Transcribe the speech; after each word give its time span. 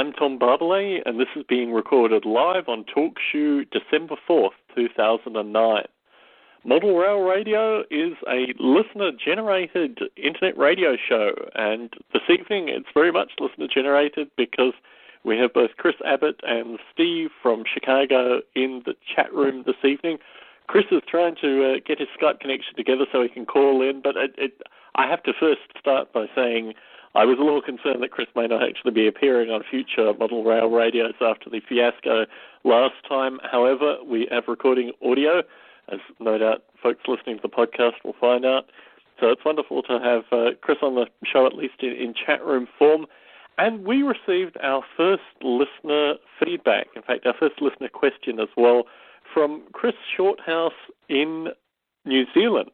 I'm 0.00 0.14
Tom 0.14 0.38
Barbalet, 0.38 1.02
and 1.04 1.20
this 1.20 1.28
is 1.36 1.44
being 1.46 1.74
recorded 1.74 2.24
live 2.24 2.68
on 2.68 2.86
TalkShoe 2.86 3.66
December 3.70 4.14
4th, 4.26 4.56
2009. 4.74 5.82
Model 6.64 6.96
Rail 6.96 7.18
Radio 7.18 7.80
is 7.90 8.14
a 8.26 8.54
listener 8.58 9.10
generated 9.22 9.98
internet 10.16 10.56
radio 10.56 10.96
show, 11.06 11.32
and 11.54 11.92
this 12.14 12.22
evening 12.30 12.70
it's 12.70 12.88
very 12.94 13.12
much 13.12 13.32
listener 13.40 13.66
generated 13.68 14.30
because 14.38 14.72
we 15.22 15.36
have 15.36 15.52
both 15.52 15.72
Chris 15.76 15.96
Abbott 16.06 16.40
and 16.44 16.78
Steve 16.94 17.28
from 17.42 17.64
Chicago 17.70 18.40
in 18.54 18.80
the 18.86 18.94
chat 19.14 19.30
room 19.34 19.64
this 19.66 19.84
evening. 19.84 20.16
Chris 20.66 20.86
is 20.90 21.02
trying 21.10 21.36
to 21.42 21.74
uh, 21.74 21.80
get 21.86 21.98
his 21.98 22.08
Skype 22.18 22.40
connection 22.40 22.74
together 22.74 23.04
so 23.12 23.22
he 23.22 23.28
can 23.28 23.44
call 23.44 23.86
in, 23.86 24.00
but 24.00 24.16
it, 24.16 24.34
it, 24.38 24.62
I 24.94 25.10
have 25.10 25.22
to 25.24 25.34
first 25.38 25.60
start 25.78 26.10
by 26.14 26.24
saying 26.34 26.72
I 27.14 27.24
was 27.24 27.38
a 27.38 27.42
little 27.42 27.62
concerned 27.62 28.02
that 28.02 28.12
Chris 28.12 28.28
may 28.36 28.46
not 28.46 28.62
actually 28.62 28.92
be 28.92 29.08
appearing 29.08 29.50
on 29.50 29.62
future 29.68 30.12
model 30.14 30.44
rail 30.44 30.70
radios 30.70 31.14
after 31.20 31.50
the 31.50 31.60
fiasco 31.68 32.26
last 32.62 32.94
time. 33.08 33.40
However, 33.50 33.96
we 34.04 34.28
have 34.30 34.44
recording 34.46 34.92
audio, 35.04 35.42
as 35.90 35.98
no 36.20 36.38
doubt 36.38 36.62
folks 36.80 37.00
listening 37.08 37.36
to 37.36 37.42
the 37.42 37.48
podcast 37.48 38.04
will 38.04 38.14
find 38.20 38.44
out. 38.44 38.70
So 39.18 39.28
it's 39.28 39.44
wonderful 39.44 39.82
to 39.82 39.98
have 39.98 40.22
uh, 40.32 40.52
Chris 40.60 40.78
on 40.82 40.94
the 40.94 41.06
show, 41.24 41.46
at 41.46 41.54
least 41.54 41.74
in, 41.80 41.90
in 41.90 42.14
chat 42.14 42.44
room 42.44 42.68
form. 42.78 43.06
And 43.58 43.84
we 43.84 44.02
received 44.02 44.56
our 44.62 44.82
first 44.96 45.22
listener 45.42 46.14
feedback, 46.42 46.86
in 46.96 47.02
fact, 47.02 47.26
our 47.26 47.34
first 47.38 47.60
listener 47.60 47.88
question 47.88 48.38
as 48.40 48.48
well, 48.56 48.84
from 49.34 49.62
Chris 49.72 49.94
Shorthouse 50.16 50.72
in 51.08 51.48
New 52.06 52.24
Zealand. 52.32 52.70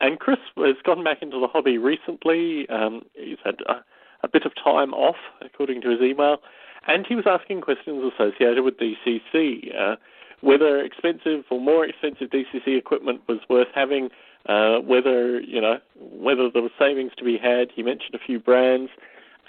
And 0.00 0.18
Chris 0.18 0.38
has 0.56 0.76
gone 0.84 1.02
back 1.02 1.22
into 1.22 1.40
the 1.40 1.48
hobby 1.48 1.78
recently. 1.78 2.68
Um, 2.68 3.02
he's 3.14 3.38
had 3.44 3.56
a, 3.68 3.84
a, 4.22 4.28
bit 4.28 4.44
of 4.44 4.52
time 4.54 4.94
off, 4.94 5.16
according 5.40 5.80
to 5.82 5.90
his 5.90 6.00
email, 6.00 6.38
and 6.86 7.04
he 7.06 7.14
was 7.14 7.24
asking 7.26 7.62
questions 7.62 8.12
associated 8.14 8.62
with 8.62 8.78
DCC, 8.78 9.74
uh, 9.76 9.96
whether 10.40 10.80
expensive 10.80 11.44
or 11.50 11.60
more 11.60 11.84
expensive 11.84 12.30
DCC 12.30 12.78
equipment 12.78 13.22
was 13.28 13.40
worth 13.48 13.68
having, 13.74 14.10
uh, 14.46 14.78
whether 14.78 15.40
you 15.40 15.60
know 15.60 15.78
whether 15.96 16.48
there 16.48 16.62
was 16.62 16.70
savings 16.78 17.12
to 17.18 17.24
be 17.24 17.36
had. 17.36 17.70
He 17.74 17.82
mentioned 17.82 18.14
a 18.14 18.24
few 18.24 18.38
brands, 18.38 18.92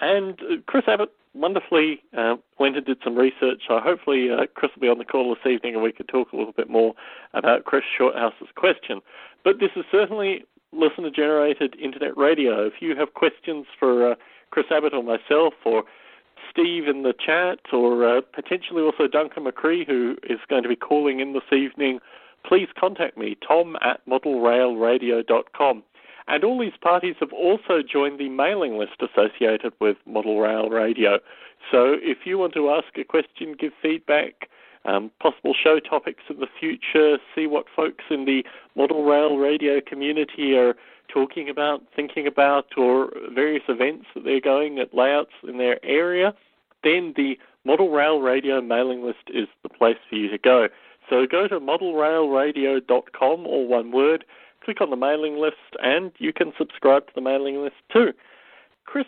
and 0.00 0.40
Chris 0.66 0.84
Abbott 0.88 1.12
wonderfully 1.34 2.02
uh, 2.16 2.36
went 2.58 2.76
and 2.76 2.84
did 2.84 2.98
some 3.04 3.16
research. 3.16 3.62
So 3.68 3.78
hopefully 3.78 4.30
uh, 4.30 4.46
Chris 4.54 4.72
will 4.74 4.82
be 4.82 4.88
on 4.88 4.98
the 4.98 5.04
call 5.04 5.34
this 5.34 5.50
evening 5.50 5.74
and 5.74 5.82
we 5.82 5.92
could 5.92 6.08
talk 6.08 6.32
a 6.32 6.36
little 6.36 6.52
bit 6.52 6.68
more 6.68 6.94
about 7.34 7.64
Chris 7.64 7.84
Shorthouse's 7.96 8.48
question. 8.56 9.00
But 9.44 9.60
this 9.60 9.70
is 9.76 9.84
certainly 9.90 10.44
listener 10.72 11.10
generated 11.10 11.76
internet 11.80 12.16
radio. 12.16 12.66
If 12.66 12.74
you 12.80 12.96
have 12.96 13.14
questions 13.14 13.66
for 13.78 14.12
uh, 14.12 14.14
Chris 14.50 14.66
Abbott 14.70 14.94
or 14.94 15.02
myself 15.02 15.54
or 15.64 15.84
Steve 16.50 16.88
in 16.88 17.02
the 17.02 17.14
chat 17.14 17.58
or 17.72 18.18
uh, 18.18 18.20
potentially 18.32 18.82
also 18.82 19.06
Duncan 19.06 19.44
McCree, 19.44 19.86
who 19.86 20.16
is 20.24 20.38
going 20.48 20.62
to 20.62 20.68
be 20.68 20.76
calling 20.76 21.20
in 21.20 21.32
this 21.32 21.52
evening, 21.52 22.00
please 22.44 22.68
contact 22.78 23.16
me, 23.16 23.36
tom 23.46 23.76
at 23.82 24.00
modelrailradio.com. 24.06 25.82
And 26.28 26.44
all 26.44 26.60
these 26.60 26.76
parties 26.80 27.16
have 27.20 27.32
also 27.32 27.82
joined 27.82 28.20
the 28.20 28.28
mailing 28.28 28.78
list 28.78 29.02
associated 29.02 29.72
with 29.80 29.96
Model 30.06 30.38
Rail 30.40 30.68
Radio. 30.68 31.18
So 31.70 31.96
if 32.00 32.18
you 32.24 32.38
want 32.38 32.54
to 32.54 32.70
ask 32.70 32.96
a 32.96 33.04
question, 33.04 33.56
give 33.58 33.72
feedback, 33.82 34.48
um, 34.84 35.10
possible 35.20 35.54
show 35.54 35.78
topics 35.78 36.22
in 36.28 36.40
the 36.40 36.46
future, 36.58 37.18
see 37.34 37.46
what 37.46 37.66
folks 37.74 38.04
in 38.10 38.24
the 38.24 38.44
model 38.74 39.04
rail 39.04 39.36
radio 39.36 39.80
community 39.80 40.56
are 40.56 40.74
talking 41.12 41.48
about, 41.48 41.82
thinking 41.94 42.26
about, 42.26 42.66
or 42.76 43.10
various 43.34 43.64
events 43.68 44.06
that 44.14 44.24
they're 44.24 44.40
going 44.40 44.78
at 44.78 44.94
layouts 44.94 45.32
in 45.46 45.58
their 45.58 45.84
area, 45.84 46.34
then 46.82 47.12
the 47.16 47.36
Model 47.64 47.90
Rail 47.90 48.20
Radio 48.20 48.60
mailing 48.62 49.04
list 49.04 49.28
is 49.28 49.46
the 49.62 49.68
place 49.68 49.98
for 50.08 50.16
you 50.16 50.30
to 50.30 50.38
go. 50.38 50.68
So 51.10 51.26
go 51.26 51.46
to 51.48 51.60
modelrailradio.com, 51.60 53.46
all 53.46 53.66
one 53.66 53.92
word, 53.92 54.24
click 54.64 54.80
on 54.80 54.90
the 54.90 54.96
mailing 54.96 55.38
list, 55.38 55.56
and 55.82 56.12
you 56.18 56.32
can 56.32 56.52
subscribe 56.56 57.06
to 57.08 57.12
the 57.14 57.20
mailing 57.20 57.62
list 57.62 57.76
too. 57.92 58.12
Chris 58.86 59.06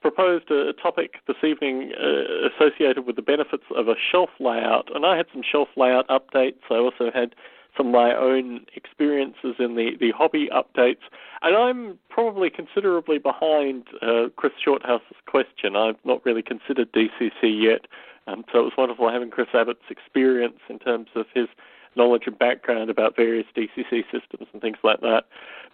proposed 0.00 0.50
a 0.50 0.72
topic 0.74 1.14
this 1.26 1.36
evening 1.42 1.92
uh, 2.00 2.48
associated 2.48 3.06
with 3.06 3.16
the 3.16 3.22
benefits 3.22 3.64
of 3.76 3.88
a 3.88 3.94
shelf 4.10 4.30
layout, 4.38 4.94
and 4.94 5.04
I 5.04 5.16
had 5.16 5.26
some 5.32 5.42
shelf 5.42 5.68
layout 5.76 6.06
updates. 6.08 6.62
I 6.70 6.76
also 6.76 7.10
had 7.12 7.34
some 7.76 7.88
of 7.88 7.92
my 7.92 8.14
own 8.14 8.64
experiences 8.76 9.56
in 9.58 9.74
the, 9.74 9.96
the 9.98 10.12
hobby 10.12 10.48
updates, 10.52 11.02
and 11.42 11.56
I'm 11.56 11.98
probably 12.08 12.48
considerably 12.48 13.18
behind 13.18 13.88
uh, 14.00 14.28
Chris 14.36 14.52
Shorthouse's 14.64 15.16
question. 15.26 15.74
I've 15.74 15.96
not 16.04 16.24
really 16.24 16.42
considered 16.42 16.92
DCC 16.92 17.42
yet, 17.42 17.86
um, 18.26 18.44
so 18.52 18.60
it 18.60 18.62
was 18.62 18.72
wonderful 18.78 19.10
having 19.10 19.30
Chris 19.30 19.48
Abbott's 19.52 19.90
experience 19.90 20.60
in 20.68 20.78
terms 20.78 21.08
of 21.16 21.26
his 21.34 21.48
knowledge 21.96 22.24
and 22.26 22.38
background 22.38 22.90
about 22.90 23.16
various 23.16 23.46
DCC 23.56 24.04
systems 24.10 24.48
and 24.52 24.60
things 24.60 24.78
like 24.82 25.00
that. 25.00 25.24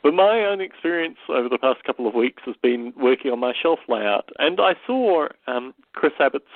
But 0.03 0.14
my 0.14 0.44
own 0.44 0.60
experience 0.60 1.19
over 1.28 1.48
the 1.48 1.58
past 1.58 1.84
couple 1.84 2.06
of 2.06 2.14
weeks 2.14 2.42
has 2.47 2.56
been 2.62 2.92
working 2.97 3.31
on 3.31 3.38
my 3.38 3.53
shelf 3.60 3.81
layout, 3.88 4.31
and 4.38 4.60
I 4.60 4.75
saw 4.86 5.28
um, 5.47 5.75
Chris 5.92 6.12
Abbott's 6.19 6.47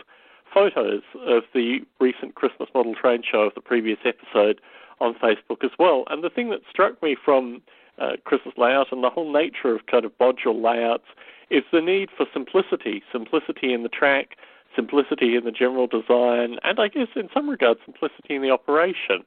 photos 0.53 1.03
of 1.27 1.43
the 1.53 1.81
recent 2.01 2.37
Christmas 2.37 2.69
model 2.75 2.95
train 2.95 3.23
show 3.29 3.41
of 3.41 3.55
the 3.55 3.61
previous 3.61 3.99
episode 4.05 4.61
on 5.01 5.15
Facebook 5.15 5.65
as 5.65 5.73
well. 5.79 6.05
And 6.09 6.23
the 6.23 6.31
thing 6.31 6.51
that 6.51 6.61
struck 6.71 7.03
me 7.03 7.17
from 7.23 7.61
uh, 7.99 8.13
Chris's 8.25 8.53
layout 8.57 8.93
and 8.93 9.03
the 9.03 9.11
whole 9.11 9.33
nature 9.33 9.75
of 9.75 9.87
kind 9.87 10.05
of 10.05 10.17
module 10.19 10.63
layouts 10.63 11.07
is 11.51 11.65
the 11.73 11.81
need 11.81 12.09
for 12.17 12.27
simplicity, 12.33 13.03
simplicity 13.13 13.73
in 13.73 13.83
the 13.83 13.89
track, 13.89 14.37
simplicity 14.75 15.37
in 15.37 15.45
the 15.45 15.53
general 15.53 15.87
design, 15.87 16.59
and 16.63 16.81
I 16.81 16.89
guess 16.89 17.09
in 17.15 17.29
some 17.33 17.49
regards 17.49 17.81
simplicity 17.85 18.35
in 18.35 18.43
the 18.43 18.51
operation. 18.51 19.25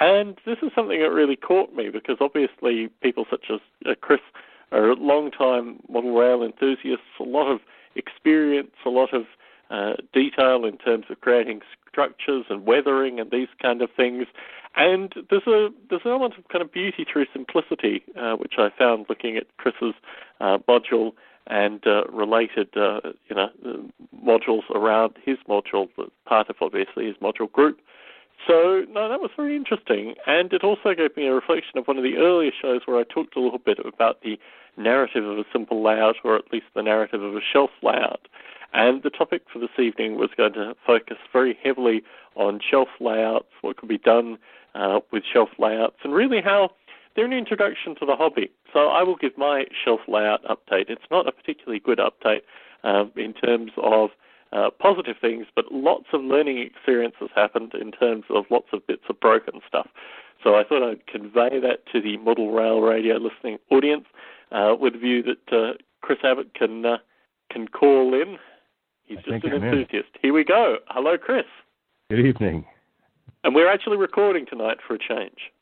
And 0.00 0.38
this 0.46 0.56
is 0.62 0.70
something 0.74 1.00
that 1.00 1.10
really 1.10 1.36
caught 1.36 1.74
me 1.74 1.90
because 1.90 2.16
obviously 2.20 2.88
people 3.02 3.26
such 3.30 3.46
as 3.52 3.60
uh, 3.86 3.94
Chris 4.00 4.20
are 4.72 4.94
long-time 4.96 5.80
model 5.88 6.14
rail 6.14 6.42
enthusiasts, 6.42 7.04
a 7.18 7.24
lot 7.24 7.50
of 7.50 7.60
experience, 7.96 8.70
a 8.86 8.88
lot 8.88 9.12
of 9.12 9.24
uh, 9.70 9.94
detail 10.12 10.64
in 10.64 10.78
terms 10.78 11.04
of 11.10 11.20
creating 11.20 11.60
structures 11.88 12.46
and 12.48 12.66
weathering 12.66 13.20
and 13.20 13.30
these 13.30 13.48
kind 13.60 13.82
of 13.82 13.90
things. 13.96 14.26
And 14.76 15.12
there's 15.28 15.46
a 15.46 15.68
there's 15.88 16.02
an 16.04 16.12
element 16.12 16.38
of 16.38 16.48
kind 16.48 16.62
of 16.62 16.72
beauty 16.72 17.04
through 17.10 17.26
simplicity, 17.32 18.02
uh, 18.18 18.34
which 18.34 18.54
I 18.58 18.70
found 18.76 19.06
looking 19.08 19.36
at 19.36 19.44
Chris's 19.58 19.94
uh, 20.40 20.58
module 20.68 21.12
and 21.48 21.84
uh, 21.86 22.04
related 22.04 22.68
uh, 22.76 23.00
you 23.28 23.34
know 23.34 23.50
modules 24.24 24.68
around 24.70 25.14
his 25.24 25.38
module, 25.48 25.88
part 26.24 26.48
of 26.48 26.56
obviously 26.60 27.06
his 27.06 27.16
module 27.16 27.50
group. 27.50 27.80
So, 28.46 28.84
no, 28.90 29.08
that 29.08 29.20
was 29.20 29.30
very 29.36 29.54
interesting. 29.54 30.14
And 30.26 30.52
it 30.52 30.64
also 30.64 30.94
gave 30.94 31.16
me 31.16 31.26
a 31.26 31.34
reflection 31.34 31.78
of 31.78 31.86
one 31.86 31.98
of 31.98 32.04
the 32.04 32.16
earlier 32.16 32.50
shows 32.60 32.82
where 32.86 32.98
I 32.98 33.04
talked 33.04 33.36
a 33.36 33.40
little 33.40 33.58
bit 33.58 33.78
about 33.84 34.22
the 34.22 34.38
narrative 34.76 35.24
of 35.24 35.38
a 35.38 35.44
simple 35.52 35.82
layout, 35.82 36.16
or 36.24 36.36
at 36.36 36.52
least 36.52 36.66
the 36.74 36.82
narrative 36.82 37.22
of 37.22 37.36
a 37.36 37.40
shelf 37.40 37.70
layout. 37.82 38.28
And 38.72 39.02
the 39.02 39.10
topic 39.10 39.42
for 39.52 39.58
this 39.58 39.78
evening 39.78 40.16
was 40.16 40.30
going 40.36 40.52
to 40.54 40.74
focus 40.86 41.16
very 41.32 41.58
heavily 41.62 42.02
on 42.34 42.60
shelf 42.60 42.88
layouts, 43.00 43.48
what 43.60 43.76
could 43.76 43.88
be 43.88 43.98
done 43.98 44.38
uh, 44.74 45.00
with 45.10 45.24
shelf 45.30 45.50
layouts, 45.58 45.96
and 46.04 46.14
really 46.14 46.40
how 46.40 46.70
they're 47.14 47.24
an 47.24 47.32
introduction 47.32 47.96
to 47.96 48.06
the 48.06 48.14
hobby. 48.14 48.50
So 48.72 48.88
I 48.88 49.02
will 49.02 49.16
give 49.16 49.36
my 49.36 49.64
shelf 49.84 50.00
layout 50.06 50.44
update. 50.44 50.88
It's 50.88 51.02
not 51.10 51.26
a 51.26 51.32
particularly 51.32 51.80
good 51.80 51.98
update 51.98 52.42
uh, 52.84 53.06
in 53.16 53.34
terms 53.34 53.72
of 53.76 54.10
uh, 54.52 54.70
positive 54.78 55.16
things, 55.20 55.46
but 55.54 55.70
lots 55.70 56.06
of 56.12 56.22
learning 56.22 56.58
experiences 56.58 57.28
happened 57.34 57.72
in 57.74 57.92
terms 57.92 58.24
of 58.30 58.44
lots 58.50 58.68
of 58.72 58.86
bits 58.86 59.04
of 59.08 59.20
broken 59.20 59.60
stuff. 59.66 59.88
So 60.42 60.56
I 60.56 60.64
thought 60.64 60.82
I'd 60.82 61.06
convey 61.06 61.60
that 61.60 61.86
to 61.92 62.00
the 62.00 62.16
Model 62.16 62.52
Rail 62.52 62.80
Radio 62.80 63.16
listening 63.16 63.58
audience 63.70 64.06
uh, 64.50 64.74
with 64.78 64.94
the 64.94 64.98
view 64.98 65.22
that 65.22 65.52
uh, 65.56 65.72
Chris 66.00 66.18
Abbott 66.24 66.54
can 66.54 66.84
uh, 66.84 66.98
can 67.50 67.68
call 67.68 68.14
in. 68.14 68.38
He's 69.04 69.18
I 69.18 69.38
just 69.38 69.44
an 69.44 69.52
enthusiast. 69.52 70.08
In. 70.14 70.20
Here 70.22 70.32
we 70.32 70.44
go. 70.44 70.78
Hello, 70.88 71.18
Chris. 71.18 71.44
Good 72.10 72.24
evening. 72.24 72.64
And 73.44 73.54
we're 73.54 73.70
actually 73.70 73.96
recording 73.96 74.46
tonight 74.46 74.78
for 74.86 74.94
a 74.94 74.98
change. 74.98 75.52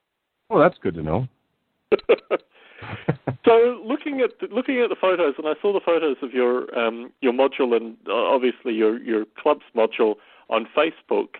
Well, 0.48 0.60
that's 0.60 0.78
good 0.78 0.94
to 0.94 1.02
know. 1.02 1.28
so 3.44 3.82
looking 3.84 4.20
at 4.20 4.30
the, 4.40 4.54
looking 4.54 4.80
at 4.80 4.88
the 4.88 4.96
photos, 5.00 5.34
and 5.38 5.46
I 5.46 5.54
saw 5.60 5.72
the 5.72 5.80
photos 5.84 6.16
of 6.22 6.32
your 6.32 6.76
um, 6.78 7.12
your 7.20 7.32
module 7.32 7.76
and 7.76 7.96
uh, 8.08 8.12
obviously 8.12 8.72
your 8.74 8.98
your 9.02 9.24
club's 9.40 9.64
module 9.76 10.14
on 10.48 10.66
Facebook. 10.76 11.36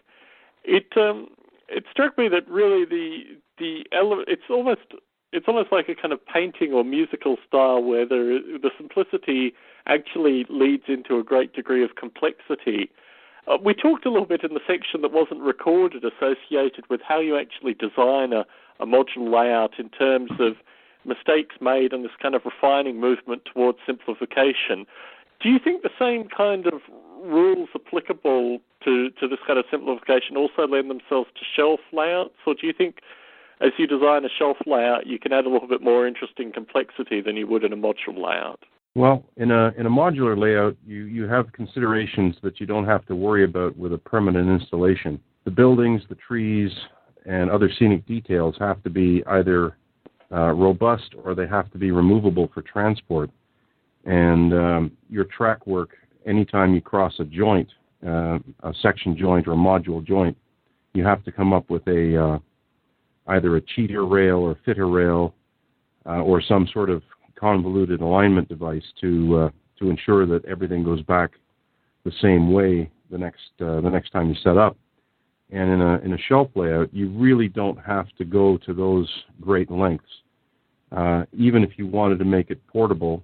It 0.65 0.89
um, 0.97 1.29
it 1.69 1.85
struck 1.91 2.19
me 2.19 2.29
that 2.29 2.49
really 2.49 2.85
the 2.85 3.39
the 3.59 3.85
ele- 3.93 4.25
it's 4.27 4.51
almost 4.51 4.95
it's 5.33 5.47
almost 5.47 5.71
like 5.71 5.89
a 5.89 5.95
kind 5.95 6.13
of 6.13 6.25
painting 6.27 6.73
or 6.73 6.85
musical 6.85 7.37
style 7.47 7.83
where 7.83 8.07
there, 8.07 8.25
the 8.25 8.71
simplicity 8.77 9.53
actually 9.87 10.47
leads 10.49 10.85
into 10.89 11.19
a 11.19 11.23
great 11.23 11.53
degree 11.53 11.85
of 11.85 11.97
complexity. 11.97 12.91
Uh, 13.47 13.57
we 13.63 13.75
talked 13.75 14.07
a 14.07 14.11
little 14.11 14.27
bit 14.27 14.43
in 14.43 14.55
the 14.55 14.61
section 14.67 15.03
that 15.03 15.13
wasn't 15.13 15.41
recorded 15.41 16.03
associated 16.05 16.85
with 16.89 17.01
how 17.07 17.21
you 17.21 17.39
actually 17.39 17.75
design 17.75 18.33
a, 18.33 18.45
a 18.81 18.87
module 18.87 19.31
layout 19.33 19.79
in 19.79 19.89
terms 19.91 20.31
of 20.39 20.55
mistakes 21.09 21.57
made 21.61 21.93
and 21.93 22.05
this 22.05 22.13
kind 22.21 22.35
of 22.35 22.43
refining 22.45 23.01
movement 23.01 23.43
towards 23.53 23.79
simplification. 23.87 24.87
Do 25.41 25.49
you 25.49 25.59
think 25.63 25.83
the 25.83 25.91
same 25.99 26.29
kind 26.29 26.67
of 26.67 26.81
rules 27.23 27.69
applicable 27.75 28.61
to, 28.85 29.11
to 29.11 29.29
this 29.29 29.39
kind 29.47 29.59
of 29.59 29.65
simplification 29.71 30.37
also 30.37 30.67
lend 30.67 30.91
themselves 30.91 31.31
to 31.35 31.45
shelf 31.57 31.81
layouts, 31.93 32.35
or 32.47 32.55
do 32.55 32.67
you 32.67 32.73
think 32.73 32.97
as 33.61 33.71
you 33.77 33.87
design 33.87 34.25
a 34.25 34.29
shelf 34.39 34.57
layout, 34.67 35.07
you 35.07 35.19
can 35.19 35.33
add 35.33 35.45
a 35.45 35.49
little 35.49 35.69
bit 35.69 35.83
more 35.83 36.07
interesting 36.07 36.53
complexity 36.53 37.21
than 37.21 37.37
you 37.37 37.47
would 37.47 37.65
in 37.65 37.73
a 37.73 37.77
module 37.77 38.17
layout? 38.17 38.61
Well, 38.95 39.25
in 39.37 39.51
a 39.51 39.73
in 39.77 39.87
a 39.87 39.91
modular 39.91 40.37
layout, 40.37 40.77
you 40.87 41.05
you 41.05 41.29
have 41.29 41.53
considerations 41.53 42.37
that 42.43 42.59
you 42.59 42.67
don't 42.67 42.87
have 42.87 43.05
to 43.07 43.15
worry 43.15 43.45
about 43.45 43.77
with 43.77 43.93
a 43.93 43.99
permanent 43.99 44.49
installation. 44.49 45.21
The 45.45 45.51
buildings, 45.51 46.03
the 46.09 46.17
trees, 46.17 46.71
and 47.27 47.51
other 47.51 47.71
scenic 47.79 48.07
details 48.07 48.57
have 48.59 48.83
to 48.83 48.91
be 48.91 49.23
either 49.27 49.77
uh, 50.33 50.53
robust 50.53 51.15
or 51.25 51.35
they 51.35 51.47
have 51.47 51.71
to 51.73 51.79
be 51.79 51.91
removable 51.91 52.51
for 52.53 52.63
transport. 52.63 53.31
And 54.05 54.53
um, 54.53 54.93
your 55.09 55.25
track 55.25 55.67
work, 55.67 55.91
anytime 56.27 56.75
you 56.75 56.81
cross 56.81 57.15
a 57.19 57.25
joint, 57.25 57.69
uh, 58.07 58.39
a 58.63 58.73
section 58.81 59.17
joint 59.17 59.49
or 59.49 59.53
a 59.53 59.57
module 59.57 60.05
joint, 60.05 60.37
you 60.95 61.05
have 61.05 61.25
to 61.25 61.33
come 61.33 61.53
up 61.53 61.69
with 61.71 61.87
a 61.89 62.17
uh, 62.17 62.39
either 63.29 63.57
a 63.57 63.61
cheater 63.61 64.07
rail 64.07 64.37
or 64.37 64.57
fitter 64.65 64.89
rail 64.89 65.35
uh, 66.07 66.21
or 66.21 66.41
some 66.41 66.69
sort 66.73 66.91
of 66.91 67.03
convoluted 67.39 68.01
alignment 68.01 68.49
device 68.49 68.83
to 69.01 69.37
uh, 69.37 69.51
to 69.79 69.91
ensure 69.91 70.27
that 70.27 70.45
everything 70.47 70.83
goes 70.83 71.03
back 71.03 71.33
the 72.05 72.13
same 72.21 72.53
way 72.53 72.91
the 73.11 73.19
next 73.19 73.51
uh, 73.61 73.81
the 73.81 73.91
next 73.91 74.11
time 74.11 74.29
you 74.29 74.35
set 74.43 74.57
up. 74.57 74.77
And 75.51 75.71
in 75.71 75.81
a 75.81 75.99
in 76.01 76.13
a 76.13 76.19
shelf 76.19 76.51
layout, 76.55 76.93
you 76.93 77.09
really 77.11 77.49
don't 77.49 77.79
have 77.81 78.07
to 78.19 78.25
go 78.25 78.59
to 78.59 78.75
those 78.75 79.09
great 79.41 79.71
lengths. 79.71 80.05
Uh, 80.93 81.25
even 81.33 81.63
if 81.63 81.79
you 81.79 81.87
wanted 81.87 82.19
to 82.19 82.25
make 82.25 82.51
it 82.51 82.67
portable, 82.67 83.23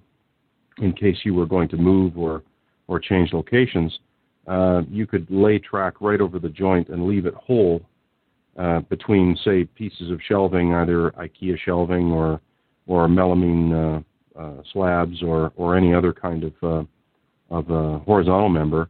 in 0.79 0.93
case 0.93 1.17
you 1.23 1.33
were 1.33 1.45
going 1.45 1.69
to 1.69 1.77
move 1.77 2.17
or 2.17 2.41
or 2.87 2.99
change 2.99 3.33
locations, 3.33 3.99
uh, 4.47 4.81
you 4.89 5.07
could 5.07 5.25
lay 5.29 5.59
track 5.59 6.01
right 6.01 6.21
over 6.21 6.39
the 6.39 6.49
joint 6.49 6.89
and 6.89 7.07
leave 7.07 7.25
it 7.25 7.33
whole 7.35 7.81
uh, 8.57 8.79
between, 8.81 9.37
say, 9.43 9.65
pieces 9.65 10.11
of 10.11 10.19
shelving, 10.27 10.73
either 10.73 11.11
IKEA 11.11 11.57
shelving 11.59 12.11
or 12.11 12.39
or 12.87 13.07
melamine 13.07 14.03
uh, 14.35 14.39
uh, 14.39 14.61
slabs 14.71 15.21
or 15.23 15.51
or 15.55 15.75
any 15.75 15.93
other 15.93 16.13
kind 16.13 16.43
of 16.43 16.53
uh, 16.63 16.83
of 17.49 17.69
uh, 17.71 17.99
horizontal 17.99 18.49
member. 18.49 18.89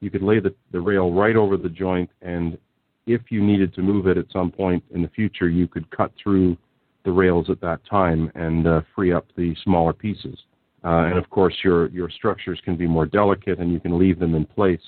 You 0.00 0.10
could 0.10 0.22
lay 0.22 0.40
the, 0.40 0.54
the 0.72 0.80
rail 0.80 1.12
right 1.12 1.36
over 1.36 1.56
the 1.56 1.68
joint, 1.68 2.10
and 2.20 2.58
if 3.06 3.22
you 3.30 3.42
needed 3.42 3.72
to 3.74 3.82
move 3.82 4.06
it 4.06 4.18
at 4.18 4.26
some 4.32 4.50
point 4.50 4.82
in 4.92 5.02
the 5.02 5.08
future, 5.08 5.48
you 5.48 5.68
could 5.68 5.88
cut 5.90 6.12
through 6.22 6.56
the 7.04 7.12
rails 7.12 7.48
at 7.48 7.60
that 7.60 7.80
time 7.88 8.30
and 8.34 8.66
uh, 8.66 8.80
free 8.94 9.12
up 9.12 9.26
the 9.36 9.54
smaller 9.62 9.92
pieces. 9.92 10.36
Uh, 10.84 11.06
and 11.06 11.18
of 11.18 11.28
course, 11.30 11.54
your 11.64 11.88
your 11.88 12.10
structures 12.10 12.60
can 12.64 12.76
be 12.76 12.86
more 12.86 13.06
delicate, 13.06 13.58
and 13.58 13.72
you 13.72 13.80
can 13.80 13.98
leave 13.98 14.18
them 14.18 14.34
in 14.34 14.44
place. 14.44 14.80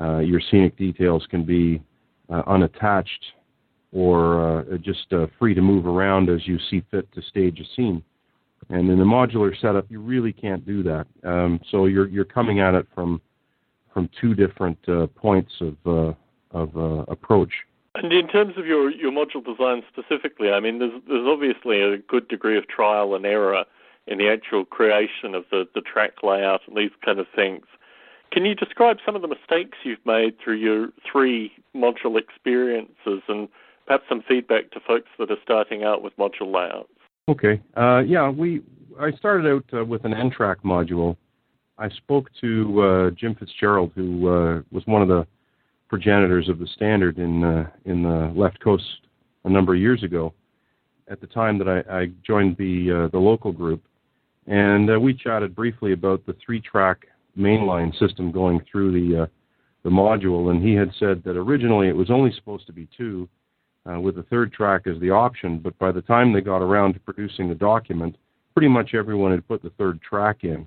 Uh, 0.00 0.18
your 0.18 0.40
scenic 0.50 0.76
details 0.76 1.26
can 1.30 1.44
be 1.44 1.82
uh, 2.30 2.42
unattached 2.46 3.24
or 3.92 4.60
uh, 4.60 4.78
just 4.78 5.12
uh, 5.12 5.26
free 5.38 5.54
to 5.54 5.60
move 5.60 5.86
around 5.86 6.28
as 6.28 6.46
you 6.46 6.58
see 6.70 6.82
fit 6.90 7.10
to 7.12 7.22
stage 7.22 7.60
a 7.60 7.64
scene. 7.76 8.02
And 8.68 8.90
in 8.90 9.00
a 9.00 9.04
modular 9.04 9.58
setup, 9.60 9.86
you 9.88 10.00
really 10.00 10.32
can't 10.32 10.66
do 10.66 10.82
that. 10.82 11.06
Um, 11.22 11.60
so 11.70 11.86
you're 11.86 12.08
you're 12.08 12.24
coming 12.24 12.60
at 12.60 12.74
it 12.74 12.86
from 12.94 13.20
from 13.92 14.08
two 14.20 14.34
different 14.34 14.78
points 15.14 15.52
of 15.60 16.16
of 16.62 16.76
uh, 16.76 17.04
approach. 17.08 17.52
And 17.94 18.12
in 18.12 18.28
terms 18.28 18.54
of 18.58 18.66
your, 18.66 18.90
your 18.90 19.10
module 19.10 19.44
design 19.44 19.82
specifically, 19.90 20.50
I 20.50 20.60
mean, 20.60 20.78
there's 20.78 21.00
there's 21.08 21.26
obviously 21.26 21.80
a 21.80 21.98
good 21.98 22.28
degree 22.28 22.58
of 22.58 22.68
trial 22.68 23.14
and 23.14 23.24
error 23.24 23.64
in 24.06 24.18
the 24.18 24.28
actual 24.28 24.64
creation 24.64 25.34
of 25.34 25.44
the, 25.50 25.66
the 25.74 25.80
track 25.80 26.22
layout 26.22 26.60
and 26.66 26.76
these 26.76 26.90
kind 27.04 27.18
of 27.18 27.26
things. 27.34 27.64
Can 28.32 28.44
you 28.44 28.54
describe 28.54 28.98
some 29.04 29.16
of 29.16 29.22
the 29.22 29.28
mistakes 29.28 29.78
you've 29.82 30.04
made 30.04 30.36
through 30.42 30.56
your 30.56 30.88
three 31.10 31.52
module 31.74 32.18
experiences 32.18 33.22
and 33.28 33.48
perhaps 33.86 34.04
some 34.08 34.22
feedback 34.28 34.70
to 34.72 34.80
folks 34.80 35.08
that 35.18 35.30
are 35.30 35.36
starting 35.42 35.84
out 35.84 36.02
with 36.02 36.16
module 36.16 36.52
layouts. 36.52 36.88
Okay. 37.28 37.60
Uh, 37.76 38.00
yeah, 38.00 38.28
we 38.28 38.62
I 39.00 39.12
started 39.12 39.50
out 39.50 39.64
uh, 39.78 39.84
with 39.84 40.04
an 40.04 40.14
N-track 40.14 40.58
module. 40.64 41.16
I 41.78 41.88
spoke 41.90 42.30
to 42.40 42.80
uh, 42.80 43.10
Jim 43.10 43.34
Fitzgerald, 43.34 43.92
who 43.94 44.28
uh, 44.28 44.62
was 44.72 44.86
one 44.86 45.02
of 45.02 45.08
the 45.08 45.26
progenitors 45.88 46.48
of 46.48 46.58
the 46.58 46.66
standard 46.68 47.18
in 47.18 47.44
uh, 47.44 47.68
in 47.84 48.02
the 48.02 48.32
left 48.34 48.60
coast 48.60 48.84
a 49.44 49.50
number 49.50 49.74
of 49.74 49.80
years 49.80 50.02
ago. 50.02 50.32
At 51.08 51.20
the 51.20 51.26
time 51.28 51.56
that 51.58 51.68
I, 51.68 52.00
I 52.00 52.06
joined 52.26 52.56
the 52.56 53.04
uh, 53.04 53.08
the 53.08 53.18
local 53.18 53.52
group, 53.52 53.82
and 54.46 55.00
we 55.00 55.14
chatted 55.14 55.54
briefly 55.54 55.92
about 55.92 56.26
the 56.26 56.34
three-track 56.44 57.06
mainline 57.38 57.96
system 57.98 58.32
going 58.32 58.60
through 58.70 58.92
the 58.92 59.28
the 59.86 59.90
module, 59.90 60.50
and 60.50 60.60
he 60.60 60.74
had 60.74 60.90
said 60.98 61.22
that 61.24 61.36
originally 61.36 61.86
it 61.86 61.94
was 61.94 62.10
only 62.10 62.32
supposed 62.32 62.66
to 62.66 62.72
be 62.72 62.88
two, 62.96 63.28
uh, 63.88 64.00
with 64.00 64.16
the 64.16 64.24
third 64.24 64.52
track 64.52 64.88
as 64.88 64.98
the 65.00 65.10
option. 65.10 65.60
But 65.60 65.78
by 65.78 65.92
the 65.92 66.02
time 66.02 66.32
they 66.32 66.40
got 66.40 66.60
around 66.60 66.94
to 66.94 67.00
producing 67.00 67.48
the 67.48 67.54
document, 67.54 68.16
pretty 68.52 68.66
much 68.66 68.94
everyone 68.94 69.30
had 69.30 69.46
put 69.46 69.62
the 69.62 69.70
third 69.78 70.00
track 70.02 70.38
in. 70.42 70.66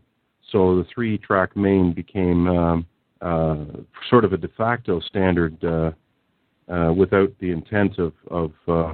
So 0.53 0.77
the 0.77 0.85
three 0.93 1.17
track 1.17 1.57
main 1.57 1.91
became 1.91 2.47
um, 2.47 2.85
uh, 3.21 3.65
sort 4.09 4.25
of 4.25 4.33
a 4.33 4.37
de 4.37 4.47
facto 4.49 4.99
standard 5.01 5.61
uh, 5.63 5.91
uh, 6.71 6.93
without 6.93 7.31
the 7.39 7.51
intent 7.51 7.97
of 7.97 8.13
of, 8.29 8.51
uh, 8.67 8.93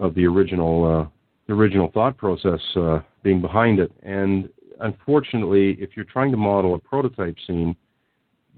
of 0.00 0.14
the 0.14 0.26
original 0.26 1.10
uh, 1.48 1.52
original 1.52 1.90
thought 1.92 2.16
process 2.16 2.60
uh, 2.76 3.00
being 3.22 3.40
behind 3.40 3.78
it. 3.78 3.92
And 4.02 4.48
unfortunately, 4.80 5.76
if 5.78 5.90
you're 5.94 6.06
trying 6.06 6.30
to 6.32 6.36
model 6.36 6.74
a 6.74 6.78
prototype 6.78 7.36
scene, 7.46 7.76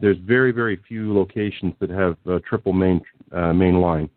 there's 0.00 0.18
very 0.18 0.52
very 0.52 0.80
few 0.88 1.14
locations 1.14 1.74
that 1.80 1.90
have 1.90 2.16
triple 2.44 2.72
main 2.72 3.00
main 3.32 3.80
line 3.80 4.08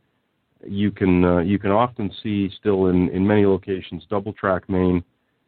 you 0.68 0.92
can 0.92 1.46
you 1.48 1.58
can 1.58 1.72
often 1.72 2.12
see 2.22 2.50
still 2.60 2.88
in, 2.88 3.10
in 3.10 3.26
many 3.26 3.46
locations 3.46 4.04
double 4.10 4.34
track 4.34 4.68
main, 4.70 5.02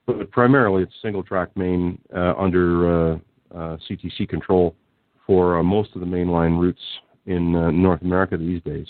but 0.06 0.32
primarily 0.32 0.84
it's 0.84 0.94
single 1.02 1.22
track 1.22 1.50
main 1.56 2.00
under 2.14 3.20
CTC 3.54 4.28
control 4.30 4.76
for 5.32 5.60
uh, 5.60 5.64
most 5.64 5.96
of 5.96 6.02
the 6.02 6.06
mainline 6.06 6.60
routes 6.60 6.82
in 7.26 7.56
uh, 7.56 7.72
North 7.72 8.02
America 8.02 8.36
these 8.36 8.62
days. 8.64 8.88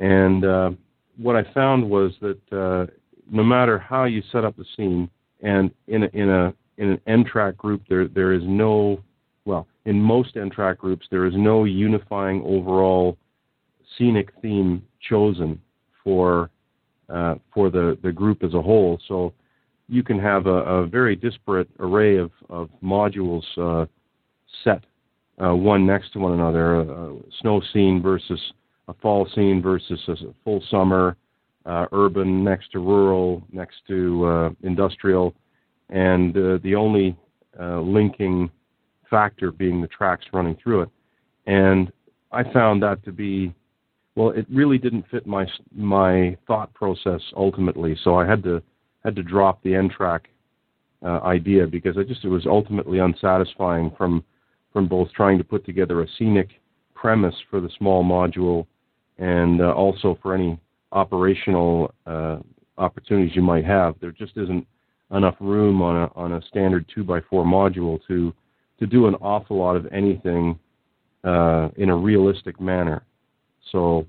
And 0.00 0.76
what 1.16 1.36
I 1.36 1.44
found 1.52 1.88
was 1.88 2.10
that 2.20 2.90
no 3.30 3.44
matter 3.44 3.78
how 3.78 4.04
you 4.04 4.20
set 4.32 4.44
up 4.44 4.56
the 4.56 4.64
scene, 4.76 5.08
and 5.42 5.70
in 5.86 6.02
a, 6.02 6.06
in 6.12 6.28
a 6.28 6.54
in 6.78 6.90
an 6.90 7.00
N 7.06 7.24
track 7.24 7.56
group 7.56 7.82
there 7.88 8.08
there 8.08 8.32
is 8.32 8.42
no 8.44 9.00
well 9.44 9.68
in 9.84 10.00
most 10.00 10.36
N 10.36 10.50
track 10.50 10.78
groups 10.78 11.06
there 11.10 11.26
is 11.26 11.34
no 11.36 11.64
unifying 11.64 12.42
overall 12.44 13.16
scenic 13.96 14.30
theme 14.42 14.82
chosen 15.08 15.60
for 16.02 16.50
uh, 17.08 17.36
for 17.54 17.70
the, 17.70 17.96
the 18.02 18.10
group 18.10 18.42
as 18.42 18.54
a 18.54 18.62
whole. 18.62 18.98
So 19.06 19.32
you 19.88 20.02
can 20.02 20.18
have 20.18 20.46
a, 20.46 20.58
a 20.78 20.86
very 20.86 21.14
disparate 21.14 21.68
array 21.78 22.16
of, 22.16 22.30
of 22.48 22.70
modules 22.82 23.42
uh, 23.56 23.86
set 24.64 24.84
uh, 25.42 25.54
one 25.54 25.86
next 25.86 26.12
to 26.12 26.18
one 26.18 26.32
another. 26.32 26.80
A, 26.80 27.16
snow 27.40 27.60
scene 27.72 28.02
versus 28.02 28.40
a 28.88 28.94
fall 28.94 29.28
scene 29.34 29.62
versus 29.62 30.00
a 30.08 30.16
full 30.44 30.62
summer, 30.70 31.16
uh, 31.66 31.86
urban 31.92 32.42
next 32.42 32.72
to 32.72 32.78
rural, 32.78 33.42
next 33.52 33.76
to 33.88 34.24
uh, 34.24 34.50
industrial, 34.62 35.34
and 35.88 36.36
uh, 36.36 36.58
the 36.62 36.74
only 36.74 37.16
linking 37.58 38.50
factor 39.10 39.50
being 39.50 39.82
the 39.82 39.88
tracks 39.88 40.24
running 40.32 40.56
through 40.62 40.82
it. 40.82 40.88
And 41.46 41.92
I 42.32 42.42
found 42.52 42.82
that 42.82 43.04
to 43.04 43.12
be 43.12 43.52
well, 44.16 44.30
it 44.30 44.46
really 44.52 44.78
didn't 44.78 45.04
fit 45.10 45.26
my 45.26 45.46
my 45.74 46.36
thought 46.46 46.72
process 46.74 47.20
ultimately. 47.36 47.96
So 48.02 48.16
I 48.16 48.26
had 48.26 48.42
to 48.44 48.62
had 49.04 49.16
to 49.16 49.22
drop 49.22 49.62
the 49.62 49.74
N-Track 49.74 50.28
uh, 51.02 51.20
idea 51.20 51.66
because 51.66 51.96
I 51.96 52.02
just 52.02 52.24
it 52.24 52.28
was 52.28 52.46
ultimately 52.46 52.98
unsatisfying 52.98 53.92
from 53.96 54.24
from 54.72 54.86
both 54.86 55.10
trying 55.12 55.38
to 55.38 55.44
put 55.44 55.64
together 55.64 56.02
a 56.02 56.06
scenic 56.18 56.48
premise 56.94 57.34
for 57.50 57.60
the 57.60 57.70
small 57.78 58.04
module 58.04 58.66
and 59.18 59.60
uh, 59.60 59.72
also 59.72 60.18
for 60.22 60.34
any 60.34 60.58
operational 60.92 61.92
uh, 62.06 62.38
opportunities 62.78 63.34
you 63.34 63.42
might 63.42 63.64
have. 63.64 63.94
There 64.00 64.12
just 64.12 64.36
isn't 64.36 64.66
enough 65.12 65.36
room 65.40 65.82
on 65.82 65.96
a 65.96 66.10
on 66.14 66.32
a 66.34 66.42
standard 66.42 66.86
two 66.94 67.04
by 67.04 67.20
four 67.28 67.44
module 67.44 67.98
to 68.08 68.32
to 68.78 68.86
do 68.86 69.06
an 69.06 69.14
awful 69.16 69.58
lot 69.58 69.76
of 69.76 69.86
anything 69.92 70.58
uh, 71.24 71.68
in 71.76 71.90
a 71.90 71.96
realistic 71.96 72.60
manner. 72.60 73.02
So 73.72 74.06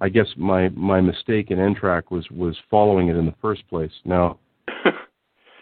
I 0.00 0.08
guess 0.08 0.26
my 0.36 0.68
my 0.70 1.00
mistake 1.00 1.50
in 1.50 1.58
N-Track 1.58 2.10
was 2.10 2.28
was 2.30 2.56
following 2.70 3.08
it 3.08 3.16
in 3.16 3.26
the 3.26 3.34
first 3.40 3.66
place. 3.68 3.92
Now, 4.04 4.38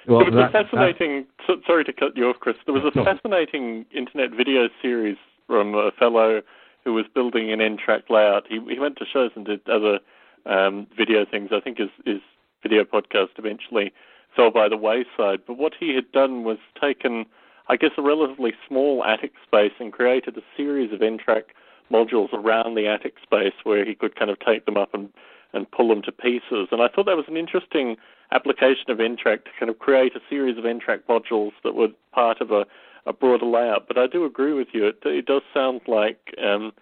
well, 0.07 0.21
there 0.21 0.31
was 0.31 0.53
that, 0.53 0.61
a 0.61 0.65
fascinating. 0.65 1.27
That, 1.49 1.59
sorry 1.67 1.85
to 1.85 1.93
cut 1.93 2.17
you 2.17 2.29
off, 2.29 2.37
Chris. 2.41 2.57
There 2.67 2.75
was 2.75 2.85
a 2.85 2.97
no. 2.97 3.05
fascinating 3.05 3.87
internet 3.95 4.31
video 4.37 4.69
series 4.83 5.17
from 5.47 5.75
a 5.75 5.91
fellow 5.99 6.43
who 6.85 6.93
was 6.93 7.07
building 7.15 7.53
an 7.53 7.61
N-Track 7.61 8.11
layout. 8.11 8.47
He 8.49 8.61
he 8.69 8.79
went 8.79 8.97
to 8.99 9.05
shows 9.11 9.31
and 9.35 9.47
did 9.47 9.61
other 9.69 10.01
um, 10.47 10.87
video 10.97 11.25
things. 11.25 11.51
I 11.53 11.61
think 11.61 11.79
his 11.79 11.91
his 12.05 12.21
video 12.63 12.85
podcast 12.85 13.31
eventually 13.39 13.93
fell 14.35 14.51
by 14.51 14.69
the 14.69 14.77
wayside. 14.77 15.41
But 15.47 15.59
what 15.59 15.73
he 15.79 15.95
had 15.95 16.11
done 16.13 16.45
was 16.45 16.59
taken, 16.81 17.27
I 17.69 17.77
guess, 17.77 17.93
a 17.97 18.03
relatively 18.03 18.53
small 18.67 19.05
attic 19.05 19.33
space 19.47 19.73
and 19.79 19.93
created 19.93 20.37
a 20.37 20.43
series 20.57 20.93
of 20.93 21.03
N-Track 21.03 21.55
modules 21.93 22.33
around 22.33 22.75
the 22.75 22.87
attic 22.89 23.15
space 23.23 23.53
where 23.63 23.85
he 23.85 23.95
could 23.95 24.17
kind 24.17 24.31
of 24.31 24.39
take 24.41 24.65
them 24.67 24.77
up 24.77 24.95
and 24.95 25.11
and 25.55 25.71
pull 25.71 25.89
them 25.89 26.03
to 26.03 26.13
pieces. 26.13 26.69
And 26.71 26.83
I 26.83 26.89
thought 26.89 27.07
that 27.07 27.17
was 27.17 27.29
an 27.29 27.37
interesting 27.37 27.97
application 28.33 28.91
of 28.91 29.01
N-Track 29.01 29.45
to 29.45 29.51
kind 29.59 29.71
of 29.71 29.79
create 29.79 30.15
a 30.17 30.21
series 30.29 30.59
of 30.59 30.67
N-Track 30.67 31.07
modules 31.09 31.53
that 31.63 31.75
were 31.75 31.89
part 32.13 32.41
of 32.41 32.51
a, 32.51 32.67
a 33.07 33.13
broader 33.13 33.47
layout. 33.47 33.87
But 33.89 33.99
I 33.99 34.07
do 34.07 34.25
agree 34.25 34.53
with 34.53 34.69
you. 34.73 34.87
It, 34.87 34.99
it 35.05 35.27
does 35.27 35.43
sound 35.53 35.83
like 35.87 36.35
um, 36.43 36.73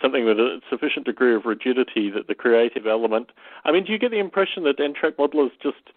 something 0.00 0.24
with 0.24 0.38
a 0.38 0.60
sufficient 0.70 1.06
degree 1.06 1.34
of 1.34 1.44
rigidity 1.44 2.10
that 2.10 2.28
the 2.28 2.34
creative 2.34 2.86
element. 2.86 3.30
I 3.64 3.72
mean, 3.72 3.84
do 3.84 3.92
you 3.92 3.98
get 3.98 4.10
the 4.10 4.18
impression 4.18 4.64
that 4.64 4.78
N-Track 4.78 5.16
modelers 5.16 5.50
just 5.62 5.92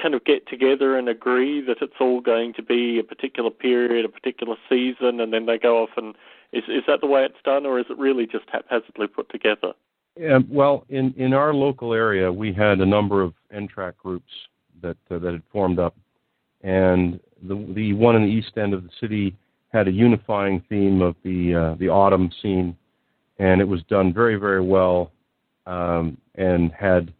kind 0.00 0.14
of 0.14 0.24
get 0.24 0.46
together 0.48 0.96
and 0.96 1.08
agree 1.08 1.60
that 1.60 1.78
it's 1.80 2.00
all 2.00 2.20
going 2.20 2.52
to 2.54 2.62
be 2.62 2.98
a 2.98 3.04
particular 3.04 3.50
period, 3.50 4.04
a 4.04 4.08
particular 4.08 4.56
season, 4.68 5.20
and 5.20 5.32
then 5.32 5.46
they 5.46 5.58
go 5.58 5.82
off 5.82 5.90
and 5.96 6.14
is 6.52 6.64
is 6.68 6.82
that 6.86 7.00
the 7.00 7.06
way 7.06 7.24
it's 7.24 7.42
done, 7.44 7.64
or 7.64 7.78
is 7.78 7.86
it 7.88 7.98
really 7.98 8.26
just 8.26 8.44
haphazardly 8.50 9.06
put 9.06 9.30
together? 9.30 9.72
Yeah, 10.16 10.40
well, 10.48 10.84
in 10.88 11.14
in 11.16 11.32
our 11.32 11.54
local 11.54 11.94
area, 11.94 12.30
we 12.30 12.52
had 12.52 12.80
a 12.80 12.86
number 12.86 13.22
of 13.22 13.32
N-Track 13.52 13.96
groups 13.96 14.32
that 14.82 14.96
uh, 15.10 15.18
that 15.18 15.32
had 15.32 15.42
formed 15.50 15.78
up, 15.78 15.96
and 16.62 17.18
the 17.42 17.66
the 17.74 17.92
one 17.94 18.16
in 18.16 18.22
the 18.22 18.28
east 18.28 18.58
end 18.58 18.74
of 18.74 18.82
the 18.82 18.90
city 19.00 19.34
had 19.72 19.88
a 19.88 19.92
unifying 19.92 20.62
theme 20.68 21.00
of 21.00 21.16
the 21.24 21.54
uh, 21.54 21.74
the 21.78 21.88
autumn 21.88 22.30
scene 22.42 22.76
and 23.42 23.60
it 23.60 23.64
was 23.64 23.82
done 23.88 24.12
very 24.12 24.36
very 24.36 24.60
well 24.60 25.10
um, 25.66 26.16
and 26.36 26.72
had 26.72 27.12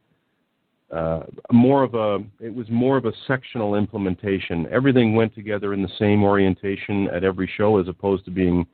uh, 0.92 1.22
more 1.50 1.82
of 1.82 1.94
a 1.94 2.18
it 2.40 2.54
was 2.54 2.68
more 2.70 2.96
of 2.96 3.06
a 3.06 3.12
sectional 3.26 3.74
implementation. 3.76 4.66
Everything 4.70 5.14
went 5.14 5.34
together 5.34 5.72
in 5.72 5.82
the 5.82 5.88
same 5.98 6.22
orientation 6.22 7.08
at 7.08 7.24
every 7.24 7.50
show 7.56 7.78
as 7.78 7.88
opposed 7.88 8.24
to 8.24 8.30
being 8.30 8.66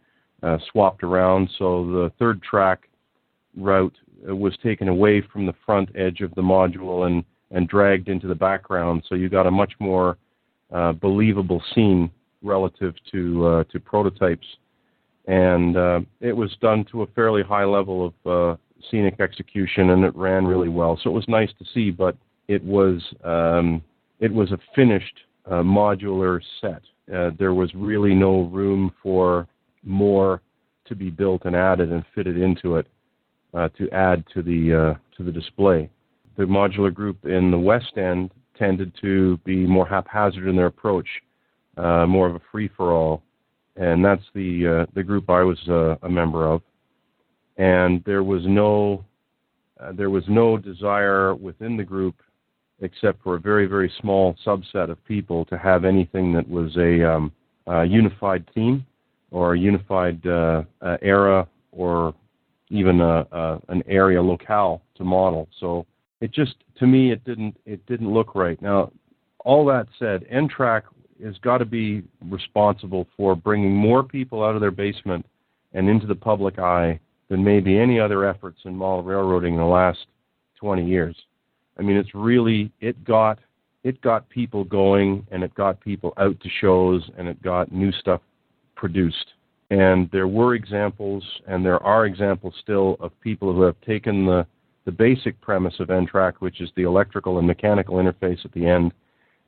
uh, 0.42 0.58
swapped 0.70 1.02
around. 1.02 1.48
So 1.58 1.86
the 1.86 2.12
third 2.18 2.42
track 2.42 2.88
route 3.56 3.96
was 4.26 4.56
taken 4.62 4.88
away 4.88 5.22
from 5.32 5.46
the 5.46 5.54
front 5.64 5.90
edge 5.94 6.20
of 6.20 6.34
the 6.34 6.42
module 6.42 7.06
and 7.06 7.24
and 7.50 7.66
dragged 7.68 8.08
into 8.08 8.26
the 8.26 8.34
background. 8.34 9.02
So 9.08 9.14
you 9.14 9.28
got 9.28 9.46
a 9.46 9.50
much 9.50 9.72
more 9.78 10.18
uh, 10.70 10.92
believable 10.92 11.62
scene 11.74 12.10
relative 12.42 12.94
to 13.10 13.46
uh, 13.46 13.64
to 13.64 13.80
prototypes 13.80 14.46
and 15.28 15.76
uh, 15.76 16.00
it 16.20 16.32
was 16.32 16.56
done 16.60 16.84
to 16.90 17.02
a 17.02 17.06
fairly 17.08 17.42
high 17.42 17.64
level 17.64 18.06
of 18.24 18.26
uh, 18.26 18.56
scenic 18.90 19.20
execution, 19.20 19.90
and 19.90 20.02
it 20.02 20.16
ran 20.16 20.46
really 20.46 20.70
well. 20.70 20.98
So 21.02 21.10
it 21.10 21.12
was 21.12 21.28
nice 21.28 21.50
to 21.58 21.64
see, 21.74 21.90
but 21.90 22.16
it 22.48 22.64
was 22.64 23.02
um, 23.22 23.82
it 24.20 24.32
was 24.32 24.50
a 24.52 24.58
finished 24.74 25.14
uh, 25.46 25.62
modular 25.62 26.40
set. 26.60 26.82
Uh, 27.14 27.30
there 27.38 27.54
was 27.54 27.70
really 27.74 28.14
no 28.14 28.44
room 28.44 28.90
for 29.02 29.46
more 29.84 30.40
to 30.86 30.94
be 30.96 31.10
built 31.10 31.42
and 31.44 31.54
added 31.54 31.92
and 31.92 32.04
fitted 32.14 32.38
into 32.38 32.76
it 32.76 32.86
uh, 33.54 33.68
to 33.78 33.90
add 33.90 34.24
to 34.34 34.42
the 34.42 34.74
uh, 34.74 35.16
to 35.16 35.24
the 35.24 35.32
display. 35.32 35.90
The 36.36 36.44
modular 36.44 36.92
group 36.92 37.24
in 37.24 37.50
the 37.50 37.58
west 37.58 37.96
end 37.96 38.30
tended 38.56 38.92
to 39.00 39.36
be 39.38 39.66
more 39.66 39.86
haphazard 39.86 40.46
in 40.46 40.56
their 40.56 40.66
approach, 40.66 41.08
more 41.76 42.26
of 42.28 42.34
a 42.34 42.40
free 42.50 42.68
for 42.76 42.92
all 42.92 43.22
and 43.78 44.04
that's 44.04 44.24
the 44.34 44.82
uh, 44.82 44.86
the 44.94 45.02
group 45.02 45.30
I 45.30 45.42
was 45.42 45.58
uh, 45.68 45.96
a 46.02 46.08
member 46.08 46.46
of. 46.46 46.62
And 47.56 48.02
there 48.04 48.22
was 48.22 48.42
no 48.44 49.04
uh, 49.80 49.92
there 49.92 50.10
was 50.10 50.24
no 50.28 50.56
desire 50.58 51.34
within 51.34 51.76
the 51.76 51.84
group, 51.84 52.16
except 52.80 53.22
for 53.22 53.36
a 53.36 53.40
very 53.40 53.66
very 53.66 53.92
small 54.00 54.36
subset 54.44 54.90
of 54.90 55.02
people, 55.04 55.44
to 55.46 55.56
have 55.56 55.84
anything 55.84 56.32
that 56.34 56.48
was 56.48 56.76
a, 56.76 57.08
um, 57.08 57.32
a 57.68 57.84
unified 57.84 58.48
theme 58.52 58.84
or 59.30 59.54
a 59.54 59.58
unified 59.58 60.26
uh, 60.26 60.62
uh, 60.82 60.96
era 61.00 61.46
or 61.70 62.14
even 62.70 63.00
a, 63.00 63.26
a, 63.32 63.60
an 63.68 63.82
area 63.86 64.22
locale 64.22 64.82
to 64.96 65.04
model. 65.04 65.48
So 65.58 65.86
it 66.20 66.32
just 66.32 66.56
to 66.78 66.86
me 66.86 67.12
it 67.12 67.24
didn't 67.24 67.56
it 67.66 67.84
didn't 67.86 68.12
look 68.12 68.34
right. 68.34 68.60
Now 68.60 68.92
all 69.40 69.64
that 69.66 69.86
said, 69.98 70.26
N-Track 70.28 70.84
has 71.24 71.38
got 71.38 71.58
to 71.58 71.64
be 71.64 72.02
responsible 72.28 73.06
for 73.16 73.34
bringing 73.34 73.74
more 73.74 74.02
people 74.02 74.44
out 74.44 74.54
of 74.54 74.60
their 74.60 74.70
basement 74.70 75.24
and 75.72 75.88
into 75.88 76.06
the 76.06 76.14
public 76.14 76.58
eye 76.58 77.00
than 77.28 77.44
maybe 77.44 77.78
any 77.78 78.00
other 78.00 78.24
efforts 78.24 78.60
in 78.64 78.74
model 78.74 79.02
railroading 79.02 79.54
in 79.54 79.60
the 79.60 79.66
last 79.66 80.06
20 80.60 80.84
years. 80.84 81.16
I 81.78 81.82
mean, 81.82 81.96
it's 81.96 82.14
really 82.14 82.72
it 82.80 83.04
got 83.04 83.38
it 83.84 84.00
got 84.00 84.28
people 84.28 84.64
going 84.64 85.26
and 85.30 85.42
it 85.42 85.54
got 85.54 85.80
people 85.80 86.12
out 86.16 86.38
to 86.40 86.48
shows 86.60 87.08
and 87.16 87.28
it 87.28 87.40
got 87.42 87.70
new 87.70 87.92
stuff 87.92 88.20
produced. 88.74 89.34
And 89.70 90.08
there 90.12 90.28
were 90.28 90.54
examples 90.54 91.22
and 91.46 91.64
there 91.64 91.82
are 91.82 92.06
examples 92.06 92.54
still 92.62 92.96
of 93.00 93.18
people 93.20 93.52
who 93.52 93.62
have 93.62 93.80
taken 93.82 94.26
the 94.26 94.46
the 94.86 94.92
basic 94.92 95.38
premise 95.42 95.74
of 95.80 95.90
N-Track, 95.90 96.40
which 96.40 96.62
is 96.62 96.70
the 96.74 96.84
electrical 96.84 97.36
and 97.36 97.46
mechanical 97.46 97.96
interface 97.96 98.42
at 98.46 98.52
the 98.52 98.66
end, 98.66 98.90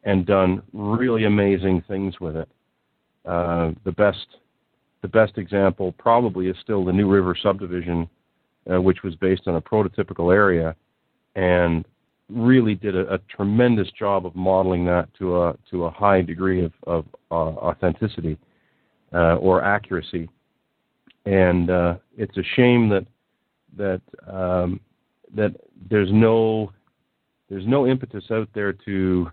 and 0.04 0.26
done 0.26 0.60
really 0.74 1.24
amazing 1.24 1.82
things 1.88 2.20
with 2.20 2.36
it. 2.36 2.46
Uh, 3.24 3.70
the 3.84 3.92
best 3.92 4.26
the 5.00 5.08
best 5.08 5.38
example 5.38 5.92
probably 5.92 6.48
is 6.48 6.56
still 6.62 6.84
the 6.84 6.92
New 6.92 7.08
River 7.08 7.34
subdivision, 7.42 8.06
uh, 8.70 8.82
which 8.82 9.02
was 9.02 9.14
based 9.14 9.42
on 9.46 9.56
a 9.56 9.60
prototypical 9.62 10.30
area, 10.34 10.76
and 11.36 11.86
really 12.28 12.74
did 12.74 12.94
a, 12.94 13.14
a, 13.14 13.18
tremendous 13.34 13.90
job 13.98 14.26
of 14.26 14.36
modeling 14.36 14.84
that 14.84 15.08
to 15.14 15.42
a 15.42 15.56
to 15.70 15.84
a 15.84 15.90
high 15.90 16.20
degree 16.20 16.64
of, 16.64 16.72
of 16.86 17.06
uh, 17.30 17.34
authenticity 17.34 18.38
uh, 19.12 19.36
or 19.36 19.62
accuracy. 19.62 20.28
And 21.26 21.70
uh, 21.70 21.96
it's 22.16 22.36
a 22.36 22.42
shame 22.56 22.88
that 22.88 23.06
that 23.76 24.00
um, 24.26 24.80
that 25.34 25.54
there's 25.90 26.10
no 26.12 26.72
there's 27.48 27.66
no 27.66 27.86
impetus 27.86 28.24
out 28.30 28.48
there 28.54 28.72
to 28.72 29.30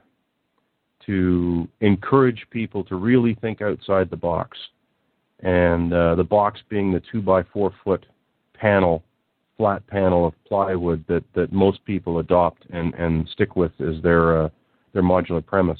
to 1.05 1.67
encourage 1.79 2.45
people 2.51 2.83
to 2.83 2.95
really 2.95 3.35
think 3.35 3.61
outside 3.61 4.09
the 4.09 4.17
box. 4.17 4.57
And 5.39 5.93
uh, 5.93 6.15
the 6.15 6.23
box 6.23 6.59
being 6.69 6.91
the 6.91 7.01
two 7.11 7.21
by 7.21 7.43
four 7.43 7.71
foot 7.83 8.05
panel, 8.53 9.03
flat 9.55 9.85
panel 9.87 10.27
of 10.27 10.33
plywood 10.45 11.05
that, 11.07 11.23
that 11.33 11.53
most 11.53 11.83
people 11.85 12.19
adopt 12.19 12.65
and, 12.71 12.93
and 12.95 13.27
stick 13.29 13.55
with 13.55 13.71
as 13.79 14.01
their 14.03 14.43
uh, 14.43 14.49
their 14.93 15.03
modular 15.03 15.45
premise. 15.45 15.79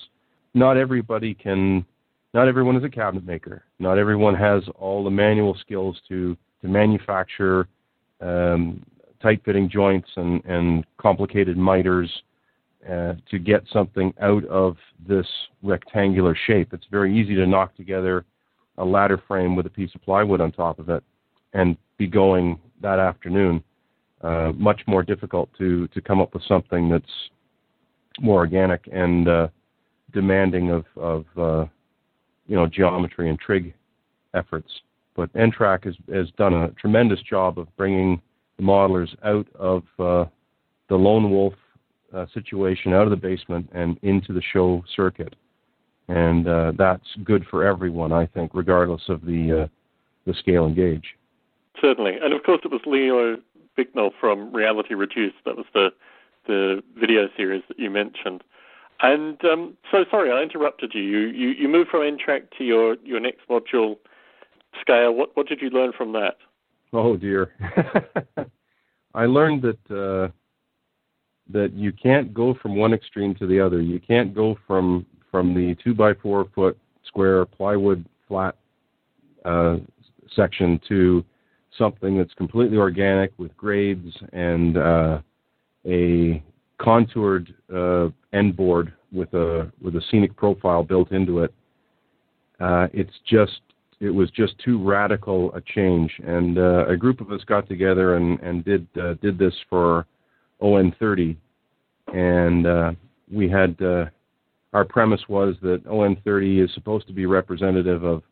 Not 0.53 0.77
everybody 0.77 1.33
can. 1.33 1.85
Not 2.37 2.47
everyone 2.47 2.75
is 2.75 2.83
a 2.83 2.89
cabinet 2.89 3.25
maker. 3.25 3.63
Not 3.79 3.97
everyone 3.97 4.35
has 4.35 4.61
all 4.77 5.03
the 5.03 5.09
manual 5.09 5.57
skills 5.59 5.99
to 6.07 6.37
to 6.61 6.67
manufacture 6.67 7.67
um, 8.21 8.85
tight 9.19 9.41
fitting 9.43 9.67
joints 9.67 10.07
and, 10.17 10.45
and 10.45 10.85
complicated 10.97 11.57
miters 11.57 12.11
uh, 12.87 13.13
to 13.31 13.39
get 13.39 13.63
something 13.73 14.13
out 14.21 14.45
of 14.45 14.77
this 15.09 15.25
rectangular 15.63 16.37
shape. 16.45 16.73
It's 16.73 16.85
very 16.91 17.19
easy 17.19 17.33
to 17.33 17.47
knock 17.47 17.75
together 17.75 18.23
a 18.77 18.85
ladder 18.85 19.19
frame 19.27 19.55
with 19.55 19.65
a 19.65 19.71
piece 19.71 19.89
of 19.95 20.03
plywood 20.03 20.39
on 20.39 20.51
top 20.51 20.77
of 20.77 20.89
it 20.89 21.03
and 21.53 21.75
be 21.97 22.05
going 22.05 22.59
that 22.83 22.99
afternoon. 22.99 23.63
Uh, 24.21 24.51
much 24.55 24.81
more 24.85 25.01
difficult 25.01 25.49
to, 25.57 25.87
to 25.87 26.01
come 26.01 26.21
up 26.21 26.35
with 26.35 26.43
something 26.47 26.87
that's 26.87 27.29
more 28.19 28.37
organic 28.37 28.87
and 28.93 29.27
uh, 29.27 29.47
demanding 30.13 30.69
of, 30.69 30.85
of 30.97 31.25
uh, 31.35 31.65
you 32.47 32.55
know 32.55 32.67
geometry 32.67 33.29
and 33.29 33.39
trig 33.39 33.73
efforts. 34.33 34.69
But 35.15 35.29
N-Track 35.35 35.85
has, 35.85 35.95
has 36.13 36.27
done 36.37 36.53
a 36.53 36.69
tremendous 36.71 37.19
job 37.23 37.57
of 37.57 37.75
bringing 37.75 38.21
the 38.57 38.63
modelers 38.63 39.09
out 39.23 39.47
of 39.55 39.83
uh, 39.97 40.29
the 40.89 40.95
lone 40.95 41.31
wolf 41.31 41.53
uh, 42.13 42.25
situation 42.33 42.93
out 42.93 43.03
of 43.03 43.09
the 43.09 43.15
basement 43.15 43.69
and 43.73 43.97
into 44.03 44.31
the 44.31 44.41
show 44.53 44.83
circuit, 44.95 45.35
and 46.07 46.47
uh, 46.47 46.71
that's 46.77 47.07
good 47.23 47.45
for 47.49 47.65
everyone, 47.65 48.11
I 48.11 48.25
think, 48.27 48.51
regardless 48.53 49.03
of 49.09 49.25
the 49.25 49.63
uh, 49.63 49.67
the 50.25 50.33
scale 50.33 50.65
and 50.65 50.75
gauge. 50.75 51.15
Certainly, 51.81 52.17
and 52.21 52.33
of 52.33 52.43
course, 52.43 52.61
it 52.63 52.71
was 52.71 52.81
Leo 52.85 53.37
Bicknell 53.75 54.11
from 54.19 54.53
Reality 54.53 54.93
Reduced. 54.93 55.37
That 55.45 55.57
was 55.57 55.65
the 55.73 55.89
the 56.47 56.81
video 56.97 57.27
series 57.35 57.63
that 57.67 57.77
you 57.77 57.89
mentioned. 57.89 58.43
And 59.01 59.43
um, 59.45 59.77
so, 59.91 60.05
sorry, 60.09 60.31
I 60.31 60.41
interrupted 60.41 60.91
you. 60.93 61.01
You, 61.01 61.19
you. 61.27 61.47
you 61.49 61.67
moved 61.67 61.89
from 61.89 62.03
N-Track 62.05 62.43
to 62.57 62.63
your, 62.63 62.95
your 63.03 63.19
next 63.19 63.47
module 63.49 63.97
scale. 64.81 65.13
What, 65.13 65.35
what 65.35 65.47
did 65.47 65.61
you 65.61 65.69
learn 65.69 65.91
from 65.95 66.13
that? 66.13 66.37
Oh, 66.93 67.15
dear. 67.15 67.53
I 69.13 69.25
learned 69.25 69.63
that 69.63 69.91
uh, 69.91 70.31
that 71.51 71.73
you 71.73 71.91
can't 71.91 72.33
go 72.33 72.53
from 72.61 72.75
one 72.75 72.93
extreme 72.93 73.33
to 73.35 73.47
the 73.47 73.59
other. 73.59 73.81
You 73.81 73.99
can't 73.99 74.33
go 74.33 74.57
from 74.67 75.05
from 75.31 75.53
the 75.53 75.75
two 75.83 75.93
by 75.93 76.13
four 76.13 76.45
foot 76.53 76.77
square 77.05 77.45
plywood 77.45 78.05
flat 78.27 78.55
uh, 79.45 79.77
section 80.35 80.79
to 80.87 81.23
something 81.77 82.17
that's 82.17 82.33
completely 82.33 82.77
organic 82.77 83.31
with 83.37 83.55
grades 83.55 84.15
and 84.33 84.77
uh, 84.77 85.19
a 85.85 86.43
contoured 86.79 87.53
uh, 87.73 88.09
end 88.33 88.55
board 88.55 88.93
with 89.11 89.33
a 89.33 89.71
with 89.81 89.95
a 89.95 90.01
scenic 90.09 90.35
profile 90.35 90.83
built 90.83 91.11
into 91.11 91.39
it. 91.39 91.53
Uh, 92.59 92.87
it's 92.93 93.13
just 93.29 93.61
it 93.99 94.09
was 94.09 94.29
just 94.31 94.53
too 94.59 94.83
radical 94.83 95.53
a 95.55 95.61
change, 95.61 96.11
and 96.25 96.57
uh, 96.57 96.85
a 96.87 96.95
group 96.95 97.21
of 97.21 97.31
us 97.31 97.41
got 97.45 97.67
together 97.67 98.15
and 98.15 98.39
and 98.41 98.63
did 98.63 98.87
uh, 99.01 99.13
did 99.15 99.37
this 99.37 99.53
for 99.69 100.05
ON30, 100.61 101.35
and 102.13 102.67
uh, 102.67 102.91
we 103.31 103.49
had 103.49 103.79
uh, 103.81 104.05
our 104.73 104.85
premise 104.85 105.21
was 105.27 105.55
that 105.61 105.83
ON30 105.85 106.63
is 106.63 106.73
supposed 106.73 107.07
to 107.07 107.13
be 107.13 107.25
representative 107.25 108.03
of 108.03 108.23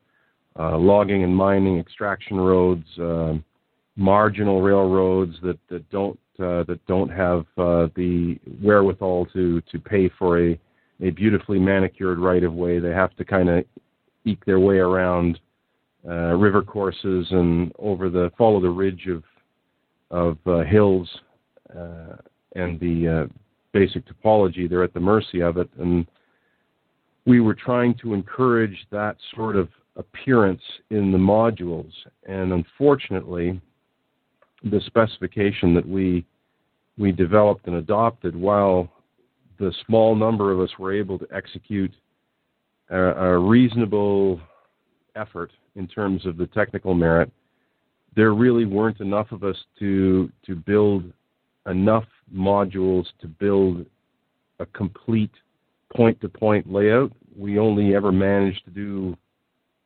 uh, 0.59 0.77
logging 0.77 1.23
and 1.23 1.35
mining, 1.35 1.79
extraction 1.79 2.37
roads, 2.37 2.85
uh, 2.99 3.33
marginal 3.95 4.61
railroads 4.61 5.35
that, 5.41 5.57
that 5.69 5.89
don't 5.89 6.19
uh, 6.39 6.63
that 6.63 6.79
don't 6.87 7.09
have 7.09 7.45
uh, 7.57 7.87
the 7.95 8.37
wherewithal 8.61 9.27
to 9.33 9.61
to 9.71 9.79
pay 9.79 10.09
for 10.17 10.41
a 10.41 10.59
a 11.01 11.09
beautifully 11.09 11.59
manicured 11.59 12.19
right 12.19 12.43
of 12.43 12.53
way. 12.53 12.79
They 12.79 12.91
have 12.91 13.15
to 13.17 13.25
kind 13.25 13.49
of 13.49 13.65
eke 14.23 14.45
their 14.45 14.59
way 14.59 14.77
around 14.77 15.39
uh, 16.07 16.35
river 16.35 16.61
courses 16.61 17.27
and 17.31 17.71
over 17.79 18.09
the 18.09 18.31
follow 18.37 18.61
the 18.61 18.69
ridge 18.69 19.07
of 19.07 19.23
of 20.11 20.37
uh, 20.45 20.63
hills 20.63 21.09
uh, 21.75 22.17
and 22.55 22.79
the 22.79 23.27
uh, 23.27 23.33
basic 23.73 24.03
topology. 24.05 24.69
They're 24.69 24.83
at 24.83 24.93
the 24.93 24.99
mercy 24.99 25.41
of 25.41 25.57
it, 25.57 25.69
and 25.79 26.05
we 27.25 27.39
were 27.39 27.55
trying 27.55 27.95
to 27.95 28.13
encourage 28.13 28.85
that 28.91 29.17
sort 29.35 29.55
of 29.55 29.67
appearance 29.95 30.61
in 30.91 31.11
the 31.11 31.17
modules. 31.17 31.91
And 32.27 32.53
unfortunately, 32.53 33.59
the 34.65 34.81
specification 34.87 35.73
that 35.75 35.87
we 35.87 36.25
we 36.97 37.11
developed 37.11 37.67
and 37.67 37.75
adopted, 37.75 38.35
while 38.35 38.89
the 39.59 39.73
small 39.85 40.15
number 40.15 40.51
of 40.51 40.59
us 40.59 40.69
were 40.79 40.93
able 40.93 41.19
to 41.19 41.27
execute 41.33 41.93
a, 42.89 42.97
a 42.97 43.37
reasonable 43.37 44.39
effort 45.15 45.51
in 45.75 45.87
terms 45.87 46.25
of 46.25 46.37
the 46.37 46.47
technical 46.47 46.93
merit, 46.93 47.29
there 48.15 48.33
really 48.33 48.65
weren't 48.65 49.01
enough 49.01 49.31
of 49.31 49.43
us 49.43 49.57
to 49.79 50.31
to 50.45 50.55
build 50.55 51.11
enough 51.67 52.05
modules 52.33 53.05
to 53.21 53.27
build 53.27 53.85
a 54.59 54.65
complete 54.67 55.31
point 55.93 56.19
to 56.21 56.29
point 56.29 56.71
layout. 56.71 57.11
We 57.37 57.59
only 57.59 57.95
ever 57.95 58.11
managed 58.11 58.63
to 58.65 58.71
do 58.71 59.17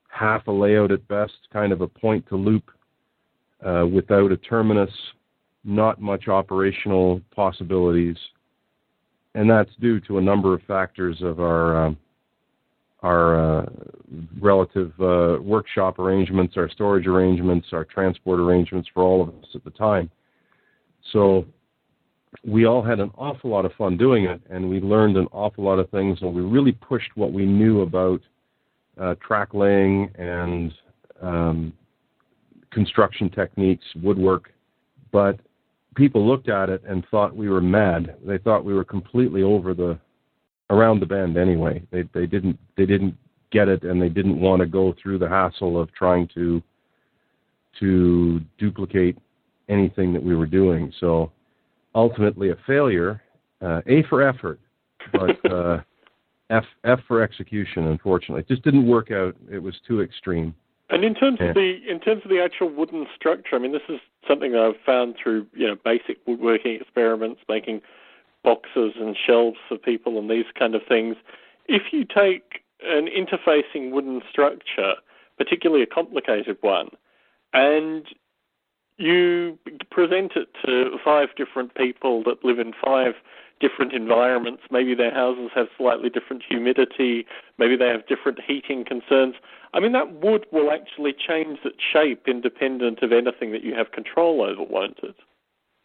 half 0.09 0.47
a 0.47 0.51
layout 0.51 0.91
at 0.91 1.07
best, 1.07 1.33
kind 1.51 1.71
of 1.71 1.81
a 1.81 1.87
point 1.87 2.27
to 2.29 2.35
loop 2.35 2.69
uh, 2.69 2.78
without 3.91 4.31
a 4.31 4.37
terminus, 4.37 4.91
not 5.63 6.01
much 6.01 6.27
operational 6.27 7.21
possibilities, 7.35 8.17
and 9.35 9.49
that's 9.49 9.71
due 9.79 9.99
to 10.01 10.17
a 10.17 10.21
number 10.21 10.53
of 10.53 10.61
factors 10.63 11.17
of 11.21 11.39
our 11.39 11.85
um, 11.85 11.97
our 13.01 13.59
uh, 13.61 13.65
relative 14.41 14.91
uh, 14.99 15.41
workshop 15.41 15.99
arrangements, 15.99 16.55
our 16.57 16.69
storage 16.69 17.07
arrangements, 17.07 17.67
our 17.71 17.85
transport 17.85 18.39
arrangements 18.39 18.89
for 18.93 19.03
all 19.03 19.21
of 19.21 19.29
us 19.29 19.45
at 19.55 19.63
the 19.63 19.69
time. 19.71 20.11
So 21.13 21.45
we 22.45 22.65
all 22.65 22.83
had 22.83 22.99
an 22.99 23.11
awful 23.17 23.49
lot 23.49 23.65
of 23.65 23.73
fun 23.73 23.97
doing 23.97 24.25
it, 24.25 24.41
and 24.49 24.69
we 24.69 24.81
learned 24.81 25.17
an 25.17 25.27
awful 25.31 25.63
lot 25.63 25.79
of 25.79 25.89
things, 25.89 26.19
and 26.21 26.33
we 26.33 26.41
really 26.41 26.73
pushed 26.73 27.15
what 27.15 27.31
we 27.31 27.45
knew 27.45 27.81
about 27.81 28.21
uh, 28.99 29.15
track 29.25 29.53
laying 29.53 30.11
and 30.15 30.73
um, 31.21 31.73
construction 32.71 33.29
techniques, 33.29 33.85
woodwork, 34.01 34.51
but 35.11 35.39
people 35.95 36.27
looked 36.27 36.49
at 36.49 36.69
it 36.69 36.83
and 36.87 37.05
thought 37.09 37.35
we 37.35 37.49
were 37.49 37.61
mad. 37.61 38.15
They 38.25 38.37
thought 38.37 38.65
we 38.65 38.73
were 38.73 38.85
completely 38.85 39.43
over 39.43 39.73
the 39.73 39.99
around 40.69 40.99
the 40.99 41.05
bend 41.05 41.37
anyway. 41.37 41.81
They 41.91 42.03
they 42.13 42.25
didn't 42.25 42.57
they 42.77 42.85
didn't 42.85 43.15
get 43.51 43.67
it 43.67 43.83
and 43.83 44.01
they 44.01 44.09
didn't 44.09 44.39
want 44.39 44.59
to 44.59 44.67
go 44.67 44.95
through 45.01 45.17
the 45.19 45.29
hassle 45.29 45.79
of 45.79 45.91
trying 45.93 46.27
to 46.35 46.61
to 47.79 48.39
duplicate 48.57 49.17
anything 49.67 50.13
that 50.13 50.23
we 50.23 50.35
were 50.35 50.45
doing. 50.45 50.91
So 50.99 51.31
ultimately 51.95 52.51
a 52.51 52.57
failure. 52.67 53.21
Uh, 53.61 53.81
a 53.87 54.03
for 54.03 54.25
effort, 54.25 54.57
but 55.11 55.51
uh, 55.51 55.81
F 56.49 56.63
F 56.85 56.99
for 57.07 57.21
execution. 57.21 57.87
Unfortunately, 57.87 58.39
it 58.39 58.47
just 58.47 58.63
didn't 58.63 58.87
work 58.87 59.11
out. 59.11 59.35
It 59.51 59.59
was 59.59 59.75
too 59.85 60.01
extreme. 60.01 60.55
And 60.89 61.03
in 61.03 61.13
terms 61.13 61.37
yeah. 61.39 61.47
of 61.47 61.55
the 61.55 61.79
in 61.87 61.99
terms 61.99 62.23
of 62.23 62.29
the 62.29 62.41
actual 62.41 62.69
wooden 62.69 63.05
structure, 63.15 63.55
I 63.55 63.59
mean, 63.59 63.71
this 63.71 63.81
is 63.89 63.99
something 64.27 64.51
that 64.53 64.61
I've 64.61 64.81
found 64.85 65.15
through 65.21 65.47
you 65.53 65.67
know 65.67 65.75
basic 65.83 66.17
woodworking 66.25 66.79
experiments, 66.81 67.41
making 67.47 67.81
boxes 68.43 68.93
and 68.99 69.15
shelves 69.15 69.57
for 69.67 69.77
people 69.77 70.17
and 70.17 70.29
these 70.29 70.45
kind 70.57 70.75
of 70.75 70.81
things. 70.87 71.15
If 71.67 71.91
you 71.91 72.05
take 72.05 72.63
an 72.83 73.07
interfacing 73.07 73.91
wooden 73.91 74.21
structure, 74.29 74.95
particularly 75.37 75.83
a 75.83 75.87
complicated 75.87 76.57
one, 76.61 76.89
and 77.53 78.05
you 78.97 79.57
present 79.91 80.33
it 80.35 80.49
to 80.65 80.97
five 81.03 81.29
different 81.35 81.75
people 81.75 82.23
that 82.23 82.43
live 82.43 82.59
in 82.59 82.73
five 82.83 83.13
different 83.59 83.93
environments. 83.93 84.63
Maybe 84.71 84.95
their 84.95 85.13
houses 85.13 85.51
have 85.55 85.67
slightly 85.77 86.09
different 86.09 86.43
humidity. 86.47 87.25
Maybe 87.57 87.75
they 87.75 87.87
have 87.87 88.07
different 88.07 88.39
heating 88.45 88.85
concerns. 88.85 89.35
I 89.73 89.79
mean, 89.79 89.91
that 89.93 90.11
wood 90.21 90.45
will 90.51 90.71
actually 90.71 91.13
change 91.13 91.59
its 91.63 91.77
shape 91.93 92.23
independent 92.27 93.01
of 93.01 93.11
anything 93.11 93.51
that 93.51 93.63
you 93.63 93.75
have 93.75 93.91
control 93.91 94.41
over, 94.41 94.63
won't 94.63 94.99
it? 95.03 95.15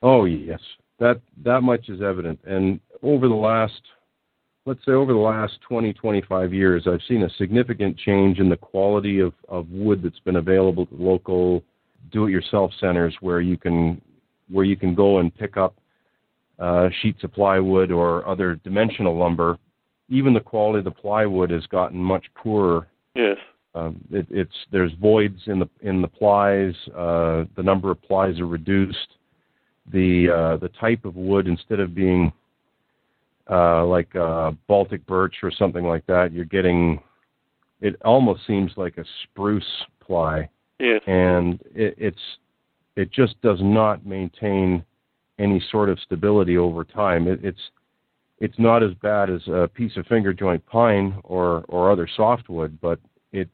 Oh 0.02 0.24
yes, 0.24 0.60
that 0.98 1.20
that 1.44 1.62
much 1.62 1.88
is 1.88 2.02
evident. 2.02 2.38
And 2.44 2.80
over 3.02 3.28
the 3.28 3.34
last, 3.34 3.80
let's 4.66 4.84
say, 4.84 4.92
over 4.92 5.12
the 5.12 5.18
last 5.18 5.54
20, 5.68 5.92
25 5.92 6.52
years, 6.52 6.87
I've 6.87 7.00
seen 7.08 7.22
a 7.22 7.30
significant 7.38 7.98
change 7.98 8.38
in 8.38 8.48
the 8.48 8.56
quality 8.56 9.20
of 9.20 9.32
of 9.48 9.68
wood 9.70 10.02
that's 10.02 10.20
been 10.20 10.37
available 10.37 10.87
to 10.87 10.94
local 10.94 11.64
do-it-yourself 12.12 12.70
centers 12.80 13.16
where 13.20 13.40
you 13.40 13.56
can 13.56 14.00
where 14.50 14.64
you 14.64 14.76
can 14.76 14.94
go 14.94 15.18
and 15.18 15.34
pick 15.34 15.56
up 15.56 15.74
uh, 16.58 16.88
sheets 17.02 17.24
of 17.24 17.32
plywood 17.32 17.90
or 17.90 18.26
other 18.26 18.56
dimensional 18.56 19.16
lumber. 19.16 19.58
Even 20.08 20.34
the 20.34 20.40
quality 20.40 20.78
of 20.78 20.84
the 20.84 20.90
plywood 20.90 21.50
has 21.50 21.66
gotten 21.66 21.98
much 21.98 22.24
poorer. 22.34 22.86
Yes. 23.14 23.36
Um, 23.74 24.00
it, 24.10 24.26
it's 24.30 24.54
there's 24.70 24.92
voids 25.00 25.40
in 25.46 25.58
the 25.58 25.68
in 25.80 26.00
the 26.00 26.08
plies. 26.08 26.74
Uh, 26.96 27.44
the 27.56 27.62
number 27.62 27.90
of 27.90 28.00
plies 28.02 28.38
are 28.38 28.46
reduced. 28.46 29.08
The 29.92 30.28
uh, 30.30 30.56
the 30.58 30.70
type 30.80 31.04
of 31.04 31.16
wood 31.16 31.46
instead 31.46 31.80
of 31.80 31.94
being 31.94 32.32
uh, 33.50 33.84
like 33.84 34.14
uh, 34.14 34.52
Baltic 34.68 35.04
birch 35.06 35.36
or 35.42 35.50
something 35.50 35.84
like 35.84 36.06
that, 36.06 36.32
you're 36.32 36.44
getting. 36.44 37.00
It 37.80 38.00
almost 38.04 38.46
seems 38.46 38.70
like 38.76 38.96
a 38.96 39.04
spruce 39.24 39.64
ply 40.00 40.48
Yes. 40.78 41.02
And 41.06 41.60
it, 41.74 41.94
it's 41.98 42.18
it 42.96 43.12
just 43.12 43.40
does 43.42 43.58
not 43.60 44.04
maintain 44.06 44.84
any 45.38 45.62
sort 45.70 45.88
of 45.88 45.98
stability 46.00 46.56
over 46.56 46.84
time. 46.84 47.28
It, 47.28 47.44
it's 47.44 47.70
it's 48.38 48.58
not 48.58 48.82
as 48.82 48.92
bad 48.94 49.30
as 49.30 49.40
a 49.48 49.68
piece 49.72 49.96
of 49.96 50.06
finger 50.06 50.32
joint 50.32 50.64
pine 50.66 51.18
or 51.24 51.64
or 51.68 51.90
other 51.90 52.08
softwood, 52.16 52.78
but 52.80 52.98
it 53.32 53.48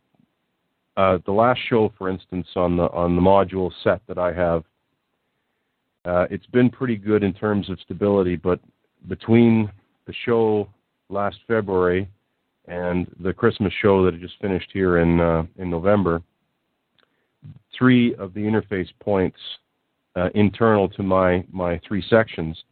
uh, 0.96 1.18
the 1.26 1.32
last 1.32 1.60
show, 1.68 1.92
for 1.96 2.08
instance, 2.08 2.46
on 2.56 2.76
the 2.76 2.90
on 2.90 3.16
the 3.16 3.22
module 3.22 3.70
set 3.84 4.00
that 4.08 4.18
I 4.18 4.32
have, 4.32 4.64
uh, 6.04 6.26
it's 6.30 6.46
been 6.46 6.70
pretty 6.70 6.96
good 6.96 7.22
in 7.22 7.32
terms 7.32 7.70
of 7.70 7.78
stability. 7.80 8.36
But 8.36 8.60
between 9.08 9.70
the 10.06 10.14
show 10.24 10.68
last 11.08 11.38
February 11.46 12.08
and 12.66 13.06
the 13.20 13.32
Christmas 13.32 13.72
show 13.80 14.04
that 14.04 14.14
I 14.14 14.18
just 14.18 14.40
finished 14.40 14.70
here 14.72 14.98
in 14.98 15.20
uh, 15.20 15.44
in 15.56 15.70
November, 15.70 16.22
three 17.76 18.14
of 18.16 18.34
the 18.34 18.40
interface 18.40 18.88
points 19.00 19.38
uh, 20.20 20.28
internal 20.34 20.88
to 20.90 21.02
my, 21.02 21.44
my 21.50 21.80
three 21.86 22.04
sections 22.08 22.62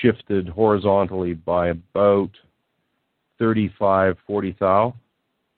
shifted 0.00 0.48
horizontally 0.48 1.34
by 1.34 1.68
about 1.68 2.30
35, 3.38 4.16
40 4.26 4.56
thou. 4.60 4.94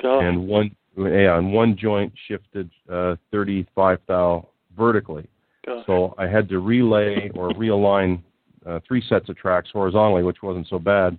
Oh. 0.05 0.21
And 0.21 0.47
one, 0.47 0.75
yeah, 0.97 1.39
and 1.39 1.53
one 1.53 1.77
joint 1.77 2.13
shifted 2.29 2.71
uh, 2.91 3.17
35 3.31 3.99
thou 4.07 4.49
vertically. 4.77 5.27
Oh. 5.69 5.83
So 5.87 6.15
I 6.19 6.27
had 6.27 6.49
to 6.51 6.61
relay 6.61 7.31
or 7.35 7.51
realign 7.51 8.23
uh, 8.65 8.81
three 8.87 9.03
sets 9.09 9.29
of 9.29 9.37
tracks 9.37 9.71
horizontally, 9.73 10.23
which 10.23 10.43
wasn't 10.43 10.69
so 10.69 10.79
bad. 10.79 11.19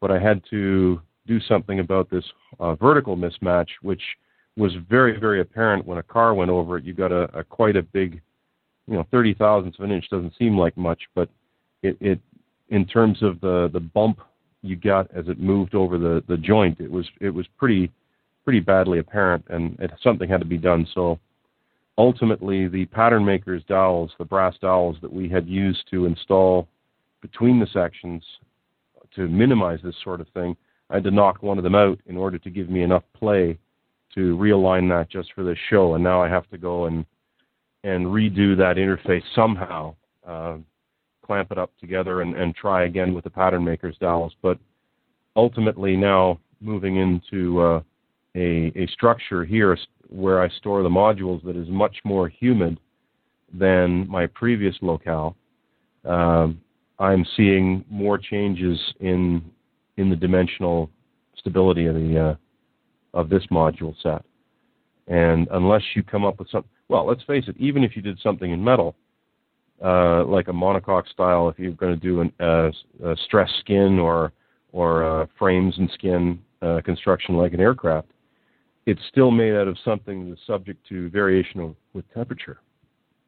but 0.00 0.10
I 0.10 0.18
had 0.18 0.42
to 0.50 1.00
do 1.26 1.40
something 1.40 1.80
about 1.80 2.08
this 2.08 2.24
uh, 2.60 2.74
vertical 2.76 3.16
mismatch, 3.16 3.68
which 3.82 4.02
was 4.56 4.72
very, 4.88 5.18
very 5.18 5.40
apparent 5.40 5.86
when 5.86 5.98
a 5.98 6.02
car 6.02 6.34
went 6.34 6.50
over 6.50 6.78
it. 6.78 6.84
You 6.84 6.94
got 6.94 7.12
a, 7.12 7.24
a 7.38 7.44
quite 7.44 7.76
a 7.76 7.82
big, 7.82 8.20
you 8.88 8.94
know, 8.94 9.06
thirty 9.10 9.34
thousandths 9.34 9.78
of 9.78 9.84
an 9.84 9.92
inch 9.92 10.08
doesn't 10.10 10.34
seem 10.38 10.56
like 10.56 10.76
much, 10.76 11.00
but 11.14 11.28
it, 11.82 11.96
it 12.00 12.20
in 12.70 12.86
terms 12.86 13.22
of 13.22 13.40
the 13.40 13.70
the 13.72 13.80
bump 13.80 14.20
you 14.62 14.76
got 14.76 15.08
as 15.14 15.28
it 15.28 15.38
moved 15.38 15.74
over 15.74 15.98
the 15.98 16.22
the 16.28 16.36
joint, 16.36 16.80
it 16.80 16.90
was 16.90 17.06
it 17.20 17.30
was 17.30 17.46
pretty 17.56 17.90
pretty 18.44 18.60
badly 18.60 18.98
apparent, 18.98 19.44
and 19.50 19.78
it, 19.78 19.90
something 20.02 20.28
had 20.28 20.40
to 20.40 20.46
be 20.46 20.56
done. 20.56 20.86
So 20.94 21.18
ultimately, 21.98 22.66
the 22.66 22.86
pattern 22.86 23.24
maker's 23.24 23.62
dowels, 23.64 24.10
the 24.18 24.24
brass 24.24 24.54
dowels 24.60 24.96
that 25.02 25.12
we 25.12 25.28
had 25.28 25.46
used 25.46 25.84
to 25.90 26.06
install 26.06 26.66
between 27.20 27.60
the 27.60 27.66
sections 27.66 28.22
to 29.14 29.28
minimize 29.28 29.80
this 29.82 29.96
sort 30.02 30.20
of 30.20 30.28
thing, 30.28 30.56
I 30.90 30.94
had 30.94 31.04
to 31.04 31.10
knock 31.10 31.42
one 31.42 31.58
of 31.58 31.64
them 31.64 31.74
out 31.74 31.98
in 32.06 32.16
order 32.16 32.38
to 32.38 32.50
give 32.50 32.70
me 32.70 32.82
enough 32.82 33.02
play 33.14 33.58
to 34.14 34.36
realign 34.36 34.88
that 34.88 35.10
just 35.10 35.32
for 35.34 35.44
this 35.44 35.58
show. 35.68 35.94
And 35.94 36.04
now 36.04 36.22
I 36.22 36.28
have 36.28 36.48
to 36.50 36.58
go 36.58 36.86
and 36.86 37.04
and 37.88 38.06
redo 38.06 38.56
that 38.56 38.76
interface 38.76 39.22
somehow. 39.34 39.94
Uh, 40.26 40.58
clamp 41.24 41.52
it 41.52 41.58
up 41.58 41.70
together 41.78 42.22
and, 42.22 42.34
and 42.36 42.54
try 42.54 42.84
again 42.84 43.12
with 43.14 43.24
the 43.24 43.30
pattern 43.30 43.64
maker's 43.64 43.96
dowels. 43.98 44.34
But 44.42 44.58
ultimately 45.36 45.96
now 45.96 46.38
moving 46.60 46.96
into 46.96 47.60
uh, 47.60 47.80
a, 48.34 48.72
a 48.74 48.86
structure 48.88 49.44
here 49.44 49.76
where 50.08 50.42
I 50.42 50.48
store 50.48 50.82
the 50.82 50.88
modules 50.88 51.44
that 51.44 51.56
is 51.56 51.68
much 51.68 51.96
more 52.04 52.28
humid 52.28 52.80
than 53.52 54.08
my 54.08 54.26
previous 54.26 54.74
locale, 54.80 55.36
um, 56.04 56.60
I'm 56.98 57.24
seeing 57.36 57.84
more 57.90 58.18
changes 58.18 58.78
in 59.00 59.42
in 59.96 60.10
the 60.10 60.16
dimensional 60.16 60.90
stability 61.36 61.86
of 61.86 61.94
the 61.94 62.18
uh, 62.18 63.18
of 63.18 63.28
this 63.28 63.44
module 63.50 63.94
set. 64.02 64.24
And 65.06 65.48
unless 65.50 65.82
you 65.94 66.02
come 66.02 66.24
up 66.24 66.38
with 66.38 66.50
something, 66.50 66.70
well, 66.88 67.06
let's 67.06 67.22
face 67.24 67.44
it, 67.48 67.56
even 67.58 67.84
if 67.84 67.96
you 67.96 68.02
did 68.02 68.18
something 68.20 68.50
in 68.50 68.62
metal, 68.62 68.94
uh, 69.84 70.24
like 70.24 70.48
a 70.48 70.52
monocoque 70.52 71.08
style, 71.08 71.48
if 71.48 71.58
you're 71.58 71.72
going 71.72 71.94
to 71.94 72.00
do 72.00 72.20
an, 72.20 72.32
uh, 72.40 72.70
a 73.04 73.16
stress 73.26 73.50
skin 73.60 73.98
or 73.98 74.32
or 74.72 75.22
uh, 75.22 75.26
frames 75.38 75.74
and 75.78 75.90
skin 75.94 76.38
uh, 76.60 76.80
construction 76.84 77.36
like 77.36 77.54
an 77.54 77.60
aircraft, 77.60 78.08
it's 78.84 79.00
still 79.10 79.30
made 79.30 79.54
out 79.54 79.66
of 79.66 79.78
something 79.84 80.28
that's 80.28 80.40
subject 80.46 80.86
to 80.88 81.08
variation 81.10 81.74
with 81.94 82.04
temperature. 82.12 82.58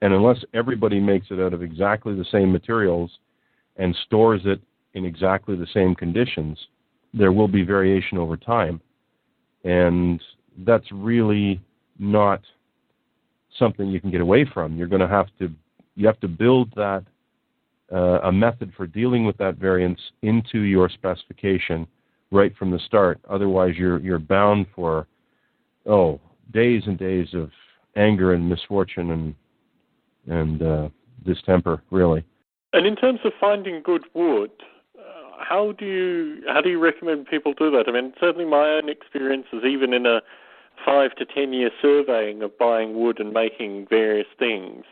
And 0.03 0.13
unless 0.13 0.39
everybody 0.55 1.01
makes 1.01 1.29
it 1.31 1.41
out 1.41 1.55
of 1.55 1.63
exactly 1.63 2.15
the 2.15 2.27
same 2.31 2.53
materials 2.53 3.11
and 3.77 3.97
stores 4.07 4.43
it 4.45 4.61
in 4.95 5.05
exactly 5.05 5.57
the 5.57 5.67
same 5.73 5.95
conditions, 5.95 6.59
there 7.15 7.33
will 7.33 7.49
be 7.49 7.63
variation 7.63 8.19
over 8.19 8.37
time. 8.37 8.81
And 9.65 10.21
that's 10.59 10.91
really 10.93 11.61
not 11.99 12.41
something 13.59 13.89
you 13.89 14.01
can 14.01 14.11
get 14.11 14.21
away 14.21 14.45
from. 14.45 14.77
You're 14.77 14.89
going 14.89 15.01
to 15.01 15.09
have 15.09 15.27
to 15.39 15.51
you 15.97 16.07
have 16.07 16.21
to 16.21 16.29
build 16.29 16.73
that 16.77 17.05
uh, 17.93 18.21
a 18.23 18.33
method 18.33 18.73
for 18.77 18.87
dealing 18.87 19.25
with 19.27 19.37
that 19.39 19.57
variance 19.57 20.01
into 20.23 20.61
your 20.61 20.89
specification 20.89 21.87
right 22.31 22.57
from 22.57 22.71
the 22.71 22.79
start. 22.87 23.21
Otherwise, 23.29 23.75
you're 23.77 23.99
you're 24.01 24.19
bound 24.19 24.67
for 24.75 25.07
oh 25.87 26.21
days 26.53 26.83
and 26.87 26.99
days 26.99 27.29
of 27.35 27.51
anger 27.97 28.35
and 28.35 28.49
misfortune 28.49 29.11
and 29.11 29.35
and 30.27 30.63
uh, 30.63 30.89
distemper, 31.25 31.83
really. 31.91 32.25
And 32.73 32.87
in 32.87 32.95
terms 32.95 33.21
of 33.25 33.33
finding 33.41 33.83
good 33.83 34.05
wood, 34.15 34.51
uh, 34.97 35.03
how 35.39 35.73
do 35.73 35.85
you 35.85 36.43
how 36.49 36.61
do 36.61 36.71
you 36.71 36.79
recommend 36.79 37.27
people 37.27 37.53
do 37.55 37.71
that? 37.73 37.85
I 37.89 37.93
mean, 37.93 38.13
certainly 38.21 38.45
my 38.45 38.69
own 38.71 38.89
experience 38.89 39.47
is 39.53 39.65
even 39.65 39.93
in 39.93 40.07
a 40.07 40.21
five 40.85 41.15
to 41.17 41.25
ten 41.25 41.53
year 41.53 41.71
surveying 41.81 42.43
of 42.43 42.57
buying 42.59 42.99
wood 42.99 43.21
and 43.21 43.33
making 43.33 43.87
various 43.89 44.29
things, 44.39 44.85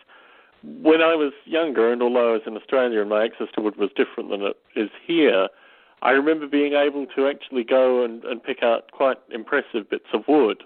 when 0.63 1.01
I 1.01 1.15
was 1.15 1.33
younger, 1.45 1.93
and 1.93 2.03
although 2.03 2.31
I 2.31 2.33
was 2.33 2.43
in 2.47 2.57
Australia 2.57 3.01
and 3.01 3.11
my 3.11 3.25
access 3.25 3.49
to 3.55 3.61
wood 3.61 3.77
was 3.77 3.91
different 3.95 4.31
than 4.31 4.43
it 4.43 4.57
is 4.75 4.91
here, 5.07 5.49
I 6.03 6.11
remember 6.11 6.47
being 6.47 6.75
able 6.75 7.07
to 7.15 7.29
actually 7.29 7.65
go 7.65 8.05
and, 8.05 8.25
and 8.25 8.43
pick 8.43 8.63
out 8.63 8.91
quite 8.93 9.19
impressive 9.31 9.89
bits 9.89 10.07
of 10.13 10.23
wood. 10.29 10.63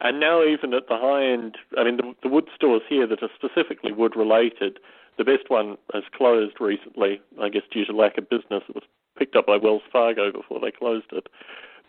And 0.00 0.18
now, 0.18 0.42
even 0.44 0.74
at 0.74 0.88
the 0.88 0.96
high 0.96 1.24
end, 1.24 1.56
I 1.78 1.84
mean, 1.84 1.96
the, 1.96 2.14
the 2.22 2.28
wood 2.28 2.48
stores 2.54 2.82
here 2.88 3.06
that 3.06 3.22
are 3.22 3.30
specifically 3.34 3.92
wood 3.92 4.16
related, 4.16 4.78
the 5.16 5.24
best 5.24 5.48
one 5.48 5.76
has 5.92 6.02
closed 6.16 6.56
recently, 6.60 7.20
I 7.40 7.48
guess 7.48 7.62
due 7.70 7.84
to 7.84 7.92
lack 7.92 8.18
of 8.18 8.28
business. 8.28 8.64
It 8.68 8.74
was 8.74 8.84
picked 9.16 9.36
up 9.36 9.46
by 9.46 9.56
Wells 9.56 9.82
Fargo 9.92 10.32
before 10.32 10.58
they 10.60 10.72
closed 10.72 11.06
it. 11.12 11.28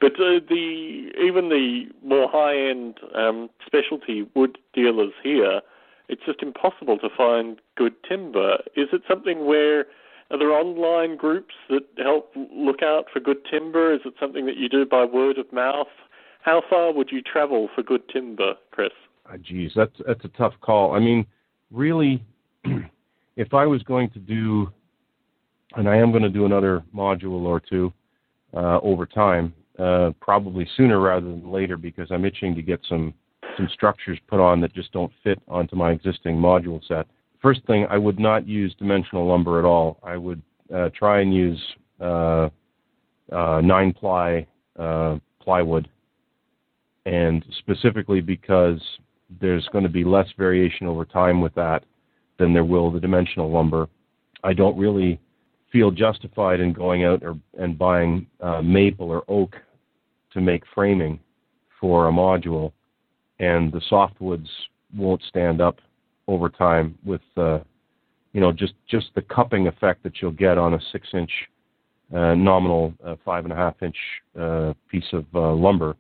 But 0.04 0.20
uh, 0.20 0.44
the 0.50 1.12
even 1.26 1.50
the 1.50 1.86
more 2.04 2.28
high 2.30 2.58
end 2.58 3.00
um, 3.16 3.50
specialty 3.66 4.28
wood 4.36 4.58
dealers 4.74 5.13
here 5.24 5.62
it's 6.10 6.22
just 6.26 6.42
impossible 6.42 6.98
to 7.00 7.10
find 7.16 7.60
good 7.76 7.94
timber. 8.08 8.58
Is 8.76 8.88
it 8.92 9.02
something 9.08 9.46
where 9.46 9.86
are 10.32 10.38
there 10.38 10.52
online 10.52 11.18
groups 11.18 11.54
that 11.70 11.84
help 11.98 12.32
look 12.36 12.82
out 12.84 13.06
for 13.12 13.20
good 13.20 13.38
timber? 13.50 13.94
Is 13.94 14.02
it 14.06 14.13
something 14.20 14.46
that 14.46 14.58
you 14.58 14.70
do 14.70 14.86
by 14.86 15.06
word 15.06 15.38
of 15.38 15.52
mouth? 15.52 15.88
How 16.42 16.62
far 16.70 16.94
would 16.94 17.10
you 17.12 17.22
travel 17.22 17.70
for 17.74 17.84
good 17.84 18.08
timber, 18.10 18.54
Chris? 18.72 18.92
Oh, 19.32 19.38
geez, 19.38 19.72
that's 19.76 19.96
that's 20.06 20.24
a 20.26 20.30
tough 20.30 20.54
call. 20.62 20.94
I 20.94 21.00
mean, 21.00 21.26
really, 21.72 22.24
if 23.38 23.54
I 23.54 23.66
was 23.66 23.82
going 23.84 24.10
to 24.12 24.20
do, 24.20 24.70
and 25.76 25.88
I 25.88 25.96
am 25.96 26.12
going 26.12 26.24
to 26.24 26.30
do 26.30 26.46
another 26.46 26.84
module 26.94 27.44
or 27.44 27.62
two 27.62 27.94
uh, 28.54 28.80
over 28.82 29.06
time, 29.06 29.54
uh, 29.80 30.12
probably 30.20 30.68
sooner 30.78 31.00
rather 31.00 31.26
than 31.26 31.52
later, 31.52 31.78
because 31.78 32.10
I'm 32.12 32.26
itching 32.26 32.56
to 32.56 32.62
get 32.62 32.80
some 32.88 33.14
some 33.58 33.70
structures 33.72 34.18
put 34.28 34.40
on 34.40 34.60
that 34.62 34.74
just 34.74 34.92
don't 34.92 35.12
fit 35.24 35.40
onto 35.48 35.76
my 35.76 35.92
existing 35.92 36.36
module 36.36 36.82
set. 36.88 37.06
First 37.42 37.62
thing, 37.68 37.86
I 37.90 37.98
would 37.98 38.20
not 38.20 38.48
use 38.48 38.74
dimensional 38.80 39.28
lumber 39.28 39.60
at 39.60 39.66
all. 39.66 40.00
I 40.02 40.18
would 40.18 40.42
uh, 40.74 40.90
try 40.98 41.22
and 41.22 41.34
use 41.34 41.62
uh, 42.00 42.50
uh, 43.32 43.62
nine 43.62 43.94
ply 43.94 44.48
uh, 44.80 45.18
plywood, 45.42 45.90
and 47.06 47.46
specifically 47.60 48.22
because 48.22 48.82
there's 49.42 49.68
going 49.72 49.84
to 49.84 49.90
be 49.90 50.04
less 50.04 50.28
variation 50.38 50.88
over 50.88 51.06
time 51.06 51.42
with 51.42 51.54
that 51.56 51.84
than 52.40 52.54
there 52.54 52.66
will 52.66 52.92
the 52.92 53.00
dimensional 53.00 53.52
lumber. 53.52 53.88
I 54.44 54.54
don't 54.54 54.78
really 54.78 55.20
feel 55.74 55.92
justified 55.92 56.62
in 56.62 56.72
going 56.72 57.04
out 57.04 57.22
or, 57.24 57.36
and 57.58 57.78
buying 57.78 58.26
uh, 58.40 58.62
maple 58.62 59.10
or 59.10 59.24
oak 59.28 59.56
to 60.32 60.40
make 60.40 60.64
framing 60.74 61.20
for 61.82 62.08
a 62.08 62.12
module 62.12 62.72
and 63.40 63.74
the 63.74 63.82
softwoods 63.92 64.48
won't 64.96 65.22
stand 65.28 65.60
up 65.60 65.80
over 66.28 66.48
time 66.48 66.98
with 67.04 67.22
uh, 67.36 67.60
you 68.32 68.40
know 68.40 68.52
just 68.52 68.74
just 68.88 69.08
the 69.16 69.22
cupping 69.24 69.68
effect 69.68 70.04
that 70.04 70.22
you'll 70.22 70.32
get 70.32 70.58
on 70.58 70.76
a 70.76 70.80
six 70.92 71.08
inch 71.14 71.32
uh, 72.14 72.36
nominal 72.36 72.94
uh, 73.06 73.16
five 73.26 73.44
and 73.44 73.52
a 73.52 73.56
half 73.56 73.76
inch 73.82 73.98
uh, 74.40 74.74
piece 74.90 75.12
of 75.12 75.26
uh, 75.34 75.52
lumber 75.52 75.96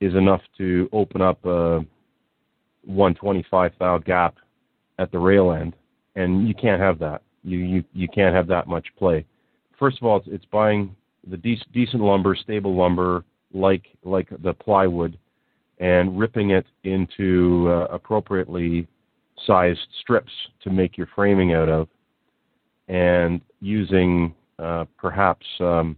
is 0.00 0.14
enough 0.14 0.42
to 0.58 0.88
open 0.92 1.22
up 1.22 1.42
a 1.44 1.84
125 2.84 3.72
thou 3.78 3.98
gap 3.98 4.36
at 4.98 5.10
the 5.10 5.18
rail 5.18 5.52
end, 5.52 5.74
and 6.16 6.46
you 6.46 6.54
can't 6.54 6.80
have 6.80 6.98
that. 6.98 7.22
You 7.44 7.58
you 7.58 7.84
you 7.92 8.08
can't 8.08 8.34
have 8.34 8.46
that 8.48 8.66
much 8.66 8.86
play. 8.98 9.24
First 9.78 9.98
of 9.98 10.04
all, 10.04 10.16
it's, 10.16 10.26
it's 10.30 10.44
buying 10.46 10.94
the 11.28 11.36
de- 11.36 11.60
decent 11.72 12.02
lumber, 12.02 12.34
stable 12.34 12.74
lumber, 12.74 13.24
like 13.52 13.84
like 14.02 14.28
the 14.42 14.52
plywood, 14.52 15.18
and 15.78 16.18
ripping 16.18 16.50
it 16.50 16.66
into 16.84 17.68
uh, 17.68 17.86
appropriately 17.94 18.86
sized 19.46 19.86
strips 20.00 20.32
to 20.62 20.70
make 20.70 20.96
your 20.96 21.08
framing 21.14 21.52
out 21.52 21.68
of, 21.68 21.88
and 22.88 23.40
using 23.60 24.34
uh, 24.58 24.84
perhaps 24.96 25.46
um, 25.60 25.96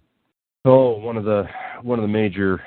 oh 0.64 0.98
one 0.98 1.16
of 1.16 1.24
the 1.24 1.44
one 1.82 1.98
of 1.98 2.02
the 2.02 2.08
major 2.08 2.60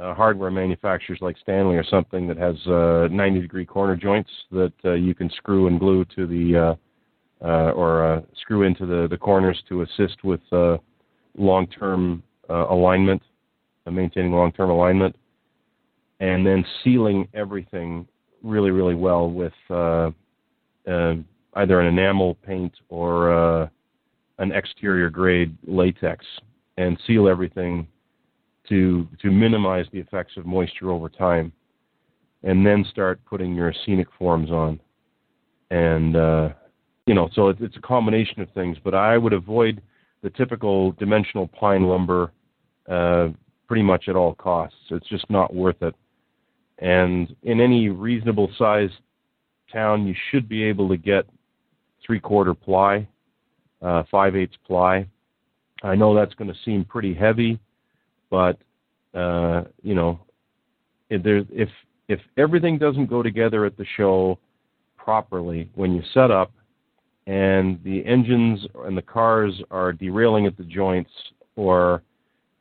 uh, 0.00 0.14
hardware 0.14 0.50
manufacturers 0.50 1.18
like 1.22 1.36
Stanley 1.38 1.76
or 1.76 1.84
something 1.84 2.26
that 2.28 2.36
has 2.36 2.54
uh, 2.66 3.08
90 3.10 3.40
degree 3.40 3.64
corner 3.64 3.96
joints 3.96 4.30
that 4.52 4.72
uh, 4.84 4.92
you 4.92 5.14
can 5.14 5.30
screw 5.30 5.68
and 5.68 5.80
glue 5.80 6.04
to 6.16 6.26
the 6.26 6.56
uh, 6.56 6.74
or 7.40 8.04
uh, 8.04 8.20
screw 8.40 8.62
into 8.62 8.86
the, 8.86 9.06
the 9.08 9.16
corners 9.16 9.62
to 9.68 9.82
assist 9.82 10.24
with 10.24 10.40
uh, 10.52 10.76
long 11.36 11.66
term 11.66 12.22
uh, 12.48 12.66
alignment, 12.68 13.22
uh, 13.86 13.90
maintaining 13.90 14.32
long 14.32 14.52
term 14.52 14.70
alignment 14.70 15.14
and 16.20 16.46
then 16.46 16.64
sealing 16.82 17.28
everything 17.34 18.06
really, 18.42 18.70
really 18.70 18.94
well 18.94 19.30
with 19.30 19.52
uh, 19.70 20.10
uh, 20.88 21.14
either 21.54 21.80
an 21.80 21.86
enamel 21.86 22.34
paint 22.46 22.72
or 22.88 23.32
uh, 23.32 23.68
an 24.38 24.52
exterior 24.52 25.10
grade 25.10 25.56
latex, 25.66 26.24
and 26.76 26.98
seal 27.06 27.28
everything 27.28 27.86
to 28.68 29.06
to 29.20 29.30
minimize 29.30 29.86
the 29.92 29.98
effects 29.98 30.32
of 30.36 30.46
moisture 30.46 30.90
over 30.90 31.08
time, 31.08 31.52
and 32.42 32.64
then 32.66 32.84
start 32.90 33.20
putting 33.24 33.54
your 33.54 33.72
scenic 33.84 34.08
forms 34.18 34.50
on, 34.50 34.80
and 35.70 36.16
uh, 36.16 36.48
you 37.06 37.14
know, 37.14 37.28
so 37.34 37.48
it's 37.48 37.76
a 37.76 37.80
combination 37.80 38.40
of 38.40 38.50
things. 38.50 38.76
But 38.82 38.94
I 38.94 39.16
would 39.16 39.32
avoid 39.32 39.80
the 40.22 40.30
typical 40.30 40.92
dimensional 40.92 41.46
pine 41.48 41.84
lumber 41.84 42.32
uh, 42.88 43.28
pretty 43.68 43.82
much 43.82 44.08
at 44.08 44.16
all 44.16 44.34
costs. 44.34 44.76
It's 44.90 45.08
just 45.08 45.28
not 45.30 45.54
worth 45.54 45.82
it. 45.82 45.94
And 46.78 47.34
in 47.44 47.60
any 47.60 47.88
reasonable 47.88 48.50
sized 48.58 48.94
town, 49.72 50.06
you 50.06 50.14
should 50.30 50.48
be 50.48 50.62
able 50.64 50.88
to 50.88 50.96
get 50.96 51.26
three 52.04 52.20
quarter 52.20 52.54
ply, 52.54 53.06
uh, 53.82 54.02
five 54.10 54.36
eighths 54.36 54.56
ply. 54.66 55.06
I 55.82 55.94
know 55.94 56.14
that's 56.14 56.34
going 56.34 56.50
to 56.50 56.58
seem 56.64 56.84
pretty 56.84 57.14
heavy, 57.14 57.58
but 58.30 58.58
uh, 59.14 59.64
you 59.82 59.94
know, 59.94 60.20
if 61.08 61.22
there 61.22 61.44
if 61.50 61.68
if 62.08 62.20
everything 62.36 62.78
doesn't 62.78 63.06
go 63.06 63.22
together 63.22 63.64
at 63.64 63.76
the 63.76 63.86
show 63.96 64.38
properly 64.96 65.70
when 65.74 65.92
you 65.92 66.02
set 66.12 66.30
up, 66.30 66.52
and 67.26 67.82
the 67.82 68.04
engines 68.06 68.64
and 68.84 68.96
the 68.96 69.02
cars 69.02 69.60
are 69.70 69.92
derailing 69.92 70.46
at 70.46 70.56
the 70.56 70.64
joints, 70.64 71.10
or 71.56 72.02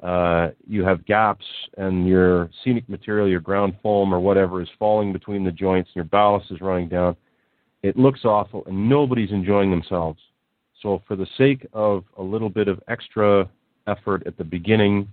uh, 0.01 0.49
you 0.67 0.83
have 0.83 1.05
gaps 1.05 1.45
and 1.77 2.07
your 2.07 2.49
scenic 2.63 2.87
material, 2.89 3.27
your 3.27 3.39
ground 3.39 3.75
foam 3.81 4.13
or 4.13 4.19
whatever 4.19 4.61
is 4.61 4.69
falling 4.77 5.13
between 5.13 5.43
the 5.43 5.51
joints 5.51 5.89
and 5.89 5.95
your 5.95 6.05
ballast 6.05 6.51
is 6.51 6.61
running 6.61 6.89
down, 6.89 7.15
it 7.83 7.97
looks 7.97 8.25
awful 8.25 8.63
and 8.65 8.89
nobody's 8.89 9.31
enjoying 9.31 9.69
themselves. 9.69 10.19
So, 10.81 11.01
for 11.07 11.15
the 11.15 11.27
sake 11.37 11.65
of 11.73 12.03
a 12.17 12.21
little 12.21 12.49
bit 12.49 12.67
of 12.67 12.81
extra 12.87 13.49
effort 13.87 14.23
at 14.27 14.37
the 14.37 14.43
beginning, 14.43 15.07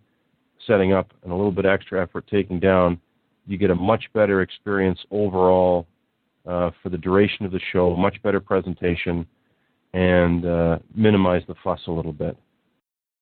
setting 0.66 0.92
up, 0.92 1.12
and 1.22 1.32
a 1.32 1.34
little 1.34 1.52
bit 1.52 1.64
extra 1.64 2.02
effort 2.02 2.26
taking 2.30 2.58
down, 2.58 3.00
you 3.46 3.56
get 3.56 3.70
a 3.70 3.74
much 3.74 4.04
better 4.12 4.42
experience 4.42 4.98
overall 5.10 5.86
uh, 6.46 6.70
for 6.82 6.88
the 6.88 6.98
duration 6.98 7.46
of 7.46 7.52
the 7.52 7.60
show, 7.72 7.94
much 7.96 8.20
better 8.22 8.40
presentation, 8.40 9.26
and 9.92 10.46
uh, 10.46 10.78
minimize 10.94 11.42
the 11.48 11.54
fuss 11.62 11.80
a 11.86 11.92
little 11.92 12.12
bit. 12.12 12.36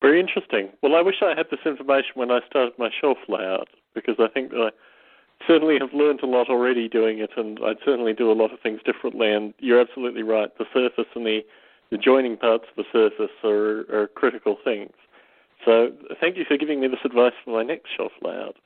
Very 0.00 0.20
interesting. 0.20 0.70
Well, 0.82 0.94
I 0.94 1.02
wish 1.02 1.16
I 1.22 1.34
had 1.36 1.46
this 1.50 1.60
information 1.66 2.12
when 2.14 2.30
I 2.30 2.40
started 2.48 2.72
my 2.78 2.90
shelf 3.00 3.18
layout 3.28 3.68
because 3.94 4.14
I 4.18 4.28
think 4.28 4.50
that 4.50 4.70
I 4.72 5.46
certainly 5.46 5.78
have 5.78 5.92
learned 5.92 6.22
a 6.22 6.26
lot 6.26 6.48
already 6.48 6.88
doing 6.88 7.18
it, 7.18 7.30
and 7.36 7.58
I'd 7.64 7.76
certainly 7.84 8.14
do 8.14 8.30
a 8.30 8.34
lot 8.34 8.52
of 8.52 8.60
things 8.60 8.80
differently. 8.84 9.30
And 9.30 9.52
you're 9.58 9.80
absolutely 9.80 10.22
right. 10.22 10.50
The 10.58 10.66
surface 10.72 11.06
and 11.14 11.26
the, 11.26 11.40
the 11.90 11.98
joining 11.98 12.36
parts 12.36 12.64
of 12.70 12.76
the 12.76 12.84
surface 12.92 13.34
are, 13.44 13.80
are 13.94 14.08
critical 14.14 14.56
things. 14.62 14.92
So 15.64 15.90
thank 16.20 16.36
you 16.38 16.44
for 16.48 16.56
giving 16.56 16.80
me 16.80 16.88
this 16.88 17.00
advice 17.04 17.34
for 17.44 17.50
my 17.50 17.62
next 17.62 17.90
shelf 17.94 18.12
layout. 18.22 18.56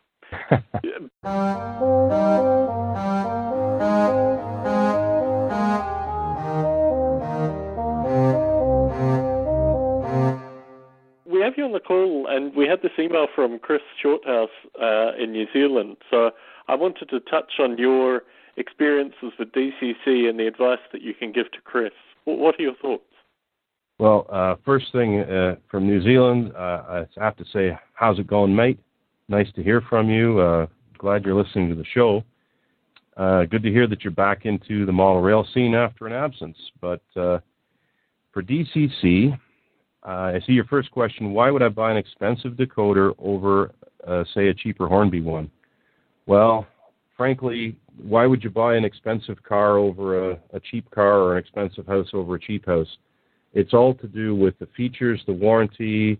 we 0.82 0.90
have 11.54 11.58
you 11.58 11.64
on 11.64 11.72
the 11.72 11.80
call, 11.80 12.26
and 12.28 12.54
we 12.56 12.66
had 12.66 12.82
this 12.82 12.90
email 12.98 13.26
from 13.32 13.60
Chris 13.60 13.80
Shorthouse 14.02 14.48
uh, 14.80 15.12
in 15.22 15.30
New 15.30 15.46
Zealand. 15.52 15.96
So 16.10 16.30
I 16.66 16.74
wanted 16.74 17.08
to 17.10 17.20
touch 17.20 17.52
on 17.60 17.78
your 17.78 18.22
experiences 18.56 19.32
with 19.38 19.52
DCC 19.52 20.28
and 20.28 20.38
the 20.38 20.48
advice 20.48 20.80
that 20.92 21.02
you 21.02 21.14
can 21.14 21.30
give 21.30 21.50
to 21.52 21.60
Chris. 21.62 21.92
What 22.24 22.58
are 22.58 22.62
your 22.62 22.74
thoughts? 22.74 23.04
Well, 24.00 24.26
uh, 24.32 24.56
first 24.64 24.86
thing 24.90 25.20
uh, 25.20 25.56
from 25.70 25.86
New 25.86 26.02
Zealand, 26.02 26.52
uh, 26.56 27.04
I 27.20 27.24
have 27.24 27.36
to 27.36 27.44
say, 27.52 27.78
how's 27.92 28.18
it 28.18 28.26
going, 28.26 28.54
mate? 28.54 28.80
Nice 29.28 29.52
to 29.54 29.62
hear 29.62 29.80
from 29.88 30.10
you. 30.10 30.40
Uh, 30.40 30.66
glad 30.98 31.24
you're 31.24 31.40
listening 31.40 31.68
to 31.68 31.76
the 31.76 31.84
show. 31.94 32.24
Uh, 33.16 33.44
good 33.44 33.62
to 33.62 33.70
hear 33.70 33.86
that 33.86 34.02
you're 34.02 34.10
back 34.10 34.44
into 34.44 34.84
the 34.86 34.92
model 34.92 35.22
rail 35.22 35.46
scene 35.54 35.74
after 35.74 36.08
an 36.08 36.12
absence. 36.12 36.56
But 36.80 37.00
for 37.14 38.42
DCC, 38.42 39.38
Uh, 40.04 40.32
I 40.34 40.40
see 40.46 40.52
your 40.52 40.66
first 40.66 40.90
question. 40.90 41.32
Why 41.32 41.50
would 41.50 41.62
I 41.62 41.68
buy 41.68 41.90
an 41.90 41.96
expensive 41.96 42.52
decoder 42.52 43.14
over, 43.18 43.72
uh, 44.06 44.24
say, 44.34 44.48
a 44.48 44.54
cheaper 44.54 44.86
Hornby 44.86 45.22
one? 45.22 45.50
Well, 46.26 46.66
frankly, 47.16 47.76
why 48.02 48.26
would 48.26 48.44
you 48.44 48.50
buy 48.50 48.76
an 48.76 48.84
expensive 48.84 49.42
car 49.42 49.78
over 49.78 50.32
a, 50.32 50.38
a 50.52 50.60
cheap 50.60 50.90
car 50.90 51.20
or 51.20 51.32
an 51.32 51.38
expensive 51.38 51.86
house 51.86 52.08
over 52.12 52.34
a 52.34 52.40
cheap 52.40 52.66
house? 52.66 52.98
It's 53.54 53.72
all 53.72 53.94
to 53.94 54.06
do 54.06 54.34
with 54.34 54.58
the 54.58 54.68
features, 54.76 55.22
the 55.26 55.32
warranty, 55.32 56.18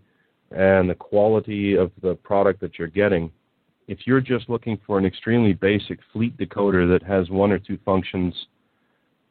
and 0.51 0.89
the 0.89 0.95
quality 0.95 1.75
of 1.75 1.91
the 2.01 2.15
product 2.15 2.61
that 2.61 2.79
you're 2.79 2.87
getting. 2.87 3.31
If 3.87 3.99
you're 4.05 4.21
just 4.21 4.49
looking 4.49 4.79
for 4.87 4.97
an 4.97 5.05
extremely 5.05 5.53
basic 5.53 5.99
fleet 6.11 6.35
decoder 6.37 6.87
that 6.89 7.05
has 7.05 7.29
one 7.29 7.51
or 7.51 7.59
two 7.59 7.77
functions 7.85 8.33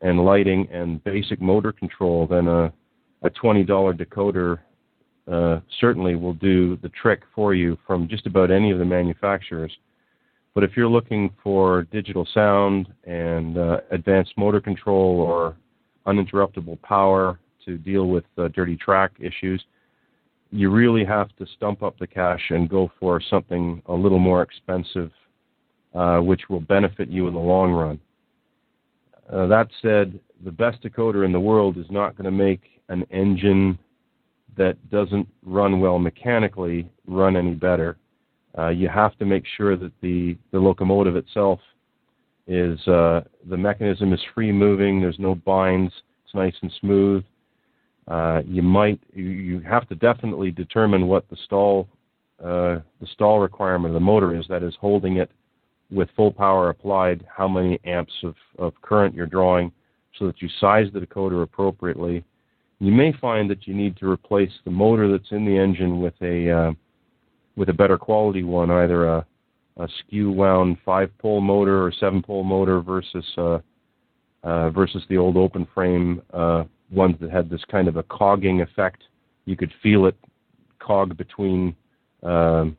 and 0.01 0.25
lighting 0.25 0.69
and 0.71 1.03
basic 1.03 1.41
motor 1.41 1.73
control, 1.73 2.27
then 2.27 2.47
a, 2.47 2.73
a 3.25 3.31
$20 3.31 3.67
decoder 3.67 4.59
uh, 5.31 5.61
certainly 5.81 6.15
will 6.15 6.35
do 6.35 6.77
the 6.83 6.91
trick 6.91 7.23
for 7.35 7.55
you 7.55 7.79
from 7.87 8.07
just 8.07 8.27
about 8.27 8.51
any 8.51 8.71
of 8.71 8.79
the 8.79 8.85
manufacturers. 8.85 9.73
But 10.55 10.63
if 10.63 10.77
you're 10.77 10.89
looking 10.89 11.31
for 11.43 11.85
digital 11.91 12.29
sound 12.33 12.93
and 13.05 13.59
uh, 13.59 13.79
advanced 13.91 14.35
motor 14.37 14.61
control 14.61 15.21
or 15.21 15.57
uninterruptible 16.07 16.81
power 16.83 17.41
to 17.65 17.79
deal 17.79 18.09
with 18.09 18.25
uh, 18.37 18.49
dirty 18.49 18.77
track 18.77 19.13
issues, 19.19 19.65
you 20.51 20.71
really 20.71 21.05
have 21.05 21.35
to 21.37 21.47
stump 21.57 21.83
up 21.83 21.99
the 21.99 22.07
cash 22.07 22.43
and 22.51 22.69
go 22.69 22.93
for 23.01 23.21
something 23.31 23.83
a 23.87 23.95
little 23.95 24.19
more 24.19 24.43
expensive, 24.43 25.11
uh, 25.95 26.19
which 26.19 26.43
will 26.51 26.61
benefit 26.61 27.09
you 27.09 27.27
in 27.27 27.35
the 27.35 27.41
long 27.41 27.73
run. 27.73 27.99
Uh, 29.33 29.47
that 29.47 29.69
said, 29.81 30.21
the 30.45 30.53
best 30.53 30.83
decoder 30.83 31.25
in 31.25 31.33
the 31.33 31.41
world 31.41 31.79
is 31.79 31.87
not 31.91 32.15
going 32.17 32.27
to 32.27 32.31
make 32.31 32.74
an 32.89 33.05
engine 33.11 33.79
that 34.57 34.77
doesn't 34.91 35.29
run 35.43 35.81
well 35.81 35.99
mechanically 35.99 36.89
run 37.07 37.37
any 37.37 37.55
better. 37.55 37.97
Uh, 38.57 38.69
you 38.69 38.89
have 38.89 39.17
to 39.19 39.25
make 39.25 39.45
sure 39.57 39.77
that 39.77 39.93
the, 40.01 40.37
the 40.53 40.59
locomotive 40.59 41.17
itself 41.17 41.59
is 42.47 42.79
uh, 42.89 43.23
the 43.49 43.57
mechanism 43.57 44.13
is 44.13 44.21
free 44.35 44.53
moving. 44.53 45.01
There's 45.01 45.19
no 45.19 45.35
binds. 45.35 45.93
It's 46.25 46.35
nice 46.35 46.55
and 46.63 46.73
smooth. 46.81 47.25
Uh, 48.07 48.43
you 48.47 48.63
might 48.63 49.01
you, 49.15 49.61
have 49.61 49.89
to 49.89 49.95
definitely 49.95 50.51
determine 50.51 51.07
what 51.07 51.29
the 51.31 51.37
stall 51.47 51.89
uh, 52.41 52.81
the 53.01 53.07
stall 53.13 53.41
requirement 53.41 53.87
of 53.87 53.95
the 53.95 54.05
motor 54.05 54.37
is. 54.39 54.45
That 54.49 54.63
is 54.63 54.75
holding 54.79 55.17
it 55.17 55.31
with 55.91 56.11
full 56.15 56.31
power 56.31 56.69
applied. 56.69 57.25
How 57.35 57.49
many 57.49 57.81
amps 57.85 58.13
of, 58.23 58.35
of 58.59 58.75
current 58.83 59.15
you're 59.15 59.27
drawing, 59.27 59.73
so 60.19 60.27
that 60.27 60.43
you 60.43 60.49
size 60.61 60.89
the 60.93 61.01
decoder 61.01 61.43
appropriately. 61.43 62.25
You 62.85 62.93
may 62.93 63.15
find 63.19 63.49
that 63.49 63.67
you 63.67 63.73
need 63.73 63.97
to 63.97 64.11
replace 64.11 64.53
the 64.67 64.71
motor 64.71 65.11
that's 65.11 65.31
in 65.31 65.47
the 65.47 65.57
engine 65.57 66.03
with 66.03 66.13
a 66.21 66.51
uh, 66.51 66.73
with 67.57 67.71
a 67.71 67.73
better 67.73 67.97
quality 67.97 68.43
one, 68.43 68.71
either 68.71 69.07
a, 69.07 69.27
a 69.79 69.89
skew 70.01 70.31
wound 70.31 70.77
five 70.85 71.11
pole 71.17 71.41
motor 71.41 71.83
or 71.83 71.91
seven 71.99 72.21
pole 72.23 72.45
motor 72.45 72.83
versus 72.83 73.25
uh, 73.39 73.59
uh, 74.43 74.69
versus 74.69 75.03
the 75.09 75.17
old 75.17 75.39
open 75.39 75.67
frame 75.73 76.21
uh, 76.35 76.65
ones 76.91 77.17
that 77.23 77.31
had 77.31 77.49
this 77.49 77.63
kind 77.71 77.89
of 77.89 77.97
a 77.97 78.03
cogging 78.03 78.61
effect. 78.61 79.05
You 79.47 79.57
could 79.57 79.73
feel 79.83 80.05
it 80.05 80.17
cog 80.79 81.17
between 81.17 81.75
um, 82.23 82.77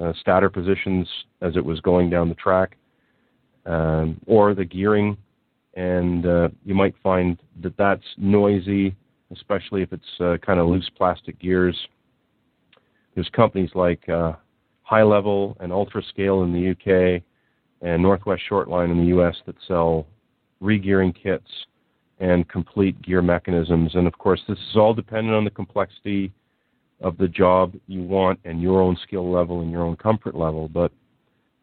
uh, 0.00 0.12
stator 0.20 0.50
positions 0.50 1.08
as 1.40 1.56
it 1.56 1.64
was 1.64 1.80
going 1.80 2.10
down 2.10 2.28
the 2.28 2.36
track, 2.36 2.76
um, 3.64 4.20
or 4.28 4.54
the 4.54 4.64
gearing, 4.64 5.16
and 5.74 6.24
uh, 6.26 6.48
you 6.64 6.76
might 6.76 6.94
find 7.02 7.38
that 7.60 7.76
that's 7.76 8.04
noisy, 8.16 8.94
especially 9.32 9.82
if 9.82 9.92
it's 9.92 10.20
uh, 10.20 10.36
kind 10.44 10.60
of 10.60 10.68
loose 10.68 10.90
plastic 10.96 11.38
gears. 11.38 11.76
There's 13.14 13.28
companies 13.30 13.70
like 13.74 14.08
uh, 14.08 14.34
High 14.82 15.02
Level 15.02 15.56
and 15.60 15.72
Ultra 15.72 16.02
Scale 16.10 16.42
in 16.42 16.52
the 16.52 16.70
UK 16.70 17.22
and 17.82 18.02
Northwest 18.02 18.42
Shortline 18.50 18.90
in 18.90 18.98
the 18.98 19.16
US 19.18 19.36
that 19.46 19.56
sell 19.66 20.06
regearing 20.62 21.14
kits 21.14 21.50
and 22.18 22.48
complete 22.48 23.00
gear 23.02 23.20
mechanisms. 23.20 23.94
And 23.94 24.06
of 24.06 24.16
course, 24.18 24.40
this 24.48 24.58
is 24.58 24.76
all 24.76 24.94
dependent 24.94 25.34
on 25.34 25.44
the 25.44 25.50
complexity 25.50 26.32
of 27.00 27.18
the 27.18 27.28
job 27.28 27.74
you 27.86 28.02
want 28.02 28.40
and 28.44 28.62
your 28.62 28.80
own 28.80 28.96
skill 29.02 29.30
level 29.30 29.60
and 29.60 29.70
your 29.70 29.82
own 29.82 29.96
comfort 29.96 30.34
level. 30.34 30.68
But 30.68 30.92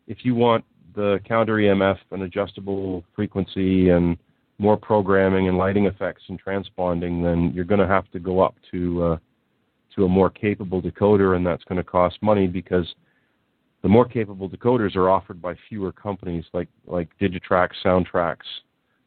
if 0.08 0.20
you 0.24 0.36
want 0.36 0.64
the 0.96 1.20
counter 1.28 1.56
EMF 1.56 1.98
and 2.12 2.24
adjustable 2.24 3.04
frequency 3.16 3.90
and 3.90 4.18
more 4.60 4.78
programming 4.78 5.48
and 5.48 5.58
lighting 5.58 5.86
effects 5.86 6.24
and 6.30 6.42
transponding, 6.42 7.24
then 7.24 7.52
you're 7.54 7.66
going 7.66 7.80
to 7.80 7.88
have 7.88 8.10
to 8.12 8.20
go 8.20 8.42
up 8.42 8.56
to 8.72 9.04
uh, 9.04 9.18
to 9.96 10.06
a 10.06 10.10
more 10.10 10.30
capable 10.30 10.82
decoder, 10.82 11.36
and 11.36 11.46
that's 11.46 11.64
going 11.66 11.78
to 11.78 11.84
cost 11.84 12.18
money 12.22 12.48
because 12.48 12.96
the 13.82 13.90
more 13.90 14.06
capable 14.06 14.50
decoders 14.50 14.96
are 14.96 15.10
offered 15.10 15.42
by 15.42 15.56
fewer 15.70 15.92
companies 15.92 16.46
like 16.54 16.70
like 16.88 17.10
Digitrax, 17.20 17.70
SoundTraxx, 17.86 18.38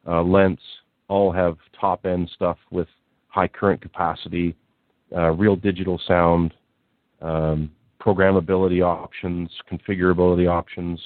uh, 0.07 0.23
Lenz, 0.23 0.61
all 1.09 1.33
have 1.33 1.57
top 1.79 2.07
end 2.07 2.31
stuff 2.35 2.59
with 2.71 2.89
high 3.29 3.49
current 3.49 3.81
capacity, 3.81 4.55
uh, 5.15 5.31
real 5.33 5.57
digital 5.57 6.01
sound, 6.07 6.55
um, 7.23 7.71
programmability 8.01 8.83
options, 8.83 9.51
configurability 9.71 10.49
options 10.49 11.01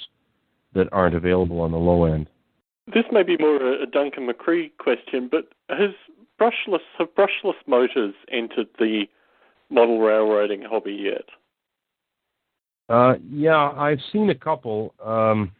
that 0.75 0.89
aren't 0.93 1.15
available 1.15 1.61
on 1.61 1.71
the 1.73 1.79
low 1.79 2.05
end. 2.05 2.29
This 2.93 3.05
may 3.13 3.23
be 3.23 3.37
more 3.39 3.57
a 3.57 3.87
Duncan 3.87 4.29
McCree 4.29 4.71
question, 4.79 5.29
but 5.31 5.49
has 5.69 5.91
brushless 6.41 6.81
have 6.99 7.09
brushless 7.15 7.55
motors 7.67 8.15
entered 8.31 8.69
the 8.79 9.05
model 9.69 10.01
railroading 10.01 10.63
hobby 10.63 10.93
yet? 10.93 11.25
Uh, 12.89 13.15
yeah, 13.31 13.71
I've 13.71 14.01
seen 14.13 14.31
a 14.31 14.35
couple. 14.35 14.95
Um, 15.05 15.53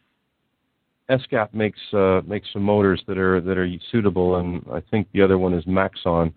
ESCAP 1.09 1.53
makes 1.53 1.79
uh, 1.93 2.21
makes 2.25 2.47
some 2.51 2.63
motors 2.63 3.01
that 3.07 3.17
are 3.17 3.39
that 3.41 3.57
are 3.57 3.69
suitable, 3.91 4.37
and 4.37 4.65
I 4.71 4.81
think 4.91 5.07
the 5.13 5.21
other 5.21 5.37
one 5.37 5.53
is 5.53 5.65
Maxon 5.65 6.33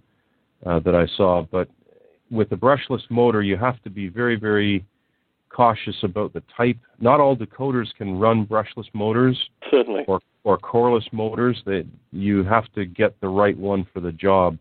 uh, 0.67 0.81
that 0.81 0.95
I 0.95 1.07
saw. 1.17 1.47
But 1.51 1.69
with 2.31 2.51
the 2.51 2.57
brushless 2.57 3.03
motor, 3.11 3.43
you 3.43 3.57
have 3.57 3.83
to 3.83 3.91
be 3.91 4.09
very 4.09 4.37
very 4.37 4.85
cautious 5.49 5.97
about 6.03 6.33
the 6.33 6.43
type. 6.57 6.79
Not 7.01 7.21
all 7.21 7.37
decoders 7.37 7.89
can 7.97 8.19
run 8.19 8.47
brushless 8.47 8.87
motors. 8.93 9.39
Certainly. 9.71 10.05
Or 10.07 10.21
or 10.45 10.59
coreless 10.59 11.05
motors. 11.13 11.61
That 11.67 11.87
you 12.13 12.45
have 12.45 12.73
to 12.75 12.87
get 12.87 13.21
the 13.21 13.29
right 13.29 13.57
one 13.57 13.87
for 13.93 14.01
the 14.01 14.13
job. 14.13 14.59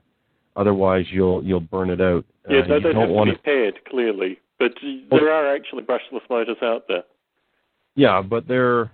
Otherwise, 0.55 1.05
you'll 1.11 1.43
you'll 1.43 1.59
burn 1.59 1.89
it 1.89 2.01
out. 2.01 2.25
Yeah, 2.49 2.59
uh, 2.59 2.67
they, 2.67 2.79
they 2.79 2.99
have 2.99 3.09
to 3.09 3.25
be 3.25 3.37
paired 3.43 3.79
clearly, 3.85 4.39
but 4.59 4.71
there 5.11 5.31
are 5.31 5.55
actually 5.55 5.83
brushless 5.83 6.27
motors 6.29 6.57
out 6.61 6.85
there. 6.87 7.03
Yeah, 7.95 8.21
but 8.21 8.47
they're 8.47 8.91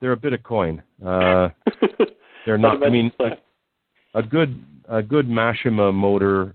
they're 0.00 0.12
a 0.12 0.16
bit 0.16 0.32
of 0.32 0.42
coin. 0.42 0.82
Uh, 1.04 1.48
they're 2.46 2.58
not. 2.58 2.84
I 2.84 2.90
mean, 2.90 3.12
a, 3.20 4.18
a, 4.18 4.22
good 4.22 4.62
a 4.88 5.02
good 5.02 5.26
Mashima 5.26 5.92
motor 5.92 6.54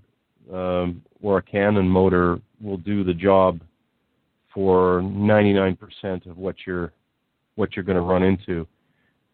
um, 0.54 1.04
or 1.22 1.40
a 1.40 1.42
Canon 1.42 1.88
motor 1.88 2.40
will 2.62 2.78
do 2.78 3.04
the 3.04 3.14
job 3.14 3.60
for 4.54 5.02
99% 5.02 5.78
of 6.30 6.38
what 6.38 6.56
you're 6.66 6.92
what 7.56 7.76
you're 7.76 7.86
going 7.86 7.98
to 7.98 8.02
run 8.02 8.24
into. 8.24 8.68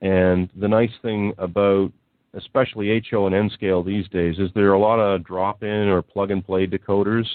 And 0.06 0.50
the 0.56 0.68
nice 0.68 0.91
thing 1.02 1.34
about 1.39 1.91
especially 2.36 3.04
HO 3.10 3.26
and 3.26 3.34
N 3.34 3.50
scale 3.52 3.82
these 3.82 4.08
days 4.10 4.38
is 4.38 4.52
there 4.54 4.70
are 4.70 4.74
a 4.74 4.80
lot 4.80 5.00
of 5.00 5.24
drop-in 5.24 5.88
or 5.88 6.04
plug-and-play 6.04 6.68
decoders 6.68 7.26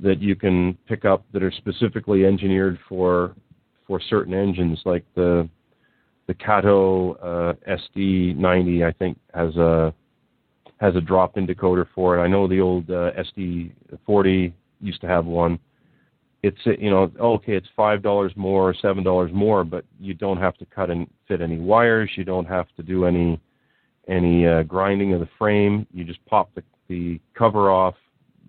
that 0.00 0.22
you 0.22 0.34
can 0.34 0.78
pick 0.88 1.04
up 1.04 1.22
that 1.34 1.42
are 1.42 1.50
specifically 1.50 2.24
engineered 2.24 2.78
for 2.88 3.34
for 3.86 4.00
certain 4.08 4.32
engines, 4.32 4.80
like 4.86 5.04
the 5.14 5.46
the 6.28 6.34
Kato 6.34 7.12
uh, 7.14 7.52
SD90, 7.68 8.86
I 8.86 8.92
think, 8.92 9.18
has 9.34 9.54
a 9.56 9.92
has 10.80 10.96
a 10.96 11.00
drop-in 11.00 11.46
decoder 11.46 11.86
for 11.94 12.16
it. 12.16 12.22
I 12.22 12.26
know 12.26 12.48
the 12.48 12.60
old 12.60 12.90
uh, 12.90 13.10
SD40 13.36 14.50
used 14.80 15.02
to 15.02 15.08
have 15.08 15.26
one. 15.26 15.58
It's 16.42 16.58
you 16.64 16.90
know 16.90 17.10
okay, 17.20 17.52
it's 17.52 17.68
five 17.76 18.02
dollars 18.02 18.32
more 18.34 18.68
or 18.68 18.74
seven 18.74 19.04
dollars 19.04 19.30
more, 19.32 19.62
but 19.62 19.84
you 20.00 20.12
don't 20.12 20.38
have 20.38 20.56
to 20.58 20.66
cut 20.66 20.90
and 20.90 21.06
fit 21.28 21.40
any 21.40 21.58
wires. 21.58 22.10
You 22.16 22.24
don't 22.24 22.46
have 22.46 22.66
to 22.76 22.82
do 22.82 23.04
any 23.04 23.40
any 24.08 24.46
uh, 24.46 24.62
grinding 24.64 25.12
of 25.14 25.20
the 25.20 25.28
frame. 25.38 25.86
You 25.92 26.04
just 26.04 26.24
pop 26.26 26.52
the, 26.54 26.62
the 26.88 27.20
cover 27.34 27.70
off, 27.70 27.94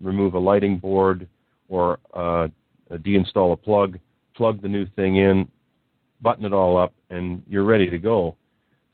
remove 0.02 0.34
a 0.34 0.40
lighting 0.40 0.80
board, 0.80 1.28
or 1.70 2.00
uh, 2.16 2.48
deinstall 2.92 3.54
a 3.54 3.56
plug, 3.56 4.00
plug 4.36 4.62
the 4.62 4.68
new 4.68 4.88
thing 4.96 5.18
in, 5.18 5.48
button 6.22 6.46
it 6.46 6.54
all 6.54 6.78
up, 6.78 6.94
and 7.10 7.44
you're 7.48 7.64
ready 7.64 7.90
to 7.90 8.00
go. 8.00 8.36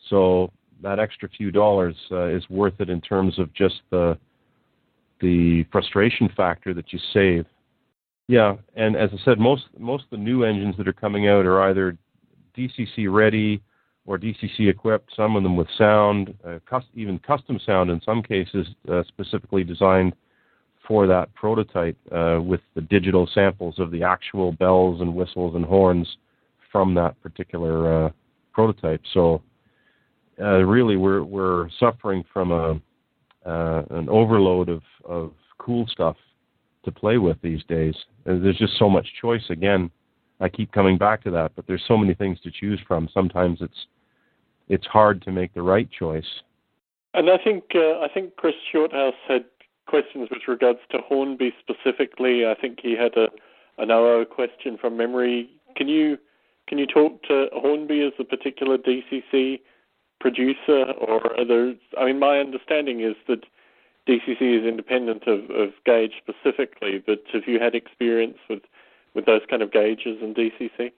So 0.09 0.51
that 0.81 0.99
extra 0.99 1.29
few 1.29 1.51
dollars 1.51 1.95
uh, 2.11 2.25
is 2.25 2.43
worth 2.49 2.79
it 2.79 2.89
in 2.89 3.01
terms 3.01 3.39
of 3.39 3.53
just 3.53 3.81
the 3.91 4.17
the 5.21 5.65
frustration 5.71 6.29
factor 6.35 6.73
that 6.73 6.93
you 6.93 6.99
save. 7.13 7.45
Yeah, 8.29 8.57
and 8.75 8.95
as 8.95 9.09
I 9.11 9.17
said, 9.25 9.39
most 9.39 9.63
most 9.79 10.03
of 10.03 10.11
the 10.11 10.17
new 10.17 10.43
engines 10.43 10.77
that 10.77 10.87
are 10.87 10.93
coming 10.93 11.27
out 11.27 11.47
are 11.47 11.63
either 11.63 11.97
DCC 12.55 13.11
ready 13.11 13.59
or 14.05 14.19
DCC 14.19 14.69
equipped. 14.69 15.09
Some 15.15 15.35
of 15.35 15.41
them 15.41 15.55
with 15.57 15.67
sound, 15.75 16.35
uh, 16.47 16.59
even 16.93 17.17
custom 17.17 17.59
sound 17.65 17.89
in 17.89 17.99
some 18.05 18.21
cases, 18.21 18.67
uh, 18.87 19.01
specifically 19.07 19.63
designed 19.63 20.13
for 20.87 21.07
that 21.07 21.33
prototype 21.33 21.97
uh, 22.11 22.39
with 22.39 22.61
the 22.75 22.81
digital 22.81 23.27
samples 23.33 23.79
of 23.79 23.89
the 23.89 24.03
actual 24.03 24.51
bells 24.51 25.01
and 25.01 25.15
whistles 25.15 25.55
and 25.55 25.65
horns 25.65 26.07
from 26.71 26.93
that 26.93 27.19
particular 27.23 28.05
uh, 28.05 28.09
prototype. 28.53 29.01
So 29.11 29.41
uh, 30.39 30.59
really, 30.65 30.97
we're 30.97 31.23
we're 31.23 31.67
suffering 31.79 32.23
from 32.31 32.51
a 32.51 32.79
uh, 33.49 33.85
an 33.89 34.07
overload 34.07 34.69
of 34.69 34.83
of 35.03 35.33
cool 35.57 35.87
stuff 35.87 36.15
to 36.91 36.99
play 36.99 37.17
with 37.17 37.37
these 37.41 37.63
days. 37.67 37.95
And 38.25 38.43
there's 38.43 38.57
just 38.57 38.77
so 38.77 38.89
much 38.89 39.07
choice. 39.21 39.43
Again, 39.49 39.89
I 40.39 40.49
keep 40.49 40.71
coming 40.71 40.97
back 40.97 41.23
to 41.23 41.31
that, 41.31 41.51
but 41.55 41.67
there's 41.67 41.83
so 41.87 41.97
many 41.97 42.13
things 42.13 42.39
to 42.41 42.51
choose 42.51 42.79
from. 42.87 43.09
Sometimes 43.13 43.59
it's 43.61 43.87
it's 44.69 44.85
hard 44.85 45.21
to 45.23 45.31
make 45.31 45.53
the 45.53 45.63
right 45.63 45.89
choice. 45.91 46.41
And 47.13 47.29
I 47.29 47.37
think 47.43 47.63
uh, 47.75 47.99
I 47.99 48.07
think 48.13 48.35
Chris 48.35 48.53
Shorthouse 48.71 49.13
had 49.27 49.45
questions 49.87 50.29
with 50.31 50.41
regards 50.47 50.79
to 50.91 50.99
Hornby 50.99 51.53
specifically. 51.59 52.45
I 52.45 52.55
think 52.59 52.79
he 52.81 52.95
had 52.95 53.17
a 53.17 53.27
an 53.77 53.91
OO 53.91 54.25
question 54.25 54.77
from 54.79 54.97
memory. 54.97 55.49
Can 55.75 55.87
you 55.87 56.17
can 56.67 56.77
you 56.77 56.85
talk 56.85 57.23
to 57.23 57.47
Hornby 57.53 58.01
as 58.01 58.13
a 58.19 58.23
particular 58.23 58.77
DCC 58.77 59.59
producer, 60.19 60.85
or 61.01 61.37
are 61.37 61.45
there? 61.45 61.73
I 61.99 62.05
mean, 62.05 62.19
my 62.19 62.37
understanding 62.37 63.01
is 63.01 63.15
that 63.27 63.43
DCC 64.09 64.59
is 64.59 64.65
independent 64.65 65.23
of, 65.27 65.51
of 65.51 65.69
Gauge 65.85 66.13
specifically, 66.17 67.03
but 67.05 67.19
have 67.31 67.43
you 67.45 67.59
had 67.59 67.75
experience 67.75 68.37
with 68.49 68.63
with 69.15 69.25
those 69.25 69.41
kind 69.49 69.61
of 69.61 69.71
gauges 69.71 70.17
in 70.21 70.33
DCC? 70.33 70.91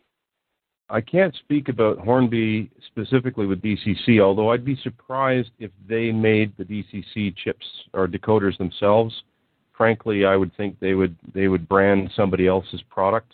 I 0.89 0.99
can't 0.99 1.33
speak 1.35 1.69
about 1.69 1.97
Hornby 1.99 2.69
specifically 2.85 3.45
with 3.45 3.61
DCC, 3.61 4.19
although 4.21 4.51
I'd 4.51 4.65
be 4.65 4.77
surprised 4.83 5.51
if 5.59 5.71
they 5.87 6.11
made 6.11 6.51
the 6.57 6.65
DCC 6.65 7.35
chips 7.35 7.65
or 7.93 8.07
decoders 8.07 8.57
themselves. 8.57 9.23
Frankly, 9.77 10.25
I 10.25 10.35
would 10.35 10.55
think 10.55 10.79
they 10.79 10.93
would 10.93 11.15
they 11.33 11.47
would 11.47 11.67
brand 11.67 12.11
somebody 12.15 12.47
else's 12.47 12.81
product. 12.89 13.33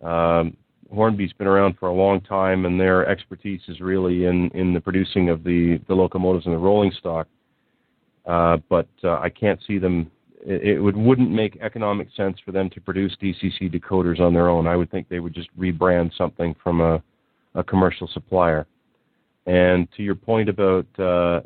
Um, 0.00 0.56
Hornby's 0.92 1.32
been 1.32 1.46
around 1.46 1.78
for 1.78 1.88
a 1.88 1.94
long 1.94 2.20
time, 2.20 2.66
and 2.66 2.78
their 2.78 3.08
expertise 3.08 3.62
is 3.66 3.80
really 3.80 4.26
in, 4.26 4.50
in 4.50 4.74
the 4.74 4.80
producing 4.80 5.30
of 5.30 5.42
the, 5.42 5.80
the 5.88 5.94
locomotives 5.94 6.44
and 6.44 6.54
the 6.54 6.58
rolling 6.58 6.92
stock. 6.98 7.26
Uh, 8.26 8.58
but 8.68 8.88
uh, 9.04 9.18
I 9.18 9.28
can't 9.28 9.60
see 9.66 9.78
them. 9.78 10.10
It, 10.44 10.62
it 10.62 10.80
would 10.80 10.96
wouldn't 10.96 11.30
make 11.30 11.58
economic 11.60 12.08
sense 12.16 12.38
for 12.44 12.52
them 12.52 12.70
to 12.70 12.80
produce 12.80 13.16
DCC 13.20 13.72
decoders 13.72 14.20
on 14.20 14.32
their 14.32 14.48
own. 14.48 14.66
I 14.66 14.76
would 14.76 14.90
think 14.90 15.08
they 15.08 15.20
would 15.20 15.34
just 15.34 15.48
rebrand 15.58 16.16
something 16.16 16.54
from 16.62 16.80
a, 16.80 17.02
a 17.54 17.64
commercial 17.64 18.08
supplier. 18.08 18.66
And 19.46 19.88
to 19.96 20.02
your 20.02 20.14
point 20.14 20.48
about 20.48 20.86
uh, 20.98 21.40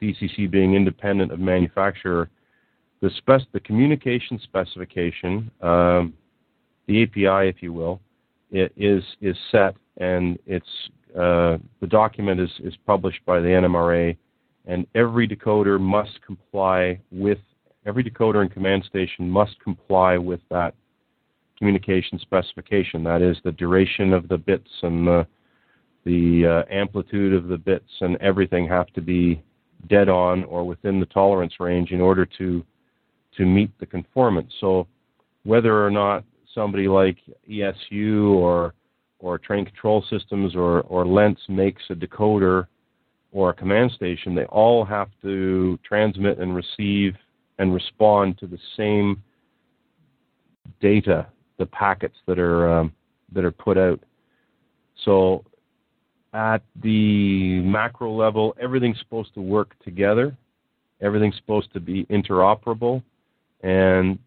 DCC 0.00 0.50
being 0.50 0.74
independent 0.74 1.32
of 1.32 1.38
manufacturer, 1.38 2.30
the 3.02 3.10
spec 3.18 3.42
the 3.52 3.60
communication 3.60 4.40
specification, 4.42 5.50
um, 5.60 6.14
the 6.86 7.02
API, 7.02 7.48
if 7.48 7.62
you 7.62 7.72
will, 7.72 8.00
it 8.50 8.72
is 8.76 9.02
is 9.20 9.36
set 9.50 9.74
and 9.98 10.38
it's 10.46 10.66
uh, 11.14 11.58
the 11.80 11.86
document 11.86 12.40
is, 12.40 12.50
is 12.64 12.74
published 12.86 13.20
by 13.26 13.40
the 13.40 13.48
NMRA, 13.48 14.16
and 14.66 14.86
every 14.94 15.26
decoder 15.26 15.80
must 15.80 16.20
comply 16.24 17.00
with 17.10 17.38
every 17.86 18.04
decoder 18.04 18.42
and 18.42 18.52
command 18.52 18.84
station 18.84 19.28
must 19.28 19.58
comply 19.60 20.16
with 20.16 20.40
that 20.50 20.74
communication 21.58 22.18
specification. 22.18 23.04
That 23.04 23.22
is 23.22 23.36
the 23.44 23.52
duration 23.52 24.12
of 24.12 24.28
the 24.28 24.38
bits 24.38 24.70
and 24.82 25.06
the 25.06 25.26
the 26.04 26.64
uh, 26.68 26.74
amplitude 26.74 27.32
of 27.32 27.46
the 27.46 27.56
bits 27.56 27.88
and 28.00 28.16
everything 28.16 28.66
have 28.66 28.88
to 28.88 29.00
be 29.00 29.40
dead 29.88 30.08
on 30.08 30.42
or 30.44 30.64
within 30.64 30.98
the 30.98 31.06
tolerance 31.06 31.54
range 31.60 31.92
in 31.92 32.00
order 32.00 32.26
to 32.26 32.64
to 33.36 33.46
meet 33.46 33.70
the 33.78 33.86
conformance. 33.86 34.52
So 34.60 34.86
whether 35.44 35.84
or 35.84 35.90
not 35.90 36.24
somebody 36.54 36.88
like 36.88 37.18
ESU 37.48 38.32
or 38.32 38.74
or 39.20 39.38
Train 39.38 39.64
Control 39.64 40.04
Systems 40.10 40.54
or 40.54 40.80
or 40.82 41.06
Lenz 41.06 41.38
makes 41.48 41.82
a 41.90 41.94
decoder 41.94 42.66
or 43.32 43.50
a 43.50 43.54
command 43.54 43.90
station, 43.92 44.34
they 44.34 44.44
all 44.44 44.84
have 44.84 45.08
to 45.22 45.78
transmit 45.82 46.38
and 46.38 46.54
receive 46.54 47.14
and 47.58 47.74
respond 47.74 48.38
to 48.38 48.46
the 48.46 48.58
same 48.76 49.22
data, 50.80 51.26
the 51.58 51.66
packets 51.66 52.16
that 52.26 52.38
are 52.38 52.80
um, 52.80 52.92
that 53.32 53.44
are 53.44 53.50
put 53.50 53.78
out. 53.78 54.00
So 55.04 55.44
at 56.34 56.62
the 56.82 57.60
macro 57.60 58.12
level, 58.14 58.54
everything's 58.60 58.98
supposed 58.98 59.34
to 59.34 59.40
work 59.40 59.74
together. 59.82 60.36
Everything's 61.00 61.36
supposed 61.36 61.72
to 61.72 61.80
be 61.80 62.04
interoperable, 62.06 63.02
and 63.62 64.18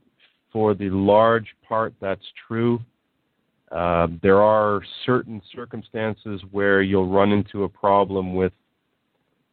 for 0.51 0.73
the 0.73 0.89
large 0.89 1.55
part, 1.67 1.93
that's 2.01 2.25
true. 2.47 2.79
Uh, 3.71 4.07
there 4.21 4.41
are 4.41 4.81
certain 5.05 5.41
circumstances 5.53 6.41
where 6.51 6.81
you'll 6.81 7.09
run 7.09 7.31
into 7.31 7.63
a 7.63 7.69
problem 7.69 8.35
with 8.35 8.53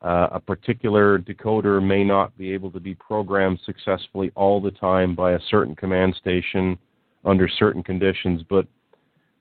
uh, 0.03 0.29
a 0.33 0.41
particular 0.41 1.19
decoder 1.19 1.85
may 1.85 2.03
not 2.03 2.37
be 2.37 2.53
able 2.53 2.71
to 2.73 2.81
be 2.81 2.95
programmed 2.95 3.61
successfully 3.65 4.33
all 4.35 4.61
the 4.61 4.71
time 4.73 5.15
by 5.15 5.33
a 5.33 5.39
certain 5.49 5.77
command 5.77 6.15
station 6.21 6.77
under 7.25 7.49
certain 7.49 7.83
conditions, 7.83 8.43
but 8.51 8.67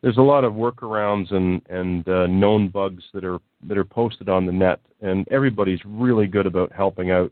there's 0.02 0.18
a 0.18 0.22
lot 0.22 0.44
of 0.44 0.54
workarounds 0.54 1.34
and, 1.34 1.62
and 1.70 2.08
uh, 2.08 2.28
known 2.28 2.70
bugs 2.70 3.04
that 3.14 3.24
are 3.24 3.40
that 3.68 3.78
are 3.78 3.86
posted 3.86 4.30
on 4.30 4.46
the 4.46 4.52
net, 4.52 4.80
and 5.02 5.28
everybody's 5.30 5.80
really 5.86 6.26
good 6.26 6.48
about 6.48 6.72
helping 6.72 7.12
out 7.12 7.32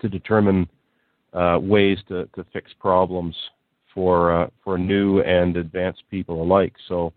to 0.00 0.08
determine 0.08 0.68
uh, 1.32 1.58
ways 1.60 1.98
to, 2.08 2.26
to 2.34 2.44
fix 2.52 2.70
problems 2.78 3.34
for 3.94 4.32
uh, 4.32 4.48
for 4.62 4.78
new 4.78 5.20
and 5.22 5.56
advanced 5.56 6.02
people 6.10 6.42
alike. 6.42 6.74
So 6.88 7.12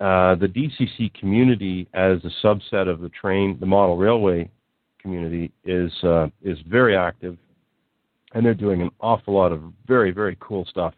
uh, 0.00 0.34
the 0.34 0.46
DCC 0.46 1.12
community, 1.14 1.88
as 1.94 2.18
a 2.24 2.46
subset 2.46 2.88
of 2.88 3.00
the 3.00 3.08
train, 3.10 3.56
the 3.60 3.66
model 3.66 3.96
railway 3.96 4.50
community, 5.00 5.50
is 5.64 5.92
uh, 6.04 6.28
is 6.42 6.58
very 6.68 6.96
active, 6.96 7.38
and 8.34 8.44
they're 8.44 8.54
doing 8.54 8.82
an 8.82 8.90
awful 9.00 9.34
lot 9.34 9.52
of 9.52 9.62
very 9.86 10.10
very 10.10 10.36
cool 10.40 10.66
stuff, 10.66 10.94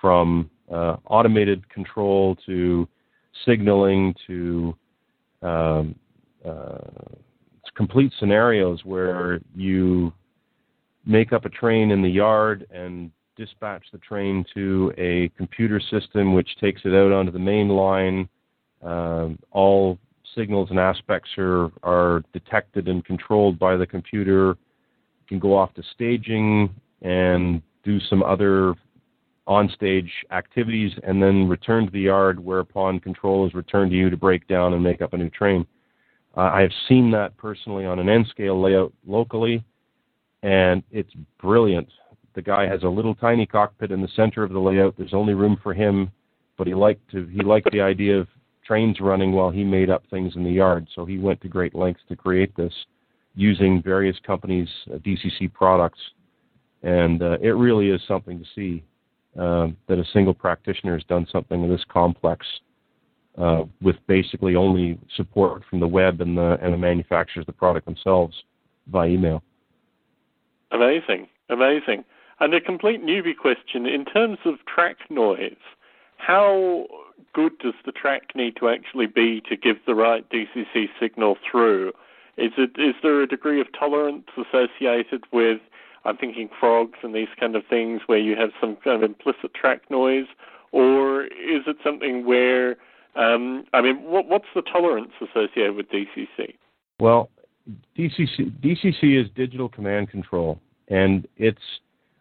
from 0.00 0.50
uh, 0.72 0.96
automated 1.06 1.68
control 1.68 2.36
to 2.46 2.88
signaling 3.44 4.14
to 4.26 4.74
um, 5.42 5.94
uh, 6.44 6.78
complete 7.76 8.12
scenarios 8.18 8.84
where 8.84 9.40
you 9.54 10.12
make 11.04 11.32
up 11.32 11.44
a 11.44 11.48
train 11.50 11.90
in 11.90 12.02
the 12.02 12.08
yard 12.08 12.66
and 12.70 13.10
dispatch 13.36 13.84
the 13.92 13.98
train 13.98 14.44
to 14.54 14.92
a 14.98 15.28
computer 15.36 15.80
system 15.80 16.34
which 16.34 16.56
takes 16.60 16.82
it 16.84 16.94
out 16.94 17.12
onto 17.12 17.32
the 17.32 17.38
main 17.38 17.68
line. 17.68 18.28
Um, 18.82 19.38
all 19.52 19.98
signals 20.34 20.70
and 20.70 20.78
aspects 20.78 21.30
are, 21.38 21.70
are 21.82 22.22
detected 22.32 22.88
and 22.88 23.04
controlled 23.04 23.58
by 23.58 23.76
the 23.76 23.86
computer. 23.86 24.48
You 24.48 25.26
can 25.28 25.38
go 25.38 25.56
off 25.56 25.74
to 25.74 25.82
staging 25.94 26.74
and 27.02 27.62
do 27.84 28.00
some 28.00 28.22
other 28.22 28.74
on-stage 29.46 30.10
activities 30.32 30.92
and 31.04 31.22
then 31.22 31.48
return 31.48 31.86
to 31.86 31.92
the 31.92 32.00
yard 32.00 32.38
whereupon 32.38 32.98
control 32.98 33.46
is 33.46 33.54
returned 33.54 33.92
to 33.92 33.96
you 33.96 34.10
to 34.10 34.16
break 34.16 34.46
down 34.48 34.72
and 34.72 34.82
make 34.82 35.00
up 35.00 35.12
a 35.12 35.16
new 35.16 35.30
train. 35.30 35.66
Uh, 36.36 36.50
I 36.52 36.60
have 36.60 36.72
seen 36.88 37.10
that 37.12 37.36
personally 37.36 37.86
on 37.86 37.98
an 37.98 38.08
N 38.08 38.26
scale 38.28 38.60
layout 38.60 38.92
locally, 39.06 39.64
and 40.42 40.82
it's 40.90 41.12
brilliant. 41.40 41.88
The 42.36 42.42
guy 42.42 42.68
has 42.68 42.82
a 42.82 42.88
little 42.88 43.14
tiny 43.14 43.46
cockpit 43.46 43.90
in 43.90 44.02
the 44.02 44.08
center 44.14 44.42
of 44.42 44.52
the 44.52 44.60
layout. 44.60 44.94
There's 44.98 45.14
only 45.14 45.32
room 45.32 45.58
for 45.62 45.72
him, 45.72 46.12
but 46.58 46.66
he 46.66 46.74
liked 46.74 47.10
to 47.12 47.26
he 47.28 47.40
liked 47.40 47.72
the 47.72 47.80
idea 47.80 48.20
of 48.20 48.28
trains 48.64 49.00
running 49.00 49.32
while 49.32 49.50
he 49.50 49.64
made 49.64 49.88
up 49.88 50.02
things 50.10 50.36
in 50.36 50.44
the 50.44 50.50
yard. 50.50 50.86
So 50.94 51.06
he 51.06 51.16
went 51.16 51.40
to 51.40 51.48
great 51.48 51.74
lengths 51.74 52.02
to 52.10 52.14
create 52.14 52.54
this 52.54 52.74
using 53.34 53.82
various 53.82 54.18
companies' 54.26 54.68
uh, 54.92 54.98
DCC 54.98 55.50
products, 55.50 55.98
and 56.82 57.22
uh, 57.22 57.38
it 57.40 57.52
really 57.52 57.88
is 57.88 58.02
something 58.06 58.38
to 58.38 58.44
see 58.54 58.84
uh, 59.40 59.68
that 59.88 59.98
a 59.98 60.04
single 60.12 60.34
practitioner 60.34 60.92
has 60.92 61.04
done 61.04 61.26
something 61.32 61.66
this 61.70 61.84
complex 61.88 62.46
uh, 63.38 63.62
with 63.80 63.96
basically 64.06 64.56
only 64.56 64.98
support 65.16 65.62
from 65.70 65.80
the 65.80 65.88
web 65.88 66.20
and 66.20 66.36
the 66.36 66.58
and 66.60 66.74
the 66.74 66.78
manufacturers 66.78 67.44
of 67.44 67.46
the 67.46 67.52
product 67.52 67.86
themselves 67.86 68.36
by 68.88 69.06
email. 69.06 69.42
Amazing, 70.70 71.28
amazing. 71.48 72.04
And 72.40 72.52
a 72.54 72.60
complete 72.60 73.02
newbie 73.02 73.36
question 73.36 73.86
in 73.86 74.04
terms 74.04 74.38
of 74.44 74.56
track 74.66 74.96
noise, 75.08 75.56
how 76.18 76.86
good 77.32 77.58
does 77.58 77.74
the 77.84 77.92
track 77.92 78.34
need 78.34 78.56
to 78.56 78.68
actually 78.68 79.06
be 79.06 79.42
to 79.48 79.56
give 79.56 79.76
the 79.86 79.94
right 79.94 80.28
DCC 80.30 80.86
signal 81.00 81.36
through? 81.50 81.92
Is 82.36 82.52
it 82.58 82.78
is 82.78 82.94
there 83.02 83.22
a 83.22 83.26
degree 83.26 83.60
of 83.60 83.68
tolerance 83.78 84.26
associated 84.36 85.24
with 85.32 85.60
I'm 86.04 86.16
thinking 86.16 86.48
frogs 86.60 86.98
and 87.02 87.14
these 87.14 87.28
kind 87.40 87.56
of 87.56 87.62
things 87.68 88.02
where 88.06 88.18
you 88.18 88.36
have 88.36 88.50
some 88.60 88.76
kind 88.76 89.02
of 89.02 89.02
implicit 89.02 89.54
track 89.54 89.90
noise, 89.90 90.26
or 90.72 91.24
is 91.24 91.62
it 91.66 91.76
something 91.82 92.26
where 92.26 92.76
um, 93.16 93.64
I 93.72 93.80
mean, 93.80 94.02
what, 94.02 94.26
what's 94.26 94.46
the 94.54 94.62
tolerance 94.62 95.12
associated 95.22 95.74
with 95.74 95.86
DCC? 95.88 96.54
Well, 97.00 97.30
DCC 97.98 98.52
DCC 98.60 99.20
is 99.20 99.28
digital 99.34 99.68
command 99.68 100.10
control, 100.10 100.60
and 100.88 101.26
it's 101.38 101.58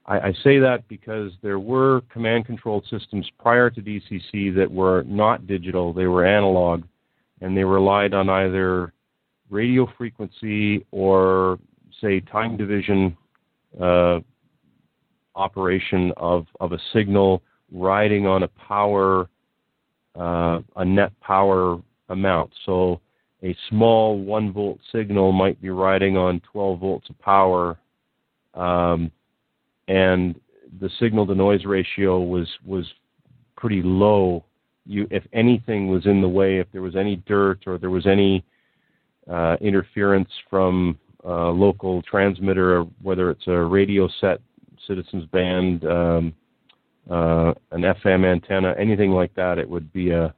I, 0.05 0.19
I 0.19 0.33
say 0.43 0.59
that 0.59 0.87
because 0.87 1.31
there 1.41 1.59
were 1.59 2.01
command 2.11 2.45
control 2.45 2.83
systems 2.89 3.29
prior 3.39 3.69
to 3.69 3.81
DCC 3.81 4.55
that 4.55 4.69
were 4.69 5.03
not 5.03 5.47
digital; 5.47 5.93
they 5.93 6.07
were 6.07 6.25
analog, 6.25 6.83
and 7.41 7.55
they 7.55 7.63
relied 7.63 8.13
on 8.13 8.29
either 8.29 8.93
radio 9.49 9.87
frequency 9.97 10.85
or 10.91 11.59
say 12.01 12.19
time 12.19 12.57
division 12.57 13.15
uh, 13.81 14.19
operation 15.35 16.11
of, 16.17 16.47
of 16.59 16.71
a 16.71 16.79
signal 16.93 17.41
riding 17.71 18.25
on 18.25 18.43
a 18.43 18.47
power 18.47 19.29
uh, 20.15 20.61
a 20.77 20.85
net 20.85 21.11
power 21.19 21.81
amount. 22.09 22.51
So 22.65 23.01
a 23.43 23.55
small 23.69 24.17
one 24.17 24.51
volt 24.51 24.79
signal 24.91 25.31
might 25.31 25.61
be 25.61 25.69
riding 25.69 26.17
on 26.17 26.41
12 26.51 26.79
volts 26.79 27.09
of 27.09 27.19
power, 27.19 27.77
um, 28.53 29.11
and 29.87 30.39
the 30.79 30.89
signal 30.99 31.25
to 31.27 31.35
noise 31.35 31.65
ratio 31.65 32.19
was 32.19 32.47
was 32.65 32.85
pretty 33.55 33.81
low. 33.83 34.43
You, 34.85 35.07
if 35.09 35.23
anything 35.33 35.87
was 35.87 36.05
in 36.05 36.21
the 36.21 36.29
way, 36.29 36.59
if 36.59 36.67
there 36.71 36.81
was 36.81 36.95
any 36.95 37.17
dirt 37.27 37.63
or 37.65 37.77
there 37.77 37.89
was 37.89 38.05
any 38.05 38.43
uh, 39.31 39.57
interference 39.61 40.29
from 40.49 40.97
a 41.23 41.49
local 41.49 42.01
transmitter, 42.03 42.83
whether 43.01 43.31
it's 43.31 43.47
a 43.47 43.57
radio 43.57 44.07
set, 44.21 44.39
citizens 44.87 45.25
band, 45.31 45.83
um, 45.85 46.33
uh, 47.09 47.53
an 47.71 47.81
FM 47.81 48.25
antenna, 48.25 48.75
anything 48.77 49.11
like 49.11 49.33
that, 49.35 49.57
it 49.57 49.67
would 49.67 49.91
be 49.91 50.11
a 50.11 50.33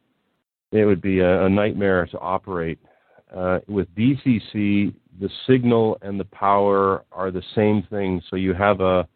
it 0.71 0.85
would 0.85 1.01
be 1.01 1.19
a, 1.19 1.45
a 1.45 1.49
nightmare 1.49 2.05
to 2.07 2.19
operate. 2.19 2.79
Uh, 3.35 3.59
with 3.67 3.93
DCC, 3.95 4.93
the 5.19 5.29
signal 5.47 5.97
and 6.01 6.19
the 6.19 6.25
power 6.25 7.03
are 7.11 7.31
the 7.31 7.43
same 7.55 7.83
thing. 7.89 8.21
So 8.29 8.35
you 8.35 8.53
have 8.53 8.81
a 8.81 9.07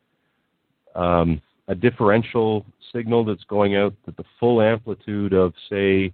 um, 0.96 1.42
a 1.68 1.76
differential 1.76 2.66
signal 2.94 3.24
that's 3.24 3.44
going 3.46 3.76
out 3.76 3.94
at 4.08 4.18
the 4.18 4.24
full 4.40 4.62
amplitude 4.62 5.34
of 5.34 5.54
say 5.70 6.14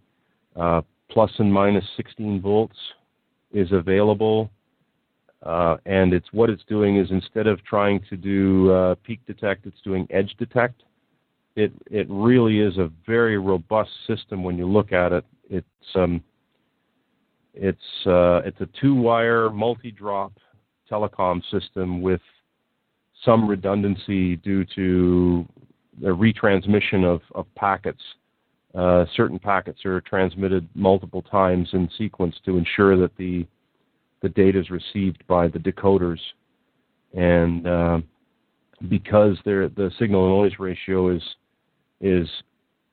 uh, 0.55 0.81
plus 1.09 1.31
and 1.39 1.51
minus 1.51 1.85
16 1.95 2.41
volts 2.41 2.77
is 3.51 3.71
available. 3.71 4.49
Uh, 5.43 5.77
and 5.85 6.13
it's 6.13 6.27
what 6.33 6.49
it's 6.49 6.63
doing 6.67 6.97
is 6.97 7.09
instead 7.11 7.47
of 7.47 7.63
trying 7.63 8.01
to 8.09 8.17
do 8.17 8.71
uh, 8.71 8.95
peak 9.03 9.19
detect, 9.27 9.65
it's 9.65 9.81
doing 9.83 10.07
edge 10.09 10.33
detect 10.39 10.81
it 11.57 11.73
it 11.89 12.05
really 12.09 12.59
is 12.59 12.77
a 12.77 12.89
very 13.05 13.37
robust 13.37 13.89
system 14.05 14.43
when 14.43 14.57
you 14.57 14.67
look 14.67 14.93
at 14.93 15.11
it. 15.11 15.25
It's 15.49 15.95
um, 15.95 16.23
it's 17.53 18.05
uh, 18.05 18.41
it's 18.45 18.61
a 18.61 18.69
two-wire 18.79 19.49
multi-drop 19.49 20.33
telecom 20.89 21.41
system 21.51 22.01
with 22.01 22.21
some 23.23 23.47
redundancy 23.47 24.35
due 24.37 24.65
to 24.75 25.45
the 26.01 26.09
retransmission 26.09 27.03
of, 27.03 27.21
of 27.35 27.45
packets. 27.55 28.01
Uh, 28.75 29.05
certain 29.15 29.39
packets 29.39 29.85
are 29.85 30.01
transmitted 30.01 30.67
multiple 30.75 31.23
times 31.23 31.67
in 31.73 31.89
sequence 31.97 32.35
to 32.45 32.57
ensure 32.57 32.97
that 32.97 33.15
the 33.17 33.45
the 34.23 34.29
data 34.29 34.59
is 34.59 34.71
received 34.71 35.25
by 35.27 35.47
the 35.47 35.59
decoders, 35.59 36.19
and 37.13 37.67
uh, 37.67 37.99
because 38.89 39.37
the 39.45 39.91
signal 39.99 40.25
to 40.25 40.29
noise 40.29 40.59
ratio 40.59 41.09
is 41.09 41.21
is 42.01 42.27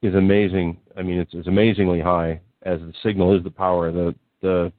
is 0.03 0.15
amazing. 0.15 0.79
I 0.97 1.03
mean, 1.03 1.19
it's, 1.19 1.33
it's 1.35 1.49
amazingly 1.49 2.01
high 2.01 2.41
as 2.63 2.81
the 2.81 2.93
signal 3.03 3.37
is 3.37 3.43
the 3.43 3.51
power. 3.51 3.91
The 3.91 4.15
the 4.43 4.73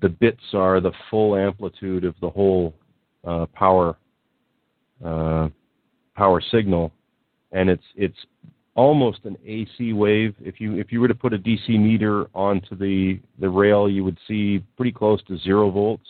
the 0.00 0.08
bits 0.08 0.42
are 0.52 0.80
the 0.80 0.92
full 1.10 1.36
amplitude 1.36 2.04
of 2.04 2.14
the 2.20 2.30
whole 2.30 2.74
uh, 3.24 3.46
power 3.46 3.96
uh, 5.04 5.48
power 6.16 6.40
signal, 6.50 6.92
and 7.52 7.70
it's 7.70 7.84
it's 7.96 8.18
almost 8.74 9.20
an 9.24 9.36
AC 9.44 9.92
wave. 9.92 10.34
If 10.40 10.60
you 10.60 10.78
if 10.78 10.92
you 10.92 11.00
were 11.00 11.08
to 11.08 11.14
put 11.14 11.34
a 11.34 11.38
DC 11.38 11.68
meter 11.68 12.26
onto 12.34 12.76
the 12.76 13.20
the 13.38 13.48
rail, 13.48 13.88
you 13.88 14.04
would 14.04 14.18
see 14.26 14.62
pretty 14.76 14.92
close 14.92 15.22
to 15.24 15.38
zero 15.38 15.70
volts. 15.70 16.08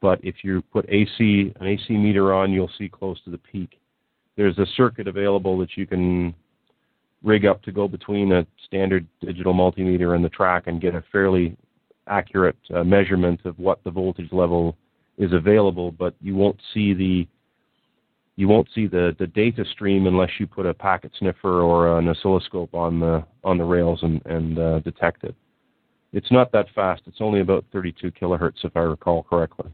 But 0.00 0.20
if 0.22 0.36
you 0.42 0.62
put 0.72 0.86
AC 0.88 1.52
an 1.60 1.66
AC 1.66 1.96
meter 1.96 2.32
on, 2.32 2.52
you'll 2.52 2.70
see 2.78 2.88
close 2.88 3.20
to 3.24 3.30
the 3.30 3.38
peak. 3.38 3.80
There's 4.36 4.58
a 4.58 4.66
circuit 4.76 5.08
available 5.08 5.58
that 5.58 5.76
you 5.76 5.86
can 5.86 6.34
rig 7.24 7.46
up 7.46 7.62
to 7.62 7.72
go 7.72 7.88
between 7.88 8.32
a 8.32 8.46
standard 8.66 9.06
digital 9.20 9.52
multimeter 9.52 10.14
and 10.14 10.24
the 10.24 10.28
track 10.28 10.68
and 10.68 10.80
get 10.80 10.94
a 10.94 11.02
fairly 11.10 11.56
accurate 12.06 12.56
uh, 12.74 12.84
measurement 12.84 13.40
of 13.44 13.58
what 13.58 13.82
the 13.84 13.90
voltage 13.90 14.32
level 14.32 14.76
is 15.18 15.32
available, 15.32 15.90
but 15.90 16.14
you 16.20 16.34
won't 16.34 16.58
see 16.72 16.94
the 16.94 17.26
you 18.38 18.46
won't 18.46 18.68
see 18.72 18.86
the, 18.86 19.16
the 19.18 19.26
data 19.26 19.64
stream 19.72 20.06
unless 20.06 20.30
you 20.38 20.46
put 20.46 20.64
a 20.64 20.72
packet 20.72 21.10
sniffer 21.18 21.60
or 21.60 21.98
an 21.98 22.08
oscilloscope 22.08 22.72
on 22.72 23.00
the 23.00 23.24
on 23.42 23.58
the 23.58 23.64
rails 23.64 23.98
and, 24.02 24.24
and 24.26 24.60
uh, 24.60 24.78
detect 24.78 25.24
it. 25.24 25.34
It's 26.12 26.30
not 26.30 26.52
that 26.52 26.66
fast. 26.72 27.02
It's 27.06 27.20
only 27.20 27.40
about 27.40 27.64
32 27.72 28.12
kilohertz, 28.12 28.62
if 28.64 28.76
I 28.76 28.80
recall 28.80 29.24
correctly. 29.24 29.72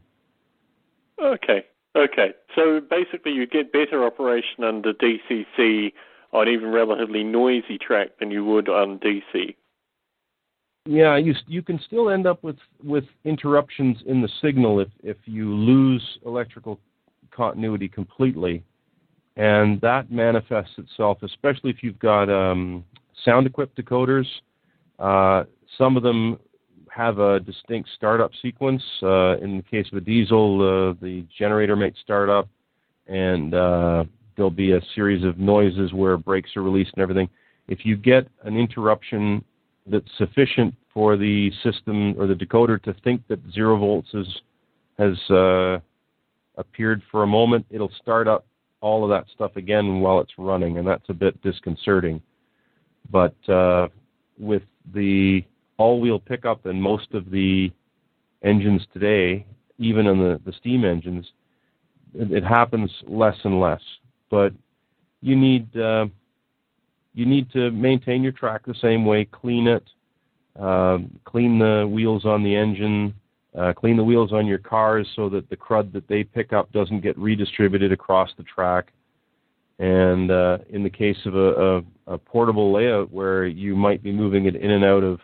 Okay. 1.21 1.63
Okay. 1.95 2.33
So 2.55 2.81
basically, 2.81 3.33
you 3.33 3.45
get 3.45 3.71
better 3.71 4.03
operation 4.03 4.63
under 4.63 4.93
DCC 4.93 5.93
on 6.33 6.49
even 6.49 6.71
relatively 6.71 7.23
noisy 7.23 7.77
track 7.77 8.17
than 8.19 8.31
you 8.31 8.43
would 8.45 8.67
on 8.67 8.97
DC. 8.97 9.55
Yeah, 10.87 11.17
you 11.17 11.35
you 11.45 11.61
can 11.61 11.79
still 11.85 12.09
end 12.09 12.25
up 12.25 12.43
with 12.43 12.57
with 12.83 13.05
interruptions 13.25 13.97
in 14.07 14.23
the 14.23 14.29
signal 14.41 14.79
if 14.79 14.89
if 15.03 15.17
you 15.25 15.53
lose 15.53 16.17
electrical 16.25 16.79
continuity 17.35 17.87
completely. 17.87 18.63
and 19.37 19.81
that 19.81 20.09
manifests 20.09 20.77
itself, 20.77 21.17
especially 21.21 21.69
if 21.69 21.83
you've 21.83 21.99
got 21.99 22.29
um, 22.29 22.85
sound 23.25 23.45
equipped 23.45 23.77
decoders. 23.77 24.25
Uh, 24.97 25.43
some 25.77 25.97
of 25.97 26.03
them 26.03 26.39
have 26.89 27.19
a 27.19 27.41
distinct 27.41 27.89
startup 27.97 28.31
sequence. 28.41 28.81
Uh, 29.03 29.37
in 29.39 29.57
the 29.57 29.63
case 29.69 29.85
of 29.91 29.97
a 29.97 30.01
diesel, 30.01 30.61
uh, 30.61 30.93
the 31.01 31.25
generator 31.37 31.75
might 31.75 31.95
start 32.01 32.29
up, 32.29 32.47
and 33.07 33.53
uh, 33.53 34.05
there'll 34.35 34.49
be 34.49 34.71
a 34.71 34.81
series 34.95 35.23
of 35.25 35.37
noises 35.37 35.91
where 35.91 36.17
brakes 36.17 36.55
are 36.55 36.63
released 36.63 36.91
and 36.95 37.01
everything. 37.01 37.29
If 37.67 37.79
you 37.83 37.97
get 37.97 38.27
an 38.43 38.55
interruption 38.55 39.43
that's 39.85 40.09
sufficient 40.17 40.73
for 40.93 41.17
the 41.17 41.51
system 41.61 42.15
or 42.17 42.25
the 42.27 42.33
decoder 42.33 42.81
to 42.83 42.93
think 43.03 43.21
that 43.27 43.39
zero 43.51 43.77
volts 43.77 44.13
is, 44.13 44.27
has 44.97 45.17
uh, 45.29 45.79
appeared 46.57 47.01
for 47.11 47.23
a 47.23 47.27
moment, 47.27 47.65
it'll 47.69 47.91
start 48.01 48.27
up 48.27 48.45
all 48.81 49.03
of 49.03 49.09
that 49.09 49.25
stuff 49.33 49.55
again 49.55 49.99
while 49.99 50.19
it's 50.19 50.33
running, 50.37 50.77
and 50.77 50.87
that's 50.87 51.09
a 51.09 51.13
bit 51.13 51.41
disconcerting. 51.41 52.21
But 53.11 53.35
uh, 53.49 53.87
with 54.37 54.63
the 54.93 55.43
all-wheel 55.77 56.19
pickup 56.19 56.65
and 56.65 56.81
most 56.81 57.13
of 57.13 57.29
the 57.31 57.71
engines 58.43 58.81
today, 58.93 59.45
even 59.77 60.07
in 60.07 60.19
the, 60.19 60.39
the 60.45 60.53
steam 60.53 60.85
engines, 60.85 61.25
it, 62.13 62.31
it 62.31 62.43
happens 62.43 62.91
less 63.07 63.35
and 63.43 63.59
less. 63.59 63.81
But 64.29 64.53
you 65.21 65.35
need 65.35 65.75
uh, 65.77 66.05
you 67.13 67.25
need 67.25 67.51
to 67.51 67.71
maintain 67.71 68.21
your 68.23 68.33
track 68.33 68.65
the 68.65 68.75
same 68.81 69.05
way, 69.05 69.25
clean 69.25 69.67
it, 69.67 69.83
uh, 70.59 70.99
clean 71.23 71.57
the 71.59 71.87
wheels 71.89 72.25
on 72.25 72.43
the 72.43 72.55
engine, 72.55 73.13
uh, 73.57 73.73
clean 73.73 73.97
the 73.97 74.03
wheels 74.03 74.33
on 74.33 74.45
your 74.45 74.57
cars 74.57 75.07
so 75.15 75.29
that 75.29 75.49
the 75.49 75.55
crud 75.55 75.93
that 75.93 76.07
they 76.07 76.23
pick 76.23 76.53
up 76.53 76.71
doesn't 76.71 77.01
get 77.01 77.17
redistributed 77.17 77.91
across 77.91 78.29
the 78.37 78.43
track. 78.43 78.91
And 79.79 80.31
uh, 80.31 80.59
in 80.69 80.83
the 80.83 80.89
case 80.89 81.17
of 81.25 81.35
a, 81.35 81.39
a, 82.07 82.13
a, 82.13 82.17
portable 82.17 82.71
layout 82.71 83.11
where 83.11 83.45
you 83.45 83.75
might 83.75 84.01
be 84.01 84.11
moving 84.11 84.45
it 84.45 84.55
in 84.55 84.71
and 84.71 84.85
out 84.85 85.03
of 85.03 85.19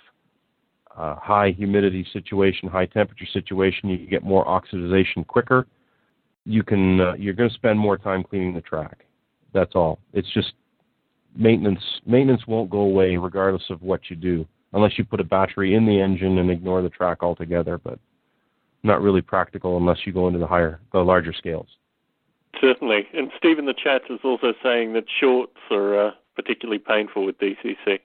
uh, 0.98 1.16
high 1.16 1.52
humidity 1.52 2.06
situation, 2.12 2.68
high 2.68 2.86
temperature 2.86 3.28
situation, 3.32 3.90
you 3.90 4.08
get 4.08 4.24
more 4.24 4.46
oxidization 4.46 5.26
quicker. 5.26 5.68
You 6.46 6.64
can 6.64 7.00
uh, 7.00 7.14
you're 7.14 7.34
going 7.34 7.50
to 7.50 7.56
spend 7.56 7.80
more 7.80 7.98
time 7.98 8.24
cleaning 8.24 8.54
the 8.54 8.62
track. 8.62 9.06
That's 9.54 9.74
all. 9.76 10.00
It's 10.12 10.32
just 10.34 10.54
maintenance. 11.36 11.82
Maintenance 12.06 12.46
won't 12.48 12.70
go 12.70 12.80
away 12.80 13.16
regardless 13.16 13.64
of 13.70 13.82
what 13.82 14.02
you 14.10 14.18
do, 14.18 14.46
unless 14.74 14.98
you 14.98 15.06
put 15.06 15.20
a 15.22 15.24
battery 15.26 15.76
in 15.76 15.86
the 15.86 16.00
engine 16.00 16.40
and 16.40 16.50
ignore 16.50 16.82
the 16.82 16.90
track 16.90 17.20
altogether. 17.22 17.78
But 17.78 18.00
not 18.84 19.02
really 19.02 19.22
practical 19.22 19.78
unless 19.78 20.00
you 20.06 20.14
go 20.14 20.28
into 20.28 20.40
the 20.40 20.48
higher, 20.48 20.80
the 20.92 21.00
larger 21.00 21.34
scales. 21.34 21.68
Certainly. 22.60 23.08
And 23.14 23.32
Steve 23.38 23.60
in 23.60 23.66
the 23.66 23.74
chat 23.74 24.02
is 24.10 24.20
also 24.24 24.54
saying 24.64 24.94
that 24.94 25.06
shorts 25.20 25.58
are 25.70 26.08
uh, 26.08 26.12
particularly 26.36 26.80
painful 26.80 27.26
with 27.26 27.38
DCC. 27.40 28.00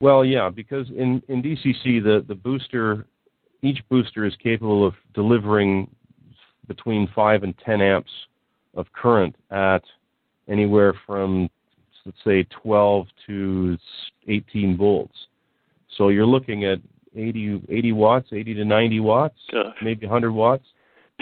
Well, 0.00 0.24
yeah, 0.24 0.50
because 0.50 0.88
in, 0.90 1.22
in 1.28 1.42
DCC, 1.42 2.02
the, 2.02 2.24
the 2.26 2.34
booster, 2.34 3.06
each 3.62 3.80
booster 3.88 4.24
is 4.24 4.34
capable 4.42 4.86
of 4.86 4.94
delivering 5.14 5.90
between 6.68 7.08
5 7.14 7.42
and 7.42 7.54
10 7.64 7.80
amps 7.80 8.10
of 8.74 8.86
current 8.92 9.36
at 9.50 9.82
anywhere 10.48 10.94
from, 11.06 11.48
let's 12.04 12.18
say, 12.24 12.46
12 12.62 13.06
to 13.26 13.78
18 14.28 14.76
volts. 14.76 15.14
So 15.96 16.08
you're 16.08 16.26
looking 16.26 16.64
at 16.64 16.80
80, 17.16 17.62
80 17.68 17.92
watts, 17.92 18.28
80 18.32 18.54
to 18.54 18.64
90 18.64 19.00
watts, 19.00 19.38
Gosh. 19.52 19.74
maybe 19.82 20.06
100 20.06 20.32
watts. 20.32 20.64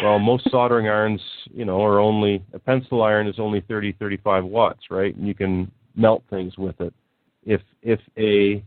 Well, 0.03 0.18
most 0.18 0.51
soldering 0.51 0.88
irons, 0.88 1.20
you 1.53 1.64
know, 1.64 1.82
are 1.82 1.99
only 1.99 2.43
a 2.55 2.59
pencil 2.59 3.03
iron 3.03 3.26
is 3.26 3.38
only 3.38 3.61
30, 3.61 3.93
35 3.93 4.45
watts, 4.45 4.84
right? 4.90 5.14
And 5.14 5.26
you 5.26 5.34
can 5.34 5.70
melt 5.95 6.22
things 6.30 6.57
with 6.57 6.80
it. 6.80 6.95
If 7.45 7.61
if 7.82 8.01
a 8.16 8.64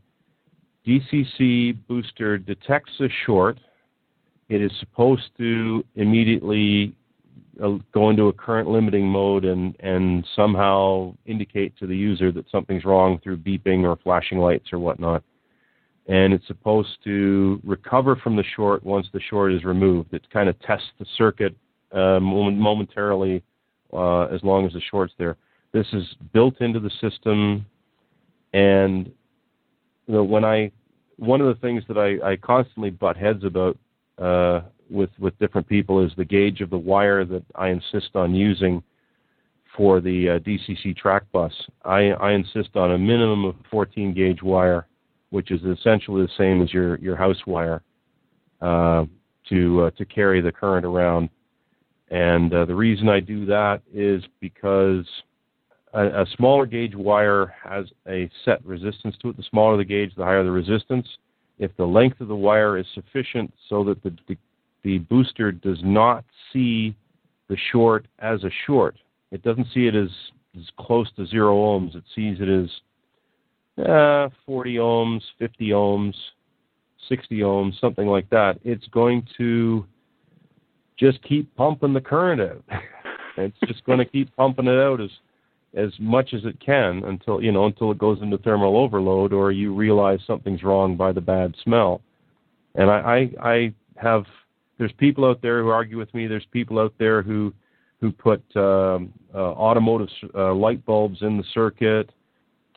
DCC 0.85 1.77
booster 1.87 2.37
detects 2.37 2.91
a 2.99 3.07
short, 3.25 3.57
it 4.49 4.61
is 4.61 4.71
supposed 4.79 5.29
to 5.37 5.83
immediately 5.95 6.95
uh, 7.63 7.77
go 7.91 8.11
into 8.11 8.27
a 8.27 8.33
current 8.33 8.69
limiting 8.69 9.07
mode 9.07 9.45
and 9.45 9.75
and 9.79 10.27
somehow 10.35 11.15
indicate 11.25 11.75
to 11.79 11.87
the 11.87 11.95
user 11.95 12.31
that 12.31 12.49
something's 12.51 12.85
wrong 12.85 13.19
through 13.23 13.37
beeping 13.37 13.83
or 13.83 13.95
flashing 14.03 14.37
lights 14.37 14.71
or 14.71 14.77
whatnot 14.77 15.23
and 16.07 16.33
it's 16.33 16.45
supposed 16.47 16.97
to 17.03 17.59
recover 17.63 18.15
from 18.15 18.35
the 18.35 18.43
short 18.55 18.83
once 18.83 19.07
the 19.13 19.19
short 19.29 19.51
is 19.51 19.63
removed. 19.63 20.13
It 20.13 20.29
kind 20.31 20.49
of 20.49 20.59
tests 20.61 20.87
the 20.99 21.05
circuit 21.17 21.55
uh, 21.91 22.19
momentarily 22.19 23.41
uh, 23.93 24.25
as 24.25 24.43
long 24.43 24.65
as 24.65 24.73
the 24.73 24.81
short's 24.91 25.13
there. 25.17 25.37
This 25.71 25.87
is 25.93 26.03
built 26.33 26.61
into 26.61 26.79
the 26.79 26.91
system, 27.01 27.65
and 28.53 29.11
you 30.07 30.13
know, 30.13 30.23
when 30.23 30.45
I 30.45 30.71
one 31.17 31.41
of 31.41 31.47
the 31.47 31.59
things 31.61 31.83
that 31.87 31.97
I, 31.97 32.31
I 32.31 32.35
constantly 32.35 32.89
butt 32.89 33.17
heads 33.17 33.43
about 33.43 33.77
uh, 34.17 34.61
with 34.89 35.09
with 35.19 35.37
different 35.39 35.67
people 35.67 36.05
is 36.05 36.11
the 36.17 36.25
gauge 36.25 36.61
of 36.61 36.69
the 36.69 36.77
wire 36.77 37.25
that 37.25 37.43
I 37.55 37.69
insist 37.69 38.15
on 38.15 38.35
using 38.35 38.83
for 39.75 39.99
the 39.99 40.29
uh, 40.29 40.39
DCC 40.39 40.95
track 40.95 41.23
bus. 41.33 41.51
I, 41.83 42.11
I 42.11 42.31
insist 42.31 42.75
on 42.75 42.91
a 42.91 42.97
minimum 42.97 43.43
of 43.43 43.55
14 43.69 44.13
gauge 44.13 44.41
wire 44.41 44.87
which 45.29 45.51
is 45.51 45.61
essentially 45.63 46.21
the 46.21 46.31
same 46.37 46.61
as 46.61 46.73
your 46.73 46.97
your 46.99 47.15
house 47.15 47.45
wire 47.45 47.81
uh, 48.61 49.05
to 49.49 49.83
uh, 49.83 49.89
to 49.91 50.05
carry 50.05 50.41
the 50.41 50.51
current 50.51 50.85
around. 50.85 51.29
And 52.09 52.53
uh, 52.53 52.65
the 52.65 52.75
reason 52.75 53.09
I 53.09 53.19
do 53.19 53.45
that 53.47 53.81
is 53.93 54.23
because 54.39 55.05
a, 55.93 56.21
a, 56.21 56.25
smaller 56.37 56.65
gauge 56.65 56.93
wire 56.93 57.53
has 57.63 57.85
a 58.07 58.29
set 58.43 58.63
resistance 58.65 59.15
to 59.21 59.29
it. 59.29 59.37
The 59.37 59.43
smaller 59.49 59.77
the 59.77 59.85
gauge, 59.85 60.11
the 60.15 60.23
higher 60.23 60.43
the 60.43 60.51
resistance. 60.51 61.07
If 61.57 61.75
the 61.77 61.85
length 61.85 62.21
of 62.21 62.27
the 62.27 62.35
wire 62.35 62.77
is 62.77 62.85
sufficient 62.93 63.53
so 63.69 63.83
that 63.85 64.03
the, 64.03 64.15
the, 64.27 64.37
the 64.83 64.97
booster 64.99 65.51
does 65.51 65.79
not 65.83 66.25
see 66.51 66.95
the 67.47 67.57
short 67.71 68.07
as 68.19 68.43
a 68.43 68.51
short, 68.67 68.97
it 69.31 69.41
doesn't 69.41 69.67
see 69.73 69.87
it 69.87 69.95
as, 69.95 70.09
as 70.57 70.65
close 70.77 71.09
to 71.15 71.25
zero 71.25 71.55
ohms. 71.55 71.95
It 71.95 72.03
sees 72.13 72.37
it 72.39 72.49
as 72.49 72.69
uh, 73.77 74.29
40 74.45 74.75
ohms, 74.75 75.21
50 75.39 75.69
ohms, 75.69 76.13
60 77.09 77.39
ohms, 77.39 77.79
something 77.79 78.07
like 78.07 78.29
that, 78.29 78.59
it's 78.63 78.87
going 78.87 79.27
to 79.37 79.85
just 80.97 81.21
keep 81.23 81.53
pumping 81.55 81.93
the 81.93 82.01
current 82.01 82.41
out. 82.41 82.63
it's 83.37 83.57
just 83.67 83.83
going 83.85 83.99
to 83.99 84.05
keep 84.05 84.33
pumping 84.35 84.67
it 84.67 84.79
out 84.79 85.01
as 85.01 85.09
as 85.75 85.91
much 85.99 86.33
as 86.33 86.45
it 86.45 86.57
can 86.65 87.03
until 87.03 87.41
you 87.41 87.51
know 87.51 87.65
until 87.65 87.91
it 87.91 87.97
goes 87.97 88.21
into 88.21 88.37
thermal 88.37 88.77
overload 88.77 89.33
or 89.33 89.51
you 89.51 89.75
realize 89.75 90.19
something's 90.25 90.63
wrong 90.63 90.95
by 90.95 91.11
the 91.11 91.19
bad 91.19 91.53
smell. 91.63 92.01
And 92.75 92.89
I 92.89 93.29
I, 93.43 93.49
I 93.49 93.73
have 93.97 94.23
there's 94.77 94.93
people 94.93 95.25
out 95.25 95.41
there 95.41 95.61
who 95.61 95.69
argue 95.69 95.97
with 95.97 96.13
me. 96.13 96.27
There's 96.27 96.45
people 96.51 96.79
out 96.79 96.93
there 96.97 97.21
who 97.21 97.53
who 97.99 98.11
put 98.11 98.41
um, 98.55 99.13
uh, 99.33 99.37
automotive 99.37 100.09
uh, 100.33 100.53
light 100.53 100.85
bulbs 100.85 101.21
in 101.21 101.37
the 101.37 101.43
circuit 101.53 102.09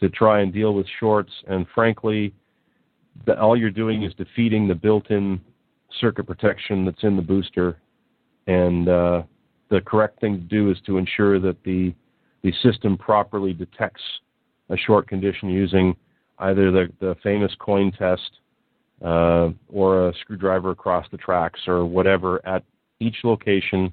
to 0.01 0.09
try 0.09 0.41
and 0.41 0.53
deal 0.53 0.75
with 0.75 0.87
shorts. 1.01 1.33
And 1.47 1.67
frankly, 1.75 2.33
the, 3.27 3.39
all 3.41 3.57
you're 3.57 3.71
doing 3.71 4.05
is 4.05 4.15
defeating 4.15 4.69
the 4.69 4.75
built-in 4.75 5.41
circuit 6.01 6.27
protection 6.27 6.85
that's 6.85 7.03
in 7.03 7.17
the 7.17 7.23
booster. 7.23 7.79
And 8.47 8.89
uh, 8.89 9.23
the 9.71 9.81
correct 9.81 10.21
thing 10.21 10.37
to 10.37 10.45
do 10.45 10.71
is 10.71 10.79
to 10.87 10.99
ensure 10.99 11.39
that 11.41 11.63
the 11.65 11.95
the 12.43 12.53
system 12.63 12.97
properly 12.97 13.53
detects 13.53 14.03
a 14.71 14.77
short 14.77 15.09
condition 15.09 15.49
using 15.49 15.97
either 16.39 16.71
the, 16.71 16.87
the 17.01 17.17
famous 17.23 17.53
coin 17.59 17.91
test 17.91 18.31
uh, 19.05 19.49
or 19.69 20.09
a 20.09 20.15
screwdriver 20.21 20.71
across 20.71 21.07
the 21.11 21.17
tracks 21.17 21.61
or 21.67 21.85
whatever 21.85 22.45
at 22.47 22.63
each 23.01 23.17
location 23.25 23.93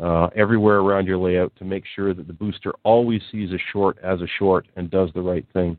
uh, 0.00 0.28
everywhere 0.36 0.78
around 0.78 1.06
your 1.06 1.18
layout 1.18 1.54
to 1.56 1.64
make 1.64 1.84
sure 1.94 2.12
that 2.12 2.26
the 2.26 2.32
booster 2.32 2.72
always 2.82 3.22
sees 3.32 3.50
a 3.52 3.58
short 3.72 3.98
as 4.02 4.20
a 4.20 4.26
short 4.38 4.66
and 4.76 4.90
does 4.90 5.10
the 5.14 5.22
right 5.22 5.46
thing. 5.52 5.78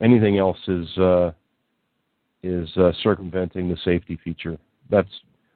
Anything 0.00 0.38
else 0.38 0.58
is 0.68 0.98
uh, 0.98 1.32
is 2.42 2.68
uh, 2.76 2.92
circumventing 3.02 3.68
the 3.68 3.76
safety 3.84 4.18
feature. 4.22 4.58
That's 4.90 5.08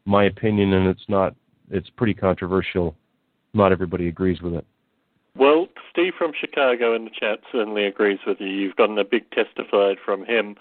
my 0.05 0.25
opinion, 0.25 0.73
and 0.73 0.87
it's 0.87 1.05
not. 1.09 1.35
It's 1.71 1.91
pretty 1.91 2.15
controversial. 2.15 2.95
Not 3.53 3.73
everybody 3.73 4.09
agrees 4.09 4.41
with 4.41 4.55
it. 4.55 4.65
Well, 5.37 5.69
Steve 5.91 6.15
from 6.17 6.33
Chicago 6.39 6.95
in 6.95 7.05
the 7.05 7.11
chat 7.11 7.41
certainly 7.53 7.85
agrees 7.85 8.19
with 8.27 8.39
you. 8.41 8.49
You've 8.49 8.77
gotten 8.77 8.99
a 8.99 9.05
big 9.05 9.31
testified 9.31 9.99
from 10.05 10.25
him. 10.25 10.57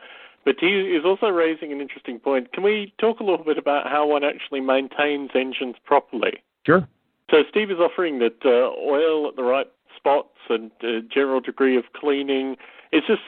But 0.46 0.56
he 0.60 0.68
is 0.68 1.04
also 1.04 1.28
raising 1.28 1.74
an 1.74 1.82
interesting 1.82 2.20
point. 2.20 2.54
Can 2.54 2.64
we 2.64 2.94
talk 3.00 3.20
a 3.20 3.24
little 3.24 3.44
bit 3.44 3.58
about 3.58 3.88
how 3.88 4.08
one 4.08 4.24
actually 4.24 4.62
maintains 4.62 5.32
engines 5.36 5.76
properly? 5.84 6.42
Sure. 6.66 6.88
So 7.30 7.44
Steve 7.50 7.72
is 7.72 7.78
offering 7.78 8.20
that 8.20 8.38
uh, 8.46 8.72
oil 8.80 9.28
at 9.28 9.36
the 9.36 9.44
right 9.44 9.68
spots 9.96 10.38
and 10.50 10.72
uh, 10.82 11.02
general 11.14 11.42
degree 11.42 11.78
of 11.78 11.84
cleaning. 11.96 12.56
Is 12.94 13.04
this 13.10 13.20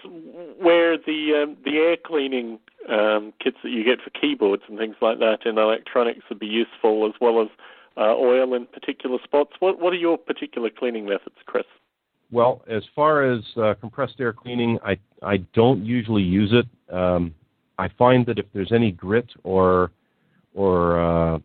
where 0.58 0.98
the 0.98 1.44
um, 1.44 1.58
the 1.66 1.78
air 1.78 1.98
cleaning 2.04 2.60
um, 2.90 3.34
kits 3.44 3.58
that 3.62 3.72
you 3.72 3.84
get 3.84 4.00
for 4.02 4.10
keyboards 4.12 4.64
and 4.70 4.78
things 4.78 4.96
like 5.02 5.20
that 5.20 5.40
in 5.46 5.58
electronics 5.58 6.22
would 6.30 6.40
be 6.40 6.48
useful, 6.48 7.06
as 7.06 7.14
well 7.20 7.42
as 7.42 7.50
uh, 7.98 8.16
oil 8.16 8.54
in 8.54 8.66
particular 8.68 9.18
spots. 9.24 9.52
What 9.60 9.80
what 9.82 9.92
are 9.92 9.98
your 9.98 10.18
particular 10.18 10.70
cleaning 10.70 11.06
methods, 11.06 11.36
Chris? 11.46 11.66
Well, 12.32 12.62
as 12.70 12.84
far 12.96 13.30
as 13.30 13.42
uh, 13.58 13.74
compressed 13.82 14.16
air 14.20 14.32
cleaning, 14.32 14.80
I 14.86 14.98
I 15.22 15.38
don't 15.54 15.84
usually 15.84 16.24
use 16.24 16.54
it. 16.54 16.94
Um, 16.94 17.36
I 17.78 17.90
find 17.98 18.26
that 18.28 18.40
if 18.40 18.46
there's 18.54 18.72
any 18.72 18.92
grit 18.92 19.28
or 19.44 19.92
or 20.54 21.00
uh, 21.36 21.40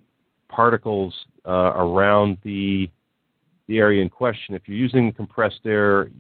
particles 0.55 1.15
uh, 1.47 1.73
around 1.75 2.39
the 2.45 2.89
the 3.67 3.79
area 3.79 4.03
in 4.03 4.11
question, 4.11 4.55
if 4.55 4.63
you're 4.67 4.77
using 4.77 5.11
compressed 5.11 5.61
air, 5.65 6.11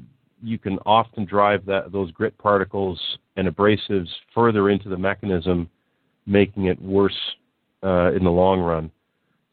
you 0.42 0.58
can 0.58 0.78
often 0.86 1.26
drive 1.26 1.66
that 1.66 1.92
those 1.92 2.10
grit 2.12 2.36
particles 2.38 2.98
and 3.36 3.46
abrasives 3.46 4.08
further 4.34 4.70
into 4.70 4.88
the 4.88 4.96
mechanism, 4.96 5.68
making 6.26 6.66
it 6.66 6.80
worse 6.80 7.18
uh, 7.82 8.12
in 8.12 8.24
the 8.24 8.30
long 8.30 8.60
run. 8.60 8.90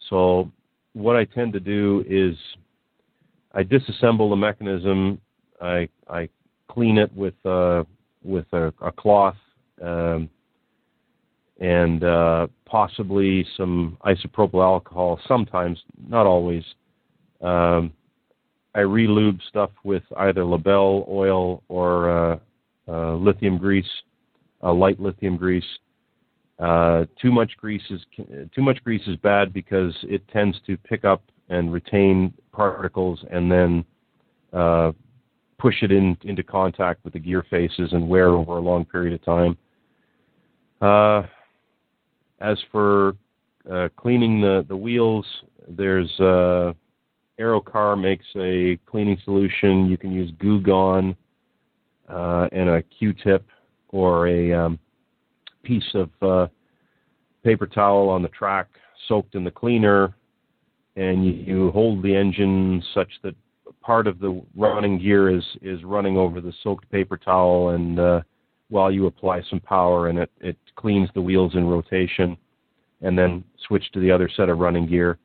So 0.09 0.49
what 0.93 1.17
I 1.17 1.25
tend 1.25 1.51
to 1.53 1.59
do 1.59 2.05
is 2.07 2.35
I 3.53 3.63
disassemble 3.63 4.29
the 4.29 4.37
mechanism. 4.37 5.19
I 5.61 5.89
I 6.09 6.29
clean 6.69 6.97
it 6.97 7.13
with 7.13 7.35
uh, 7.45 7.83
with 8.23 8.45
a, 8.53 8.73
a 8.81 8.91
cloth 8.91 9.35
um, 9.81 10.29
and 11.61 12.03
uh, 12.03 12.47
possibly 12.65 13.45
some 13.55 13.97
isopropyl 14.03 14.63
alcohol. 14.63 15.19
Sometimes, 15.27 15.79
not 16.07 16.25
always. 16.25 16.63
Um, 17.39 17.93
I 18.73 18.79
relube 18.79 19.39
stuff 19.47 19.69
with 19.83 20.03
either 20.17 20.43
Labelle 20.43 21.05
oil 21.07 21.61
or 21.67 22.09
uh, 22.09 22.39
uh, 22.87 23.15
lithium 23.15 23.57
grease, 23.57 23.85
light 24.63 24.99
lithium 24.99 25.37
grease. 25.37 25.63
Uh, 26.57 27.05
too 27.21 27.31
much 27.31 27.51
grease 27.57 27.81
is 27.89 28.01
too 28.55 28.61
much 28.61 28.83
grease 28.83 29.01
is 29.07 29.15
bad 29.17 29.53
because 29.53 29.95
it 30.03 30.27
tends 30.29 30.57
to 30.65 30.77
pick 30.77 31.05
up 31.05 31.23
and 31.49 31.71
retain 31.73 32.33
particles 32.51 33.23
and 33.31 33.51
then 33.51 33.83
uh, 34.53 34.91
push 35.59 35.75
it 35.81 35.91
in, 35.91 36.17
into 36.23 36.43
contact 36.43 37.03
with 37.03 37.13
the 37.13 37.19
gear 37.19 37.45
faces 37.49 37.93
and 37.93 38.07
wear 38.07 38.29
over 38.29 38.57
a 38.57 38.61
long 38.61 38.85
period 38.85 39.13
of 39.13 39.23
time. 39.23 39.57
As 42.41 42.57
for 42.71 43.15
uh, 43.71 43.89
cleaning 43.95 44.41
the, 44.41 44.65
the 44.67 44.75
wheels, 44.75 45.25
there's 45.67 46.09
uh, 46.19 46.73
Aerocar 47.39 47.99
makes 47.99 48.25
a 48.35 48.79
cleaning 48.85 49.17
solution. 49.23 49.85
You 49.87 49.97
can 49.97 50.11
use 50.11 50.31
Goo 50.39 50.59
Gone 50.59 51.15
uh, 52.09 52.47
and 52.51 52.69
a 52.69 52.81
Q-tip 52.81 53.45
or 53.89 54.27
a 54.27 54.53
um, 54.53 54.79
piece 55.63 55.87
of 55.93 56.09
uh, 56.21 56.47
paper 57.43 57.67
towel 57.67 58.09
on 58.09 58.21
the 58.23 58.29
track 58.29 58.67
soaked 59.07 59.35
in 59.35 59.43
the 59.43 59.51
cleaner, 59.51 60.15
and 60.95 61.25
you, 61.25 61.31
you 61.31 61.71
hold 61.71 62.03
the 62.03 62.15
engine 62.15 62.83
such 62.93 63.09
that 63.23 63.35
part 63.81 64.07
of 64.07 64.19
the 64.19 64.41
running 64.55 64.99
gear 64.99 65.35
is 65.35 65.43
is 65.61 65.83
running 65.83 66.17
over 66.17 66.41
the 66.41 66.53
soaked 66.63 66.89
paper 66.91 67.17
towel, 67.17 67.69
and 67.69 67.99
uh, 67.99 68.21
while 68.71 68.91
you 68.91 69.05
apply 69.05 69.41
some 69.49 69.59
power, 69.59 70.07
and 70.07 70.17
it 70.17 70.31
it 70.39 70.57
cleans 70.75 71.09
the 71.13 71.21
wheels 71.21 71.55
in 71.55 71.65
rotation, 71.65 72.37
and 73.01 73.17
then 73.17 73.43
switch 73.67 73.91
to 73.91 73.99
the 73.99 74.09
other 74.09 74.29
set 74.35 74.49
of 74.49 74.57
running 74.59 74.87
gear. 74.87 75.17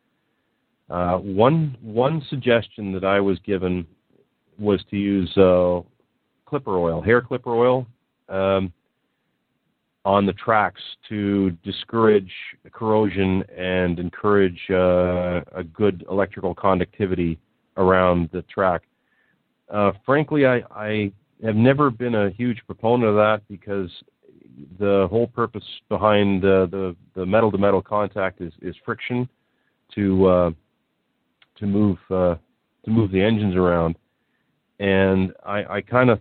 Uh, 0.90 1.18
one 1.18 1.76
one 1.80 2.22
suggestion 2.28 2.92
that 2.92 3.04
I 3.04 3.20
was 3.20 3.38
given 3.40 3.86
was 4.58 4.80
to 4.90 4.96
use 4.96 5.30
uh, 5.36 5.80
clipper 6.44 6.78
oil, 6.78 7.00
hair 7.00 7.22
clipper 7.22 7.54
oil. 7.54 7.86
Um, 8.28 8.72
on 10.06 10.24
the 10.24 10.32
tracks 10.34 10.80
to 11.08 11.50
discourage 11.64 12.30
corrosion 12.70 13.42
and 13.56 13.98
encourage 13.98 14.60
uh, 14.70 15.40
a 15.52 15.64
good 15.74 16.04
electrical 16.08 16.54
conductivity 16.54 17.36
around 17.76 18.30
the 18.32 18.42
track. 18.42 18.82
Uh, 19.68 19.90
frankly, 20.04 20.46
I, 20.46 20.62
I 20.70 21.12
have 21.44 21.56
never 21.56 21.90
been 21.90 22.14
a 22.14 22.30
huge 22.30 22.60
proponent 22.66 23.08
of 23.08 23.16
that 23.16 23.42
because 23.48 23.90
the 24.78 25.06
whole 25.10 25.26
purpose 25.26 25.64
behind 25.88 26.44
uh, 26.44 26.66
the 26.66 26.96
the 27.14 27.26
metal 27.26 27.50
to 27.52 27.58
metal 27.58 27.82
contact 27.82 28.40
is, 28.40 28.52
is 28.62 28.74
friction 28.84 29.28
to 29.94 30.26
uh, 30.26 30.50
to 31.58 31.66
move 31.66 31.98
uh, 32.10 32.36
to 32.84 32.90
move 32.90 33.10
the 33.10 33.22
engines 33.22 33.54
around, 33.54 33.96
and 34.80 35.32
I, 35.44 35.76
I 35.76 35.80
kind 35.80 36.10
of 36.10 36.20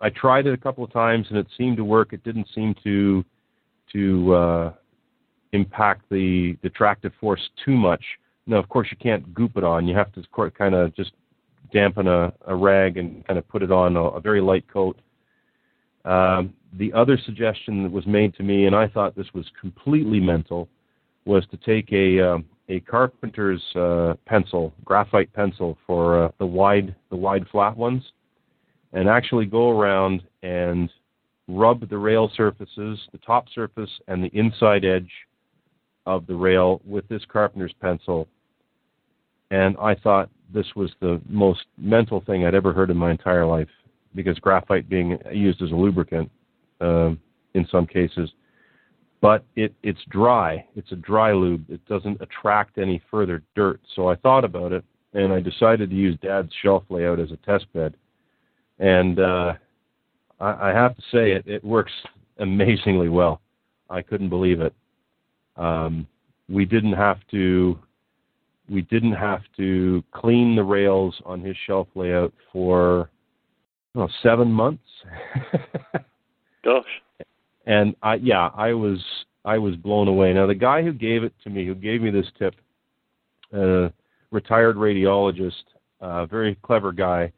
I 0.00 0.10
tried 0.10 0.46
it 0.46 0.54
a 0.54 0.58
couple 0.58 0.84
of 0.84 0.92
times 0.92 1.26
and 1.30 1.38
it 1.38 1.46
seemed 1.56 1.76
to 1.76 1.84
work. 1.84 2.12
It 2.12 2.24
didn't 2.24 2.48
seem 2.54 2.74
to 2.84 3.24
to 3.92 4.34
uh, 4.34 4.72
impact 5.52 6.02
the 6.10 6.56
the 6.62 6.70
tractive 6.70 7.12
force 7.20 7.48
too 7.64 7.76
much. 7.76 8.02
Now, 8.46 8.56
of 8.56 8.68
course, 8.68 8.88
you 8.90 8.96
can't 8.96 9.34
goop 9.34 9.56
it 9.56 9.64
on. 9.64 9.86
You 9.86 9.94
have 9.94 10.12
to 10.14 10.22
kind 10.50 10.74
of 10.74 10.94
just 10.96 11.12
dampen 11.72 12.06
a, 12.06 12.32
a 12.46 12.54
rag 12.54 12.96
and 12.96 13.26
kind 13.26 13.38
of 13.38 13.48
put 13.48 13.62
it 13.62 13.70
on 13.70 13.96
a, 13.96 14.02
a 14.02 14.20
very 14.20 14.40
light 14.40 14.66
coat. 14.72 14.98
Um, 16.04 16.54
the 16.74 16.92
other 16.92 17.18
suggestion 17.24 17.82
that 17.82 17.92
was 17.92 18.06
made 18.06 18.34
to 18.36 18.42
me, 18.42 18.66
and 18.66 18.76
I 18.76 18.88
thought 18.88 19.16
this 19.16 19.32
was 19.34 19.46
completely 19.60 20.20
mental, 20.20 20.68
was 21.24 21.44
to 21.50 21.56
take 21.58 21.92
a 21.92 22.20
uh, 22.20 22.38
a 22.70 22.80
carpenter's 22.80 23.62
uh, 23.76 24.14
pencil, 24.26 24.74
graphite 24.84 25.32
pencil 25.32 25.78
for 25.86 26.24
uh, 26.24 26.30
the 26.38 26.46
wide 26.46 26.94
the 27.10 27.16
wide 27.16 27.46
flat 27.50 27.76
ones, 27.76 28.02
and 28.92 29.08
actually 29.08 29.46
go 29.46 29.70
around 29.70 30.22
and 30.42 30.90
rub 31.48 31.88
the 31.88 31.96
rail 31.96 32.30
surfaces, 32.36 32.98
the 33.12 33.18
top 33.26 33.46
surface 33.54 33.90
and 34.06 34.22
the 34.22 34.30
inside 34.38 34.84
edge 34.84 35.10
of 36.06 36.26
the 36.26 36.34
rail 36.34 36.80
with 36.86 37.06
this 37.08 37.22
carpenter's 37.30 37.74
pencil. 37.80 38.28
And 39.50 39.76
I 39.80 39.94
thought 39.94 40.28
this 40.52 40.66
was 40.74 40.90
the 41.00 41.20
most 41.28 41.64
mental 41.76 42.20
thing 42.22 42.44
I'd 42.44 42.54
ever 42.54 42.72
heard 42.72 42.90
in 42.90 42.96
my 42.96 43.10
entire 43.10 43.46
life 43.46 43.68
because 44.14 44.38
graphite 44.38 44.88
being 44.88 45.18
used 45.32 45.62
as 45.62 45.70
a 45.70 45.74
lubricant 45.74 46.30
uh, 46.80 47.10
in 47.54 47.66
some 47.70 47.86
cases. 47.86 48.30
But 49.20 49.44
it, 49.56 49.74
it's 49.82 50.00
dry. 50.08 50.64
It's 50.76 50.92
a 50.92 50.96
dry 50.96 51.32
lube. 51.32 51.68
It 51.68 51.84
doesn't 51.86 52.20
attract 52.20 52.78
any 52.78 53.02
further 53.10 53.42
dirt. 53.54 53.80
So 53.96 54.08
I 54.08 54.14
thought 54.16 54.44
about 54.44 54.72
it 54.72 54.84
and 55.12 55.32
I 55.32 55.40
decided 55.40 55.90
to 55.90 55.96
use 55.96 56.16
Dad's 56.22 56.52
shelf 56.62 56.84
layout 56.88 57.18
as 57.18 57.30
a 57.32 57.36
test 57.38 57.70
bed 57.72 57.94
and 58.78 59.18
uh, 59.18 59.54
I, 60.40 60.68
I 60.68 60.72
have 60.72 60.96
to 60.96 61.02
say 61.12 61.32
it, 61.32 61.46
it 61.46 61.64
works 61.64 61.92
amazingly 62.38 63.08
well. 63.08 63.40
I 63.90 64.02
couldn't 64.02 64.28
believe 64.28 64.60
it. 64.60 64.74
Um, 65.56 66.06
we 66.48 66.64
didn't 66.64 66.92
have 66.92 67.18
to 67.30 67.78
we 68.68 68.82
didn't 68.82 69.12
have 69.12 69.40
to 69.56 70.02
clean 70.12 70.54
the 70.54 70.62
rails 70.62 71.14
on 71.24 71.40
his 71.40 71.56
shelf 71.66 71.88
layout 71.94 72.32
for 72.52 73.10
seven 74.22 74.52
months. 74.52 74.82
Gosh. 76.64 76.84
And 77.66 77.94
I 78.02 78.14
yeah, 78.14 78.50
I 78.54 78.72
was 78.72 78.98
I 79.44 79.58
was 79.58 79.76
blown 79.76 80.08
away. 80.08 80.32
Now 80.32 80.46
the 80.46 80.54
guy 80.54 80.82
who 80.82 80.92
gave 80.92 81.22
it 81.24 81.32
to 81.44 81.50
me, 81.50 81.66
who 81.66 81.74
gave 81.74 82.02
me 82.02 82.10
this 82.10 82.26
tip, 82.38 82.54
uh, 83.54 83.88
retired 84.30 84.76
radiologist, 84.76 85.64
uh, 86.00 86.26
very 86.26 86.56
clever 86.62 86.92
guy, 86.92 87.32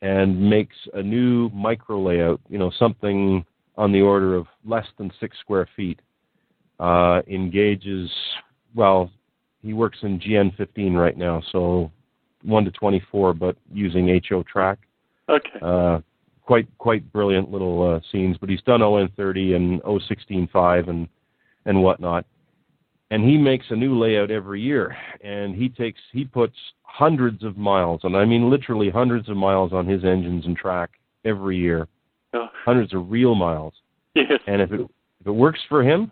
and 0.00 0.50
makes 0.50 0.76
a 0.94 1.02
new 1.02 1.48
micro 1.50 2.00
layout, 2.00 2.40
you 2.48 2.58
know, 2.58 2.70
something 2.78 3.44
on 3.76 3.92
the 3.92 4.00
order 4.00 4.34
of 4.34 4.46
less 4.64 4.86
than 4.98 5.10
six 5.20 5.38
square 5.40 5.68
feet. 5.76 6.00
Uh, 6.80 7.22
engages, 7.28 8.10
well, 8.74 9.10
he 9.62 9.72
works 9.72 9.98
in 10.02 10.18
GN15 10.18 10.94
right 10.94 11.16
now, 11.16 11.42
so 11.52 11.90
1 12.42 12.64
to 12.64 12.70
24, 12.72 13.34
but 13.34 13.56
using 13.72 14.20
HO 14.28 14.42
track. 14.42 14.78
Okay. 15.28 15.58
Uh, 15.60 16.00
quite 16.42 16.66
quite 16.78 17.10
brilliant 17.12 17.50
little 17.50 17.94
uh, 17.94 18.00
scenes, 18.10 18.36
but 18.38 18.48
he's 18.48 18.62
done 18.62 18.80
ON30 18.80 19.54
and 19.54 19.82
O16.5 19.82 20.88
and 20.88 21.08
and 21.64 21.82
whatnot 21.82 22.26
and 23.12 23.22
he 23.22 23.36
makes 23.36 23.66
a 23.68 23.76
new 23.76 23.98
layout 23.98 24.30
every 24.30 24.60
year 24.60 24.96
and 25.22 25.54
he 25.54 25.68
takes 25.68 26.00
he 26.12 26.24
puts 26.24 26.56
hundreds 26.82 27.44
of 27.44 27.56
miles 27.56 28.00
and 28.04 28.16
i 28.16 28.24
mean 28.24 28.50
literally 28.50 28.90
hundreds 28.90 29.28
of 29.28 29.36
miles 29.36 29.72
on 29.72 29.86
his 29.86 30.02
engines 30.02 30.44
and 30.46 30.56
track 30.56 30.90
every 31.24 31.56
year 31.56 31.86
oh. 32.32 32.48
hundreds 32.64 32.92
of 32.94 33.10
real 33.10 33.34
miles 33.34 33.74
yes. 34.14 34.40
and 34.46 34.60
if 34.60 34.72
it 34.72 34.80
if 35.20 35.26
it 35.26 35.30
works 35.30 35.60
for 35.68 35.82
him 35.82 36.10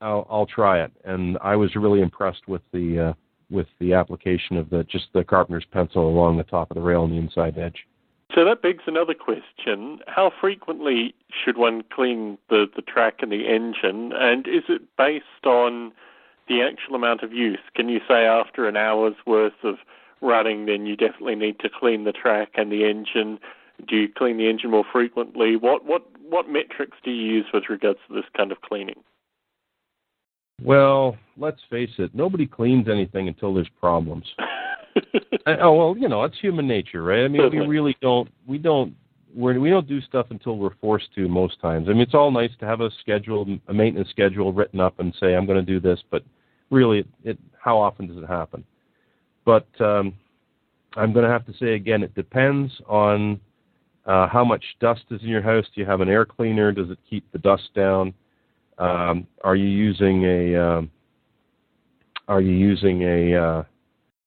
i'll 0.00 0.26
i'll 0.30 0.46
try 0.46 0.82
it 0.82 0.92
and 1.04 1.38
i 1.42 1.56
was 1.56 1.74
really 1.76 2.00
impressed 2.00 2.46
with 2.48 2.62
the 2.72 3.08
uh 3.08 3.12
with 3.48 3.66
the 3.78 3.92
application 3.92 4.56
of 4.56 4.68
the 4.70 4.84
just 4.84 5.06
the 5.14 5.22
carpenter's 5.22 5.66
pencil 5.70 6.08
along 6.08 6.36
the 6.36 6.44
top 6.44 6.70
of 6.70 6.74
the 6.74 6.80
rail 6.80 7.04
and 7.04 7.12
the 7.12 7.16
inside 7.16 7.58
edge 7.58 7.86
so 8.34 8.44
that 8.44 8.60
begs 8.60 8.84
another 8.86 9.14
question. 9.14 10.00
How 10.08 10.32
frequently 10.40 11.14
should 11.30 11.56
one 11.56 11.82
clean 11.94 12.38
the, 12.50 12.66
the 12.74 12.82
track 12.82 13.18
and 13.20 13.30
the 13.30 13.46
engine? 13.46 14.12
And 14.12 14.46
is 14.48 14.64
it 14.68 14.82
based 14.98 15.46
on 15.46 15.92
the 16.48 16.62
actual 16.62 16.96
amount 16.96 17.22
of 17.22 17.32
use? 17.32 17.60
Can 17.74 17.88
you 17.88 18.00
say 18.06 18.26
after 18.26 18.68
an 18.68 18.76
hour's 18.76 19.14
worth 19.26 19.62
of 19.62 19.76
running, 20.20 20.66
then 20.66 20.86
you 20.86 20.96
definitely 20.96 21.36
need 21.36 21.58
to 21.60 21.68
clean 21.68 22.04
the 22.04 22.12
track 22.12 22.50
and 22.54 22.70
the 22.70 22.84
engine? 22.84 23.38
Do 23.86 23.96
you 23.96 24.08
clean 24.08 24.38
the 24.38 24.48
engine 24.48 24.70
more 24.70 24.84
frequently? 24.90 25.56
What 25.56 25.84
what 25.84 26.06
what 26.28 26.48
metrics 26.48 26.96
do 27.04 27.10
you 27.10 27.34
use 27.34 27.46
with 27.52 27.64
regards 27.68 27.98
to 28.08 28.14
this 28.14 28.24
kind 28.36 28.50
of 28.50 28.60
cleaning? 28.62 29.02
Well, 30.62 31.16
let's 31.36 31.60
face 31.68 31.90
it. 31.98 32.14
Nobody 32.14 32.46
cleans 32.46 32.88
anything 32.88 33.28
until 33.28 33.54
there's 33.54 33.68
problems. 33.80 34.24
oh 35.46 35.72
well, 35.74 35.94
you 35.98 36.08
know, 36.08 36.24
it's 36.24 36.38
human 36.40 36.66
nature, 36.66 37.02
right? 37.02 37.24
I 37.24 37.28
mean, 37.28 37.50
we 37.50 37.66
really 37.66 37.96
don't. 38.00 38.30
We 38.46 38.58
don't. 38.58 38.94
We're, 39.34 39.60
we 39.60 39.68
don't 39.68 39.86
do 39.86 40.00
stuff 40.00 40.28
until 40.30 40.56
we're 40.56 40.74
forced 40.80 41.14
to 41.14 41.28
most 41.28 41.60
times. 41.60 41.88
I 41.88 41.92
mean, 41.92 42.00
it's 42.00 42.14
all 42.14 42.30
nice 42.30 42.52
to 42.60 42.66
have 42.66 42.80
a 42.80 42.90
schedule, 43.00 43.46
a 43.68 43.74
maintenance 43.74 44.08
schedule 44.08 44.52
written 44.52 44.80
up, 44.80 44.98
and 44.98 45.14
say 45.20 45.34
I'm 45.34 45.44
going 45.44 45.58
to 45.58 45.72
do 45.72 45.78
this, 45.78 46.00
but 46.10 46.22
really, 46.70 47.00
it, 47.00 47.06
it 47.22 47.38
how 47.58 47.78
often 47.78 48.06
does 48.06 48.16
it 48.16 48.26
happen? 48.26 48.64
But 49.44 49.68
um, 49.78 50.14
I'm 50.96 51.12
going 51.12 51.26
to 51.26 51.30
have 51.30 51.44
to 51.46 51.52
say 51.60 51.74
again, 51.74 52.02
it 52.02 52.14
depends 52.14 52.72
on 52.88 53.38
uh, 54.06 54.26
how 54.28 54.44
much 54.44 54.64
dust 54.80 55.02
is 55.10 55.20
in 55.22 55.28
your 55.28 55.42
house. 55.42 55.66
Do 55.74 55.82
you 55.82 55.86
have 55.86 56.00
an 56.00 56.08
air 56.08 56.24
cleaner? 56.24 56.72
Does 56.72 56.90
it 56.90 56.98
keep 57.08 57.30
the 57.32 57.38
dust 57.38 57.68
down? 57.74 58.14
Um, 58.78 59.26
are 59.42 59.56
you 59.56 59.68
using 59.68 60.24
a 60.24 60.56
um, 60.56 60.90
are 62.28 62.40
you 62.40 62.52
using 62.52 63.02
a 63.02 63.36
uh, 63.36 63.62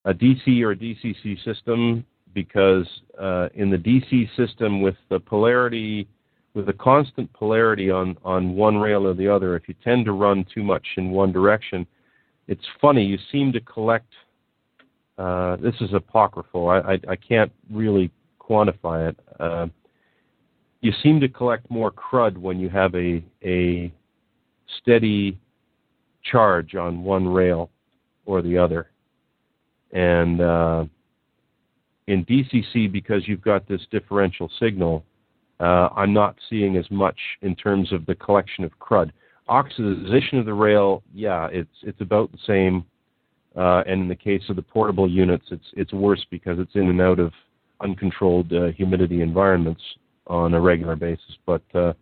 a 0.06 0.14
DC 0.14 0.62
or 0.62 0.74
DCC 0.74 1.42
system? 1.44 2.04
Because 2.32 2.86
uh, 3.20 3.48
in 3.54 3.70
the 3.70 3.76
DC 3.76 4.28
system, 4.36 4.82
with 4.82 4.94
the 5.08 5.18
polarity, 5.18 6.08
with 6.54 6.68
a 6.68 6.72
constant 6.72 7.32
polarity 7.32 7.90
on 7.90 8.16
on 8.24 8.54
one 8.54 8.78
rail 8.78 9.06
or 9.06 9.14
the 9.14 9.28
other, 9.28 9.56
if 9.56 9.68
you 9.68 9.74
tend 9.84 10.04
to 10.06 10.12
run 10.12 10.44
too 10.52 10.62
much 10.62 10.86
in 10.96 11.10
one 11.10 11.32
direction, 11.32 11.86
it's 12.48 12.64
funny. 12.80 13.04
You 13.04 13.18
seem 13.30 13.52
to 13.52 13.60
collect. 13.60 14.12
Uh, 15.18 15.56
this 15.56 15.74
is 15.80 15.92
apocryphal. 15.92 16.70
I, 16.70 16.78
I, 16.78 17.00
I 17.10 17.16
can't 17.16 17.52
really 17.70 18.10
quantify 18.40 19.10
it. 19.10 19.20
Uh, 19.38 19.66
you 20.80 20.92
seem 21.02 21.20
to 21.20 21.28
collect 21.28 21.70
more 21.70 21.92
crud 21.92 22.38
when 22.38 22.58
you 22.58 22.68
have 22.70 22.94
a 22.94 23.22
a 23.44 23.92
steady 24.80 25.38
charge 26.22 26.74
on 26.74 27.02
one 27.02 27.26
rail 27.26 27.70
or 28.26 28.42
the 28.42 28.58
other. 28.58 28.90
And 29.92 30.40
uh, 30.40 30.84
in 32.06 32.24
DCC, 32.24 32.90
because 32.90 33.26
you've 33.26 33.42
got 33.42 33.68
this 33.68 33.80
differential 33.90 34.50
signal, 34.60 35.04
uh, 35.58 35.88
I'm 35.94 36.12
not 36.12 36.36
seeing 36.48 36.76
as 36.76 36.90
much 36.90 37.18
in 37.42 37.54
terms 37.54 37.92
of 37.92 38.06
the 38.06 38.14
collection 38.14 38.64
of 38.64 38.72
crud. 38.78 39.10
Oxidization 39.48 40.38
of 40.38 40.46
the 40.46 40.54
rail, 40.54 41.02
yeah, 41.12 41.48
it's 41.52 41.74
it's 41.82 42.00
about 42.00 42.30
the 42.32 42.38
same. 42.46 42.84
Uh, 43.56 43.82
and 43.86 44.02
in 44.02 44.08
the 44.08 44.14
case 44.14 44.42
of 44.48 44.54
the 44.54 44.62
portable 44.62 45.10
units, 45.10 45.46
it's 45.50 45.66
it's 45.74 45.92
worse 45.92 46.24
because 46.30 46.58
it's 46.58 46.74
in 46.76 46.88
and 46.88 47.00
out 47.00 47.18
of 47.18 47.32
uncontrolled 47.80 48.52
uh, 48.52 48.66
humidity 48.66 49.22
environments 49.22 49.82
on 50.28 50.54
a 50.54 50.60
regular 50.60 50.94
basis. 50.94 51.36
But 51.46 51.62
uh, 51.74 51.92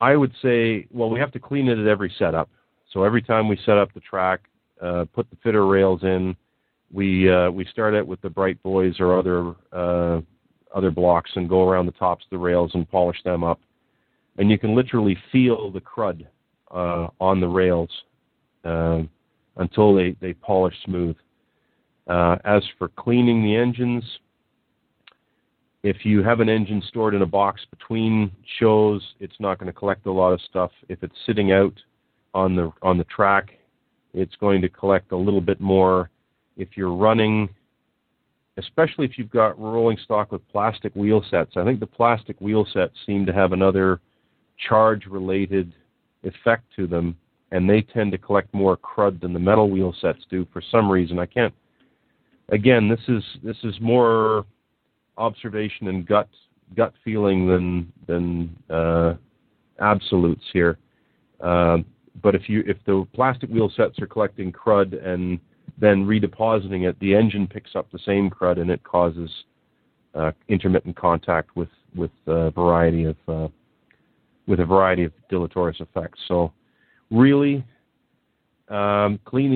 I 0.00 0.16
would 0.16 0.32
say, 0.42 0.86
well, 0.92 1.10
we 1.10 1.18
have 1.18 1.32
to 1.32 1.40
clean 1.40 1.68
it 1.68 1.78
at 1.78 1.86
every 1.86 2.12
setup. 2.18 2.48
So 2.92 3.02
every 3.02 3.22
time 3.22 3.48
we 3.48 3.58
set 3.66 3.78
up 3.78 3.92
the 3.92 4.00
track, 4.00 4.40
uh, 4.80 5.04
put 5.12 5.28
the 5.30 5.36
fitter 5.42 5.66
rails 5.66 6.02
in, 6.02 6.36
we 6.92 7.30
uh, 7.30 7.50
we 7.50 7.64
start 7.66 7.94
out 7.94 8.06
with 8.06 8.20
the 8.22 8.30
bright 8.30 8.62
boys 8.62 8.94
or 8.98 9.18
other 9.18 9.54
uh, 9.72 10.20
other 10.74 10.90
blocks 10.90 11.30
and 11.34 11.48
go 11.48 11.68
around 11.68 11.86
the 11.86 11.92
tops 11.92 12.24
of 12.24 12.30
the 12.30 12.38
rails 12.38 12.70
and 12.74 12.90
polish 12.90 13.22
them 13.24 13.44
up, 13.44 13.60
and 14.38 14.50
you 14.50 14.58
can 14.58 14.74
literally 14.74 15.16
feel 15.30 15.70
the 15.70 15.80
crud 15.80 16.26
uh, 16.70 17.08
on 17.20 17.40
the 17.40 17.48
rails 17.48 17.90
uh, 18.64 19.02
until 19.56 19.94
they 19.94 20.16
they 20.20 20.32
polish 20.32 20.74
smooth. 20.84 21.16
Uh, 22.06 22.36
as 22.46 22.62
for 22.78 22.88
cleaning 22.88 23.42
the 23.42 23.54
engines, 23.54 24.02
if 25.88 26.04
you 26.04 26.22
have 26.22 26.40
an 26.40 26.50
engine 26.50 26.82
stored 26.86 27.14
in 27.14 27.22
a 27.22 27.26
box 27.26 27.62
between 27.70 28.30
shows, 28.60 29.02
it's 29.20 29.40
not 29.40 29.58
going 29.58 29.68
to 29.68 29.72
collect 29.72 30.04
a 30.04 30.12
lot 30.12 30.34
of 30.34 30.40
stuff. 30.42 30.70
If 30.90 31.02
it's 31.02 31.14
sitting 31.24 31.50
out 31.50 31.72
on 32.34 32.54
the 32.54 32.70
on 32.82 32.98
the 32.98 33.04
track, 33.04 33.58
it's 34.12 34.36
going 34.36 34.60
to 34.60 34.68
collect 34.68 35.12
a 35.12 35.16
little 35.16 35.40
bit 35.40 35.62
more. 35.62 36.10
If 36.58 36.76
you're 36.76 36.94
running, 36.94 37.48
especially 38.58 39.06
if 39.06 39.16
you've 39.16 39.30
got 39.30 39.58
rolling 39.58 39.96
stock 40.04 40.30
with 40.30 40.46
plastic 40.48 40.94
wheel 40.94 41.24
sets, 41.30 41.52
I 41.56 41.64
think 41.64 41.80
the 41.80 41.86
plastic 41.86 42.38
wheel 42.38 42.66
sets 42.70 42.92
seem 43.06 43.24
to 43.24 43.32
have 43.32 43.52
another 43.52 44.00
charge-related 44.68 45.72
effect 46.22 46.64
to 46.76 46.86
them, 46.86 47.16
and 47.50 47.70
they 47.70 47.80
tend 47.80 48.12
to 48.12 48.18
collect 48.18 48.52
more 48.52 48.76
crud 48.76 49.22
than 49.22 49.32
the 49.32 49.38
metal 49.38 49.70
wheel 49.70 49.94
sets 50.02 50.20
do 50.28 50.46
for 50.52 50.60
some 50.70 50.90
reason. 50.90 51.18
I 51.18 51.26
can't. 51.26 51.54
Again, 52.50 52.88
this 52.90 53.00
is 53.08 53.22
this 53.42 53.56
is 53.64 53.74
more 53.80 54.44
observation 55.18 55.88
and 55.88 56.06
gut 56.06 56.28
gut 56.76 56.94
feeling 57.04 57.46
than 57.46 57.92
than 58.06 58.56
uh, 58.74 59.14
absolutes 59.80 60.44
here. 60.52 60.78
Uh, 61.40 61.78
but 62.22 62.34
if 62.34 62.48
you 62.48 62.62
if 62.66 62.76
the 62.86 63.06
plastic 63.14 63.50
wheel 63.50 63.70
sets 63.76 63.98
are 64.00 64.06
collecting 64.06 64.52
crud 64.52 65.04
and 65.06 65.38
then 65.78 66.04
redepositing 66.04 66.88
it, 66.88 66.98
the 67.00 67.14
engine 67.14 67.46
picks 67.46 67.76
up 67.76 67.90
the 67.92 67.98
same 68.04 68.30
crud 68.30 68.60
and 68.60 68.70
it 68.70 68.82
causes 68.82 69.30
uh, 70.14 70.32
intermittent 70.48 70.96
contact 70.96 71.54
with 71.56 71.68
with 71.94 72.10
a 72.26 72.50
variety 72.50 73.04
of 73.04 73.16
uh, 73.28 73.48
with 74.46 74.60
a 74.60 74.64
variety 74.64 75.04
of 75.04 75.12
deleterious 75.28 75.80
effects. 75.80 76.18
So 76.26 76.52
really, 77.10 77.64
um, 78.68 79.20
clean 79.24 79.52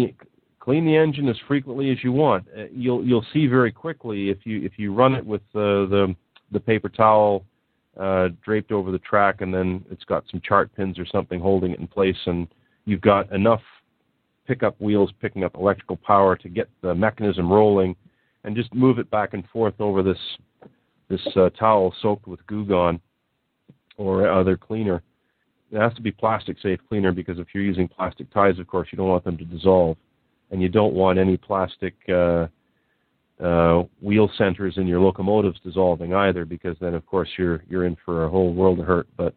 clean 0.62 0.84
the 0.84 0.96
engine 0.96 1.28
as 1.28 1.36
frequently 1.48 1.90
as 1.90 1.98
you 2.04 2.12
want. 2.12 2.46
Uh, 2.56 2.64
you'll 2.72 3.04
you'll 3.04 3.26
see 3.32 3.46
very 3.46 3.72
quickly 3.72 4.30
if 4.30 4.38
you 4.44 4.62
if 4.62 4.72
you 4.76 4.94
run 4.94 5.14
it 5.14 5.26
with 5.26 5.42
uh, 5.54 5.90
the 5.90 6.14
the 6.52 6.60
paper 6.60 6.88
towel 6.88 7.44
uh, 7.98 8.28
draped 8.44 8.70
over 8.70 8.92
the 8.92 8.98
track, 9.00 9.40
and 9.40 9.52
then 9.52 9.84
it's 9.90 10.04
got 10.04 10.24
some 10.30 10.40
chart 10.44 10.70
pins 10.76 10.98
or 10.98 11.06
something 11.06 11.40
holding 11.40 11.72
it 11.72 11.80
in 11.80 11.88
place, 11.88 12.16
and 12.26 12.46
you've 12.84 13.00
got 13.00 13.30
enough 13.32 13.62
pickup 14.46 14.80
wheels 14.80 15.10
picking 15.20 15.42
up 15.42 15.56
electrical 15.56 15.96
power 15.96 16.36
to 16.36 16.48
get 16.48 16.68
the 16.80 16.94
mechanism 16.94 17.50
rolling, 17.50 17.96
and 18.44 18.54
just 18.54 18.72
move 18.72 19.00
it 19.00 19.10
back 19.10 19.34
and 19.34 19.44
forth 19.52 19.74
over 19.80 20.00
this 20.00 20.18
this 21.08 21.26
uh, 21.34 21.50
towel 21.50 21.92
soaked 22.00 22.28
with 22.28 22.46
Goo 22.46 22.64
Gone 22.64 23.00
or 23.96 24.30
other 24.30 24.56
cleaner. 24.56 25.02
It 25.72 25.80
has 25.80 25.92
to 25.94 26.02
be 26.02 26.12
plastic 26.12 26.56
safe 26.62 26.78
cleaner 26.88 27.10
because 27.10 27.40
if 27.40 27.48
you're 27.52 27.64
using 27.64 27.88
plastic 27.88 28.30
ties, 28.32 28.60
of 28.60 28.68
course, 28.68 28.88
you 28.92 28.96
don't 28.96 29.08
want 29.08 29.24
them 29.24 29.38
to 29.38 29.44
dissolve 29.44 29.96
and 30.52 30.62
you 30.62 30.68
don't 30.68 30.94
want 30.94 31.18
any 31.18 31.36
plastic 31.36 31.94
uh, 32.08 32.46
uh, 33.42 33.82
wheel 34.00 34.30
centers 34.38 34.74
in 34.76 34.86
your 34.86 35.00
locomotives 35.00 35.58
dissolving 35.64 36.14
either, 36.14 36.44
because 36.44 36.76
then 36.80 36.94
of 36.94 37.04
course 37.06 37.28
you're 37.36 37.64
you're 37.68 37.86
in 37.86 37.96
for 38.04 38.24
a 38.24 38.30
whole 38.30 38.54
world 38.54 38.78
of 38.78 38.86
hurt. 38.86 39.08
But 39.16 39.34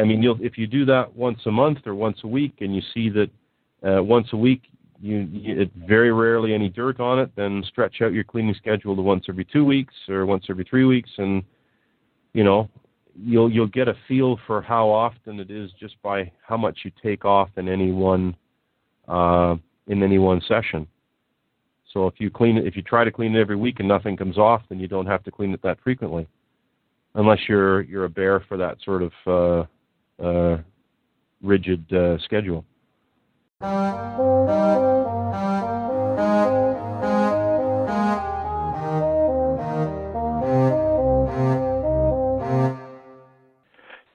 I 0.00 0.04
mean, 0.04 0.22
you'll, 0.22 0.38
if 0.40 0.58
you 0.58 0.66
do 0.66 0.84
that 0.86 1.14
once 1.14 1.38
a 1.46 1.50
month 1.50 1.86
or 1.86 1.94
once 1.94 2.18
a 2.24 2.26
week, 2.26 2.54
and 2.60 2.74
you 2.74 2.82
see 2.94 3.10
that 3.10 3.30
uh, 3.86 4.02
once 4.02 4.28
a 4.32 4.36
week 4.36 4.62
you, 5.00 5.28
you 5.30 5.60
it, 5.60 5.70
very 5.86 6.12
rarely 6.12 6.52
any 6.54 6.68
dirt 6.68 6.98
on 6.98 7.18
it, 7.20 7.30
then 7.36 7.62
stretch 7.68 7.96
out 8.02 8.12
your 8.12 8.24
cleaning 8.24 8.54
schedule 8.54 8.96
to 8.96 9.02
once 9.02 9.26
every 9.28 9.44
two 9.44 9.64
weeks 9.64 9.94
or 10.08 10.26
once 10.26 10.46
every 10.48 10.64
three 10.64 10.84
weeks, 10.84 11.10
and 11.18 11.42
you 12.32 12.42
know 12.42 12.68
you'll 13.14 13.50
you'll 13.50 13.68
get 13.68 13.86
a 13.86 13.94
feel 14.08 14.38
for 14.46 14.62
how 14.62 14.88
often 14.88 15.38
it 15.38 15.50
is 15.50 15.70
just 15.78 16.00
by 16.02 16.30
how 16.46 16.56
much 16.56 16.78
you 16.84 16.90
take 17.02 17.24
off 17.24 17.50
in 17.56 17.68
any 17.68 17.92
one 17.92 18.34
uh, 19.06 19.56
in 19.88 20.02
any 20.02 20.18
one 20.18 20.40
session. 20.46 20.86
So 21.92 22.06
if 22.06 22.14
you 22.18 22.30
clean 22.30 22.58
it, 22.58 22.66
if 22.66 22.76
you 22.76 22.82
try 22.82 23.04
to 23.04 23.10
clean 23.10 23.34
it 23.34 23.40
every 23.40 23.56
week 23.56 23.80
and 23.80 23.88
nothing 23.88 24.16
comes 24.16 24.38
off, 24.38 24.62
then 24.68 24.78
you 24.78 24.88
don't 24.88 25.06
have 25.06 25.24
to 25.24 25.30
clean 25.30 25.52
it 25.52 25.62
that 25.62 25.78
frequently, 25.82 26.28
unless 27.14 27.38
you're 27.48 27.82
you're 27.82 28.04
a 28.04 28.10
bear 28.10 28.40
for 28.40 28.56
that 28.58 28.76
sort 28.84 29.02
of 29.02 29.12
uh, 29.26 30.22
uh, 30.22 30.58
rigid 31.42 31.90
uh, 31.92 32.18
schedule. 32.18 32.64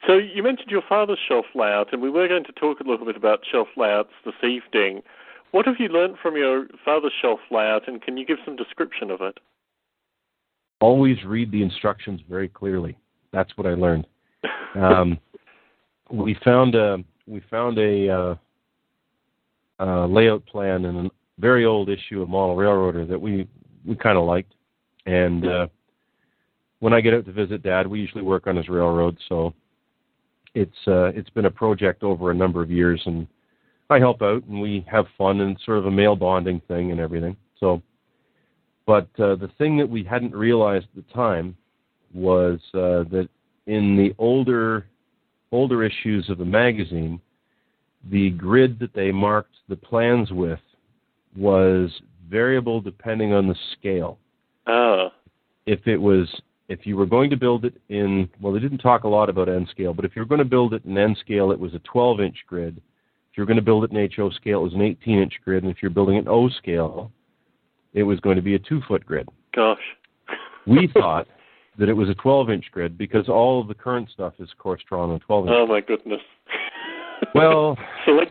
So 0.06 0.18
you 0.18 0.44
mentioned 0.44 0.70
your 0.70 0.84
father's 0.88 1.18
shelf 1.28 1.46
layout, 1.56 1.92
and 1.92 2.02
we 2.02 2.10
were 2.10 2.28
going 2.28 2.44
to 2.44 2.52
talk 2.52 2.80
a 2.80 2.84
little 2.88 3.06
bit 3.06 3.16
about 3.16 3.40
shelf 3.52 3.70
layouts 3.76 4.12
this 4.26 4.36
evening. 4.44 5.02
What 5.54 5.68
have 5.68 5.76
you 5.78 5.88
learned 5.88 6.16
from 6.20 6.36
your 6.36 6.66
father's 6.84 7.14
shelf 7.22 7.40
layout, 7.52 7.88
and 7.88 8.02
can 8.02 8.18
you 8.18 8.26
give 8.26 8.40
some 8.44 8.56
description 8.56 9.12
of 9.12 9.22
it? 9.22 9.38
Always 10.82 11.24
read 11.24 11.52
the 11.52 11.62
instructions 11.62 12.22
very 12.28 12.50
clearly. 12.50 12.98
That's 13.32 13.56
what 13.56 13.68
I 13.68 13.76
learned. 13.76 14.08
um, 14.74 15.20
we 16.10 16.36
found 16.44 16.74
a 16.74 17.04
we 17.28 17.40
found 17.52 17.78
a, 17.78 18.10
uh, 18.10 18.36
a 19.86 20.08
layout 20.08 20.44
plan 20.48 20.86
in 20.86 21.06
a 21.06 21.10
very 21.38 21.66
old 21.66 21.88
issue 21.88 22.24
of 22.24 22.30
Model 22.30 22.56
Railroader 22.56 23.06
that 23.06 23.22
we 23.22 23.48
we 23.86 23.96
kind 23.96 24.18
of 24.18 24.26
liked, 24.26 24.56
and 25.06 25.48
uh, 25.48 25.68
when 26.80 26.94
I 26.94 27.02
get 27.02 27.14
out 27.14 27.26
to 27.26 27.32
visit 27.32 27.62
Dad, 27.62 27.86
we 27.86 28.00
usually 28.00 28.24
work 28.24 28.48
on 28.48 28.56
his 28.56 28.70
railroad, 28.70 29.20
so 29.30 29.54
it's 30.56 30.88
uh, 30.88 31.12
it's 31.14 31.30
been 31.30 31.46
a 31.46 31.52
project 31.52 32.02
over 32.02 32.32
a 32.32 32.36
number 32.36 32.64
of 32.64 32.72
years, 32.72 33.00
and 33.06 33.28
I 33.94 34.00
help 34.00 34.22
out 34.22 34.44
and 34.46 34.60
we 34.60 34.86
have 34.90 35.06
fun 35.18 35.42
and 35.42 35.58
sort 35.66 35.78
of 35.78 35.86
a 35.86 35.92
male 35.92 36.16
bonding 36.16 36.62
thing 36.68 36.92
and 36.92 37.00
everything. 37.00 37.38
So, 37.60 37.82
but 38.86 39.08
uh, 39.20 39.36
the 39.36 39.52
thing 39.58 39.78
that 39.78 39.90
we 39.90 40.04
hadn't 40.04 40.36
realized 40.36 40.88
at 40.98 41.08
the 41.08 41.14
time 41.14 41.56
was 42.14 42.60
uh, 42.74 43.08
that 43.12 43.30
in 43.68 43.96
the 43.96 44.14
older 44.18 44.88
older 45.52 45.84
issues 45.84 46.30
of 46.30 46.40
the 46.40 46.46
magazine, 46.46 47.22
the 48.10 48.32
grid 48.32 48.80
that 48.80 48.94
they 48.94 49.12
marked 49.12 49.56
the 49.70 49.76
plans 49.76 50.32
with 50.32 50.60
was 51.38 51.92
variable 52.28 52.82
depending 52.82 53.34
on 53.34 53.48
the 53.48 53.56
scale. 53.78 54.18
Ah. 54.66 55.12
If 55.66 55.88
it 55.88 55.98
was 55.98 56.28
if 56.68 56.88
you 56.88 56.98
were 56.98 57.06
going 57.06 57.30
to 57.30 57.38
build 57.38 57.66
it 57.66 57.80
in 57.90 58.28
well 58.42 58.54
they 58.54 58.60
didn't 58.60 58.80
talk 58.80 59.04
a 59.04 59.08
lot 59.08 59.30
about 59.30 59.50
N 59.50 59.68
scale, 59.70 59.94
but 59.94 60.06
if 60.06 60.16
you 60.16 60.22
were 60.22 60.28
going 60.28 60.40
to 60.40 60.46
build 60.46 60.74
it 60.74 60.84
in 60.84 60.98
N 60.98 61.16
scale 61.20 61.52
it 61.52 61.60
was 61.60 61.74
a 61.74 61.80
12 61.80 62.20
inch 62.22 62.38
grid. 62.48 62.82
If 63.34 63.38
you're 63.38 63.48
going 63.48 63.58
to 63.58 63.64
build 63.64 63.84
it 63.84 63.92
in 63.92 64.10
HO 64.16 64.30
scale 64.30 64.60
it 64.60 64.64
was 64.64 64.74
an 64.76 64.84
18 64.84 65.18
inch 65.18 65.34
grid, 65.44 65.64
and 65.64 65.72
if 65.72 65.82
you're 65.82 65.90
building 65.90 66.18
it 66.18 66.20
in 66.20 66.28
O 66.28 66.50
scale 66.50 67.12
it 67.96 68.04
was 68.04 68.20
going 68.20 68.36
to 68.36 68.44
be 68.44 68.54
a 68.54 68.60
two 68.60 68.80
foot 68.88 69.04
grid. 69.04 69.28
Gosh. 69.56 69.82
we 70.68 70.88
thought 70.94 71.26
that 71.80 71.90
it 71.90 71.94
was 71.94 72.10
a 72.10 72.14
12 72.14 72.52
inch 72.52 72.66
grid 72.72 72.96
because 72.96 73.28
all 73.28 73.60
of 73.60 73.68
the 73.68 73.74
current 73.74 74.08
stuff 74.12 74.34
is, 74.38 74.52
of 74.52 74.58
course, 74.60 74.84
drawn 74.88 75.10
on 75.10 75.20
12 75.22 75.48
inch. 75.48 75.56
Oh, 75.58 75.66
my 75.66 75.82
goodness. 75.82 76.22
well, 77.36 77.76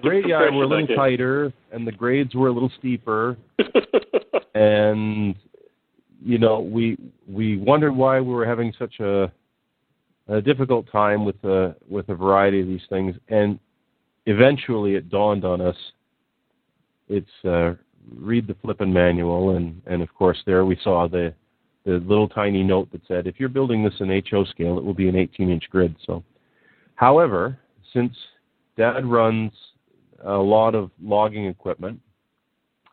radii 0.05 0.31
were 0.31 0.63
a 0.63 0.69
little 0.69 0.87
tighter 0.95 1.53
and 1.73 1.85
the 1.85 1.91
grades 1.91 2.37
were 2.37 2.47
a 2.47 2.53
little 2.53 2.71
steeper. 2.79 3.37
and, 4.55 5.35
you 6.25 6.39
know, 6.39 6.61
we 6.61 6.97
we 7.29 7.57
wondered 7.57 7.97
why 7.97 8.21
we 8.21 8.33
were 8.33 8.47
having 8.47 8.73
such 8.79 9.01
a, 9.01 9.33
a 10.29 10.41
difficult 10.41 10.87
time 10.93 11.25
with 11.25 11.43
a, 11.43 11.75
with 11.89 12.09
a 12.09 12.15
variety 12.15 12.61
of 12.61 12.69
these 12.69 12.87
things. 12.89 13.17
And 13.29 13.59
eventually 14.27 14.95
it 14.95 15.09
dawned 15.09 15.45
on 15.45 15.61
us 15.61 15.77
it's 17.09 17.45
uh, 17.45 17.75
read 18.17 18.47
the 18.47 18.57
flippin' 18.63 18.93
manual. 18.93 19.57
And, 19.57 19.81
and, 19.87 20.03
of 20.03 20.13
course, 20.15 20.39
there 20.47 20.65
we 20.65 20.79
saw 20.83 21.07
the 21.09 21.35
the 21.85 21.99
little 22.07 22.29
tiny 22.29 22.63
note 22.63 22.93
that 22.93 23.01
said, 23.09 23.27
if 23.27 23.41
you're 23.41 23.49
building 23.49 23.83
this 23.83 23.95
in 23.99 24.23
HO 24.31 24.45
scale, 24.45 24.79
it 24.79 24.85
will 24.85 24.95
be 24.95 25.09
an 25.09 25.17
18 25.17 25.51
inch 25.51 25.65
grid. 25.69 25.97
So, 26.07 26.23
however, 26.95 27.59
since 27.93 28.13
Dad 28.77 29.05
runs 29.05 29.51
a 30.25 30.37
lot 30.37 30.77
of 30.77 30.93
logging 31.03 31.47
equipment, 31.47 32.01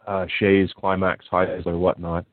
uh, 0.07 0.25
Shays, 0.39 0.71
Climax, 0.75 1.23
Heisler, 1.31 1.77
whatnot, 1.77 2.25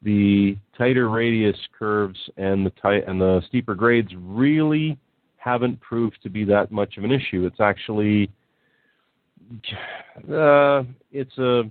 the 0.00 0.56
tighter 0.78 1.10
radius 1.10 1.58
curves 1.78 2.18
and 2.38 2.64
the 2.64 2.70
tight 2.70 3.06
and 3.06 3.20
the 3.20 3.42
steeper 3.48 3.74
grades 3.74 4.10
really 4.18 4.96
haven't 5.40 5.80
proved 5.80 6.18
to 6.22 6.28
be 6.28 6.44
that 6.44 6.70
much 6.70 6.98
of 6.98 7.04
an 7.04 7.10
issue. 7.10 7.46
It's 7.46 7.60
actually 7.60 8.30
uh, 10.32 10.82
it's 11.10 11.36
a 11.38 11.62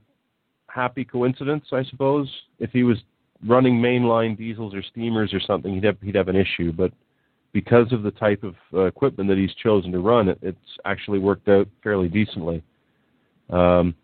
happy 0.67 1.05
coincidence, 1.05 1.65
I 1.71 1.83
suppose. 1.85 2.29
If 2.59 2.71
he 2.71 2.83
was 2.83 2.97
running 3.45 3.75
mainline 3.75 4.37
diesels 4.37 4.73
or 4.73 4.81
steamers 4.81 5.33
or 5.33 5.39
something, 5.39 5.73
he'd 5.75 5.83
have 5.83 5.97
he'd 6.01 6.15
have 6.15 6.29
an 6.29 6.35
issue. 6.35 6.71
But 6.71 6.91
because 7.53 7.93
of 7.93 8.01
the 8.01 8.11
type 8.11 8.43
of 8.43 8.55
uh, 8.73 8.85
equipment 8.85 9.29
that 9.29 9.37
he's 9.37 9.53
chosen 9.63 9.91
to 9.91 9.99
run, 9.99 10.29
it, 10.29 10.39
it's 10.41 10.57
actually 10.85 11.19
worked 11.19 11.47
out 11.47 11.67
fairly 11.83 12.07
decently. 12.07 12.63
Um, 13.51 13.95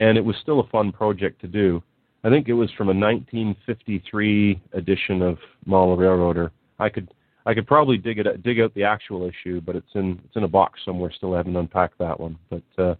and 0.00 0.18
it 0.18 0.24
was 0.24 0.36
still 0.42 0.60
a 0.60 0.66
fun 0.68 0.92
project 0.92 1.40
to 1.42 1.48
do. 1.48 1.82
I 2.24 2.28
think 2.28 2.48
it 2.48 2.54
was 2.54 2.70
from 2.72 2.88
a 2.88 2.94
1953 2.94 4.60
edition 4.72 5.22
of 5.22 5.38
Model 5.64 5.96
Railroader. 5.96 6.50
I 6.78 6.88
could 6.88 7.08
I 7.46 7.54
could 7.54 7.66
probably 7.66 7.96
dig 7.96 8.18
it 8.18 8.42
dig 8.42 8.60
out 8.60 8.74
the 8.74 8.84
actual 8.84 9.28
issue, 9.28 9.60
but 9.60 9.76
it's 9.76 9.94
in 9.94 10.20
it's 10.24 10.36
in 10.36 10.42
a 10.42 10.48
box 10.48 10.80
somewhere. 10.84 11.12
Still 11.12 11.34
I 11.34 11.38
haven't 11.38 11.56
unpacked 11.56 11.98
that 11.98 12.18
one. 12.18 12.36
But 12.50 12.62
uh, 12.76 12.96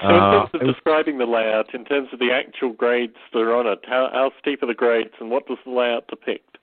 so 0.00 0.08
in 0.08 0.14
terms 0.14 0.50
uh, 0.54 0.58
of 0.58 0.66
describing 0.74 1.18
the 1.18 1.24
layout, 1.24 1.74
in 1.74 1.84
terms 1.84 2.08
of 2.12 2.18
the 2.18 2.30
actual 2.30 2.72
grades 2.72 3.16
that 3.32 3.40
are 3.40 3.54
on 3.54 3.66
it, 3.66 3.80
how, 3.86 4.10
how 4.12 4.30
steep 4.40 4.62
are 4.62 4.66
the 4.66 4.74
grades, 4.74 5.12
and 5.20 5.30
what 5.30 5.46
does 5.46 5.56
the 5.64 5.70
layout 5.72 6.06
depict? 6.08 6.58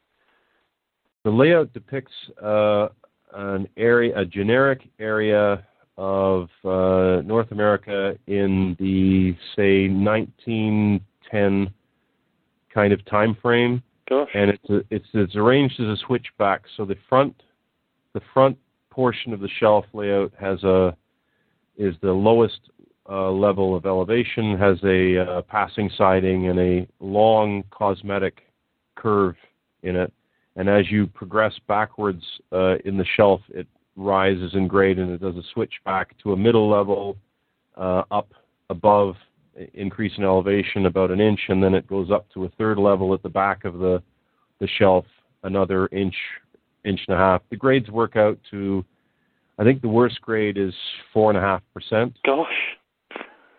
The 1.23 1.31
layout 1.31 1.73
depicts 1.73 2.13
uh, 2.41 2.89
an 3.33 3.67
area, 3.75 4.17
a 4.19 4.25
generic 4.25 4.81
area 4.99 5.65
of 5.97 6.49
uh, 6.63 7.21
North 7.25 7.51
America 7.51 8.17
in 8.27 8.75
the 8.79 9.35
say 9.55 9.89
1910 9.89 11.73
kind 12.73 12.93
of 12.93 13.03
time 13.05 13.35
frame, 13.41 13.81
Gosh. 14.09 14.29
and 14.33 14.49
it's 14.49 14.69
a, 14.69 14.81
it's 14.89 15.07
it's 15.13 15.35
arranged 15.35 15.79
as 15.79 15.87
a 15.87 15.97
switchback. 16.05 16.63
So 16.75 16.85
the 16.85 16.95
front 17.07 17.41
the 18.13 18.21
front 18.33 18.57
portion 18.89 19.33
of 19.33 19.39
the 19.39 19.49
shelf 19.59 19.85
layout 19.93 20.31
has 20.39 20.63
a 20.63 20.95
is 21.77 21.95
the 22.01 22.11
lowest 22.11 22.59
uh, 23.09 23.31
level 23.31 23.75
of 23.75 23.85
elevation, 23.85 24.57
has 24.57 24.77
a 24.83 25.17
uh, 25.17 25.41
passing 25.43 25.89
siding 25.97 26.47
and 26.47 26.59
a 26.59 26.87
long 26.99 27.63
cosmetic 27.71 28.43
curve 28.95 29.35
in 29.81 29.95
it. 29.95 30.13
And 30.55 30.69
as 30.69 30.89
you 30.91 31.07
progress 31.07 31.53
backwards 31.67 32.23
uh, 32.51 32.75
in 32.85 32.97
the 32.97 33.05
shelf, 33.17 33.41
it 33.49 33.67
rises 33.95 34.53
in 34.53 34.67
grade 34.67 34.99
and 34.99 35.11
it 35.11 35.21
does 35.21 35.35
a 35.35 35.43
switch 35.53 35.73
back 35.85 36.15
to 36.19 36.33
a 36.33 36.37
middle 36.37 36.69
level 36.69 37.17
uh, 37.75 38.03
up 38.11 38.33
above, 38.69 39.15
increase 39.73 40.13
in 40.17 40.23
elevation 40.23 40.85
about 40.85 41.11
an 41.11 41.19
inch, 41.21 41.39
and 41.49 41.63
then 41.63 41.73
it 41.73 41.87
goes 41.87 42.11
up 42.11 42.25
to 42.33 42.45
a 42.45 42.49
third 42.57 42.77
level 42.77 43.13
at 43.13 43.21
the 43.23 43.29
back 43.29 43.65
of 43.65 43.79
the, 43.79 44.01
the 44.59 44.67
shelf, 44.79 45.05
another 45.43 45.87
inch, 45.91 46.15
inch 46.85 47.01
and 47.07 47.15
a 47.15 47.19
half. 47.19 47.41
The 47.49 47.55
grades 47.55 47.89
work 47.89 48.15
out 48.15 48.37
to, 48.51 48.83
I 49.59 49.63
think 49.63 49.81
the 49.81 49.89
worst 49.89 50.21
grade 50.21 50.57
is 50.57 50.73
four 51.13 51.29
and 51.29 51.37
a 51.37 51.41
half 51.41 51.61
percent. 51.73 52.17
Gosh. 52.25 52.47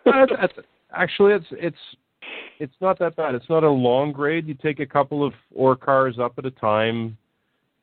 That's, 0.05 0.33
that's, 0.39 0.53
actually, 0.93 1.33
it's 1.33 1.47
it's 1.53 1.77
it's 2.59 2.75
not 2.81 2.99
that 2.99 3.17
bad. 3.17 3.35
It's 3.35 3.49
not 3.49 3.65
a 3.65 3.71
long 3.71 4.13
grade. 4.13 4.47
You 4.47 4.55
take 4.55 4.81
a 4.81 4.87
couple 4.87 5.25
of 5.25 5.33
ore 5.55 5.77
cars 5.77 6.19
up 6.19 6.35
at 6.39 6.45
a 6.45 6.51
time, 6.51 7.17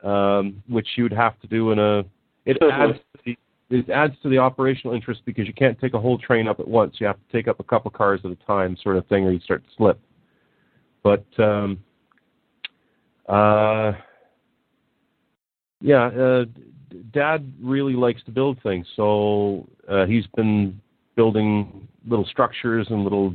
um, 0.04 0.62
which 0.68 0.88
you 0.98 1.04
would 1.04 1.14
have 1.14 1.40
to 1.42 1.48
do 1.48 1.72
in 1.72 1.80
a. 1.80 2.04
It 2.46 2.58
adds 2.62 2.98
to 2.98 3.22
the, 3.26 3.38
it 3.72 3.90
adds 3.90 4.14
to 4.22 4.30
the 4.30 4.38
operational 4.38 4.94
interest 4.94 5.22
because 5.26 5.48
you 5.48 5.54
can't 5.54 5.80
take 5.80 5.94
a 5.94 6.00
whole 6.00 6.18
train 6.18 6.48
up 6.48 6.60
at 6.60 6.68
once. 6.68 6.98
You 7.00 7.08
have 7.08 7.16
to 7.16 7.32
take 7.32 7.48
up 7.48 7.60
a 7.60 7.64
couple 7.64 7.90
cars 7.90 8.20
at 8.26 8.32
a 8.32 8.36
time, 8.36 8.78
sort 8.84 8.98
of 8.98 9.08
thing, 9.08 9.26
or 9.26 9.32
you 9.32 9.40
start 9.40 9.64
to 9.64 9.70
slip. 9.78 10.00
But 11.04 11.26
um, 11.40 11.80
uh, 13.28 13.94
yeah, 15.80 16.08
uh, 16.08 16.46
Dad 17.14 17.52
really 17.62 17.94
likes 17.94 18.22
to 18.26 18.32
build 18.32 18.62
things, 18.62 18.86
so 18.96 19.68
uh, 19.90 20.06
he's 20.06 20.28
been 20.36 20.80
building 21.16 21.88
little 22.06 22.26
structures 22.26 22.88
and 22.90 23.04
little 23.04 23.34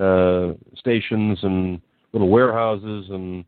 uh, 0.00 0.52
stations 0.76 1.38
and 1.42 1.80
little 2.12 2.28
warehouses 2.28 3.06
and 3.10 3.44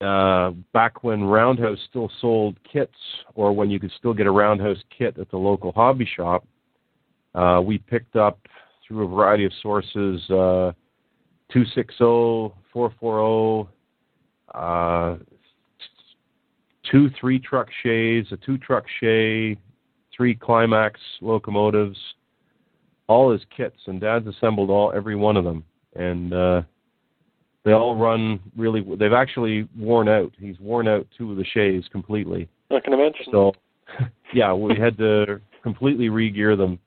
uh, 0.00 0.50
back 0.72 1.04
when 1.04 1.24
Roundhouse 1.24 1.78
still 1.88 2.10
sold 2.20 2.56
kits 2.70 2.94
or 3.34 3.52
when 3.52 3.70
you 3.70 3.78
could 3.78 3.92
still 3.98 4.14
get 4.14 4.26
a 4.26 4.30
Roundhouse 4.30 4.78
kit 4.96 5.18
at 5.18 5.30
the 5.30 5.36
local 5.36 5.72
hobby 5.72 6.08
shop, 6.16 6.46
uh, 7.34 7.60
we 7.64 7.78
picked 7.78 8.16
up 8.16 8.38
through 8.86 9.04
a 9.04 9.08
variety 9.08 9.44
of 9.44 9.52
sources 9.62 10.20
uh, 10.30 10.72
260, 11.52 11.96
440, 12.72 13.70
uh, 14.54 15.16
two 16.90 17.10
three 17.20 17.38
truck 17.38 17.68
shays, 17.82 18.26
a 18.32 18.36
two 18.38 18.58
truck 18.58 18.84
shay, 19.00 19.56
three 20.16 20.34
Climax 20.34 20.98
locomotives, 21.20 21.98
all 23.06 23.30
his 23.30 23.42
kits, 23.54 23.76
and 23.86 24.00
Dad's 24.00 24.26
assembled 24.26 24.70
all 24.70 24.92
every 24.94 25.16
one 25.16 25.36
of 25.36 25.44
them, 25.44 25.64
and 25.94 26.32
uh, 26.32 26.62
they 27.64 27.72
all 27.72 27.96
run 27.96 28.40
really. 28.56 28.84
They've 28.98 29.12
actually 29.12 29.68
worn 29.76 30.08
out. 30.08 30.32
He's 30.38 30.58
worn 30.60 30.88
out 30.88 31.06
two 31.16 31.30
of 31.30 31.36
the 31.36 31.44
shays 31.44 31.84
completely. 31.90 32.48
I 32.70 32.80
can 32.80 32.92
imagine. 32.92 33.26
So, 33.30 33.52
yeah, 34.34 34.52
we 34.52 34.76
had 34.76 34.96
to 34.98 35.40
completely 35.62 36.08
re-gear 36.08 36.56
them 36.56 36.78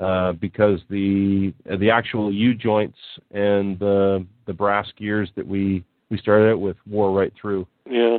uh, 0.00 0.32
because 0.32 0.80
the 0.90 1.54
the 1.78 1.90
actual 1.90 2.32
U 2.32 2.54
joints 2.54 2.98
and 3.30 3.78
the 3.78 4.26
the 4.46 4.52
brass 4.52 4.86
gears 4.98 5.30
that 5.36 5.46
we 5.46 5.84
we 6.10 6.18
started 6.18 6.50
out 6.50 6.60
with 6.60 6.76
wore 6.86 7.12
right 7.12 7.32
through. 7.40 7.66
Yeah. 7.88 8.18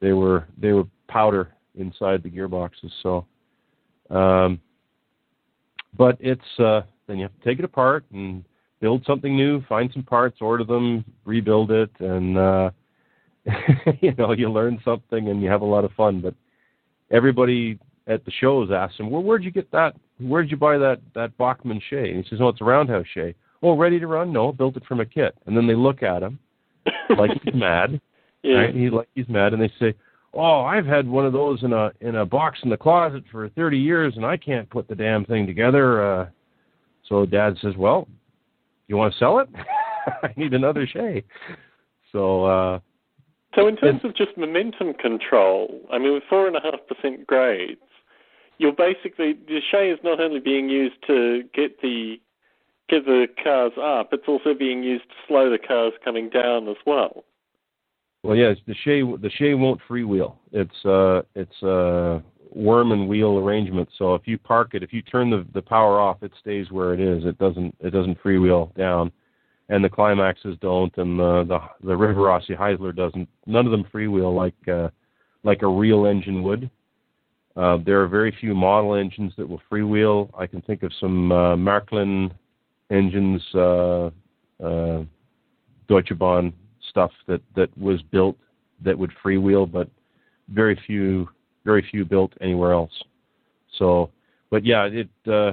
They 0.00 0.12
were 0.12 0.46
they 0.58 0.72
were 0.72 0.84
powder 1.08 1.52
inside 1.76 2.22
the 2.22 2.30
gearboxes. 2.30 2.90
So, 3.02 3.26
um, 4.14 4.60
but 5.96 6.16
it's 6.20 6.40
uh, 6.58 6.82
then 7.06 7.18
you 7.18 7.22
have 7.22 7.38
to 7.38 7.44
take 7.44 7.58
it 7.58 7.64
apart 7.64 8.04
and 8.12 8.44
build 8.82 9.04
something 9.06 9.34
new, 9.34 9.62
find 9.68 9.88
some 9.94 10.02
parts, 10.02 10.38
order 10.42 10.64
them, 10.64 11.04
rebuild 11.24 11.70
it, 11.70 11.90
and 12.00 12.36
uh, 12.36 12.70
you 14.02 14.12
know 14.18 14.32
you 14.32 14.50
learn 14.50 14.78
something 14.84 15.28
and 15.28 15.40
you 15.40 15.48
have 15.48 15.62
a 15.62 15.64
lot 15.64 15.84
of 15.84 15.92
fun. 15.92 16.20
But 16.20 16.34
everybody 17.10 17.78
at 18.08 18.24
the 18.26 18.32
shows 18.32 18.70
asks 18.70 18.98
him, 18.98 19.08
"Well, 19.08 19.22
where'd 19.22 19.44
you 19.44 19.52
get 19.52 19.70
that? 19.70 19.94
Where'd 20.20 20.50
you 20.50 20.58
buy 20.58 20.76
that 20.76 21.00
that 21.14 21.38
Bachmann 21.38 21.80
Shay?" 21.88 22.10
And 22.10 22.22
he 22.22 22.28
says, 22.28 22.40
"Oh, 22.42 22.48
it's 22.48 22.60
a 22.60 22.64
roundhouse 22.64 23.06
Shay." 23.14 23.34
Oh, 23.62 23.76
ready 23.76 24.00
to 24.00 24.08
run? 24.08 24.32
No, 24.32 24.52
built 24.52 24.76
it 24.76 24.84
from 24.84 24.98
a 24.98 25.06
kit. 25.06 25.36
And 25.46 25.56
then 25.56 25.68
they 25.68 25.76
look 25.76 26.02
at 26.02 26.20
him 26.20 26.40
like 27.16 27.30
he's 27.44 27.54
mad. 27.54 28.00
Yeah. 28.42 28.56
Right? 28.56 28.74
He 28.74 28.90
like 28.90 29.08
he's 29.14 29.28
mad, 29.28 29.52
and 29.52 29.62
they 29.62 29.72
say, 29.78 29.94
"Oh, 30.34 30.62
I've 30.62 30.86
had 30.86 31.06
one 31.06 31.24
of 31.24 31.32
those 31.32 31.62
in 31.62 31.72
a 31.72 31.92
in 32.00 32.16
a 32.16 32.26
box 32.26 32.58
in 32.64 32.70
the 32.70 32.76
closet 32.76 33.22
for 33.30 33.48
30 33.50 33.78
years, 33.78 34.14
and 34.16 34.26
I 34.26 34.36
can't 34.36 34.68
put 34.68 34.88
the 34.88 34.96
damn 34.96 35.24
thing 35.24 35.46
together." 35.46 36.02
Uh, 36.02 36.26
so 37.08 37.24
Dad 37.24 37.56
says, 37.62 37.76
"Well, 37.76 38.08
you 38.88 38.96
want 38.96 39.12
to 39.12 39.18
sell 39.18 39.38
it? 39.38 39.48
I 40.22 40.32
need 40.36 40.54
another 40.54 40.86
Shay." 40.86 41.24
So 42.12 42.44
uh, 42.44 42.80
So 43.54 43.66
in 43.66 43.76
terms 43.76 44.00
of 44.04 44.14
just 44.14 44.36
momentum 44.36 44.94
control, 44.94 45.80
I 45.92 45.98
mean, 45.98 46.12
with 46.14 46.22
four 46.28 46.46
and 46.46 46.56
a 46.56 46.60
half 46.60 46.80
percent 46.86 47.26
grades, 47.26 47.80
you're 48.58 48.72
basically 48.72 49.32
the 49.32 49.60
shay 49.70 49.90
is 49.90 49.98
not 50.04 50.20
only 50.20 50.40
being 50.40 50.68
used 50.68 50.96
to 51.06 51.42
get 51.54 51.80
the 51.80 52.16
get 52.88 53.04
the 53.06 53.26
cars 53.42 53.72
up, 53.82 54.10
it's 54.12 54.28
also 54.28 54.54
being 54.54 54.82
used 54.82 55.04
to 55.04 55.14
slow 55.26 55.50
the 55.50 55.58
cars 55.58 55.92
coming 56.04 56.28
down 56.28 56.68
as 56.68 56.76
well. 56.86 57.24
Well, 58.22 58.36
yes, 58.36 58.56
the 58.66 58.74
shay 58.84 59.02
the 59.02 59.30
shay 59.36 59.54
won't 59.54 59.80
freewheel. 59.88 60.36
It's 60.52 60.84
uh 60.84 61.22
it's 61.34 61.62
a 61.62 62.22
worm 62.54 62.92
and 62.92 63.08
wheel 63.08 63.38
arrangement. 63.38 63.88
So 63.98 64.14
if 64.14 64.22
you 64.26 64.38
park 64.38 64.74
it, 64.74 64.82
if 64.82 64.92
you 64.92 65.02
turn 65.02 65.30
the 65.30 65.46
the 65.54 65.62
power 65.62 66.00
off, 66.00 66.22
it 66.22 66.32
stays 66.40 66.70
where 66.70 66.94
it 66.94 67.00
is. 67.00 67.24
It 67.24 67.38
doesn't 67.38 67.74
it 67.80 67.90
doesn't 67.90 68.22
freewheel 68.22 68.74
down, 68.76 69.10
and 69.68 69.84
the 69.84 69.88
climaxes 69.88 70.56
don't, 70.60 70.96
and 70.98 71.18
the 71.18 71.44
the 71.44 71.86
the 71.86 71.94
Rivarossi 71.94 72.56
Heisler 72.56 72.94
doesn't. 72.94 73.28
None 73.46 73.66
of 73.66 73.72
them 73.72 73.84
freewheel 73.92 74.34
like 74.34 74.68
uh, 74.68 74.88
like 75.44 75.62
a 75.62 75.68
real 75.68 76.06
engine 76.06 76.42
would. 76.42 76.70
Uh, 77.56 77.78
there 77.84 78.00
are 78.02 78.08
very 78.08 78.34
few 78.40 78.54
model 78.54 78.94
engines 78.94 79.32
that 79.36 79.46
will 79.46 79.60
freewheel. 79.70 80.30
I 80.36 80.46
can 80.46 80.62
think 80.62 80.82
of 80.82 80.92
some 80.98 81.30
uh, 81.30 81.54
Märklin 81.54 82.30
engines, 82.90 83.42
uh, 83.54 84.10
uh, 84.62 85.04
Deutsche 85.88 86.16
Bahn 86.18 86.52
stuff 86.88 87.10
that 87.26 87.40
that 87.56 87.76
was 87.78 88.00
built 88.10 88.36
that 88.84 88.98
would 88.98 89.12
freewheel, 89.24 89.70
but 89.70 89.88
very 90.48 90.78
few 90.86 91.28
very 91.64 91.86
few 91.90 92.04
built 92.04 92.32
anywhere 92.40 92.72
else. 92.72 92.92
So, 93.78 94.10
but 94.50 94.64
yeah, 94.64 94.84
it 94.84 95.08
uh, 95.26 95.52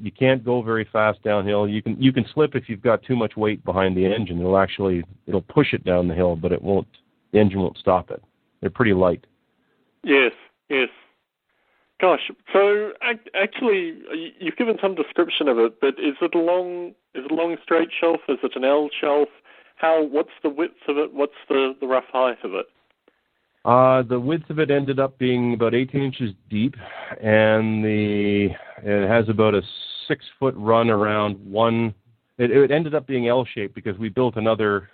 you 0.00 0.10
can't 0.10 0.44
go 0.44 0.62
very 0.62 0.88
fast 0.92 1.22
downhill. 1.22 1.68
You 1.68 1.82
can 1.82 2.00
you 2.00 2.12
can 2.12 2.24
slip 2.32 2.54
if 2.54 2.68
you've 2.68 2.82
got 2.82 3.02
too 3.02 3.16
much 3.16 3.36
weight 3.36 3.64
behind 3.64 3.96
the 3.96 4.04
engine. 4.04 4.40
It'll 4.40 4.58
actually 4.58 5.04
it'll 5.26 5.42
push 5.42 5.72
it 5.72 5.84
down 5.84 6.08
the 6.08 6.14
hill, 6.14 6.36
but 6.36 6.52
it 6.52 6.62
won't. 6.62 6.88
The 7.32 7.38
engine 7.38 7.60
won't 7.60 7.78
stop 7.78 8.10
it. 8.10 8.22
They're 8.60 8.70
pretty 8.70 8.92
light. 8.92 9.26
Yes, 10.04 10.32
yes. 10.68 10.88
Gosh, 12.00 12.32
so 12.52 12.90
actually, 13.32 13.94
you've 14.40 14.56
given 14.56 14.76
some 14.82 14.96
description 14.96 15.46
of 15.46 15.58
it, 15.58 15.80
but 15.80 15.94
is 16.00 16.16
it 16.20 16.34
a 16.34 16.38
long, 16.38 16.88
is 17.14 17.24
it 17.24 17.30
a 17.30 17.34
long 17.34 17.56
straight 17.62 17.90
shelf? 18.00 18.18
Is 18.28 18.38
it 18.42 18.56
an 18.56 18.64
L 18.64 18.88
shelf? 19.00 19.28
How? 19.76 20.02
What's 20.02 20.32
the 20.42 20.48
width 20.48 20.82
of 20.88 20.98
it? 20.98 21.14
What's 21.14 21.38
the 21.48 21.76
the 21.80 21.86
rough 21.86 22.06
height 22.12 22.38
of 22.42 22.54
it? 22.54 22.66
Uh, 23.64 24.02
the 24.02 24.18
width 24.18 24.50
of 24.50 24.58
it 24.58 24.70
ended 24.70 24.98
up 24.98 25.16
being 25.18 25.54
about 25.54 25.74
18 25.74 26.02
inches 26.02 26.30
deep, 26.50 26.74
and 27.20 27.84
the 27.84 28.48
it 28.82 29.08
has 29.08 29.28
about 29.28 29.54
a 29.54 29.62
six 30.08 30.24
foot 30.38 30.54
run 30.56 30.90
around 30.90 31.34
one. 31.44 31.94
It, 32.38 32.50
it 32.50 32.72
ended 32.72 32.94
up 32.94 33.06
being 33.06 33.28
L 33.28 33.46
shaped 33.54 33.74
because 33.74 33.96
we 33.98 34.08
built 34.08 34.36
another 34.36 34.90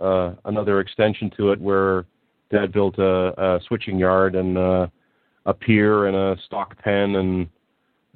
uh, 0.00 0.34
another 0.44 0.80
extension 0.80 1.30
to 1.38 1.52
it 1.52 1.60
where 1.60 2.04
Dad 2.50 2.72
built 2.72 2.98
a, 2.98 3.56
a 3.56 3.60
switching 3.66 3.98
yard 3.98 4.34
and 4.34 4.58
uh, 4.58 4.86
a 5.46 5.54
pier 5.54 6.06
and 6.06 6.16
a 6.16 6.36
stock 6.44 6.76
pen 6.78 7.16
and 7.16 7.48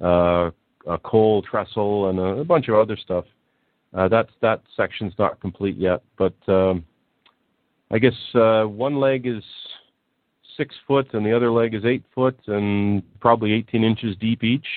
uh, 0.01 0.51
a 0.87 0.99
coal 0.99 1.41
trestle 1.41 2.09
and 2.09 2.19
a, 2.19 2.41
a 2.41 2.43
bunch 2.43 2.67
of 2.67 2.75
other 2.75 2.97
stuff. 2.97 3.25
Uh, 3.93 4.07
that 4.09 4.61
section's 4.75 5.13
not 5.17 5.39
complete 5.39 5.77
yet, 5.77 6.03
but 6.17 6.35
um, 6.47 6.85
I 7.91 7.97
guess 7.97 8.13
uh, 8.35 8.63
one 8.63 8.99
leg 8.99 9.25
is 9.25 9.43
six 10.57 10.75
foot 10.87 11.13
and 11.13 11.25
the 11.25 11.35
other 11.35 11.51
leg 11.51 11.73
is 11.73 11.85
eight 11.85 12.03
foot 12.13 12.37
and 12.47 13.03
probably 13.19 13.53
18 13.53 13.83
inches 13.83 14.15
deep 14.17 14.43
each. 14.43 14.67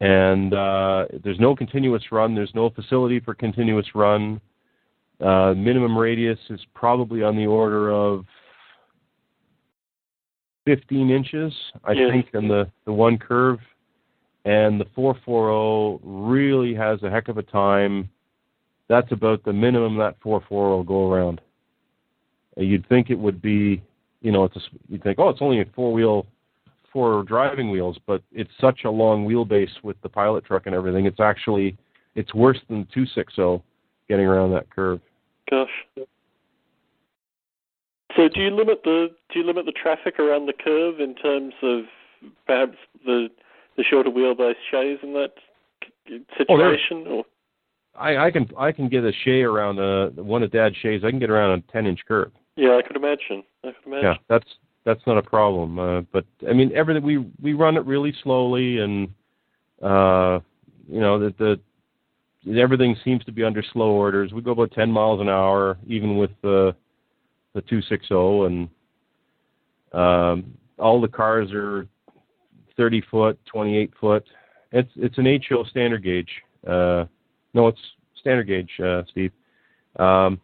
And 0.00 0.54
uh, 0.54 1.06
there's 1.22 1.38
no 1.38 1.54
continuous 1.54 2.04
run. 2.10 2.34
There's 2.34 2.54
no 2.54 2.70
facility 2.70 3.20
for 3.20 3.34
continuous 3.34 3.86
run. 3.94 4.40
Uh, 5.20 5.52
minimum 5.54 5.96
radius 5.96 6.38
is 6.48 6.60
probably 6.74 7.22
on 7.22 7.36
the 7.36 7.46
order 7.46 7.90
of 7.92 8.24
15 10.64 11.10
inches, 11.10 11.52
I 11.84 11.92
yeah. 11.92 12.10
think, 12.10 12.28
in 12.32 12.48
the, 12.48 12.70
the 12.86 12.92
one 12.92 13.18
curve. 13.18 13.58
And 14.46 14.80
the 14.80 14.86
440 14.94 16.00
really 16.02 16.74
has 16.74 17.02
a 17.02 17.10
heck 17.10 17.28
of 17.28 17.36
a 17.36 17.42
time. 17.42 18.08
That's 18.88 19.12
about 19.12 19.44
the 19.44 19.52
minimum 19.52 19.98
that 19.98 20.16
440 20.22 20.70
will 20.70 20.82
go 20.82 21.12
around. 21.12 21.42
Uh, 22.56 22.62
you'd 22.62 22.88
think 22.88 23.10
it 23.10 23.18
would 23.18 23.42
be 23.42 23.82
you 24.20 24.32
know, 24.32 24.44
it's 24.44 24.56
a, 24.56 24.60
you 24.88 24.98
think, 24.98 25.18
oh, 25.18 25.28
it's 25.28 25.42
only 25.42 25.60
a 25.60 25.64
four 25.74 25.92
wheel, 25.92 26.26
four 26.92 27.22
driving 27.24 27.70
wheels, 27.70 27.98
but 28.06 28.22
it's 28.32 28.50
such 28.60 28.80
a 28.84 28.90
long 28.90 29.26
wheelbase 29.26 29.70
with 29.82 30.00
the 30.02 30.08
pilot 30.08 30.44
truck 30.44 30.66
and 30.66 30.74
everything. 30.74 31.06
It's 31.06 31.20
actually, 31.20 31.76
it's 32.14 32.34
worse 32.34 32.58
than 32.68 32.86
two 32.92 33.06
six 33.06 33.34
zero 33.36 33.62
getting 34.08 34.26
around 34.26 34.52
that 34.52 34.68
curve. 34.70 35.00
Gosh. 35.50 36.06
So 38.16 38.28
do 38.28 38.40
you 38.40 38.50
limit 38.50 38.80
the 38.84 39.08
do 39.32 39.38
you 39.38 39.46
limit 39.46 39.66
the 39.66 39.72
traffic 39.72 40.18
around 40.18 40.46
the 40.46 40.52
curve 40.52 41.00
in 41.00 41.14
terms 41.14 41.54
of 41.62 41.82
perhaps 42.46 42.76
the 43.04 43.28
the 43.76 43.84
shorter 43.88 44.10
wheelbase 44.10 44.54
shays 44.70 44.98
in 45.02 45.12
that 45.14 45.32
oh, 46.10 46.18
situation? 46.36 47.04
Oh, 47.08 47.18
or 47.18 47.24
I, 47.94 48.26
I 48.26 48.30
can 48.30 48.48
I 48.58 48.72
can 48.72 48.88
get 48.88 49.04
a 49.04 49.12
shay 49.24 49.42
around 49.42 49.78
a 49.78 50.10
one 50.22 50.42
of 50.42 50.50
Dad's 50.50 50.76
shays. 50.76 51.02
I 51.04 51.10
can 51.10 51.18
get 51.18 51.30
around 51.30 51.58
a 51.58 51.72
ten 51.72 51.86
inch 51.86 52.00
curve. 52.06 52.32
Yeah, 52.60 52.76
I 52.76 52.82
could 52.86 52.96
imagine. 52.96 53.42
I 53.64 53.68
could 53.68 53.86
imagine. 53.86 54.04
Yeah, 54.04 54.14
that's 54.28 54.46
that's 54.84 55.00
not 55.06 55.16
a 55.16 55.22
problem. 55.22 55.78
Uh, 55.78 56.02
but 56.12 56.26
I 56.46 56.52
mean, 56.52 56.70
everything 56.74 57.02
we 57.02 57.24
we 57.40 57.54
run 57.54 57.78
it 57.78 57.86
really 57.86 58.14
slowly, 58.22 58.80
and 58.80 59.08
uh, 59.82 60.40
you 60.86 61.00
know 61.00 61.18
that 61.18 61.38
the 61.38 61.58
everything 62.58 62.96
seems 63.02 63.24
to 63.24 63.32
be 63.32 63.42
under 63.42 63.62
slow 63.72 63.92
orders. 63.92 64.34
We 64.34 64.42
go 64.42 64.50
about 64.50 64.72
10 64.72 64.90
miles 64.90 65.22
an 65.22 65.30
hour, 65.30 65.78
even 65.86 66.18
with 66.18 66.32
the 66.42 66.76
the 67.54 67.62
260, 67.62 68.14
and 68.14 68.68
um, 69.92 70.54
all 70.78 71.00
the 71.00 71.08
cars 71.08 71.50
are 71.52 71.88
30 72.76 73.02
foot, 73.10 73.38
28 73.46 73.90
foot. 73.98 74.24
It's 74.72 74.90
it's 74.96 75.16
an 75.16 75.40
HO 75.48 75.64
standard 75.64 76.04
gauge. 76.04 76.30
Uh, 76.66 77.06
no, 77.54 77.68
it's 77.68 77.80
standard 78.20 78.48
gauge, 78.48 78.70
uh, 78.84 79.02
Steve. 79.10 79.32
Um, 79.96 80.38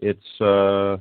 it's 0.00 0.40
uh, 0.40 0.96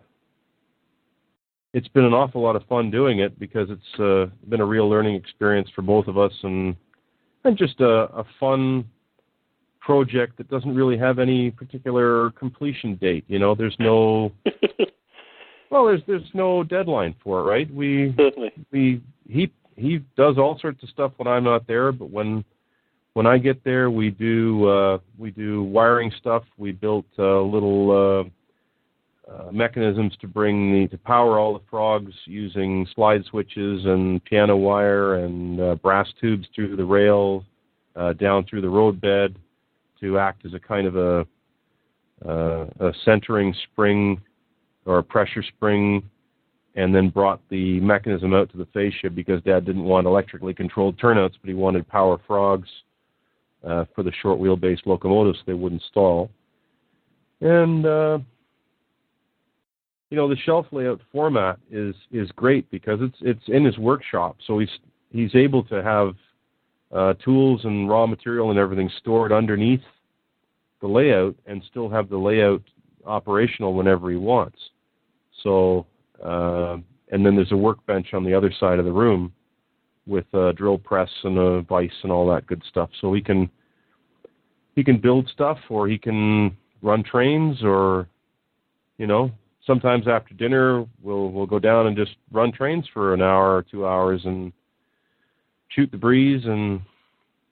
it's 1.74 1.88
been 1.90 2.06
an 2.06 2.14
awful 2.14 2.42
lot 2.42 2.56
of 2.56 2.64
fun 2.68 2.92
doing 2.92 3.20
it 3.20 3.38
because 3.40 3.70
it's 3.70 4.00
uh, 4.00 4.32
been 4.50 4.62
a 4.62 4.66
real 4.66 4.88
learning 4.90 5.16
experience 5.16 5.68
for 5.76 5.82
both 5.82 6.08
of 6.08 6.18
us 6.18 6.34
and 6.44 6.76
and 7.46 7.58
just 7.58 7.82
a, 7.82 8.08
a 8.16 8.26
fun 8.40 8.86
project 9.82 10.38
that 10.38 10.50
doesn't 10.50 10.74
really 10.74 10.98
have 10.98 11.20
any 11.20 11.52
particular 11.52 12.32
completion 12.32 12.96
date. 12.96 13.26
You 13.28 13.40
know, 13.40 13.54
there's 13.54 13.76
no 13.80 14.32
well, 15.70 15.86
there's 15.86 16.02
there's 16.08 16.30
no 16.34 16.64
deadline 16.64 17.16
for 17.24 17.40
it, 17.40 17.44
right? 17.44 17.74
We 17.74 18.14
Certainly. 18.18 18.52
we 18.72 19.02
he 19.28 19.52
he 19.76 20.00
does 20.16 20.38
all 20.38 20.58
sorts 20.60 20.84
of 20.84 20.90
stuff 20.90 21.12
when 21.18 21.28
I'm 21.28 21.44
not 21.44 21.68
there, 21.68 21.92
but 21.92 22.10
when 22.10 22.46
when 23.14 23.28
I 23.28 23.38
get 23.38 23.64
there, 23.64 23.90
we 23.90 24.10
do 24.10 24.68
uh, 24.68 24.98
we 25.18 25.32
do 25.32 25.64
wiring 25.64 26.12
stuff. 26.20 26.44
We 26.58 26.72
built 26.72 27.06
a 27.18 27.24
little. 27.24 27.92
Uh, 28.22 28.30
uh, 29.32 29.52
mechanisms 29.52 30.14
to 30.20 30.28
bring 30.28 30.74
the 30.74 30.88
to 30.90 30.98
power 30.98 31.40
all 31.40 31.54
the 31.54 31.64
frogs 31.70 32.14
using 32.26 32.86
slide 32.94 33.24
switches 33.30 33.86
and 33.86 34.24
piano 34.26 34.56
wire 34.58 35.16
and 35.16 35.62
uh, 35.62 35.76
brass 35.76 36.08
tubes 36.20 36.46
through 36.54 36.76
the 36.76 36.84
rail 36.84 37.46
uh, 37.96 38.12
down 38.14 38.46
through 38.46 38.62
the 38.62 38.70
roadbed 38.70 39.36
to 40.00 40.20
act 40.20 40.46
as 40.46 40.54
a 40.54 40.60
kind 40.60 40.86
of 40.86 40.98
a, 40.98 41.26
uh, 42.28 42.66
a 42.82 42.92
centering 43.06 43.56
spring 43.72 44.22
or 44.86 44.98
a 44.98 45.04
pressure 45.04 45.44
spring 45.56 46.04
and 46.76 46.94
then 46.94 47.10
brought 47.10 47.40
the 47.50 47.80
mechanism 47.80 48.34
out 48.34 48.52
to 48.52 48.58
the 48.58 48.68
fascia 48.74 49.10
because 49.10 49.42
dad 49.44 49.64
didn't 49.64 49.84
want 49.84 50.06
electrically 50.06 50.54
controlled 50.54 51.00
turnouts 51.00 51.38
but 51.42 51.48
he 51.48 51.54
wanted 51.54 51.88
power 51.88 52.20
frogs 52.28 52.68
uh, 53.66 53.86
for 53.96 54.04
the 54.04 54.12
short 54.22 54.38
wheelbase 54.38 54.86
locomotives 54.86 55.38
so 55.38 55.44
they 55.48 55.54
wouldn't 55.54 55.82
stall 55.84 56.30
and 57.40 57.86
uh, 57.86 58.20
you 60.14 60.18
know 60.18 60.28
the 60.28 60.38
shelf 60.46 60.68
layout 60.72 61.02
format 61.12 61.58
is 61.72 61.96
is 62.12 62.30
great 62.36 62.70
because 62.70 63.00
it's 63.02 63.18
it's 63.22 63.42
in 63.48 63.66
his 63.66 63.80
workshop, 63.80 64.38
so 64.46 64.60
he's 64.60 64.70
he's 65.12 65.34
able 65.34 65.64
to 65.64 65.82
have 65.82 66.14
uh, 66.92 67.16
tools 67.16 67.62
and 67.64 67.90
raw 67.90 68.06
material 68.06 68.52
and 68.52 68.60
everything 68.60 68.92
stored 69.00 69.32
underneath 69.32 69.82
the 70.82 70.88
layout 70.88 71.36
and 71.48 71.64
still 71.68 71.90
have 71.90 72.10
the 72.10 72.16
layout 72.16 72.62
operational 73.08 73.74
whenever 73.74 74.12
he 74.12 74.16
wants. 74.16 74.60
So 75.42 75.88
uh, 76.24 76.78
and 77.12 77.26
then 77.26 77.36
there's 77.36 77.52
a 77.52 77.58
workbench 77.58 78.14
on 78.14 78.24
the 78.24 78.36
other 78.36 78.54
side 78.60 78.78
of 78.78 78.86
the 78.86 78.92
room 78.92 79.34
with 80.06 80.32
a 80.36 80.54
drill 80.54 80.78
press 80.78 81.10
and 81.24 81.40
a 81.40 81.64
vise 81.64 81.90
and 82.04 82.12
all 82.12 82.28
that 82.28 82.46
good 82.46 82.62
stuff. 82.70 82.92
So 83.02 83.16
he 83.16 83.22
can 83.22 83.50
he 84.76 84.84
can 84.84 85.00
build 85.00 85.28
stuff 85.34 85.58
or 85.70 85.88
he 85.88 85.98
can 85.98 86.56
run 86.84 87.02
trains 87.04 87.64
or 87.64 88.08
you 89.00 89.08
know 89.08 89.32
sometimes 89.66 90.08
after 90.08 90.34
dinner 90.34 90.86
we'll 91.02 91.32
we'll 91.32 91.46
go 91.46 91.60
down 91.60 91.88
and 91.88 91.98
just 91.98 92.16
run 92.32 92.52
trains 92.52 92.86
for 92.94 93.14
an 93.14 93.22
hour 93.22 93.56
or 93.56 93.64
two 93.64 93.86
hours 93.86 94.22
and 94.26 94.52
shoot 95.70 95.90
the 95.92 95.98
breeze 95.98 96.44
and 96.46 96.82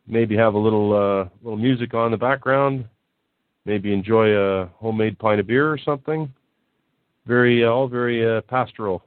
maybe 0.07 0.35
have 0.35 0.53
a 0.53 0.57
little 0.59 0.93
uh 0.93 1.29
little 1.43 1.57
music 1.57 1.93
on 1.93 2.07
in 2.07 2.11
the 2.11 2.17
background. 2.17 2.85
Maybe 3.65 3.93
enjoy 3.93 4.35
a 4.35 4.65
homemade 4.75 5.19
pint 5.19 5.39
of 5.39 5.47
beer 5.47 5.71
or 5.71 5.77
something. 5.77 6.33
Very 7.27 7.63
uh, 7.63 7.69
all 7.69 7.87
very 7.87 8.25
uh, 8.25 8.41
pastoral. 8.41 9.03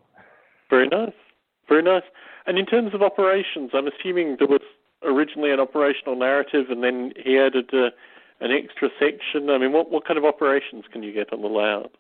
Very 0.71 0.89
nice. 0.89 1.13
Very 1.69 1.83
nice. 1.83 2.05
And 2.47 2.59
in 2.59 2.67
terms 2.67 2.95
of 2.95 3.03
operations, 3.03 3.71
I'm 3.75 3.89
assuming 3.89 4.37
there 4.39 4.49
was 4.49 4.61
originally 5.03 5.51
an 5.51 5.61
operational 5.61 6.17
narrative, 6.17 6.67
and 6.71 6.83
then 6.83 7.13
he 7.17 7.39
added 7.39 7.71
uh, 7.73 7.91
an 8.41 8.51
extra 8.53 8.89
section. 8.99 9.51
I 9.51 9.59
mean, 9.59 9.73
what 9.73 9.91
what 9.91 10.07
kind 10.07 10.19
of 10.19 10.25
operations 10.25 10.85
can 10.93 11.03
you 11.03 11.13
get 11.13 11.33
on 11.33 11.43
the 11.43 11.49
layout? 11.49 11.97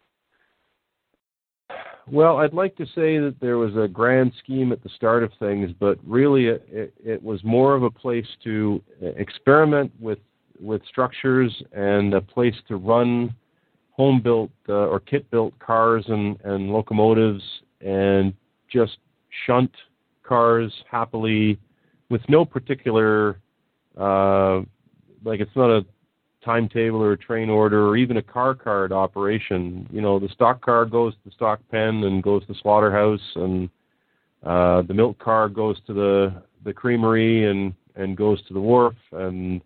Well, 2.11 2.38
I'd 2.38 2.52
like 2.52 2.76
to 2.76 2.86
say 2.86 3.18
that 3.18 3.36
there 3.40 3.57
was 3.57 3.74
a 3.76 3.88
grand 3.88 4.32
scheme 4.42 4.72
at 4.72 4.82
the 4.82 4.90
start 4.90 5.22
of 5.22 5.32
things, 5.38 5.70
but 5.80 5.98
really 6.07 6.46
it, 6.46 6.68
it, 6.70 6.94
it 7.02 7.22
was 7.22 7.42
more 7.44 7.74
of 7.74 7.82
a 7.82 7.90
place 7.90 8.26
to 8.44 8.82
experiment 9.00 9.92
with 10.00 10.18
with 10.61 10.82
structures 10.86 11.52
and 11.72 12.14
a 12.14 12.20
place 12.20 12.55
to 12.68 12.76
run 12.76 13.34
home 13.90 14.20
built 14.20 14.50
uh, 14.68 14.72
or 14.72 15.00
kit 15.00 15.28
built 15.30 15.59
cars 15.59 16.05
and, 16.09 16.40
and 16.44 16.70
locomotives 16.70 17.42
and 17.80 18.32
just 18.72 18.98
shunt 19.46 19.70
cars 20.22 20.72
happily 20.88 21.59
with 22.09 22.20
no 22.28 22.44
particular 22.44 23.40
uh, 23.98 24.61
like 25.24 25.40
it's 25.40 25.55
not 25.57 25.70
a 25.70 25.84
timetable 26.45 27.03
or 27.03 27.12
a 27.12 27.18
train 27.18 27.49
order 27.49 27.86
or 27.86 27.97
even 27.97 28.18
a 28.18 28.22
car 28.22 28.55
card 28.55 28.92
operation. 28.92 29.88
You 29.90 30.01
know, 30.01 30.18
the 30.18 30.28
stock 30.28 30.61
car 30.61 30.84
goes 30.84 31.14
to 31.14 31.20
the 31.24 31.30
stock 31.30 31.61
pen 31.70 32.05
and 32.05 32.22
goes 32.22 32.42
to 32.42 32.53
the 32.53 32.59
slaughterhouse, 32.62 33.20
and 33.36 33.68
uh, 34.45 34.82
the 34.82 34.95
milk 34.95 35.18
car 35.18 35.49
goes 35.49 35.78
to 35.86 35.92
the 35.92 36.42
the 36.64 36.72
creamery 36.72 37.51
and 37.51 37.74
and 37.97 38.16
goes 38.16 38.45
to 38.47 38.55
the 38.55 38.61
wharf, 38.61 38.97
and 39.12 39.61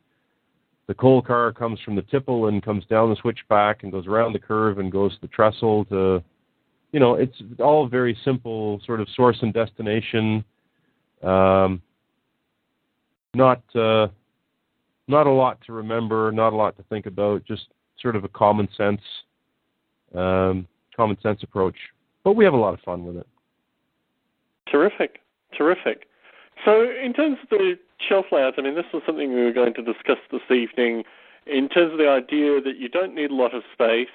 the 0.88 0.94
coal 0.94 1.22
car 1.22 1.52
comes 1.52 1.78
from 1.84 1.94
the 1.94 2.02
tipple 2.02 2.46
and 2.46 2.62
comes 2.62 2.84
down 2.86 3.10
the 3.10 3.16
switchback 3.16 3.82
and 3.82 3.92
goes 3.92 4.06
around 4.06 4.32
the 4.32 4.38
curve 4.38 4.78
and 4.78 4.90
goes 4.90 5.14
to 5.14 5.20
the 5.20 5.28
trestle 5.28 5.84
to 5.84 6.22
you 6.92 6.98
know 6.98 7.14
it's 7.14 7.36
all 7.60 7.86
very 7.86 8.16
simple 8.24 8.80
sort 8.84 9.00
of 9.00 9.06
source 9.14 9.36
and 9.42 9.52
destination 9.52 10.42
um, 11.22 11.80
not 13.34 13.62
uh, 13.74 14.08
not 15.08 15.26
a 15.26 15.30
lot 15.30 15.58
to 15.66 15.72
remember, 15.72 16.30
not 16.30 16.52
a 16.52 16.56
lot 16.56 16.76
to 16.76 16.82
think 16.84 17.06
about, 17.06 17.44
just 17.44 17.66
sort 18.00 18.14
of 18.14 18.24
a 18.24 18.28
common 18.28 18.68
sense, 18.76 19.00
um, 20.14 20.66
common 20.94 21.16
sense 21.22 21.42
approach. 21.42 21.76
But 22.24 22.36
we 22.36 22.44
have 22.44 22.54
a 22.54 22.58
lot 22.58 22.74
of 22.74 22.80
fun 22.80 23.04
with 23.04 23.16
it. 23.16 23.26
Terrific, 24.70 25.20
terrific. 25.56 26.06
So, 26.64 26.82
in 26.82 27.12
terms 27.12 27.38
of 27.42 27.48
the 27.50 27.78
shelf 28.06 28.26
layout, 28.32 28.54
I 28.58 28.62
mean, 28.62 28.74
this 28.74 28.84
was 28.92 29.02
something 29.06 29.34
we 29.34 29.42
were 29.42 29.52
going 29.52 29.74
to 29.74 29.82
discuss 29.82 30.18
this 30.30 30.42
evening. 30.50 31.04
In 31.46 31.68
terms 31.68 31.92
of 31.92 31.98
the 31.98 32.08
idea 32.08 32.60
that 32.60 32.76
you 32.78 32.88
don't 32.88 33.14
need 33.14 33.30
a 33.30 33.34
lot 33.34 33.54
of 33.54 33.62
space, 33.72 34.08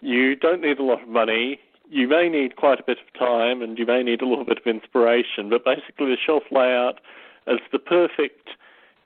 you 0.00 0.36
don't 0.36 0.60
need 0.60 0.78
a 0.78 0.82
lot 0.82 1.02
of 1.02 1.08
money, 1.08 1.58
you 1.88 2.06
may 2.06 2.28
need 2.28 2.56
quite 2.56 2.78
a 2.78 2.82
bit 2.82 2.98
of 2.98 3.18
time, 3.18 3.62
and 3.62 3.78
you 3.78 3.86
may 3.86 4.02
need 4.02 4.20
a 4.20 4.26
little 4.26 4.44
bit 4.44 4.58
of 4.58 4.66
inspiration. 4.66 5.48
But 5.48 5.64
basically, 5.64 6.06
the 6.06 6.16
shelf 6.24 6.42
layout 6.50 7.00
is 7.46 7.60
the 7.72 7.78
perfect 7.78 8.50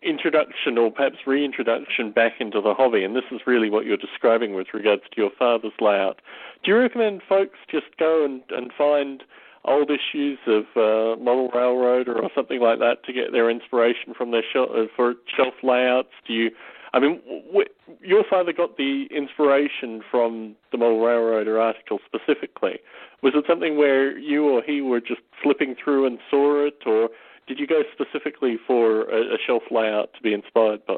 introduction 0.03 0.79
or 0.79 0.91
perhaps 0.91 1.17
reintroduction 1.27 2.13
back 2.13 2.35
into 2.41 2.61
the 2.61 2.75
hobby, 2.75 3.05
and 3.05 3.15
this 3.15 3.25
is 3.31 3.41
really 3.47 3.71
what 3.71 3.85
you're 3.87 3.97
describing 3.97 4.55
with 4.55 4.69
regards 4.75 5.03
to 5.13 5.21
your 5.21 5.31
father's 5.39 5.73
layout. 5.81 6.21
Do 6.63 6.71
you 6.71 6.79
recommend 6.79 7.23
folks 7.29 7.59
just 7.71 7.97
go 7.99 8.25
and, 8.25 8.43
and 8.51 8.73
find 8.77 9.23
old 9.65 9.91
issues 9.91 10.39
of 10.47 10.65
uh, 10.77 11.21
Model 11.23 11.49
Railroad 11.55 12.09
or, 12.09 12.29
something 12.35 12.61
like 12.61 12.79
that 12.81 13.05
to 13.05 13.13
get 13.13 13.33
their 13.33 13.49
inspiration 13.49 14.15
from 14.17 14.31
their 14.33 14.43
shelf, 14.53 14.71
uh, 14.75 14.85
for 14.95 15.15
shelf 15.37 15.55
layouts? 15.63 16.11
Do 16.27 16.33
you, 16.33 16.51
I 16.93 16.99
mean, 16.99 17.21
w- 17.47 17.69
your 18.01 18.25
father 18.29 18.53
got 18.53 18.77
the 18.77 19.07
inspiration 19.11 20.03
from 20.11 20.57
the 20.73 20.79
Model 20.79 21.01
Railroader 21.01 21.61
article 21.61 22.01
specifically. 22.05 22.81
Was 23.23 23.35
it 23.37 23.45
something 23.49 23.77
where 23.79 24.19
you 24.19 24.49
or 24.49 24.63
he 24.63 24.81
were 24.81 25.01
just 25.01 25.21
flipping 25.43 25.77
through 25.83 26.07
and 26.07 26.19
saw 26.29 26.67
it, 26.67 26.83
or 26.87 27.09
did 27.47 27.59
you 27.59 27.67
go 27.67 27.83
specifically 27.93 28.57
for 28.67 29.03
a, 29.11 29.35
a 29.35 29.39
shelf 29.47 29.63
layout 29.71 30.13
to 30.15 30.23
be 30.23 30.33
inspired 30.33 30.85
by? 30.87 30.97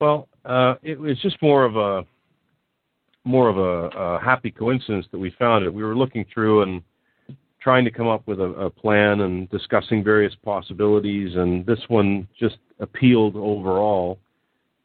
Well, 0.00 0.28
uh, 0.44 0.74
it 0.82 0.98
was 0.98 1.20
just 1.20 1.40
more 1.42 1.64
of 1.64 1.76
a 1.76 2.06
more 3.24 3.48
of 3.48 3.58
a, 3.58 3.98
a, 3.98 4.20
happy 4.20 4.50
coincidence 4.50 5.04
that 5.12 5.18
we 5.18 5.30
found 5.38 5.64
it. 5.64 5.74
We 5.74 5.82
were 5.82 5.96
looking 5.96 6.24
through 6.32 6.62
and 6.62 6.82
trying 7.60 7.84
to 7.84 7.90
come 7.90 8.06
up 8.06 8.26
with 8.26 8.40
a, 8.40 8.44
a, 8.44 8.70
plan 8.70 9.20
and 9.20 9.50
discussing 9.50 10.02
various 10.02 10.34
possibilities, 10.42 11.34
and 11.34 11.66
this 11.66 11.80
one 11.88 12.26
just 12.38 12.56
appealed 12.80 13.36
overall. 13.36 14.18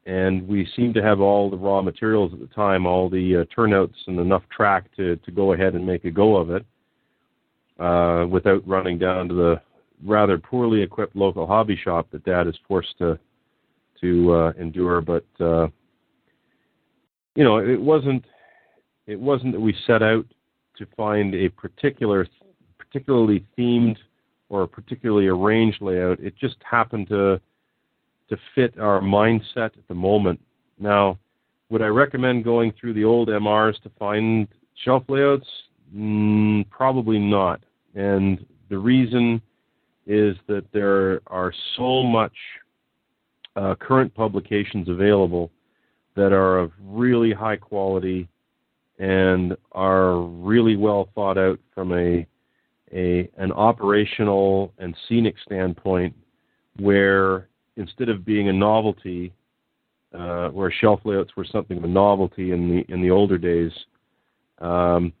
And 0.04 0.46
we 0.46 0.68
seemed 0.76 0.92
to 0.94 1.02
have 1.02 1.20
all 1.20 1.48
the 1.48 1.56
raw 1.56 1.80
materials 1.80 2.34
at 2.34 2.40
the 2.40 2.54
time, 2.54 2.84
all 2.84 3.08
the 3.08 3.36
uh, 3.36 3.44
turnouts, 3.54 3.96
and 4.06 4.18
enough 4.18 4.42
track 4.54 4.94
to 4.96 5.16
to 5.16 5.30
go 5.30 5.52
ahead 5.52 5.74
and 5.74 5.86
make 5.86 6.04
a 6.04 6.10
go 6.10 6.36
of 6.36 6.50
it 6.50 6.66
uh, 7.78 8.26
without 8.28 8.66
running 8.68 8.98
down 8.98 9.28
to 9.28 9.34
the 9.34 9.62
rather 10.02 10.38
poorly 10.38 10.82
equipped 10.82 11.16
local 11.16 11.46
hobby 11.46 11.76
shop 11.76 12.08
that 12.10 12.24
Dad 12.24 12.46
is 12.46 12.56
forced 12.66 12.96
to 12.98 13.18
to 14.00 14.32
uh, 14.32 14.52
endure. 14.58 15.00
But 15.00 15.24
uh, 15.40 15.68
you 17.34 17.44
know, 17.44 17.58
it 17.58 17.80
wasn't 17.80 18.24
it 19.06 19.18
wasn't 19.18 19.52
that 19.52 19.60
we 19.60 19.74
set 19.86 20.02
out 20.02 20.26
to 20.78 20.86
find 20.96 21.34
a 21.34 21.48
particular 21.50 22.26
particularly 22.78 23.44
themed 23.58 23.96
or 24.48 24.66
particularly 24.66 25.26
arranged 25.26 25.80
layout. 25.80 26.20
It 26.20 26.36
just 26.36 26.56
happened 26.68 27.08
to 27.08 27.40
to 28.28 28.36
fit 28.54 28.78
our 28.78 29.00
mindset 29.00 29.76
at 29.76 29.86
the 29.88 29.94
moment. 29.94 30.40
Now, 30.78 31.18
would 31.70 31.82
I 31.82 31.86
recommend 31.86 32.44
going 32.44 32.72
through 32.78 32.94
the 32.94 33.04
old 33.04 33.28
MRs 33.28 33.80
to 33.82 33.90
find 33.98 34.48
shelf 34.84 35.04
layouts? 35.08 35.46
Mm, 35.94 36.68
probably 36.70 37.18
not. 37.18 37.62
And 37.94 38.44
the 38.70 38.78
reason 38.78 39.40
is 40.06 40.36
that 40.46 40.64
there 40.72 41.20
are 41.26 41.52
so 41.76 42.02
much 42.02 42.34
uh, 43.56 43.74
current 43.76 44.14
publications 44.14 44.88
available 44.88 45.50
that 46.16 46.32
are 46.32 46.58
of 46.58 46.72
really 46.82 47.32
high 47.32 47.56
quality 47.56 48.28
and 48.98 49.56
are 49.72 50.20
really 50.20 50.76
well 50.76 51.08
thought 51.14 51.38
out 51.38 51.58
from 51.74 51.92
a, 51.92 52.26
a 52.92 53.28
an 53.38 53.50
operational 53.52 54.72
and 54.78 54.94
scenic 55.08 55.34
standpoint 55.44 56.14
where 56.78 57.48
instead 57.76 58.08
of 58.08 58.24
being 58.24 58.48
a 58.48 58.52
novelty 58.52 59.32
uh, 60.16 60.48
where 60.50 60.72
shelf 60.80 61.00
layouts 61.04 61.36
were 61.36 61.44
something 61.44 61.76
of 61.76 61.84
a 61.84 61.88
novelty 61.88 62.52
in 62.52 62.68
the 62.68 62.92
in 62.92 63.02
the 63.02 63.10
older 63.10 63.38
days 63.38 63.72
um, 64.58 65.12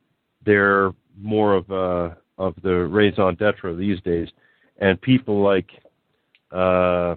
they're 0.46 0.92
more 1.18 1.54
of 1.54 1.68
a 1.70 2.16
of 2.38 2.54
the 2.62 2.86
raison 2.86 3.34
d'etre 3.34 3.74
these 3.74 4.00
days 4.02 4.28
and 4.78 5.00
people 5.00 5.42
like 5.42 5.70
uh, 6.50 7.16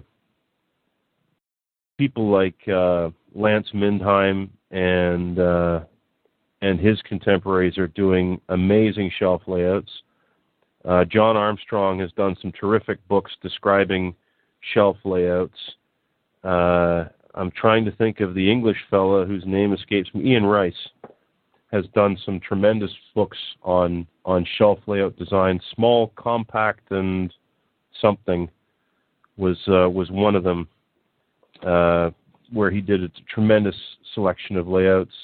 people 1.96 2.30
like 2.30 2.56
uh, 2.68 3.10
Lance 3.34 3.68
Mindheim 3.74 4.50
and 4.70 5.38
uh, 5.38 5.80
and 6.60 6.80
his 6.80 7.00
contemporaries 7.02 7.78
are 7.78 7.88
doing 7.88 8.40
amazing 8.48 9.10
shelf 9.18 9.42
layouts. 9.46 9.90
Uh, 10.84 11.04
John 11.04 11.36
Armstrong 11.36 11.98
has 12.00 12.10
done 12.12 12.36
some 12.40 12.52
terrific 12.52 13.06
books 13.08 13.32
describing 13.42 14.14
shelf 14.72 14.96
layouts. 15.04 15.58
Uh, 16.42 17.04
I'm 17.34 17.50
trying 17.52 17.84
to 17.84 17.92
think 17.92 18.20
of 18.20 18.34
the 18.34 18.50
English 18.50 18.78
fellow 18.90 19.24
whose 19.24 19.44
name 19.46 19.72
escapes 19.72 20.12
me. 20.14 20.32
Ian 20.32 20.46
Rice 20.46 20.88
has 21.72 21.84
done 21.94 22.16
some 22.24 22.40
tremendous 22.40 22.90
books 23.14 23.38
on 23.62 24.06
on 24.24 24.46
shelf 24.56 24.78
layout 24.86 25.16
design, 25.16 25.60
small, 25.74 26.12
compact, 26.16 26.90
and 26.90 27.32
something 28.00 28.48
was 29.36 29.56
uh, 29.68 29.88
was 29.88 30.10
one 30.10 30.34
of 30.34 30.44
them, 30.44 30.68
uh, 31.62 32.10
where 32.52 32.70
he 32.70 32.80
did 32.80 33.02
a 33.02 33.08
tremendous 33.32 33.76
selection 34.14 34.56
of 34.56 34.68
layouts. 34.68 35.14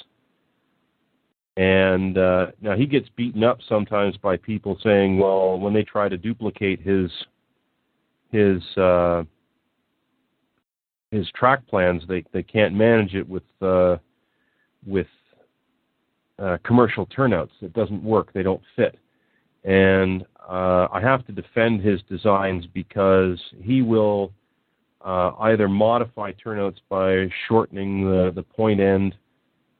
And 1.56 2.18
uh, 2.18 2.46
now 2.60 2.74
he 2.76 2.86
gets 2.86 3.08
beaten 3.16 3.44
up 3.44 3.58
sometimes 3.68 4.16
by 4.16 4.36
people 4.36 4.78
saying, 4.82 5.18
"Well, 5.18 5.58
when 5.58 5.72
they 5.72 5.84
try 5.84 6.08
to 6.08 6.16
duplicate 6.16 6.80
his 6.80 7.10
his 8.32 8.62
uh, 8.76 9.24
his 11.10 11.30
track 11.36 11.66
plans, 11.68 12.02
they 12.08 12.24
they 12.32 12.42
can't 12.42 12.74
manage 12.74 13.14
it 13.14 13.28
with 13.28 13.44
uh, 13.62 13.98
with 14.84 15.06
uh, 16.40 16.58
commercial 16.64 17.06
turnouts. 17.06 17.52
It 17.60 17.72
doesn't 17.72 18.02
work. 18.02 18.32
They 18.32 18.42
don't 18.42 18.62
fit." 18.74 18.98
And 19.64 20.24
uh, 20.48 20.88
I 20.92 21.00
have 21.00 21.26
to 21.26 21.32
defend 21.32 21.80
his 21.80 22.00
designs 22.08 22.66
because 22.72 23.40
he 23.62 23.82
will 23.82 24.32
uh, 25.04 25.32
either 25.40 25.68
modify 25.68 26.32
turnouts 26.32 26.80
by 26.88 27.28
shortening 27.48 28.04
the, 28.04 28.32
the 28.34 28.42
point 28.42 28.80
end 28.80 29.14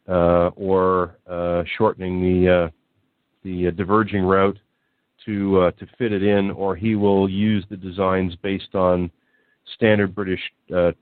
uh, 0.08 0.48
or 0.56 1.16
uh, 1.28 1.64
shortening 1.78 2.20
the 2.20 2.52
uh, 2.52 2.70
the 3.42 3.70
diverging 3.72 4.22
route 4.22 4.58
to 5.24 5.60
uh, 5.60 5.70
to 5.72 5.86
fit 5.98 6.12
it 6.12 6.22
in, 6.22 6.50
or 6.50 6.76
he 6.76 6.94
will 6.94 7.28
use 7.28 7.64
the 7.70 7.76
designs 7.76 8.34
based 8.42 8.74
on 8.74 9.10
standard 9.74 10.14
British 10.14 10.40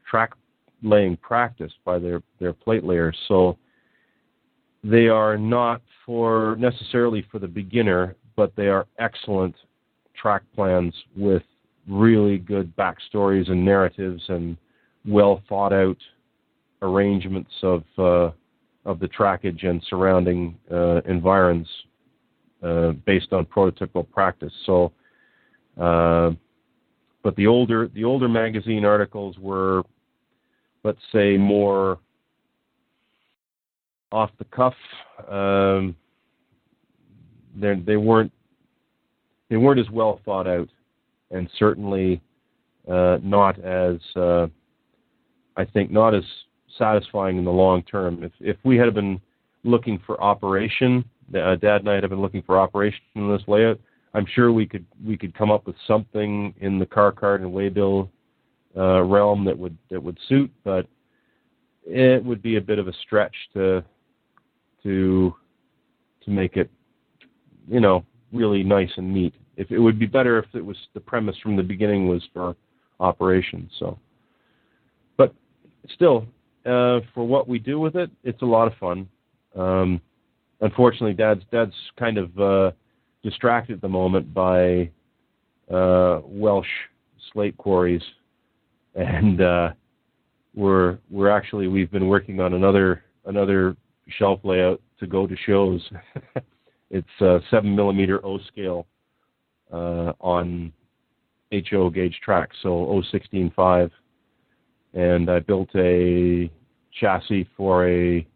track 0.09 0.33
laying 0.83 1.17
practice 1.17 1.73
by 1.85 1.99
their 1.99 2.23
their 2.39 2.53
plate 2.53 2.85
layers. 2.85 3.17
So 3.27 3.59
they 4.85 5.09
are 5.09 5.37
not 5.37 5.83
for 6.07 6.57
necessarily 6.59 7.27
for 7.31 7.39
the 7.39 7.49
beginner 7.49 8.15
but 8.43 8.57
they 8.57 8.67
are 8.67 8.89
excellent 8.99 9.55
track 10.21 10.43
plans 10.53 10.93
with 11.17 11.45
really 11.89 12.39
good 12.39 12.75
backstories 12.77 13.49
and 13.49 13.65
narratives 13.65 14.21
and 14.27 14.57
well 15.07 15.41
thought 15.49 15.73
out 15.73 15.97
arrangements 16.83 17.53
of 17.63 17.85
uh, 17.99 18.33
of 18.85 18.99
the 18.99 19.07
trackage 19.07 19.65
and 19.65 19.81
surrounding 19.89 20.59
uh, 20.73 21.03
environs 21.03 21.69
uh, 22.65 22.91
based 23.07 23.33
on 23.33 23.47
prototypical 23.47 24.11
practice. 24.11 24.53
So, 24.67 24.91
uh, 25.81 26.33
but 27.23 27.37
the 27.37 27.47
older 27.47 27.89
the 27.95 28.03
older 28.03 28.29
magazine 28.29 28.85
articles 28.85 29.39
were, 29.39 29.85
let's 30.83 30.99
say, 31.13 31.37
more 31.37 32.01
off 34.11 34.31
the 34.41 34.47
cuff. 34.47 34.75
Um, 35.31 35.95
they 37.55 37.75
they 37.75 37.97
weren't 37.97 38.33
they 39.51 39.57
weren't 39.57 39.81
as 39.81 39.91
well 39.91 40.21
thought 40.25 40.47
out, 40.47 40.69
and 41.31 41.49
certainly 41.59 42.21
uh, 42.91 43.19
not 43.23 43.59
as 43.61 43.99
uh, 44.17 44.47
I 45.57 45.65
think 45.65 45.91
not 45.91 46.15
as 46.15 46.25
satisfying 46.79 47.39
in 47.39 47.45
the 47.45 47.51
long 47.51 47.83
term. 47.83 48.23
If 48.23 48.33
if 48.41 48.57
we 48.65 48.77
had 48.77 48.95
been 48.95 49.21
looking 49.65 50.01
for 50.07 50.21
operation, 50.23 51.05
uh, 51.35 51.57
Dad 51.57 51.83
and 51.83 51.91
I 51.91 51.95
had 51.95 52.09
been 52.09 52.23
looking 52.23 52.43
for 52.43 52.59
operation 52.59 53.01
in 53.15 53.31
this 53.31 53.43
layout. 53.47 53.79
I'm 54.15 54.27
sure 54.35 54.53
we 54.53 54.67
could 54.67 54.87
we 55.05 55.17
could 55.17 55.35
come 55.35 55.51
up 55.51 55.67
with 55.67 55.77
something 55.87 56.55
in 56.61 56.79
the 56.79 56.87
car 56.87 57.13
card 57.13 57.41
and 57.41 57.53
waybill 57.53 58.09
uh, 58.77 59.03
realm 59.03 59.45
that 59.45 59.59
would 59.59 59.77
that 59.91 60.03
would 60.03 60.19
suit, 60.29 60.51
but 60.65 60.87
it 61.85 62.25
would 62.25 62.43
be 62.43 62.57
a 62.57 62.61
bit 62.61 62.79
of 62.79 62.89
a 62.89 62.93
stretch 63.05 63.35
to 63.55 63.83
to 64.83 65.35
to 66.25 66.31
make 66.31 66.57
it 66.57 66.71
you 67.69 67.81
know 67.81 68.05
really 68.33 68.63
nice 68.63 68.91
and 68.97 69.13
neat. 69.13 69.35
If 69.57 69.71
it 69.71 69.79
would 69.79 69.99
be 69.99 70.07
better 70.07 70.39
if 70.39 70.47
it 70.55 70.65
was 70.65 70.77
the 70.95 71.01
premise 71.01 71.37
from 71.43 71.57
the 71.57 71.63
beginning 71.63 72.09
was 72.09 72.23
for 72.33 72.57
operations. 73.01 73.71
So, 73.79 73.99
but 75.17 75.35
still, 75.95 76.27
uh, 76.65 77.01
for 77.15 77.27
what 77.27 77.49
we 77.49 77.59
do 77.59 77.79
with 77.79 77.97
it, 77.97 78.11
it's 78.25 78.43
a 78.43 78.47
lot 78.47 78.67
of 78.67 78.75
fun. 78.79 79.09
Um, 79.57 80.01
unfortunately, 80.61 81.13
Dad's 81.13 81.43
Dad's 81.51 81.75
kind 81.99 82.19
of 82.19 82.39
uh, 82.39 82.71
distracted 83.23 83.75
at 83.75 83.81
the 83.83 83.89
moment 83.89 84.33
by 84.33 84.91
uh, 85.71 86.21
Welsh 86.25 86.67
slate 87.33 87.57
quarries, 87.57 88.03
and 88.95 89.41
uh, 89.41 89.73
we're 90.55 90.99
we're 91.11 91.31
actually 91.31 91.69
we've 91.69 91.91
been 91.91 92.09
working 92.09 92.41
on 92.41 92.55
another 92.55 93.05
another 93.27 93.77
shelf 94.19 94.41
layout 94.45 94.81
to 95.01 95.07
go 95.07 95.27
to 95.27 95.37
shows. 95.47 95.81
it's 96.93 97.21
a 97.21 97.41
seven 97.51 97.75
millimeter 97.75 98.25
O 98.25 98.39
scale 98.39 98.87
uh, 99.73 100.13
on 100.21 100.73
HO 101.71 101.91
gauge 101.91 102.19
track, 102.25 102.51
so 102.63 102.69
O 102.69 103.03
sixteen 103.11 103.51
five, 103.57 103.91
and 104.95 105.29
I 105.29 105.41
built 105.41 105.71
a 105.75 106.51
chassis 107.01 107.49
for 107.57 107.89
a 107.89 108.27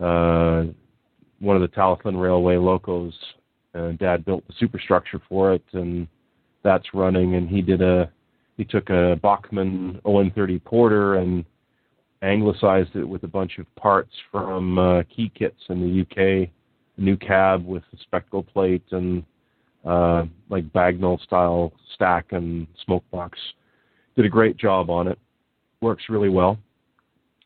uh, 0.00 0.64
one 1.40 1.56
of 1.56 1.62
the 1.62 1.68
Talyllyn 1.68 2.20
Railway 2.20 2.56
locos. 2.56 3.14
And 3.74 3.98
Dad 3.98 4.26
built 4.26 4.46
the 4.46 4.52
superstructure 4.58 5.20
for 5.30 5.54
it, 5.54 5.64
and 5.72 6.06
that's 6.62 6.92
running. 6.92 7.36
And 7.36 7.48
he 7.48 7.62
did 7.62 7.80
a 7.80 8.12
he 8.58 8.64
took 8.64 8.90
a 8.90 9.18
Bachmann 9.22 9.98
ON30 10.04 10.62
Porter 10.62 11.14
and 11.14 11.44
anglicized 12.20 12.94
it 12.94 13.04
with 13.04 13.24
a 13.24 13.28
bunch 13.28 13.58
of 13.58 13.74
parts 13.76 14.12
from 14.30 14.78
uh, 14.78 15.02
key 15.04 15.32
kits 15.34 15.58
in 15.70 15.80
the 15.80 16.02
UK. 16.02 16.50
New 16.98 17.16
cab 17.16 17.64
with 17.66 17.82
a 17.92 17.96
spectacle 17.98 18.42
plate 18.42 18.84
and 18.90 19.24
uh, 19.84 20.24
like 20.50 20.64
Bagnall 20.72 21.20
style 21.22 21.72
stack 21.94 22.26
and 22.32 22.66
smoke 22.84 23.04
box. 23.10 23.38
Did 24.16 24.26
a 24.26 24.28
great 24.28 24.56
job 24.56 24.90
on 24.90 25.08
it. 25.08 25.18
Works 25.80 26.04
really 26.08 26.28
well 26.28 26.58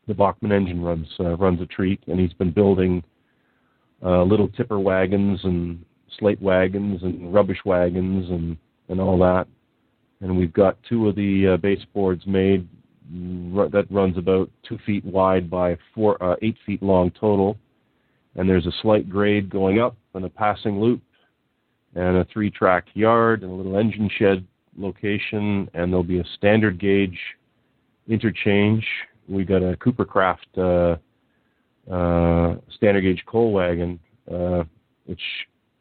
the 0.07 0.13
Bachmann 0.13 0.51
engine 0.51 0.81
runs 0.81 1.07
uh, 1.19 1.35
runs 1.35 1.61
a 1.61 1.65
treat, 1.65 2.01
and 2.07 2.19
he's 2.19 2.33
been 2.33 2.51
building 2.51 3.03
uh, 4.03 4.23
little 4.23 4.47
tipper 4.47 4.79
wagons 4.79 5.39
and 5.43 5.83
slate 6.17 6.41
wagons 6.41 7.03
and 7.03 7.33
rubbish 7.33 7.59
wagons 7.65 8.29
and 8.29 8.57
and 8.89 9.01
all 9.01 9.17
that. 9.19 9.47
And 10.21 10.35
we've 10.37 10.53
got 10.53 10.77
two 10.89 11.09
of 11.09 11.15
the 11.15 11.53
uh, 11.53 11.57
baseboards 11.57 12.25
made 12.25 12.67
that 13.09 13.85
runs 13.89 14.17
about 14.17 14.49
two 14.67 14.77
feet 14.85 15.05
wide 15.05 15.49
by 15.49 15.77
four 15.93 16.21
uh, 16.23 16.35
eight 16.41 16.57
feet 16.65 16.81
long 16.81 17.11
total. 17.11 17.57
And 18.37 18.47
there's 18.47 18.65
a 18.65 18.71
slight 18.81 19.09
grade 19.09 19.49
going 19.49 19.79
up 19.79 19.97
and 20.13 20.25
a 20.25 20.29
passing 20.29 20.79
loop 20.79 21.01
and 21.95 22.17
a 22.17 22.25
three 22.31 22.51
track 22.51 22.85
yard 22.93 23.43
and 23.43 23.51
a 23.51 23.55
little 23.55 23.77
engine 23.77 24.09
shed 24.17 24.45
location 24.77 25.69
and 25.73 25.91
there'll 25.91 26.03
be 26.03 26.19
a 26.19 26.25
standard 26.37 26.79
gauge 26.79 27.17
interchange 28.07 28.85
we 29.27 29.43
got 29.43 29.61
a 29.61 29.77
Coopercraft 29.77 30.37
uh, 30.57 31.93
uh, 31.93 32.55
standard 32.75 33.01
gauge 33.01 33.23
coal 33.25 33.51
wagon, 33.51 33.99
uh, 34.31 34.63
which 35.05 35.21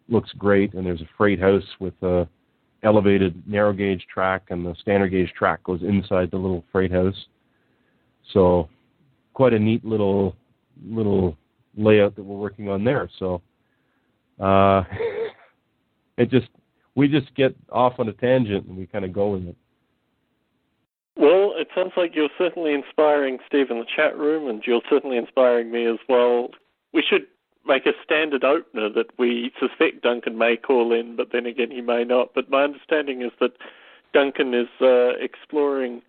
looks 0.08 0.30
great, 0.36 0.74
and 0.74 0.86
there's 0.86 1.00
a 1.00 1.08
freight 1.16 1.40
house 1.40 1.64
with 1.80 1.94
a 2.02 2.28
elevated 2.82 3.42
narrow 3.46 3.72
gauge 3.72 4.04
track, 4.12 4.46
and 4.50 4.64
the 4.64 4.74
standard 4.80 5.10
gauge 5.10 5.32
track 5.36 5.62
goes 5.64 5.82
inside 5.82 6.30
the 6.30 6.36
little 6.36 6.64
freight 6.70 6.92
house. 6.92 7.26
So, 8.32 8.68
quite 9.34 9.54
a 9.54 9.58
neat 9.58 9.84
little 9.84 10.36
little 10.84 11.36
layout 11.76 12.16
that 12.16 12.22
we're 12.22 12.36
working 12.36 12.68
on 12.68 12.84
there. 12.84 13.08
So, 13.18 13.42
uh, 14.40 14.84
it 16.18 16.30
just 16.30 16.48
we 16.94 17.08
just 17.08 17.34
get 17.34 17.54
off 17.70 17.94
on 17.98 18.08
a 18.08 18.12
tangent 18.12 18.66
and 18.66 18.76
we 18.76 18.86
kind 18.86 19.04
of 19.04 19.12
go 19.12 19.30
with 19.30 19.46
it. 19.46 19.56
Well, 21.16 21.54
it 21.56 21.68
sounds 21.74 21.92
like 21.96 22.14
you're 22.14 22.28
certainly 22.36 22.74
inspiring 22.74 23.38
Steve 23.46 23.70
in 23.70 23.78
the 23.78 23.86
chat 23.96 24.16
room, 24.18 24.48
and 24.48 24.62
you're 24.66 24.82
certainly 24.90 25.16
inspiring 25.16 25.70
me 25.70 25.86
as 25.86 25.98
well. 26.08 26.50
We 26.92 27.02
should 27.08 27.22
make 27.66 27.86
a 27.86 27.92
standard 28.04 28.44
opener 28.44 28.90
that 28.90 29.06
we 29.18 29.50
suspect 29.58 30.02
Duncan 30.02 30.38
may 30.38 30.56
call 30.56 30.92
in, 30.92 31.16
but 31.16 31.28
then 31.32 31.46
again 31.46 31.70
he 31.70 31.80
may 31.80 32.04
not. 32.04 32.34
But 32.34 32.50
my 32.50 32.64
understanding 32.64 33.22
is 33.22 33.32
that 33.40 33.52
Duncan 34.12 34.54
is 34.54 34.68
uh, 34.80 35.16
exploring 35.20 36.02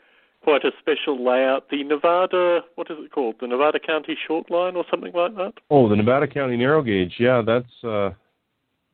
quite 0.48 0.64
a 0.64 0.72
special 0.80 1.22
layout, 1.22 1.70
the 1.70 1.84
Nevada, 1.84 2.62
what 2.76 2.90
is 2.90 2.96
it 3.02 3.12
called? 3.12 3.36
The 3.42 3.48
Nevada 3.48 3.80
County 3.82 4.18
Short 4.26 4.50
Line 4.50 4.78
or 4.78 4.86
something 4.90 5.12
like 5.12 5.36
that? 5.36 5.52
Oh, 5.70 5.90
the 5.90 5.96
Nevada 5.98 6.26
County 6.26 6.56
Narrow 6.56 6.82
Gauge. 6.82 7.16
Yeah, 7.20 7.42
that's. 7.46 7.84
Uh, 7.84 8.12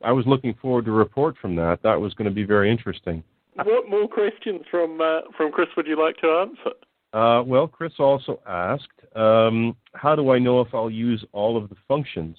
I 0.02 0.10
was 0.10 0.26
looking 0.26 0.54
forward 0.60 0.86
to 0.86 0.90
a 0.90 0.94
report 0.94 1.36
from 1.40 1.54
that. 1.54 1.78
That 1.84 2.00
was 2.00 2.12
going 2.14 2.24
to 2.24 2.34
be 2.34 2.42
very 2.42 2.72
interesting. 2.72 3.22
What 3.54 3.88
more 3.88 4.08
questions 4.08 4.62
from 4.68 5.00
uh, 5.00 5.20
from 5.36 5.52
Chris 5.52 5.68
would 5.76 5.86
you 5.86 5.96
like 5.96 6.16
to 6.16 6.26
answer? 6.26 6.76
Uh, 7.12 7.44
well, 7.44 7.68
Chris 7.68 7.92
also 8.00 8.40
asked, 8.48 8.88
um, 9.14 9.76
how 9.92 10.16
do 10.16 10.32
I 10.32 10.40
know 10.40 10.60
if 10.60 10.74
I'll 10.74 10.90
use 10.90 11.24
all 11.30 11.56
of 11.56 11.68
the 11.68 11.76
functions? 11.86 12.36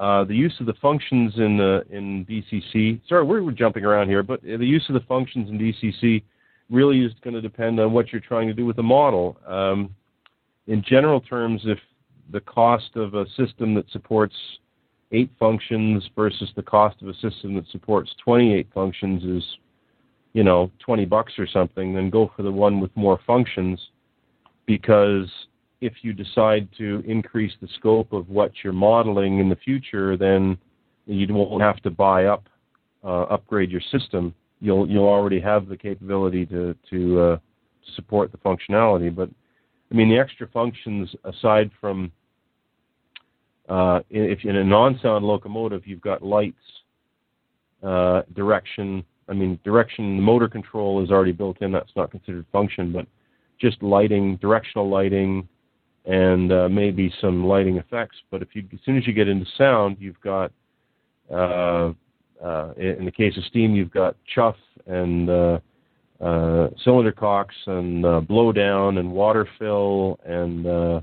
Uh, 0.00 0.24
the 0.24 0.34
use 0.34 0.54
of 0.58 0.66
the 0.66 0.74
functions 0.82 1.34
in 1.36 1.58
the 1.58 1.84
in 1.90 2.26
DCC. 2.26 3.00
Sorry, 3.08 3.22
we're, 3.22 3.44
we're 3.44 3.52
jumping 3.52 3.84
around 3.84 4.08
here, 4.08 4.24
but 4.24 4.42
the 4.42 4.66
use 4.66 4.84
of 4.88 4.94
the 4.94 5.06
functions 5.06 5.48
in 5.48 5.60
DCC 5.60 6.24
really 6.70 7.04
is 7.04 7.12
going 7.22 7.34
to 7.34 7.40
depend 7.40 7.78
on 7.80 7.92
what 7.92 8.12
you're 8.12 8.20
trying 8.20 8.48
to 8.48 8.54
do 8.54 8.64
with 8.64 8.76
the 8.76 8.82
model. 8.82 9.36
Um, 9.46 9.94
in 10.66 10.82
general 10.86 11.20
terms, 11.20 11.62
if 11.64 11.78
the 12.30 12.40
cost 12.40 12.96
of 12.96 13.14
a 13.14 13.26
system 13.36 13.74
that 13.74 13.90
supports 13.90 14.34
eight 15.10 15.30
functions 15.38 16.08
versus 16.16 16.50
the 16.56 16.62
cost 16.62 17.02
of 17.02 17.08
a 17.08 17.14
system 17.14 17.54
that 17.54 17.66
supports 17.70 18.14
28 18.24 18.68
functions 18.72 19.24
is 19.24 19.58
you 20.32 20.42
know, 20.42 20.70
20 20.78 21.04
bucks 21.04 21.32
or 21.38 21.46
something, 21.46 21.94
then 21.94 22.10
go 22.10 22.30
for 22.34 22.42
the 22.42 22.50
one 22.50 22.80
with 22.80 22.94
more 22.96 23.20
functions 23.26 23.78
because 24.66 25.30
if 25.80 25.92
you 26.02 26.12
decide 26.12 26.68
to 26.78 27.02
increase 27.06 27.52
the 27.60 27.68
scope 27.76 28.12
of 28.12 28.28
what 28.28 28.52
you're 28.62 28.72
modeling 28.72 29.40
in 29.40 29.48
the 29.48 29.56
future, 29.56 30.16
then 30.16 30.56
you 31.06 31.26
won't 31.34 31.62
have 31.62 31.82
to 31.82 31.90
buy 31.90 32.26
up, 32.26 32.48
uh, 33.04 33.22
upgrade 33.22 33.70
your 33.70 33.80
system. 33.90 34.34
You'll 34.62 34.88
you'll 34.88 35.08
already 35.08 35.40
have 35.40 35.68
the 35.68 35.76
capability 35.76 36.46
to 36.46 36.74
to 36.90 37.20
uh, 37.20 37.38
support 37.96 38.30
the 38.30 38.38
functionality. 38.38 39.14
But 39.14 39.28
I 39.90 39.94
mean, 39.94 40.08
the 40.08 40.18
extra 40.18 40.46
functions 40.46 41.14
aside 41.24 41.70
from 41.80 42.12
uh, 43.68 44.00
if 44.08 44.44
in 44.44 44.56
a 44.56 44.64
non-sound 44.64 45.24
locomotive, 45.24 45.82
you've 45.86 46.00
got 46.00 46.22
lights, 46.22 46.62
uh, 47.82 48.22
direction, 48.34 49.04
I 49.28 49.32
mean, 49.32 49.58
direction 49.64 50.16
the 50.16 50.22
motor 50.22 50.48
control 50.48 51.02
is 51.02 51.10
already 51.10 51.32
built 51.32 51.60
in. 51.60 51.72
That's 51.72 51.92
not 51.96 52.10
considered 52.10 52.46
function, 52.52 52.92
but 52.92 53.06
just 53.60 53.82
lighting, 53.82 54.36
directional 54.36 54.88
lighting, 54.88 55.48
and 56.04 56.52
uh, 56.52 56.68
maybe 56.68 57.12
some 57.20 57.46
lighting 57.46 57.78
effects. 57.78 58.16
But 58.30 58.42
if 58.42 58.48
you, 58.54 58.64
as 58.72 58.78
soon 58.84 58.96
as 58.96 59.06
you 59.06 59.12
get 59.12 59.28
into 59.28 59.46
sound, 59.56 59.96
you've 60.00 60.20
got, 60.20 60.52
uh, 62.42 62.72
in 62.76 63.04
the 63.04 63.10
case 63.10 63.36
of 63.36 63.44
steam, 63.44 63.74
you've 63.74 63.90
got 63.90 64.16
chuff 64.34 64.56
and 64.86 65.30
uh, 65.30 65.58
uh, 66.20 66.68
cylinder 66.84 67.12
cocks 67.12 67.54
and 67.66 68.04
uh, 68.04 68.20
blowdown 68.20 68.98
and 68.98 69.10
water 69.10 69.48
fill 69.58 70.18
and 70.24 70.66
uh, 70.66 71.00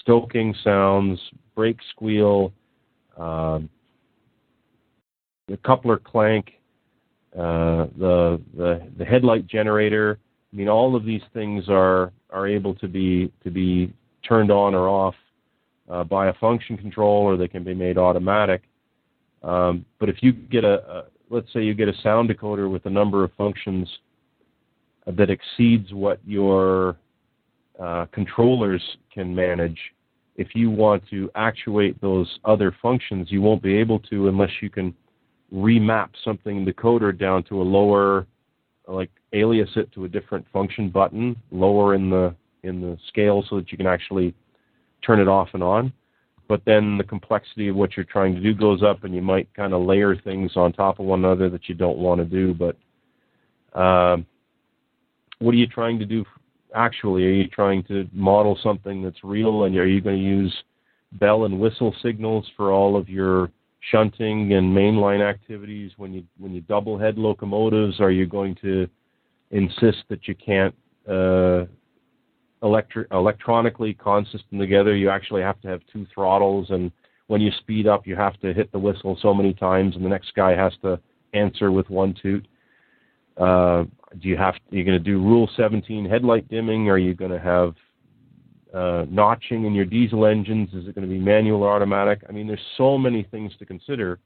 stoking 0.00 0.54
sounds, 0.62 1.20
brake 1.54 1.78
squeal, 1.90 2.52
uh, 3.16 3.60
the 5.48 5.56
coupler 5.58 5.98
clank, 5.98 6.52
uh, 7.34 7.86
the, 7.98 8.40
the 8.56 8.82
the 8.98 9.04
headlight 9.04 9.46
generator. 9.46 10.18
I 10.52 10.56
mean, 10.56 10.68
all 10.68 10.96
of 10.96 11.04
these 11.04 11.22
things 11.32 11.64
are 11.68 12.12
are 12.30 12.46
able 12.46 12.74
to 12.76 12.88
be 12.88 13.30
to 13.44 13.50
be 13.50 13.92
turned 14.26 14.50
on 14.50 14.74
or 14.74 14.88
off 14.88 15.14
uh, 15.88 16.04
by 16.04 16.28
a 16.28 16.32
function 16.34 16.76
control, 16.76 17.22
or 17.22 17.36
they 17.36 17.48
can 17.48 17.62
be 17.62 17.74
made 17.74 17.98
automatic. 17.98 18.62
Um, 19.46 19.86
but 20.00 20.08
if 20.08 20.16
you 20.22 20.32
get 20.32 20.64
a, 20.64 20.74
a, 20.90 21.04
let's 21.30 21.50
say 21.52 21.62
you 21.62 21.72
get 21.72 21.88
a 21.88 21.94
sound 22.02 22.28
decoder 22.28 22.70
with 22.70 22.84
a 22.86 22.90
number 22.90 23.22
of 23.22 23.30
functions 23.38 23.88
that 25.06 25.30
exceeds 25.30 25.92
what 25.92 26.18
your 26.26 26.96
uh, 27.80 28.06
controllers 28.12 28.82
can 29.14 29.32
manage, 29.32 29.78
if 30.34 30.48
you 30.54 30.68
want 30.68 31.02
to 31.10 31.30
actuate 31.36 31.98
those 32.00 32.28
other 32.44 32.74
functions, 32.82 33.28
you 33.30 33.40
won't 33.40 33.62
be 33.62 33.76
able 33.76 34.00
to 34.00 34.28
unless 34.28 34.50
you 34.60 34.68
can 34.68 34.92
remap 35.54 36.08
something 36.24 36.58
in 36.58 36.64
the 36.64 36.72
decoder 36.72 37.16
down 37.16 37.44
to 37.44 37.62
a 37.62 37.64
lower, 37.64 38.26
like 38.88 39.10
alias 39.32 39.70
it 39.76 39.90
to 39.92 40.04
a 40.04 40.08
different 40.08 40.44
function 40.52 40.90
button, 40.90 41.36
lower 41.52 41.94
in 41.94 42.10
the 42.10 42.34
in 42.64 42.80
the 42.80 42.98
scale, 43.08 43.44
so 43.48 43.56
that 43.56 43.70
you 43.70 43.78
can 43.78 43.86
actually 43.86 44.34
turn 45.04 45.20
it 45.20 45.28
off 45.28 45.50
and 45.54 45.62
on. 45.62 45.92
But 46.48 46.62
then 46.64 46.96
the 46.96 47.04
complexity 47.04 47.68
of 47.68 47.76
what 47.76 47.96
you're 47.96 48.04
trying 48.04 48.34
to 48.34 48.40
do 48.40 48.54
goes 48.54 48.82
up, 48.82 49.04
and 49.04 49.14
you 49.14 49.22
might 49.22 49.52
kind 49.54 49.72
of 49.72 49.82
layer 49.82 50.16
things 50.16 50.52
on 50.56 50.72
top 50.72 51.00
of 51.00 51.06
one 51.06 51.24
another 51.24 51.50
that 51.50 51.68
you 51.68 51.74
don't 51.74 51.98
want 51.98 52.20
to 52.20 52.24
do. 52.24 52.54
But 52.54 52.76
uh, 53.78 54.18
what 55.38 55.52
are 55.52 55.58
you 55.58 55.66
trying 55.66 55.98
to 55.98 56.06
do 56.06 56.24
actually? 56.74 57.24
Are 57.26 57.32
you 57.32 57.48
trying 57.48 57.82
to 57.84 58.08
model 58.12 58.58
something 58.62 59.02
that's 59.02 59.24
real, 59.24 59.64
and 59.64 59.76
are 59.76 59.86
you 59.86 60.00
going 60.00 60.18
to 60.18 60.22
use 60.22 60.54
bell 61.12 61.44
and 61.44 61.58
whistle 61.58 61.94
signals 62.02 62.46
for 62.56 62.70
all 62.70 62.96
of 62.96 63.08
your 63.08 63.50
shunting 63.90 64.52
and 64.54 64.76
mainline 64.76 65.26
activities? 65.26 65.92
When 65.96 66.12
you 66.12 66.24
when 66.38 66.54
you 66.54 66.60
double 66.62 66.98
head 66.98 67.18
locomotives, 67.18 68.00
are 68.00 68.12
you 68.12 68.26
going 68.26 68.54
to 68.62 68.88
insist 69.50 70.04
that 70.08 70.28
you 70.28 70.34
can't 70.34 70.74
uh, 71.08 71.64
electri- 72.66 73.06
electronically 73.12 73.94
consistent 73.94 74.60
together? 74.60 74.94
You 74.94 75.10
actually 75.10 75.42
have 75.42 75.60
to 75.62 75.68
have 75.68 75.80
two 75.92 76.06
throttles, 76.14 76.70
and 76.70 76.90
when 77.28 77.40
you 77.40 77.50
speed 77.58 77.86
up, 77.86 78.06
you 78.06 78.16
have 78.16 78.38
to 78.40 78.52
hit 78.52 78.70
the 78.72 78.78
whistle 78.78 79.18
so 79.20 79.34
many 79.34 79.52
times, 79.54 79.96
and 79.96 80.04
the 80.04 80.08
next 80.08 80.34
guy 80.34 80.54
has 80.54 80.72
to 80.82 81.00
answer 81.32 81.72
with 81.72 81.88
one 81.90 82.14
toot. 82.20 82.46
Uh, 83.36 83.84
do 84.20 84.28
you 84.28 84.36
have? 84.36 84.54
Are 84.54 84.76
you 84.76 84.84
going 84.84 84.98
to 84.98 85.04
do 85.04 85.20
Rule 85.20 85.48
17 85.56 86.08
headlight 86.08 86.48
dimming? 86.48 86.88
Are 86.88 86.98
you 86.98 87.14
going 87.14 87.30
to 87.30 87.40
have 87.40 87.74
uh, 88.72 89.04
notching 89.10 89.64
in 89.64 89.74
your 89.74 89.84
diesel 89.84 90.26
engines? 90.26 90.70
Is 90.72 90.88
it 90.88 90.94
going 90.94 91.06
to 91.06 91.12
be 91.12 91.20
manual 91.20 91.62
or 91.62 91.74
automatic? 91.74 92.22
I 92.28 92.32
mean, 92.32 92.46
there's 92.46 92.60
so 92.76 92.96
many 92.96 93.24
things 93.24 93.52
to 93.58 93.66
consider. 93.66 94.18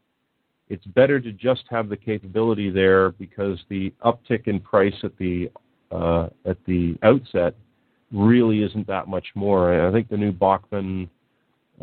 It's 0.68 0.84
better 0.86 1.18
to 1.18 1.32
just 1.32 1.64
have 1.70 1.88
the 1.88 1.96
capability 1.96 2.70
there 2.70 3.10
because 3.10 3.58
the 3.68 3.92
uptick 4.04 4.46
in 4.46 4.60
price 4.60 4.94
at 5.02 5.16
the 5.18 5.50
uh, 5.90 6.28
at 6.46 6.56
the 6.66 6.96
outset 7.02 7.56
really 8.12 8.62
isn't 8.62 8.86
that 8.86 9.08
much 9.08 9.26
more. 9.34 9.86
I 9.86 9.92
think 9.92 10.08
the 10.08 10.16
new 10.16 10.32
Bachmann 10.32 11.08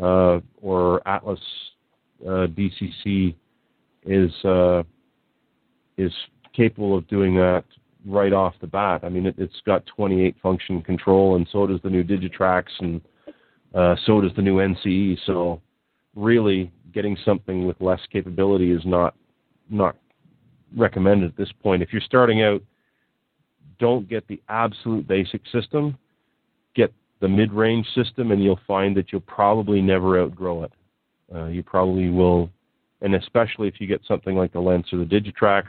uh, 0.00 0.40
or 0.60 1.06
Atlas 1.08 1.40
uh, 2.24 2.46
DCC 2.48 3.34
is 4.04 4.32
uh, 4.44 4.82
is 5.96 6.12
capable 6.54 6.96
of 6.96 7.06
doing 7.08 7.34
that 7.36 7.64
right 8.06 8.32
off 8.32 8.54
the 8.60 8.66
bat. 8.66 9.00
I 9.04 9.08
mean, 9.08 9.26
it, 9.26 9.38
has 9.38 9.48
got 9.66 9.84
28 9.86 10.36
function 10.42 10.82
control, 10.82 11.36
and 11.36 11.46
so 11.52 11.66
does 11.66 11.80
the 11.82 11.90
new 11.90 12.04
Digitrax, 12.04 12.64
and 12.80 13.00
uh, 13.74 13.96
so 14.06 14.20
does 14.20 14.32
the 14.36 14.42
new 14.42 14.56
NCE. 14.56 15.18
So, 15.26 15.60
really, 16.14 16.72
getting 16.92 17.16
something 17.24 17.66
with 17.66 17.80
less 17.80 18.00
capability 18.12 18.72
is 18.72 18.82
not 18.84 19.14
not 19.70 19.96
recommended 20.76 21.30
at 21.30 21.36
this 21.36 21.52
point. 21.62 21.82
If 21.82 21.92
you're 21.92 22.02
starting 22.02 22.42
out, 22.42 22.62
don't 23.78 24.08
get 24.08 24.26
the 24.28 24.40
absolute 24.48 25.06
basic 25.06 25.42
system. 25.52 25.96
Get 26.74 26.92
the 27.20 27.28
mid-range 27.28 27.86
system, 27.94 28.32
and 28.32 28.42
you'll 28.42 28.60
find 28.66 28.96
that 28.96 29.12
you'll 29.12 29.20
probably 29.22 29.80
never 29.80 30.20
outgrow 30.20 30.64
it. 30.64 30.72
Uh, 31.34 31.46
you 31.46 31.62
probably 31.62 32.10
will, 32.10 32.50
and 33.02 33.14
especially 33.14 33.68
if 33.68 33.80
you 33.80 33.86
get 33.86 34.00
something 34.06 34.36
like 34.36 34.52
the 34.52 34.60
Lenz 34.60 34.86
or 34.92 34.98
the 34.98 35.04
Digitrax 35.04 35.64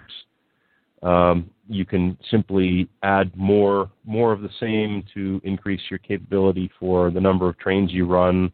um, 1.02 1.50
you 1.70 1.86
can 1.86 2.18
simply 2.30 2.90
add 3.04 3.36
more 3.36 3.90
more 4.06 4.32
of 4.34 4.42
the 4.42 4.50
same 4.60 5.04
to 5.14 5.40
increase 5.44 5.82
your 5.90 6.00
capability 6.00 6.70
for 6.80 7.12
the 7.12 7.22
number 7.22 7.48
of 7.48 7.58
trains 7.58 7.92
you 7.92 8.06
run, 8.06 8.52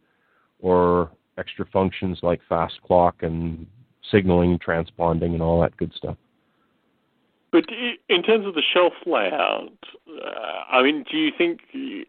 or 0.60 1.12
extra 1.38 1.66
functions 1.72 2.20
like 2.22 2.40
fast 2.48 2.76
clock 2.86 3.24
and 3.24 3.66
signaling, 4.12 4.60
transponding, 4.60 5.34
and 5.34 5.42
all 5.42 5.62
that 5.62 5.76
good 5.78 5.92
stuff. 5.96 6.18
But 7.56 7.74
in 8.10 8.22
terms 8.22 8.46
of 8.46 8.54
the 8.54 8.62
shelf 8.62 8.92
layout, 9.06 9.72
uh, 10.10 10.30
I 10.70 10.84
mean, 10.84 11.06
do 11.10 11.16
you 11.16 11.32
think 11.38 11.62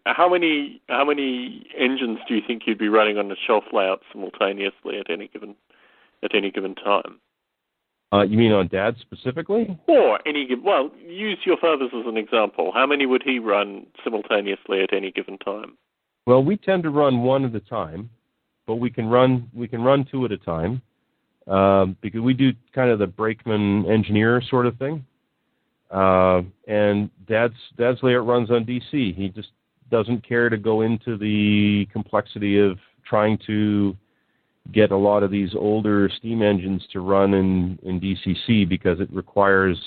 how 0.05 0.29
many 0.29 0.83
how 0.89 1.05
many 1.05 1.69
engines 1.79 2.19
do 2.27 2.35
you 2.35 2.41
think 2.45 2.63
you'd 2.67 2.79
be 2.79 2.89
running 2.89 3.17
on 3.17 3.29
the 3.29 3.37
shelf 3.47 3.63
layout 3.73 4.03
simultaneously 4.13 4.99
at 4.99 5.09
any 5.09 5.29
given 5.29 5.55
at 6.25 6.35
any 6.35 6.51
given 6.51 6.75
time? 6.75 7.21
Uh, 8.13 8.23
you 8.23 8.37
mean 8.37 8.51
on 8.51 8.67
Dad 8.67 8.97
specifically? 9.01 9.79
Or 9.87 10.19
any 10.27 10.49
well, 10.65 10.91
use 11.07 11.39
your 11.45 11.59
father's 11.59 11.93
as 11.97 12.07
an 12.07 12.17
example. 12.17 12.73
How 12.75 12.85
many 12.85 13.07
would 13.07 13.23
he 13.23 13.39
run 13.39 13.87
simultaneously 14.03 14.83
at 14.83 14.93
any 14.93 15.13
given 15.13 15.39
time? 15.39 15.79
Well, 16.27 16.43
we 16.43 16.57
tend 16.57 16.83
to 16.83 16.91
run 16.91 17.23
one 17.23 17.45
at 17.45 17.55
a 17.55 17.61
time, 17.61 18.11
but 18.67 18.77
we 18.77 18.91
can 18.91 19.07
run 19.07 19.49
we 19.55 19.69
can 19.69 19.83
run 19.83 20.09
two 20.11 20.25
at 20.25 20.33
a 20.33 20.39
time 20.39 20.83
um, 21.47 21.97
because 22.01 22.21
we 22.21 22.35
do 22.35 22.53
kind 22.75 22.91
of 22.91 22.99
the 22.99 23.07
brakeman 23.07 23.87
engineer 23.89 24.43
sort 24.51 24.67
of 24.67 24.77
thing. 24.79 25.05
Uh, 25.91 26.43
and 26.67 27.11
Dad's 27.29 27.55
Dad's 27.79 28.03
layout 28.03 28.27
runs 28.27 28.51
on 28.51 28.65
DC. 28.65 29.15
He 29.15 29.29
just 29.35 29.51
doesn't 29.91 30.27
care 30.27 30.49
to 30.49 30.57
go 30.57 30.83
into 30.83 31.17
the 31.17 31.87
complexity 31.93 32.59
of 32.59 32.79
trying 33.05 33.39
to 33.47 33.97
get 34.73 34.91
a 34.91 34.97
lot 34.97 35.23
of 35.23 35.31
these 35.31 35.51
older 35.55 36.11
steam 36.19 36.43
engines 36.43 36.85
to 36.93 37.01
run 37.01 37.35
in, 37.35 37.79
in 37.83 38.01
DCC 38.01 38.69
because 38.69 39.01
it 39.01 39.13
requires, 39.13 39.81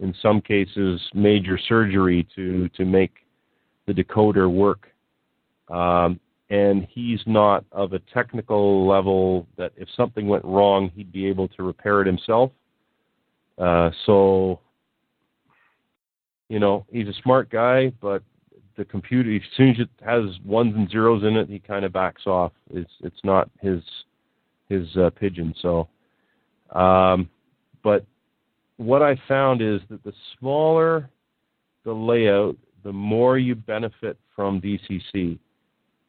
in 0.00 0.14
some 0.20 0.40
cases, 0.40 1.00
major 1.14 1.58
surgery 1.68 2.26
to, 2.34 2.68
to 2.70 2.84
make 2.84 3.12
the 3.86 3.92
decoder 3.92 4.50
work. 4.50 4.88
Um, 5.68 6.20
and 6.50 6.86
he's 6.90 7.20
not 7.26 7.64
of 7.72 7.94
a 7.94 7.98
technical 8.12 8.86
level 8.86 9.46
that 9.56 9.72
if 9.76 9.88
something 9.96 10.28
went 10.28 10.44
wrong, 10.44 10.90
he'd 10.94 11.10
be 11.10 11.26
able 11.26 11.48
to 11.48 11.62
repair 11.62 12.02
it 12.02 12.06
himself. 12.06 12.50
Uh, 13.56 13.90
so, 14.04 14.60
you 16.52 16.58
know, 16.58 16.84
he's 16.92 17.08
a 17.08 17.14
smart 17.22 17.48
guy, 17.48 17.90
but 18.02 18.22
the 18.76 18.84
computer, 18.84 19.34
as 19.34 19.40
soon 19.56 19.70
as 19.70 19.78
it 19.78 19.88
has 20.04 20.38
ones 20.44 20.74
and 20.76 20.90
zeros 20.90 21.22
in 21.22 21.34
it, 21.38 21.48
he 21.48 21.58
kind 21.58 21.82
of 21.82 21.94
backs 21.94 22.26
off. 22.26 22.52
It's 22.70 22.90
it's 23.02 23.24
not 23.24 23.48
his 23.62 23.80
his 24.68 24.86
uh, 24.98 25.08
pigeon. 25.18 25.54
So, 25.62 25.88
um, 26.78 27.30
but 27.82 28.04
what 28.76 29.00
I 29.00 29.18
found 29.26 29.62
is 29.62 29.80
that 29.88 30.04
the 30.04 30.12
smaller 30.38 31.08
the 31.84 31.92
layout, 31.92 32.58
the 32.84 32.92
more 32.92 33.38
you 33.38 33.54
benefit 33.54 34.18
from 34.36 34.60
DCC. 34.60 35.38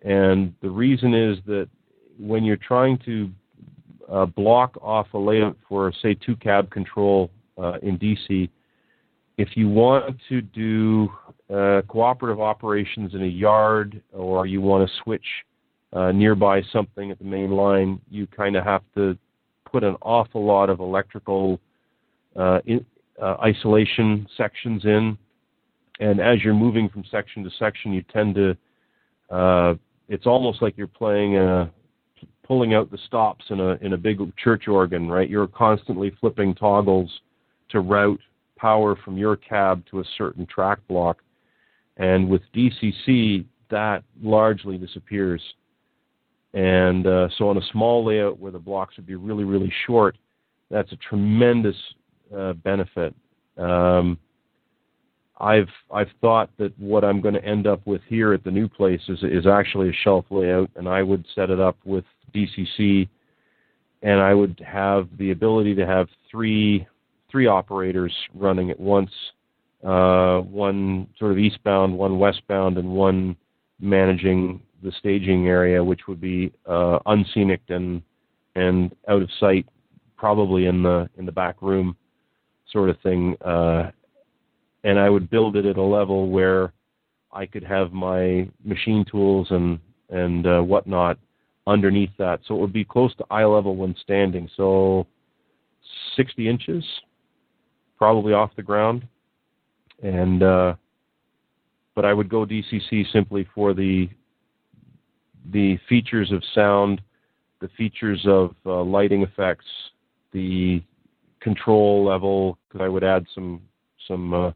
And 0.03 0.53
the 0.61 0.69
reason 0.69 1.13
is 1.13 1.37
that 1.45 1.69
when 2.19 2.43
you're 2.43 2.57
trying 2.57 2.97
to 3.05 3.31
uh, 4.11 4.25
block 4.25 4.77
off 4.81 5.07
a 5.13 5.17
layout 5.17 5.55
for, 5.69 5.93
say, 6.01 6.15
two 6.15 6.35
cab 6.35 6.69
control 6.69 7.31
uh, 7.57 7.77
in 7.81 7.97
DC, 7.97 8.49
if 9.37 9.49
you 9.55 9.67
want 9.69 10.15
to 10.29 10.41
do 10.41 11.09
uh, 11.53 11.81
cooperative 11.87 12.39
operations 12.39 13.13
in 13.13 13.23
a 13.23 13.27
yard 13.27 14.01
or 14.11 14.45
you 14.45 14.61
want 14.61 14.87
to 14.87 14.95
switch 15.03 15.25
uh, 15.93 16.11
nearby 16.11 16.61
something 16.71 17.11
at 17.11 17.19
the 17.19 17.25
main 17.25 17.51
line, 17.51 17.99
you 18.09 18.27
kind 18.27 18.55
of 18.55 18.63
have 18.63 18.81
to 18.95 19.17
put 19.69 19.83
an 19.83 19.95
awful 20.01 20.45
lot 20.45 20.69
of 20.69 20.79
electrical 20.79 21.59
uh, 22.35 22.59
in, 22.65 22.85
uh, 23.21 23.35
isolation 23.43 24.27
sections 24.37 24.85
in. 24.85 25.17
And 25.99 26.19
as 26.19 26.43
you're 26.43 26.53
moving 26.53 26.89
from 26.89 27.03
section 27.11 27.43
to 27.43 27.49
section, 27.59 27.93
you 27.93 28.03
tend 28.11 28.35
to, 28.35 28.57
uh, 29.29 29.75
it's 30.09 30.25
almost 30.25 30.61
like 30.61 30.75
you're 30.77 30.87
playing 30.87 31.37
a, 31.37 31.71
pulling 32.43 32.73
out 32.73 32.91
the 32.91 32.97
stops 33.07 33.45
in 33.49 33.59
a, 33.59 33.73
in 33.81 33.93
a 33.93 33.97
big 33.97 34.19
church 34.37 34.67
organ, 34.67 35.07
right? 35.09 35.29
You're 35.29 35.47
constantly 35.47 36.11
flipping 36.19 36.53
toggles 36.55 37.09
to 37.69 37.79
route 37.79 38.19
power 38.63 38.95
from 39.03 39.17
your 39.17 39.35
cab 39.35 39.83
to 39.91 39.99
a 39.99 40.03
certain 40.17 40.45
track 40.45 40.79
block. 40.87 41.17
And 41.97 42.29
with 42.29 42.41
DCC, 42.55 43.43
that 43.69 44.03
largely 44.21 44.77
disappears. 44.77 45.41
And 46.53 47.05
uh, 47.05 47.27
so 47.37 47.49
on 47.49 47.57
a 47.57 47.67
small 47.73 48.05
layout 48.05 48.39
where 48.39 48.53
the 48.53 48.59
blocks 48.59 48.95
would 48.95 49.05
be 49.05 49.15
really, 49.15 49.43
really 49.43 49.71
short, 49.85 50.17
that's 50.71 50.93
a 50.93 50.95
tremendous 50.95 51.75
uh, 52.35 52.53
benefit. 52.53 53.13
Um, 53.57 54.17
I've 55.39 55.67
I've 55.91 56.11
thought 56.21 56.49
that 56.57 56.71
what 56.79 57.03
I'm 57.03 57.19
going 57.19 57.33
to 57.33 57.43
end 57.43 57.67
up 57.67 57.85
with 57.85 58.01
here 58.07 58.33
at 58.33 58.45
the 58.45 58.51
new 58.51 58.69
place 58.69 59.01
is 59.09 59.19
is 59.23 59.45
actually 59.45 59.89
a 59.89 59.99
shelf 60.03 60.25
layout, 60.29 60.69
and 60.77 60.87
I 60.87 61.03
would 61.03 61.25
set 61.35 61.49
it 61.49 61.59
up 61.59 61.75
with 61.83 62.05
DCC, 62.33 63.09
and 64.03 64.21
I 64.21 64.33
would 64.33 64.63
have 64.65 65.09
the 65.17 65.31
ability 65.31 65.75
to 65.75 65.85
have 65.85 66.07
three 66.31 66.87
three 67.33 67.47
operators 67.47 68.13
running 68.35 68.69
at 68.69 68.79
once, 68.79 69.09
uh, 69.83 70.37
one 70.41 71.07
sort 71.17 71.31
of 71.31 71.39
eastbound, 71.39 71.97
one 71.97 72.19
westbound, 72.19 72.77
and 72.77 72.87
one 72.87 73.35
managing 73.81 74.61
the 74.83 74.91
staging 74.99 75.47
area, 75.47 75.83
which 75.83 76.01
would 76.07 76.21
be 76.21 76.53
uh, 76.69 76.99
unscenic 77.07 77.61
and 77.69 78.01
and 78.55 78.95
out 79.09 79.23
of 79.23 79.29
sight, 79.39 79.65
probably 80.15 80.67
in 80.67 80.83
the 80.83 81.09
in 81.17 81.25
the 81.25 81.31
back 81.31 81.59
room, 81.61 81.97
sort 82.71 82.89
of 82.89 82.99
thing. 83.01 83.35
Uh, 83.43 83.89
and 84.83 84.99
I 84.99 85.09
would 85.09 85.29
build 85.31 85.55
it 85.55 85.65
at 85.65 85.77
a 85.77 85.81
level 85.81 86.29
where 86.29 86.71
I 87.31 87.47
could 87.47 87.63
have 87.63 87.91
my 87.93 88.47
machine 88.63 89.03
tools 89.09 89.47
and 89.49 89.79
and 90.09 90.45
uh, 90.45 90.61
whatnot 90.61 91.17
underneath 91.65 92.11
that, 92.19 92.41
so 92.45 92.53
it 92.53 92.59
would 92.59 92.73
be 92.73 92.85
close 92.85 93.15
to 93.15 93.25
eye 93.31 93.45
level 93.45 93.75
when 93.75 93.95
standing. 94.03 94.47
So 94.55 95.07
60 96.15 96.47
inches, 96.47 96.83
probably 98.03 98.33
off 98.33 98.51
the 98.57 98.61
ground, 98.61 99.07
and 100.01 100.43
uh, 100.43 100.75
but 101.95 102.03
I 102.03 102.13
would 102.13 102.27
go 102.27 102.45
DCC 102.45 103.09
simply 103.13 103.47
for 103.55 103.73
the 103.73 104.09
the 105.53 105.79
features 105.87 106.29
of 106.33 106.43
sound, 106.53 107.01
the 107.61 107.69
features 107.77 108.21
of 108.27 108.55
uh, 108.65 108.83
lighting 108.83 109.21
effects, 109.21 109.63
the 110.33 110.83
control 111.39 112.03
level, 112.03 112.57
because 112.67 112.83
I 112.83 112.89
would 112.89 113.05
add 113.05 113.25
some 113.33 113.61
some 114.05 114.33
uh, 114.33 114.51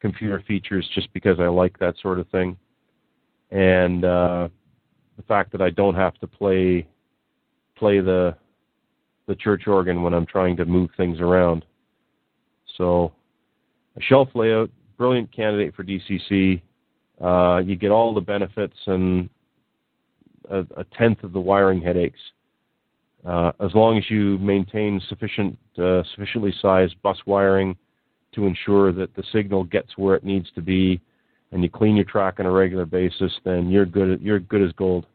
computer 0.00 0.42
features 0.48 0.88
just 0.94 1.12
because 1.12 1.40
I 1.40 1.48
like 1.48 1.78
that 1.80 1.94
sort 2.00 2.18
of 2.18 2.26
thing, 2.30 2.56
and 3.50 4.02
uh, 4.02 4.48
the 5.18 5.22
fact 5.24 5.52
that 5.52 5.60
I 5.60 5.68
don't 5.68 5.94
have 5.94 6.14
to 6.20 6.26
play 6.26 6.88
play 7.76 8.00
the 8.00 8.34
the 9.26 9.34
church 9.34 9.66
organ 9.66 10.02
when 10.02 10.14
I'm 10.14 10.24
trying 10.24 10.56
to 10.56 10.64
move 10.64 10.88
things 10.96 11.20
around. 11.20 11.66
So, 12.78 13.12
a 13.96 14.00
shelf 14.00 14.28
layout, 14.34 14.70
brilliant 14.96 15.30
candidate 15.34 15.74
for 15.74 15.84
DCC. 15.84 16.62
Uh, 17.20 17.58
you 17.58 17.76
get 17.76 17.90
all 17.90 18.14
the 18.14 18.20
benefits 18.20 18.76
and 18.86 19.28
a, 20.48 20.60
a 20.76 20.84
tenth 20.96 21.22
of 21.24 21.32
the 21.32 21.40
wiring 21.40 21.82
headaches. 21.82 22.20
Uh, 23.26 23.52
as 23.60 23.74
long 23.74 23.98
as 23.98 24.04
you 24.08 24.38
maintain 24.38 25.02
sufficient, 25.08 25.58
uh, 25.76 26.02
sufficiently 26.14 26.54
sized 26.62 26.94
bus 27.02 27.18
wiring 27.26 27.76
to 28.32 28.46
ensure 28.46 28.92
that 28.92 29.14
the 29.16 29.24
signal 29.32 29.64
gets 29.64 29.98
where 29.98 30.14
it 30.14 30.22
needs 30.22 30.48
to 30.54 30.62
be, 30.62 31.00
and 31.50 31.62
you 31.62 31.68
clean 31.68 31.96
your 31.96 32.04
track 32.04 32.38
on 32.38 32.46
a 32.46 32.50
regular 32.50 32.86
basis, 32.86 33.32
then 33.44 33.68
you're 33.68 33.86
good. 33.86 34.20
You're 34.20 34.38
good 34.38 34.62
as 34.62 34.72
gold. 34.72 35.06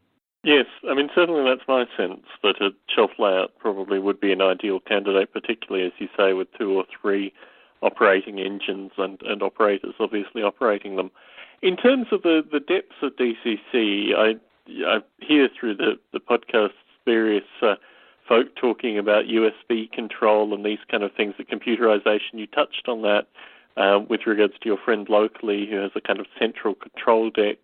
Yes, 0.42 0.66
I 0.88 0.94
mean 0.94 1.08
certainly 1.14 1.42
that's 1.42 1.66
my 1.66 1.86
sense 1.96 2.20
that 2.42 2.60
a 2.60 2.68
shelf 2.94 3.12
layout 3.18 3.52
probably 3.58 3.98
would 3.98 4.20
be 4.20 4.30
an 4.30 4.42
ideal 4.42 4.78
candidate, 4.78 5.32
particularly 5.32 5.86
as 5.86 5.92
you 5.98 6.08
say 6.18 6.34
with 6.34 6.48
two 6.58 6.76
or 6.76 6.84
three 7.00 7.32
operating 7.84 8.40
engines 8.40 8.92
and, 8.98 9.20
and 9.22 9.42
operators 9.42 9.94
obviously 10.00 10.42
operating 10.42 10.96
them. 10.96 11.10
In 11.62 11.76
terms 11.76 12.06
of 12.10 12.22
the, 12.22 12.42
the 12.50 12.60
depths 12.60 12.96
of 13.02 13.12
DCC, 13.16 14.14
I, 14.16 14.34
I 14.86 15.00
hear 15.20 15.48
through 15.48 15.76
the, 15.76 15.98
the 16.12 16.20
podcasts 16.20 16.72
various 17.04 17.44
uh, 17.62 17.74
folk 18.26 18.48
talking 18.56 18.98
about 18.98 19.26
USB 19.26 19.90
control 19.92 20.54
and 20.54 20.64
these 20.64 20.78
kind 20.90 21.02
of 21.02 21.12
things, 21.14 21.34
the 21.36 21.44
computerization. 21.44 22.34
You 22.34 22.46
touched 22.46 22.88
on 22.88 23.02
that 23.02 23.26
uh, 23.76 24.00
with 24.08 24.22
regards 24.26 24.54
to 24.60 24.68
your 24.68 24.78
friend 24.78 25.08
locally 25.08 25.66
who 25.66 25.76
has 25.76 25.90
a 25.94 26.00
kind 26.00 26.20
of 26.20 26.26
central 26.38 26.74
control 26.74 27.30
deck. 27.30 27.58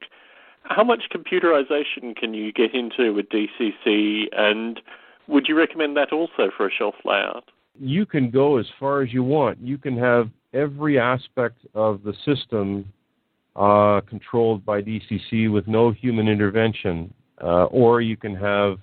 How 0.64 0.84
much 0.84 1.04
computerization 1.10 2.14
can 2.14 2.34
you 2.34 2.52
get 2.52 2.74
into 2.74 3.14
with 3.14 3.28
DCC, 3.30 4.26
and 4.32 4.80
would 5.26 5.48
you 5.48 5.56
recommend 5.56 5.96
that 5.96 6.12
also 6.12 6.50
for 6.54 6.66
a 6.66 6.70
shelf 6.70 6.94
layout? 7.04 7.44
You 7.80 8.04
can 8.04 8.30
go 8.30 8.58
as 8.58 8.66
far 8.78 9.00
as 9.00 9.12
you 9.12 9.24
want. 9.24 9.58
You 9.60 9.78
can 9.78 9.96
have 9.96 10.28
every 10.52 10.98
aspect 10.98 11.58
of 11.74 12.02
the 12.02 12.12
system 12.24 12.92
uh, 13.56 14.02
controlled 14.02 14.64
by 14.64 14.82
DCC 14.82 15.50
with 15.50 15.66
no 15.66 15.90
human 15.90 16.28
intervention, 16.28 17.12
uh, 17.42 17.64
or 17.64 18.00
you 18.00 18.16
can 18.16 18.34
have 18.34 18.78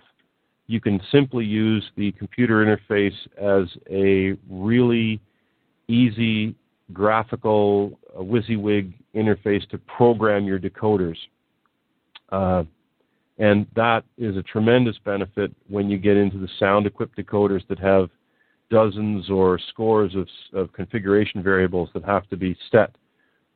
you 0.70 0.82
can 0.82 1.00
simply 1.12 1.46
use 1.46 1.84
the 1.96 2.12
computer 2.14 2.66
interface 2.66 3.16
as 3.38 3.70
a 3.90 4.38
really 4.50 5.22
easy 5.88 6.54
graphical 6.92 7.98
uh, 8.14 8.22
WYSIWYG 8.22 8.94
interface 9.16 9.68
to 9.70 9.78
program 9.78 10.46
your 10.46 10.60
decoders. 10.60 11.16
Uh, 12.30 12.64
and 13.38 13.66
that 13.76 14.04
is 14.18 14.36
a 14.36 14.44
tremendous 14.44 14.98
benefit 15.06 15.54
when 15.70 15.90
you 15.90 15.98
get 15.98 16.18
into 16.18 16.38
the 16.38 16.50
sound 16.60 16.86
equipped 16.86 17.18
decoders 17.18 17.66
that 17.70 17.80
have 17.80 18.10
dozens 18.70 19.30
or 19.30 19.60
scores 19.70 20.14
of, 20.16 20.28
of 20.54 20.72
configuration 20.74 21.42
variables 21.42 21.90
that 21.94 22.04
have 22.04 22.28
to 22.30 22.38
be 22.38 22.56
set 22.72 22.96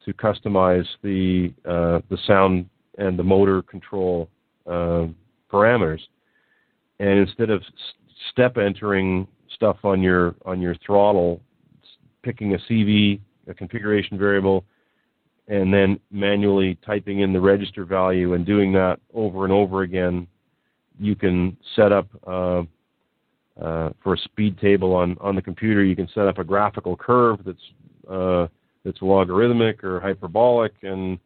to 0.05 0.13
customize 0.13 0.85
the 1.03 1.53
uh, 1.65 2.01
the 2.09 2.17
sound 2.25 2.67
and 2.97 3.17
the 3.17 3.23
motor 3.23 3.61
control 3.61 4.29
uh, 4.67 5.05
parameters. 5.51 5.99
And 6.99 7.19
instead 7.19 7.49
of 7.49 7.61
step 8.31 8.57
entering 8.57 9.27
stuff 9.53 9.77
on 9.83 10.01
your 10.01 10.35
on 10.45 10.61
your 10.61 10.75
throttle, 10.85 11.41
picking 12.23 12.53
a 12.53 12.57
CV, 12.69 13.19
a 13.47 13.53
configuration 13.53 14.17
variable, 14.17 14.63
and 15.47 15.73
then 15.73 15.99
manually 16.11 16.77
typing 16.85 17.19
in 17.19 17.33
the 17.33 17.41
register 17.41 17.85
value 17.85 18.33
and 18.33 18.45
doing 18.45 18.71
that 18.73 18.99
over 19.13 19.43
and 19.43 19.53
over 19.53 19.81
again, 19.81 20.27
you 20.99 21.15
can 21.15 21.57
set 21.75 21.91
up 21.91 22.07
uh, 22.27 22.63
uh, 23.61 23.91
for 24.03 24.15
a 24.15 24.17
speed 24.17 24.57
table 24.59 24.93
on, 24.93 25.17
on 25.21 25.35
the 25.35 25.41
computer. 25.41 25.83
You 25.83 25.95
can 25.95 26.09
set 26.13 26.27
up 26.27 26.39
a 26.39 26.43
graphical 26.43 26.95
curve 26.95 27.39
that's 27.45 28.09
uh, 28.09 28.47
that's 28.83 29.01
logarithmic 29.01 29.83
or 29.83 29.99
hyperbolic, 29.99 30.73
and 30.81 31.19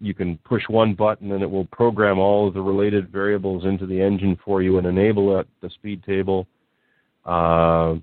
you 0.00 0.14
can 0.14 0.38
push 0.38 0.62
one 0.68 0.94
button 0.94 1.32
and 1.32 1.42
it 1.42 1.50
will 1.50 1.66
program 1.66 2.18
all 2.18 2.48
of 2.48 2.54
the 2.54 2.60
related 2.60 3.10
variables 3.10 3.64
into 3.64 3.86
the 3.86 4.00
engine 4.00 4.38
for 4.44 4.62
you 4.62 4.78
and 4.78 4.86
enable 4.86 5.38
it, 5.38 5.46
the 5.60 5.68
speed 5.70 6.02
table. 6.04 6.46
Uh, 7.26 7.96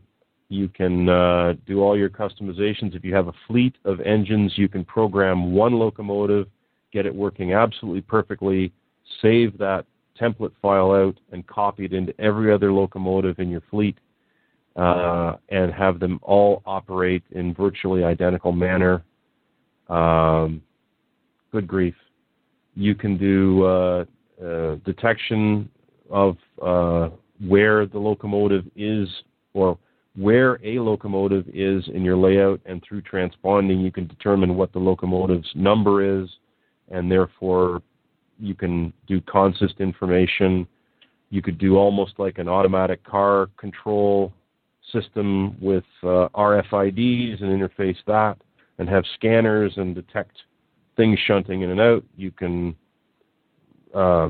you 0.50 0.70
can 0.70 1.10
uh, 1.10 1.54
do 1.66 1.82
all 1.82 1.98
your 1.98 2.10
customizations. 2.10 2.96
If 2.96 3.04
you 3.04 3.16
have 3.16 3.28
a 3.28 3.34
fleet 3.48 3.76
of 3.84 4.00
engines, 4.02 4.54
you 4.56 4.70
can 4.70 4.86
program 4.86 5.52
one 5.52 5.74
locomotive, 5.74 6.48
get 6.94 7.06
it 7.06 7.14
working 7.14 7.54
absolutely 7.54 8.02
perfectly, 8.02 8.72
save 9.22 9.58
that 9.58 9.86
template 10.20 10.52
file 10.62 10.92
out, 10.92 11.18
and 11.32 11.46
copy 11.48 11.86
it 11.86 11.94
into 11.94 12.14
every 12.20 12.54
other 12.54 12.72
locomotive 12.72 13.40
in 13.40 13.50
your 13.50 13.64
fleet, 13.70 13.98
uh, 14.76 15.34
and 15.50 15.74
have 15.74 16.00
them 16.00 16.20
all 16.22 16.62
operate 16.66 17.24
in 17.32 17.54
virtually 17.54 18.04
identical 18.04 18.52
manner. 18.52 19.04
Um, 19.90 20.62
good 21.52 21.68
grief. 21.68 21.96
You 22.76 22.94
can 22.94 23.18
do 23.18 23.66
uh, 23.66 24.06
uh, 24.44 24.76
detection 24.86 25.70
of 26.10 26.38
uh, 26.62 27.10
where 27.46 27.86
the 27.86 28.00
locomotive 28.00 28.66
is 28.76 29.08
or 29.54 29.78
where 30.16 30.60
a 30.64 30.80
locomotive 30.80 31.46
is 31.54 31.84
in 31.94 32.04
your 32.04 32.18
layout, 32.18 32.60
and 32.66 32.84
through 32.84 33.02
transponding, 33.04 33.84
you 33.84 33.92
can 33.92 34.08
determine 34.08 34.56
what 34.56 34.74
the 34.74 34.80
locomotive's 34.80 35.50
number 35.54 36.22
is, 36.22 36.28
and 36.90 37.12
therefore 37.12 37.82
you 38.40 38.56
can 38.56 38.94
do 39.08 39.22
consist 39.22 39.76
information. 39.80 40.68
You 41.30 41.42
could 41.42 41.58
do 41.58 41.78
almost 41.78 42.14
like 42.18 42.38
an 42.38 42.48
automatic 42.48 43.04
car 43.04 43.50
control 43.58 44.34
system 44.94 45.60
with 45.62 45.84
uh, 46.04 46.30
RFIDs 46.30 47.42
and 47.42 47.62
interface 47.62 47.98
that, 48.08 48.38
and 48.78 48.88
have 48.88 49.04
scanners 49.16 49.74
and 49.78 49.94
detect 49.94 50.38
things 50.96 51.20
shunting 51.26 51.62
in 51.62 51.72
and 51.72 51.82
out. 51.82 52.04
You 52.16 52.32
can 52.32 52.76
uh, 53.94 54.30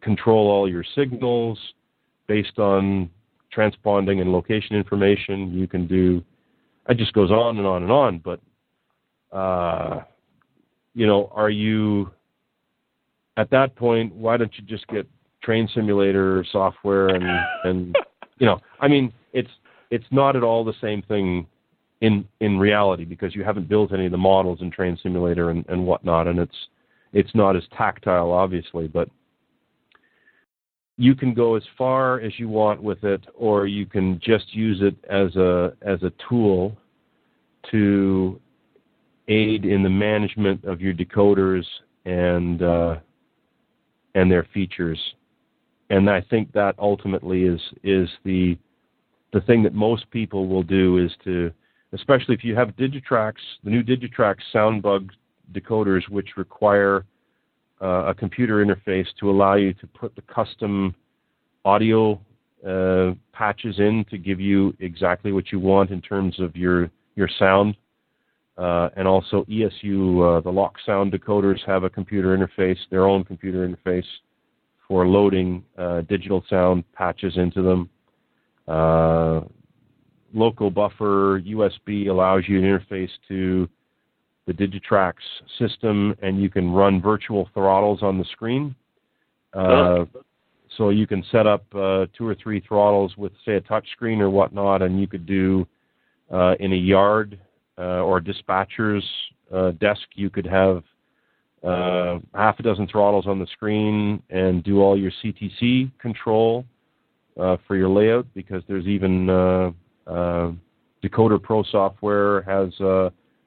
control 0.00 0.48
all 0.48 0.68
your 0.68 0.84
signals 0.94 1.58
based 2.26 2.58
on 2.58 3.10
transponding 3.54 4.20
and 4.20 4.32
location 4.32 4.76
information. 4.76 5.52
You 5.52 5.68
can 5.68 5.86
do, 5.86 6.22
it 6.88 6.96
just 6.96 7.12
goes 7.12 7.30
on 7.30 7.58
and 7.58 7.66
on 7.66 7.82
and 7.82 7.92
on. 7.92 8.18
But, 8.18 8.40
uh, 9.36 10.02
you 10.94 11.06
know, 11.06 11.30
are 11.34 11.50
you, 11.50 12.10
at 13.36 13.50
that 13.50 13.74
point, 13.76 14.14
why 14.14 14.36
don't 14.36 14.52
you 14.56 14.64
just 14.64 14.86
get 14.88 15.06
train 15.42 15.68
simulator 15.74 16.44
software 16.50 17.08
and, 17.08 17.24
and, 17.64 17.96
you 18.38 18.46
know, 18.46 18.58
I 18.80 18.88
mean, 18.88 19.12
it's, 19.32 19.50
it's 19.90 20.06
not 20.10 20.36
at 20.36 20.42
all 20.42 20.64
the 20.64 20.74
same 20.80 21.02
thing 21.02 21.46
in 22.00 22.26
in 22.40 22.58
reality 22.58 23.04
because 23.04 23.34
you 23.34 23.44
haven't 23.44 23.68
built 23.68 23.92
any 23.92 24.04
of 24.06 24.12
the 24.12 24.18
models 24.18 24.58
in 24.60 24.70
Train 24.70 24.98
Simulator 25.02 25.50
and, 25.50 25.64
and 25.68 25.86
whatnot, 25.86 26.26
and 26.26 26.38
it's 26.38 26.68
it's 27.12 27.34
not 27.34 27.56
as 27.56 27.62
tactile, 27.76 28.30
obviously, 28.30 28.88
but 28.88 29.08
you 30.96 31.14
can 31.14 31.32
go 31.32 31.54
as 31.54 31.62
far 31.78 32.20
as 32.20 32.38
you 32.38 32.48
want 32.48 32.82
with 32.82 33.02
it, 33.04 33.24
or 33.34 33.66
you 33.66 33.86
can 33.86 34.20
just 34.22 34.54
use 34.54 34.80
it 34.82 34.96
as 35.10 35.34
a 35.36 35.72
as 35.82 36.02
a 36.02 36.12
tool 36.28 36.76
to 37.70 38.38
aid 39.28 39.64
in 39.64 39.82
the 39.82 39.88
management 39.88 40.62
of 40.64 40.82
your 40.82 40.92
decoders 40.92 41.64
and 42.04 42.62
uh, 42.62 42.96
and 44.14 44.30
their 44.30 44.46
features. 44.54 44.98
And 45.90 46.08
I 46.08 46.20
think 46.22 46.52
that 46.52 46.74
ultimately 46.78 47.44
is 47.44 47.60
is 47.82 48.08
the 48.24 48.56
the 49.32 49.40
thing 49.42 49.62
that 49.64 49.74
most 49.74 50.10
people 50.10 50.46
will 50.48 50.62
do 50.62 50.98
is 50.98 51.10
to 51.24 51.50
especially 51.92 52.34
if 52.34 52.42
you 52.42 52.56
have 52.56 52.68
Digitrax, 52.70 53.34
the 53.62 53.70
new 53.70 53.82
Digitrax 53.82 54.36
SoundBug 54.52 55.10
decoders, 55.52 56.08
which 56.08 56.36
require 56.36 57.04
uh, 57.80 58.06
a 58.06 58.14
computer 58.14 58.64
interface 58.64 59.06
to 59.20 59.30
allow 59.30 59.54
you 59.54 59.72
to 59.74 59.86
put 59.86 60.14
the 60.16 60.22
custom 60.22 60.94
audio 61.64 62.20
uh, 62.66 63.12
patches 63.32 63.78
in 63.78 64.04
to 64.10 64.18
give 64.18 64.40
you 64.40 64.74
exactly 64.80 65.32
what 65.32 65.52
you 65.52 65.60
want 65.60 65.90
in 65.90 66.00
terms 66.00 66.40
of 66.40 66.56
your 66.56 66.90
your 67.16 67.28
sound. 67.38 67.76
Uh, 68.56 68.88
and 68.96 69.08
also 69.08 69.44
ESU, 69.44 70.38
uh, 70.38 70.40
the 70.40 70.50
Lock 70.50 70.76
Sound 70.86 71.12
decoders 71.12 71.58
have 71.66 71.82
a 71.82 71.90
computer 71.90 72.36
interface, 72.36 72.78
their 72.90 73.06
own 73.06 73.24
computer 73.24 73.66
interface 73.66 74.06
for 74.86 75.06
loading 75.06 75.64
uh, 75.76 76.02
digital 76.02 76.44
sound 76.48 76.84
patches 76.92 77.36
into 77.36 77.62
them. 77.62 77.90
Uh, 78.68 79.40
LocoBuffer 80.34 81.44
USB 81.48 82.08
allows 82.08 82.44
you 82.46 82.58
an 82.58 82.64
interface 82.64 83.10
to 83.28 83.68
the 84.46 84.52
Digitrax 84.52 85.14
system, 85.58 86.14
and 86.22 86.40
you 86.40 86.50
can 86.50 86.70
run 86.70 87.00
virtual 87.00 87.48
throttles 87.54 88.02
on 88.02 88.18
the 88.18 88.24
screen. 88.26 88.74
Uh, 89.52 90.04
so 90.76 90.90
you 90.90 91.06
can 91.06 91.24
set 91.30 91.46
up 91.46 91.64
uh, 91.74 92.06
two 92.16 92.26
or 92.26 92.34
three 92.34 92.60
throttles 92.60 93.16
with, 93.16 93.32
say, 93.44 93.54
a 93.54 93.60
touch 93.60 93.88
screen 93.92 94.20
or 94.20 94.28
whatnot, 94.28 94.82
and 94.82 95.00
you 95.00 95.06
could 95.06 95.24
do 95.26 95.66
uh, 96.32 96.54
in 96.60 96.72
a 96.72 96.76
yard 96.76 97.38
uh, 97.78 98.02
or 98.02 98.20
dispatcher's 98.20 99.04
uh, 99.52 99.72
desk, 99.72 100.02
you 100.14 100.30
could 100.30 100.46
have 100.46 100.82
uh, 101.62 102.18
half 102.34 102.58
a 102.58 102.62
dozen 102.62 102.86
throttles 102.86 103.26
on 103.26 103.38
the 103.38 103.46
screen 103.46 104.22
and 104.30 104.62
do 104.64 104.80
all 104.80 104.98
your 104.98 105.12
CTC 105.22 105.90
control 105.98 106.64
for 107.34 107.74
your 107.76 107.88
layout 107.88 108.26
because 108.34 108.62
there's 108.68 108.86
even 108.86 109.26
Decoder 110.06 111.42
Pro 111.42 111.64
software 111.64 112.42
has 112.42 112.72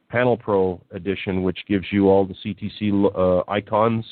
Panel 0.10 0.38
Pro 0.38 0.82
edition, 0.92 1.44
which 1.44 1.60
gives 1.68 1.86
you 1.92 2.10
all 2.10 2.26
the 2.26 2.36
CTC 2.46 3.12
uh, 3.16 3.44
icons 3.52 4.06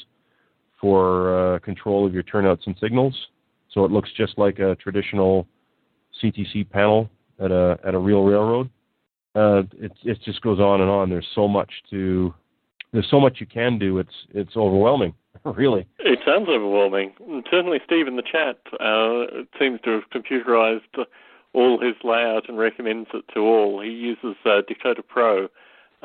for 0.80 1.56
uh, 1.56 1.60
control 1.60 2.06
of 2.06 2.14
your 2.14 2.24
turnouts 2.24 2.64
and 2.66 2.76
signals. 2.82 3.16
So 3.72 3.86
it 3.86 3.92
looks 3.92 4.10
just 4.18 4.38
like 4.38 4.60
a 4.60 4.76
traditional 4.76 5.48
CTC 6.22 6.70
panel 6.70 7.10
at 7.40 7.52
a 7.52 7.78
at 7.86 7.94
a 7.94 8.00
real 8.00 8.24
railroad. 8.24 8.70
Uh, 9.36 9.64
it 9.80 9.92
it 10.04 10.20
just 10.24 10.42
goes 10.42 10.60
on 10.60 10.82
and 10.82 10.90
on. 10.90 11.10
There's 11.10 11.28
so 11.36 11.48
much 11.48 11.72
to 11.90 12.34
there's 12.94 13.10
so 13.10 13.20
much 13.20 13.38
you 13.40 13.46
can 13.46 13.78
do. 13.78 13.98
It's 14.00 14.16
it's 14.34 14.56
overwhelming, 14.56 15.14
really. 15.44 15.86
It 16.00 16.20
sounds 16.26 16.48
overwhelming. 16.50 17.14
Certainly, 17.52 17.80
Steve 17.86 18.08
in 18.08 18.16
the 18.16 18.24
chat 18.24 18.58
uh, 18.80 19.44
seems 19.60 19.82
to 19.82 19.92
have 19.92 20.04
computerized 20.14 21.06
all 21.54 21.80
his 21.80 21.96
layout 22.04 22.50
and 22.50 22.58
recommends 22.58 23.10
it 23.14 23.26
to 23.34 23.40
all. 23.42 23.82
He 23.82 23.90
uses 23.90 24.36
uh, 24.46 24.62
Decoder 24.70 25.06
Pro 25.08 25.48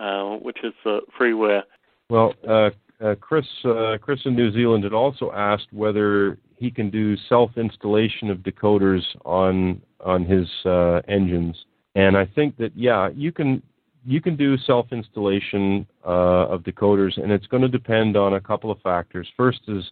uh, 0.01 0.37
which 0.37 0.59
is 0.65 0.73
uh, 0.85 0.99
freeware. 1.19 1.63
Well, 2.09 2.35
uh, 2.49 2.71
uh, 3.05 3.15
Chris, 3.21 3.47
uh, 3.65 3.99
Chris 4.01 4.21
in 4.25 4.35
New 4.35 4.53
Zealand 4.53 4.85
had 4.85 4.93
also 4.93 5.31
asked 5.33 5.69
whether 5.73 6.39
he 6.57 6.71
can 6.71 6.91
do 6.91 7.17
self-installation 7.29 8.31
of 8.31 8.39
decoders 8.39 9.03
on 9.25 9.81
on 10.05 10.25
his 10.25 10.49
uh, 10.65 11.01
engines, 11.09 11.57
and 11.95 12.17
I 12.17 12.27
think 12.27 12.57
that 12.59 12.73
yeah, 12.77 13.09
you 13.15 13.33
can 13.33 13.63
you 14.05 14.21
can 14.21 14.37
do 14.37 14.57
self-installation 14.59 15.87
uh, 16.07 16.47
of 16.49 16.63
decoders, 16.63 17.21
and 17.23 17.31
it's 17.31 17.47
going 17.47 17.63
to 17.63 17.69
depend 17.69 18.17
on 18.17 18.35
a 18.35 18.41
couple 18.41 18.71
of 18.71 18.81
factors. 18.81 19.29
First 19.37 19.61
is 19.69 19.85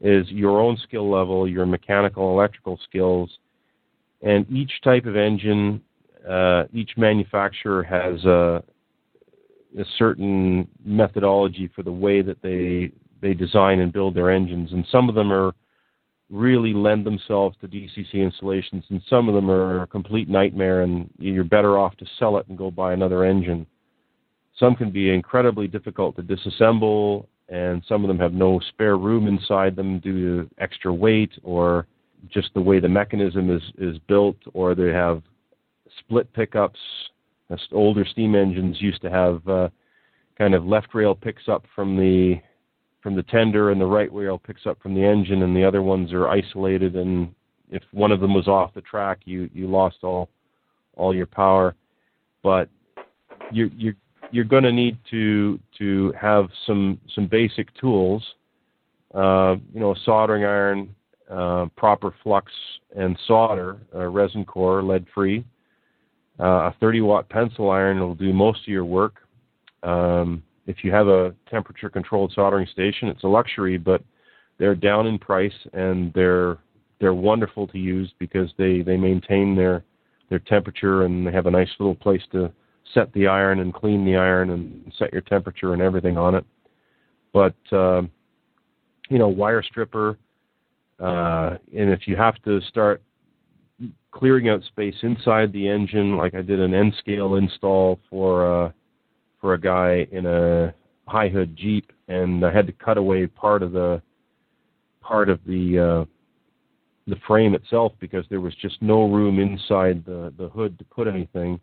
is 0.00 0.28
your 0.30 0.60
own 0.60 0.78
skill 0.84 1.10
level, 1.10 1.48
your 1.48 1.66
mechanical 1.66 2.30
electrical 2.30 2.78
skills, 2.88 3.30
and 4.22 4.50
each 4.50 4.72
type 4.82 5.04
of 5.04 5.16
engine, 5.16 5.82
uh, 6.28 6.64
each 6.72 6.92
manufacturer 6.96 7.82
has 7.82 8.24
a 8.24 8.62
a 9.78 9.84
certain 9.98 10.66
methodology 10.84 11.70
for 11.74 11.82
the 11.82 11.92
way 11.92 12.22
that 12.22 12.40
they 12.42 12.92
they 13.22 13.34
design 13.34 13.80
and 13.80 13.92
build 13.92 14.14
their 14.14 14.30
engines, 14.30 14.72
and 14.72 14.86
some 14.90 15.08
of 15.08 15.14
them 15.14 15.32
are 15.32 15.52
really 16.30 16.72
lend 16.72 17.04
themselves 17.04 17.56
to 17.60 17.68
DCC 17.68 18.14
installations, 18.14 18.84
and 18.88 19.02
some 19.08 19.28
of 19.28 19.34
them 19.34 19.50
are 19.50 19.82
a 19.82 19.86
complete 19.86 20.28
nightmare, 20.28 20.82
and 20.82 21.10
you're 21.18 21.44
better 21.44 21.78
off 21.78 21.96
to 21.96 22.06
sell 22.18 22.38
it 22.38 22.46
and 22.48 22.56
go 22.56 22.70
buy 22.70 22.92
another 22.92 23.24
engine. 23.24 23.66
Some 24.58 24.76
can 24.76 24.90
be 24.90 25.10
incredibly 25.10 25.66
difficult 25.66 26.16
to 26.16 26.22
disassemble, 26.22 27.26
and 27.48 27.82
some 27.88 28.04
of 28.04 28.08
them 28.08 28.18
have 28.18 28.32
no 28.32 28.60
spare 28.68 28.96
room 28.96 29.26
inside 29.26 29.74
them 29.74 29.98
due 29.98 30.44
to 30.44 30.50
extra 30.58 30.92
weight 30.92 31.32
or 31.42 31.86
just 32.28 32.52
the 32.54 32.60
way 32.60 32.78
the 32.78 32.88
mechanism 32.88 33.50
is, 33.50 33.62
is 33.78 33.98
built, 34.06 34.36
or 34.52 34.74
they 34.74 34.88
have 34.88 35.22
split 35.98 36.32
pickups 36.32 36.78
older 37.72 38.04
steam 38.04 38.34
engines 38.34 38.80
used 38.80 39.02
to 39.02 39.10
have 39.10 39.46
uh, 39.48 39.68
kind 40.38 40.54
of 40.54 40.64
left 40.64 40.94
rail 40.94 41.14
picks 41.14 41.48
up 41.48 41.64
from 41.74 41.96
the 41.96 42.36
from 43.02 43.14
the 43.14 43.22
tender 43.24 43.70
and 43.70 43.80
the 43.80 43.86
right 43.86 44.12
rail 44.12 44.38
picks 44.38 44.66
up 44.66 44.80
from 44.82 44.94
the 44.94 45.04
engine 45.04 45.42
and 45.42 45.56
the 45.56 45.64
other 45.64 45.82
ones 45.82 46.12
are 46.12 46.28
isolated 46.28 46.96
and 46.96 47.34
if 47.70 47.82
one 47.92 48.12
of 48.12 48.20
them 48.20 48.34
was 48.34 48.48
off 48.48 48.74
the 48.74 48.80
track 48.82 49.20
you 49.24 49.48
you 49.52 49.66
lost 49.66 49.96
all 50.02 50.28
all 50.96 51.14
your 51.14 51.26
power 51.26 51.74
but 52.42 52.68
you 53.52 53.70
you 53.76 53.94
you're 54.32 54.44
going 54.44 54.62
to 54.62 54.72
need 54.72 54.98
to 55.10 55.58
to 55.76 56.12
have 56.20 56.48
some 56.66 57.00
some 57.14 57.26
basic 57.26 57.72
tools 57.74 58.24
uh, 59.14 59.56
you 59.72 59.80
know 59.80 59.92
a 59.92 59.98
soldering 60.04 60.44
iron 60.44 60.94
uh, 61.30 61.66
proper 61.76 62.14
flux 62.22 62.52
and 62.96 63.18
solder 63.26 63.78
uh, 63.94 64.06
resin 64.06 64.44
core 64.44 64.82
lead 64.82 65.06
free 65.14 65.44
uh, 66.40 66.70
a 66.70 66.74
30 66.80 67.02
watt 67.02 67.28
pencil 67.28 67.70
iron 67.70 68.00
will 68.00 68.14
do 68.14 68.32
most 68.32 68.62
of 68.62 68.68
your 68.68 68.84
work. 68.84 69.16
Um, 69.82 70.42
if 70.66 70.84
you 70.84 70.92
have 70.92 71.08
a 71.08 71.34
temperature 71.50 71.90
controlled 71.90 72.32
soldering 72.34 72.66
station, 72.72 73.08
it's 73.08 73.24
a 73.24 73.28
luxury, 73.28 73.78
but 73.78 74.02
they're 74.58 74.74
down 74.74 75.06
in 75.06 75.18
price 75.18 75.52
and 75.72 76.12
they're 76.12 76.58
they're 77.00 77.14
wonderful 77.14 77.66
to 77.66 77.78
use 77.78 78.12
because 78.18 78.50
they, 78.58 78.82
they 78.82 78.96
maintain 78.96 79.56
their 79.56 79.84
their 80.28 80.38
temperature 80.38 81.04
and 81.04 81.26
they 81.26 81.32
have 81.32 81.46
a 81.46 81.50
nice 81.50 81.70
little 81.78 81.94
place 81.94 82.22
to 82.30 82.52
set 82.92 83.12
the 83.14 83.26
iron 83.26 83.60
and 83.60 83.72
clean 83.72 84.04
the 84.04 84.16
iron 84.16 84.50
and 84.50 84.92
set 84.98 85.12
your 85.12 85.22
temperature 85.22 85.72
and 85.72 85.80
everything 85.80 86.18
on 86.18 86.34
it. 86.34 86.44
But 87.32 87.54
uh, 87.72 88.02
you 89.08 89.18
know, 89.18 89.28
wire 89.28 89.62
stripper, 89.62 90.18
uh, 91.00 91.56
and 91.76 91.90
if 91.90 92.06
you 92.06 92.16
have 92.16 92.40
to 92.42 92.60
start 92.62 93.02
clearing 94.12 94.48
out 94.48 94.62
space 94.64 94.94
inside 95.02 95.52
the 95.52 95.68
engine. 95.68 96.16
Like 96.16 96.34
I 96.34 96.42
did 96.42 96.60
an 96.60 96.74
N 96.74 96.92
scale 96.98 97.36
install 97.36 98.00
for 98.08 98.66
uh, 98.66 98.72
for 99.40 99.54
a 99.54 99.60
guy 99.60 100.06
in 100.12 100.26
a 100.26 100.74
high 101.06 101.28
hood 101.28 101.56
Geep, 101.56 101.84
and 102.08 102.44
I 102.44 102.52
had 102.52 102.66
to 102.66 102.72
cut 102.72 102.98
away 102.98 103.26
part 103.26 103.62
of 103.62 103.72
the 103.72 104.00
part 105.00 105.28
of 105.28 105.40
the 105.46 105.78
uh, 105.78 106.04
the 107.06 107.16
frame 107.26 107.54
itself 107.54 107.92
because 108.00 108.24
there 108.30 108.40
was 108.40 108.54
just 108.56 108.80
no 108.80 109.10
room 109.10 109.38
inside 109.38 110.04
the 110.04 110.32
the 110.38 110.48
hood 110.48 110.78
to 110.78 110.84
put 110.84 111.08
anything. 111.08 111.60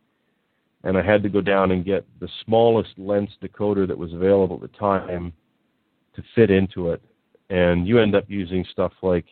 And 0.83 0.97
I 0.97 1.01
had 1.01 1.23
to 1.23 1.29
go 1.29 1.41
down 1.41 1.71
and 1.71 1.83
get 1.83 2.05
the 2.19 2.29
smallest 2.45 2.91
Lenz 2.97 3.31
decoder 3.41 3.87
that 3.87 3.97
was 3.97 4.13
available 4.13 4.55
at 4.55 4.61
the 4.61 4.77
time 4.77 5.33
to 6.15 6.23
fit 6.35 6.51
into 6.51 6.91
it. 6.91 7.01
And 7.49 7.87
you 7.87 7.99
end 7.99 8.15
up 8.15 8.25
using 8.27 8.63
stuff 8.71 8.93
like 9.01 9.25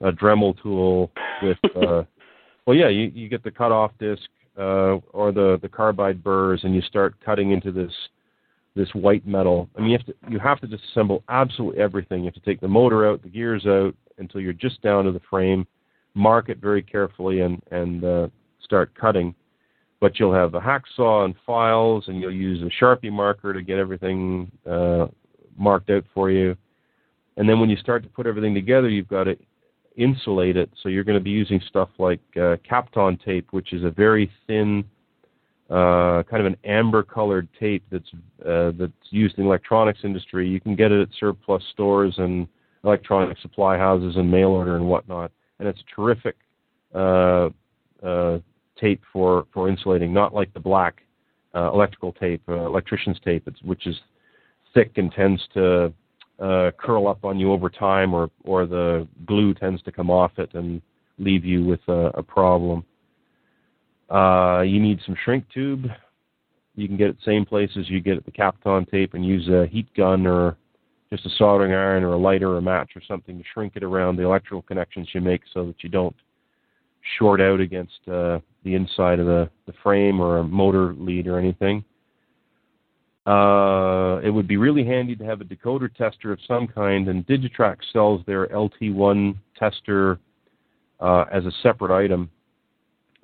a 0.00 0.12
Dremel 0.12 0.60
tool 0.62 1.10
with 1.42 1.58
uh, 1.74 2.04
well, 2.66 2.76
yeah, 2.76 2.88
you, 2.88 3.10
you 3.14 3.28
get 3.28 3.42
the 3.42 3.50
cutoff 3.50 3.92
disc 3.98 4.22
uh, 4.58 4.96
or 5.12 5.32
the 5.32 5.58
the 5.62 5.68
carbide 5.68 6.22
burrs, 6.22 6.60
and 6.64 6.74
you 6.74 6.82
start 6.82 7.14
cutting 7.24 7.50
into 7.50 7.72
this 7.72 7.92
this 8.74 8.88
white 8.94 9.26
metal. 9.26 9.68
I 9.76 9.80
mean, 9.80 9.90
you 9.90 9.98
have 9.98 10.06
to 10.06 10.14
you 10.30 10.38
have 10.38 10.60
to 10.60 10.66
disassemble 10.66 11.22
absolutely 11.28 11.80
everything. 11.80 12.20
You 12.20 12.26
have 12.26 12.34
to 12.34 12.40
take 12.40 12.60
the 12.60 12.68
motor 12.68 13.08
out, 13.08 13.22
the 13.22 13.28
gears 13.28 13.66
out, 13.66 13.94
until 14.18 14.40
you're 14.40 14.52
just 14.52 14.82
down 14.82 15.04
to 15.04 15.12
the 15.12 15.20
frame. 15.30 15.66
Mark 16.14 16.48
it 16.48 16.58
very 16.58 16.82
carefully 16.82 17.40
and 17.40 17.62
and 17.70 18.04
uh, 18.04 18.28
start 18.62 18.94
cutting. 18.94 19.34
But 19.98 20.18
you'll 20.18 20.34
have 20.34 20.52
the 20.52 20.60
hacksaw 20.60 21.24
and 21.24 21.34
files, 21.46 22.04
and 22.08 22.20
you'll 22.20 22.30
use 22.30 22.62
a 22.62 22.84
sharpie 22.84 23.10
marker 23.10 23.54
to 23.54 23.62
get 23.62 23.78
everything 23.78 24.50
uh, 24.70 25.06
marked 25.58 25.88
out 25.88 26.04
for 26.12 26.30
you. 26.30 26.54
And 27.38 27.48
then 27.48 27.60
when 27.60 27.70
you 27.70 27.76
start 27.76 28.02
to 28.02 28.08
put 28.10 28.26
everything 28.26 28.54
together, 28.54 28.88
you've 28.88 29.08
got 29.08 29.24
to 29.24 29.36
insulate 29.96 30.56
it. 30.56 30.70
So 30.82 30.88
you're 30.88 31.04
going 31.04 31.18
to 31.18 31.24
be 31.24 31.30
using 31.30 31.60
stuff 31.68 31.88
like 31.98 32.20
uh, 32.36 32.56
Kapton 32.68 33.22
tape, 33.24 33.48
which 33.52 33.72
is 33.72 33.84
a 33.84 33.90
very 33.90 34.30
thin, 34.46 34.84
uh, 35.70 36.22
kind 36.30 36.40
of 36.40 36.46
an 36.46 36.56
amber-colored 36.64 37.48
tape 37.58 37.84
that's 37.90 38.10
uh, 38.46 38.72
that's 38.78 38.92
used 39.10 39.36
in 39.38 39.44
the 39.44 39.48
electronics 39.50 40.00
industry. 40.04 40.48
You 40.48 40.60
can 40.60 40.76
get 40.76 40.92
it 40.92 41.00
at 41.00 41.08
surplus 41.18 41.62
stores 41.72 42.14
and 42.18 42.46
electronic 42.84 43.38
supply 43.38 43.76
houses 43.76 44.16
and 44.16 44.30
mail 44.30 44.50
order 44.50 44.76
and 44.76 44.86
whatnot. 44.86 45.32
And 45.58 45.66
it's 45.66 45.82
terrific 45.94 46.36
uh, 46.94 47.48
uh, 48.02 48.38
tape 48.78 49.02
for 49.12 49.46
for 49.52 49.68
insulating, 49.68 50.12
not 50.12 50.34
like 50.34 50.52
the 50.54 50.60
black 50.60 51.02
uh, 51.54 51.72
electrical 51.72 52.12
tape, 52.12 52.42
electrician's 52.48 53.18
tape, 53.24 53.48
which 53.62 53.86
is 53.86 53.96
thick 54.74 54.92
and 54.96 55.10
tends 55.10 55.42
to 55.54 55.92
uh, 56.38 56.70
curl 56.78 57.08
up 57.08 57.24
on 57.24 57.38
you 57.38 57.52
over 57.52 57.68
time, 57.70 58.12
or 58.14 58.30
or 58.44 58.66
the 58.66 59.06
glue 59.26 59.54
tends 59.54 59.82
to 59.82 59.92
come 59.92 60.10
off 60.10 60.32
it 60.38 60.52
and 60.54 60.82
leave 61.18 61.44
you 61.44 61.64
with 61.64 61.80
a, 61.88 62.10
a 62.14 62.22
problem. 62.22 62.84
Uh, 64.10 64.60
you 64.60 64.80
need 64.80 65.00
some 65.04 65.16
shrink 65.24 65.44
tube 65.52 65.86
You 66.76 66.86
can 66.86 66.96
get 66.96 67.08
it 67.08 67.16
same 67.24 67.44
places 67.44 67.88
you 67.88 68.00
get 68.00 68.16
at 68.16 68.24
the 68.24 68.30
Kapton 68.30 68.88
tape 68.88 69.14
and 69.14 69.24
use 69.24 69.48
a 69.48 69.66
heat 69.66 69.88
gun 69.96 70.26
or 70.26 70.56
just 71.10 71.26
a 71.26 71.30
soldering 71.38 71.72
iron 71.72 72.04
or 72.04 72.12
a 72.12 72.18
lighter 72.18 72.50
or 72.50 72.58
a 72.58 72.62
match 72.62 72.90
or 72.94 73.02
something 73.08 73.38
to 73.38 73.44
shrink 73.52 73.72
it 73.76 73.82
around 73.82 74.16
the 74.16 74.22
electrical 74.22 74.62
connections 74.62 75.08
you 75.12 75.20
make 75.20 75.40
so 75.52 75.66
that 75.66 75.82
you 75.82 75.88
don't 75.88 76.14
short 77.18 77.40
out 77.40 77.60
against 77.60 78.00
uh, 78.08 78.38
the 78.64 78.74
inside 78.74 79.18
of 79.18 79.26
the, 79.26 79.48
the 79.66 79.72
frame 79.82 80.20
or 80.20 80.38
a 80.38 80.44
motor 80.44 80.94
lead 80.94 81.26
or 81.26 81.38
anything. 81.38 81.84
Uh, 83.26 84.20
it 84.22 84.30
would 84.30 84.46
be 84.46 84.56
really 84.56 84.84
handy 84.84 85.16
to 85.16 85.24
have 85.24 85.40
a 85.40 85.44
decoder 85.44 85.92
tester 85.92 86.32
of 86.32 86.38
some 86.46 86.68
kind, 86.68 87.08
and 87.08 87.26
Digitrax 87.26 87.78
sells 87.92 88.22
their 88.24 88.46
LT1 88.48 89.36
tester 89.58 90.20
uh, 91.00 91.24
as 91.32 91.44
a 91.44 91.50
separate 91.62 91.90
item, 91.90 92.30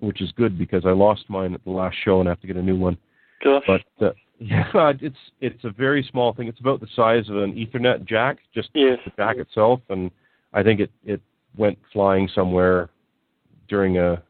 which 0.00 0.20
is 0.20 0.32
good 0.32 0.58
because 0.58 0.84
I 0.84 0.90
lost 0.90 1.24
mine 1.28 1.54
at 1.54 1.62
the 1.64 1.70
last 1.70 1.96
show 2.04 2.18
and 2.18 2.28
I 2.28 2.32
have 2.32 2.40
to 2.40 2.48
get 2.48 2.56
a 2.56 2.62
new 2.62 2.76
one. 2.76 2.98
Gosh. 3.44 3.62
But 3.66 4.06
uh, 4.06 4.12
yeah, 4.40 4.92
it's 5.00 5.16
it's 5.40 5.62
a 5.62 5.70
very 5.70 6.06
small 6.10 6.32
thing. 6.32 6.48
It's 6.48 6.58
about 6.58 6.80
the 6.80 6.88
size 6.96 7.28
of 7.28 7.36
an 7.36 7.54
Ethernet 7.54 8.04
jack, 8.04 8.38
just 8.52 8.70
yes. 8.74 8.98
the 9.04 9.12
jack 9.16 9.36
itself, 9.36 9.80
and 9.88 10.10
I 10.52 10.64
think 10.64 10.80
it 10.80 10.90
it 11.04 11.20
went 11.56 11.78
flying 11.92 12.28
somewhere 12.34 12.90
during 13.68 13.98
a 13.98 14.20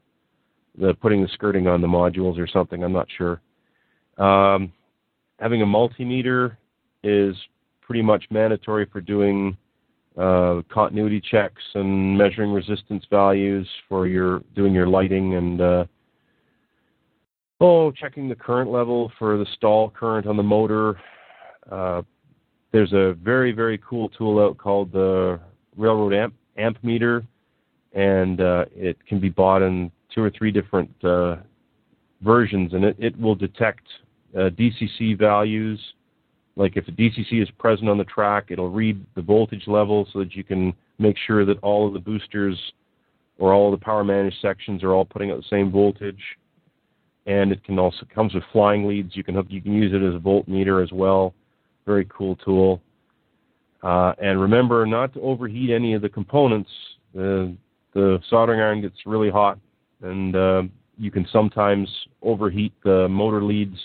the 0.77 0.93
putting 0.95 1.23
the 1.23 1.29
skirting 1.29 1.67
on 1.67 1.81
the 1.81 1.87
modules 1.87 2.37
or 2.37 2.47
something. 2.47 2.83
I'm 2.83 2.93
not 2.93 3.07
sure. 3.17 3.41
Um, 4.17 4.71
having 5.43 5.61
a 5.61 5.65
multimeter 5.65 6.55
is 7.03 7.35
pretty 7.81 8.01
much 8.01 8.23
mandatory 8.31 8.85
for 8.85 9.01
doing 9.01 9.57
uh, 10.17 10.61
continuity 10.71 11.19
checks 11.19 11.61
and 11.73 12.17
measuring 12.17 12.53
resistance 12.53 13.03
values 13.09 13.67
for 13.89 14.07
your 14.07 14.41
doing 14.55 14.73
your 14.73 14.87
lighting 14.87 15.35
and 15.35 15.59
uh, 15.59 15.85
oh 17.59 17.91
checking 17.91 18.29
the 18.29 18.35
current 18.35 18.71
level 18.71 19.11
for 19.19 19.37
the 19.37 19.45
stall 19.57 19.89
current 19.89 20.25
on 20.27 20.37
the 20.37 20.43
motor. 20.43 20.97
Uh, 21.69 22.01
there's 22.71 22.93
a 22.93 23.13
very 23.21 23.51
very 23.51 23.77
cool 23.79 24.07
tool 24.09 24.39
out 24.39 24.57
called 24.57 24.93
the 24.93 25.37
Railroad 25.75 26.13
Amp 26.13 26.33
Amp 26.57 26.77
Meter, 26.83 27.21
and 27.91 28.39
uh, 28.39 28.63
it 28.73 28.95
can 29.07 29.19
be 29.19 29.29
bought 29.29 29.61
in 29.61 29.91
two 30.15 30.23
or 30.23 30.29
three 30.29 30.51
different 30.51 30.89
uh, 31.03 31.35
versions, 32.21 32.71
and 32.73 32.85
it, 32.85 32.95
it 32.97 33.19
will 33.19 33.35
detect 33.35 33.81
uh, 34.35 34.49
DCC 34.49 35.17
values. 35.17 35.79
Like 36.55 36.77
if 36.77 36.87
a 36.87 36.91
DCC 36.91 37.41
is 37.41 37.49
present 37.57 37.89
on 37.89 37.97
the 37.97 38.03
track, 38.03 38.45
it'll 38.49 38.69
read 38.69 39.03
the 39.15 39.21
voltage 39.21 39.67
level 39.67 40.07
so 40.13 40.19
that 40.19 40.35
you 40.35 40.43
can 40.43 40.73
make 40.99 41.17
sure 41.25 41.45
that 41.45 41.57
all 41.63 41.87
of 41.87 41.93
the 41.93 41.99
boosters 41.99 42.57
or 43.39 43.53
all 43.53 43.73
of 43.73 43.79
the 43.79 43.83
power 43.83 44.03
managed 44.03 44.37
sections 44.41 44.83
are 44.83 44.93
all 44.93 45.05
putting 45.05 45.31
out 45.31 45.37
the 45.37 45.47
same 45.49 45.71
voltage. 45.71 46.21
And 47.25 47.51
it 47.51 47.63
can 47.63 47.79
also 47.79 48.05
comes 48.13 48.33
with 48.33 48.43
flying 48.51 48.87
leads. 48.87 49.15
You 49.15 49.23
can 49.23 49.35
hook, 49.35 49.47
you 49.49 49.61
can 49.61 49.73
use 49.73 49.93
it 49.93 50.05
as 50.05 50.13
a 50.13 50.19
voltmeter 50.19 50.83
as 50.83 50.91
well. 50.91 51.33
Very 51.85 52.05
cool 52.05 52.35
tool. 52.37 52.81
Uh, 53.81 54.13
and 54.21 54.39
remember 54.39 54.85
not 54.85 55.13
to 55.13 55.21
overheat 55.21 55.69
any 55.69 55.93
of 55.93 56.01
the 56.01 56.09
components. 56.09 56.69
The 57.13 57.55
the 57.93 58.19
soldering 58.29 58.59
iron 58.59 58.81
gets 58.81 58.95
really 59.05 59.29
hot, 59.29 59.59
and 60.01 60.35
uh, 60.35 60.63
you 60.97 61.11
can 61.11 61.27
sometimes 61.31 61.87
overheat 62.23 62.73
the 62.83 63.07
motor 63.07 63.43
leads 63.43 63.77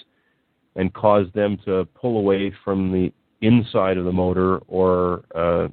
and 0.79 0.95
cause 0.95 1.27
them 1.35 1.59
to 1.65 1.85
pull 1.95 2.19
away 2.19 2.53
from 2.65 2.91
the 2.93 3.13
inside 3.43 3.99
of 3.99 4.05
the 4.05 4.13
motor, 4.13 4.59
or 4.69 5.25
uh, 5.35 5.69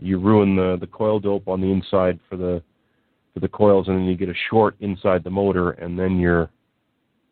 you 0.00 0.18
ruin 0.18 0.56
the, 0.56 0.78
the 0.80 0.86
coil 0.86 1.20
dope 1.20 1.46
on 1.46 1.60
the 1.60 1.70
inside 1.70 2.18
for 2.28 2.36
the 2.36 2.60
for 3.34 3.40
the 3.40 3.48
coils, 3.48 3.88
and 3.88 3.98
then 3.98 4.04
you 4.04 4.16
get 4.16 4.28
a 4.28 4.34
short 4.50 4.74
inside 4.80 5.22
the 5.22 5.30
motor, 5.30 5.70
and 5.72 5.98
then 5.98 6.18
you're 6.18 6.50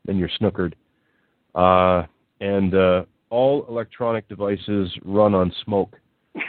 then 0.05 0.18
you're 0.18 0.31
snookered. 0.40 0.74
Uh, 1.55 2.06
and 2.40 2.74
uh, 2.74 3.05
all 3.31 3.66
electronic 3.68 4.28
devices 4.28 4.90
run 5.02 5.35
on 5.35 5.52
smoke, 5.64 5.97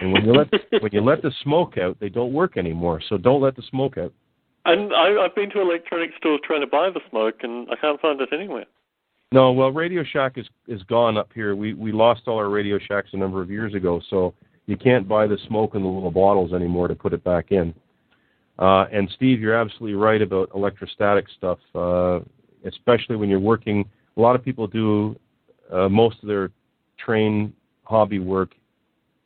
and 0.02 0.12
when 0.12 0.26
you 0.26 0.34
let 0.34 0.50
when 0.82 0.92
you 0.92 1.02
let 1.02 1.22
the 1.22 1.32
smoke 1.44 1.78
out, 1.78 1.98
they 2.02 2.10
don't 2.10 2.34
work 2.34 2.58
anymore. 2.58 3.02
So 3.08 3.18
don't 3.18 3.42
let 3.42 3.56
the 3.56 3.64
smoke 3.70 3.98
out. 3.98 4.14
And 4.66 4.94
I, 4.94 5.24
I've 5.24 5.34
been 5.34 5.50
to 5.52 5.62
electronic 5.62 6.12
stores 6.18 6.42
trying 6.44 6.62
to 6.62 6.68
buy 6.68 6.90
the 6.94 7.00
smoke, 7.10 7.36
and 7.42 7.70
I 7.72 7.76
can't 7.78 8.00
find 8.02 8.20
it 8.20 8.30
anywhere. 8.34 8.66
No, 9.34 9.54
well, 9.54 9.72
Radio 9.72 10.04
Shack 10.04 10.38
is 10.38 10.46
is 10.68 10.84
gone 10.84 11.18
up 11.18 11.32
here. 11.34 11.56
We 11.56 11.74
we 11.74 11.94
lost 11.94 12.24
all 12.28 12.38
our 12.38 12.50
Radio 12.50 12.78
Shacks 12.78 13.10
a 13.14 13.18
number 13.18 13.42
of 13.42 13.50
years 13.50 13.74
ago, 13.74 14.02
so 14.10 14.34
you 14.66 14.76
can't 14.76 15.08
buy 15.08 15.26
the 15.26 15.38
smoke 15.48 15.74
in 15.74 15.84
the 15.84 15.88
little 15.88 16.12
bottles 16.12 16.52
anymore 16.52 16.90
to 16.90 16.96
put 16.96 17.14
it 17.14 17.24
back 17.24 17.52
in. 17.52 17.74
Uh, 18.60 18.88
and 18.92 19.10
Steve, 19.16 19.40
you're 19.40 19.56
absolutely 19.56 19.96
right 19.96 20.22
about 20.22 20.50
electrostatic 20.54 21.28
stuff, 21.38 21.60
uh, 21.74 22.20
especially 22.66 23.16
when 23.16 23.30
you're 23.30 23.40
working. 23.40 23.90
A 24.18 24.22
lot 24.22 24.36
of 24.36 24.44
people 24.44 24.68
do 24.68 25.16
uh, 25.72 25.88
most 25.88 26.18
of 26.22 26.28
their 26.28 26.52
train 26.98 27.54
hobby 27.84 28.20
work 28.20 28.52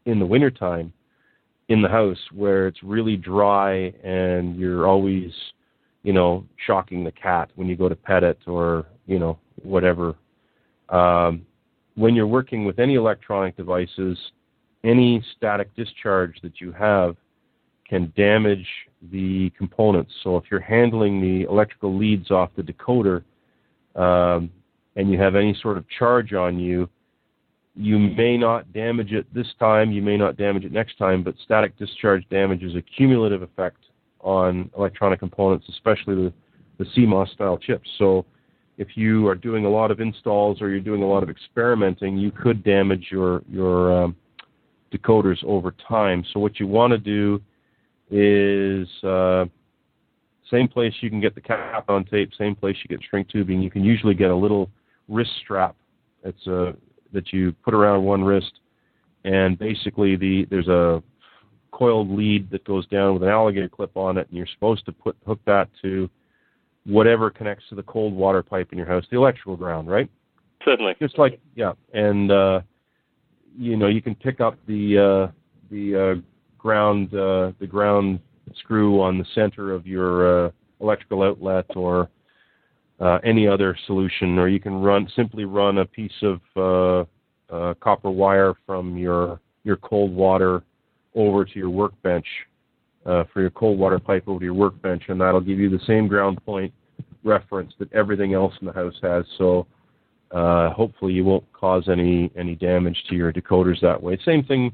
in 0.05 0.19
the 0.19 0.25
wintertime 0.25 0.93
in 1.69 1.81
the 1.81 1.89
house 1.89 2.19
where 2.31 2.67
it's 2.67 2.83
really 2.83 3.17
dry 3.17 3.91
and 4.03 4.55
you're 4.55 4.85
always, 4.85 5.31
you 6.03 6.13
know, 6.13 6.45
shocking 6.63 7.03
the 7.03 7.11
cat 7.11 7.49
when 7.55 7.67
you 7.67 7.75
go 7.75 7.89
to 7.89 7.95
pet 7.95 8.23
it 8.23 8.37
or, 8.45 8.85
you 9.07 9.17
know, 9.17 9.39
whatever. 9.65 10.15
Um, 10.89 11.45
when 11.95 12.13
you're 12.13 12.27
working 12.27 12.65
with 12.65 12.79
any 12.79 12.95
electronic 12.95 13.55
devices, 13.57 14.17
any 14.83 15.23
static 15.35 15.73
discharge 15.75 16.39
that 16.41 16.61
you 16.61 16.71
have 16.71 17.15
can 17.87 18.11
damage 18.15 18.67
the 19.11 19.51
components. 19.57 20.11
So 20.23 20.37
if 20.37 20.45
you're 20.49 20.59
handling 20.59 21.21
the 21.21 21.49
electrical 21.49 21.95
leads 21.95 22.31
off 22.31 22.49
the 22.55 22.63
decoder 22.63 23.23
um, 23.95 24.49
and 24.95 25.11
you 25.11 25.19
have 25.19 25.35
any 25.35 25.57
sort 25.61 25.77
of 25.77 25.85
charge 25.89 26.33
on 26.33 26.59
you, 26.59 26.89
you 27.75 27.99
may 27.99 28.37
not 28.37 28.71
damage 28.73 29.11
it 29.11 29.31
this 29.33 29.47
time, 29.59 29.91
you 29.91 30.01
may 30.01 30.17
not 30.17 30.37
damage 30.37 30.63
it 30.63 30.71
next 30.71 30.97
time, 30.97 31.23
but 31.23 31.35
static 31.43 31.77
discharge 31.77 32.27
damage 32.29 32.63
is 32.63 32.75
a 32.75 32.81
cumulative 32.81 33.41
effect 33.41 33.77
on 34.21 34.71
electronic 34.77 35.19
components, 35.19 35.65
especially 35.69 36.15
the, 36.15 36.33
the 36.79 36.85
CMOS 36.85 37.29
style 37.33 37.57
chips. 37.57 37.87
So 37.97 38.25
if 38.77 38.89
you 38.95 39.27
are 39.27 39.35
doing 39.35 39.65
a 39.65 39.69
lot 39.69 39.91
of 39.91 39.99
installs 39.99 40.61
or 40.61 40.69
you're 40.69 40.79
doing 40.79 41.01
a 41.01 41.07
lot 41.07 41.23
of 41.23 41.29
experimenting, 41.29 42.17
you 42.17 42.31
could 42.31 42.63
damage 42.63 43.07
your 43.09 43.41
your 43.49 44.03
um, 44.03 44.15
decoders 44.93 45.43
over 45.43 45.73
time. 45.87 46.23
So 46.33 46.39
what 46.39 46.59
you 46.59 46.67
want 46.67 46.91
to 46.91 46.97
do 46.97 47.41
is 48.11 48.87
uh, 49.03 49.45
same 50.51 50.67
place 50.67 50.93
you 51.01 51.09
can 51.09 51.21
get 51.21 51.35
the 51.35 51.41
Kapton 51.41 52.09
tape, 52.09 52.31
same 52.37 52.55
place 52.55 52.75
you 52.83 52.95
get 52.95 53.03
shrink 53.09 53.29
tubing. 53.29 53.61
You 53.61 53.71
can 53.71 53.83
usually 53.83 54.13
get 54.13 54.29
a 54.29 54.35
little 54.35 54.69
wrist 55.07 55.31
strap. 55.43 55.75
It's 56.23 56.45
a 56.47 56.75
that 57.13 57.31
you 57.31 57.53
put 57.63 57.73
around 57.73 58.03
one 58.03 58.23
wrist, 58.23 58.59
and 59.23 59.57
basically 59.57 60.15
the 60.15 60.45
there's 60.49 60.67
a 60.67 61.01
coiled 61.71 62.09
lead 62.09 62.49
that 62.51 62.63
goes 62.65 62.87
down 62.87 63.13
with 63.13 63.23
an 63.23 63.29
alligator 63.29 63.69
clip 63.69 63.95
on 63.95 64.17
it, 64.17 64.27
and 64.27 64.37
you're 64.37 64.47
supposed 64.53 64.85
to 64.85 64.91
put 64.91 65.15
hook 65.25 65.39
that 65.45 65.69
to 65.81 66.09
whatever 66.85 67.29
connects 67.29 67.65
to 67.69 67.75
the 67.75 67.83
cold 67.83 68.13
water 68.13 68.43
pipe 68.43 68.69
in 68.71 68.77
your 68.77 68.87
house, 68.87 69.03
the 69.09 69.17
electrical 69.17 69.55
ground, 69.55 69.89
right? 69.89 70.09
Certainly. 70.63 70.95
Just 70.99 71.17
like 71.17 71.39
yeah, 71.55 71.73
and 71.93 72.31
uh, 72.31 72.61
you 73.57 73.77
know 73.77 73.87
you 73.87 74.01
can 74.01 74.15
pick 74.15 74.41
up 74.41 74.57
the 74.67 75.29
uh, 75.29 75.31
the 75.69 76.15
uh, 76.17 76.21
ground 76.57 77.13
uh, 77.13 77.51
the 77.59 77.67
ground 77.67 78.19
screw 78.57 79.01
on 79.01 79.17
the 79.17 79.25
center 79.33 79.73
of 79.73 79.85
your 79.85 80.47
uh, 80.47 80.51
electrical 80.81 81.23
outlet 81.23 81.65
or 81.75 82.09
uh, 82.99 83.19
any 83.23 83.47
other 83.47 83.77
solution, 83.85 84.39
or 84.39 84.47
you 84.47 84.59
can 84.59 84.73
run 84.73 85.07
simply 85.15 85.45
run 85.45 85.79
a 85.79 85.85
piece 85.85 86.23
of 86.23 86.39
uh, 86.55 87.53
uh, 87.53 87.73
copper 87.75 88.09
wire 88.09 88.53
from 88.65 88.97
your 88.97 89.39
your 89.63 89.77
cold 89.77 90.13
water 90.13 90.63
over 91.15 91.45
to 91.45 91.59
your 91.59 91.69
workbench 91.69 92.25
uh, 93.05 93.23
for 93.33 93.41
your 93.41 93.51
cold 93.51 93.77
water 93.77 93.99
pipe 93.99 94.23
over 94.27 94.39
to 94.39 94.45
your 94.45 94.53
workbench, 94.53 95.03
and 95.07 95.19
that'll 95.19 95.41
give 95.41 95.59
you 95.59 95.69
the 95.69 95.83
same 95.85 96.07
ground 96.07 96.43
point 96.45 96.73
reference 97.23 97.73
that 97.79 97.91
everything 97.93 98.33
else 98.33 98.53
in 98.61 98.67
the 98.67 98.73
house 98.73 98.95
has. 99.01 99.25
So 99.37 99.67
uh, 100.31 100.71
hopefully 100.71 101.13
you 101.13 101.25
won't 101.25 101.51
cause 101.53 101.87
any 101.89 102.31
any 102.37 102.55
damage 102.55 103.03
to 103.09 103.15
your 103.15 103.31
decoders 103.31 103.81
that 103.81 104.01
way. 104.01 104.17
Same 104.25 104.43
thing 104.43 104.71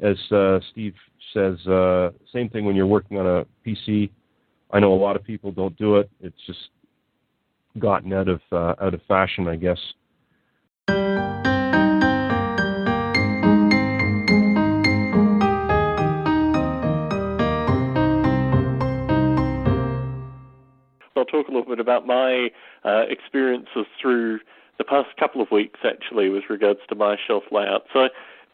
as 0.00 0.16
uh, 0.32 0.60
Steve 0.72 0.94
says. 1.32 1.64
Uh, 1.66 2.10
same 2.32 2.48
thing 2.48 2.64
when 2.64 2.76
you're 2.76 2.86
working 2.86 3.18
on 3.18 3.26
a 3.26 3.46
PC. 3.66 4.10
I 4.72 4.80
know 4.80 4.92
a 4.92 4.94
lot 4.94 5.16
of 5.16 5.24
people 5.24 5.52
don't 5.52 5.76
do 5.76 5.96
it. 5.96 6.10
It's 6.20 6.40
just 6.46 6.70
gotten 7.78 8.12
out 8.12 8.28
of 8.28 8.40
uh, 8.52 8.74
out 8.80 8.94
of 8.94 9.00
fashion, 9.08 9.48
I 9.48 9.56
guess. 9.56 9.78
I'll 21.20 21.26
talk 21.26 21.48
a 21.48 21.52
little 21.52 21.68
bit 21.68 21.80
about 21.80 22.06
my 22.06 22.50
uh, 22.84 23.04
experiences 23.08 23.86
through 24.00 24.40
the 24.78 24.84
past 24.84 25.08
couple 25.18 25.40
of 25.40 25.50
weeks, 25.50 25.80
actually, 25.84 26.30
with 26.30 26.44
regards 26.48 26.80
to 26.88 26.94
my 26.94 27.16
shelf 27.26 27.44
layout. 27.52 27.84
So, 27.92 28.08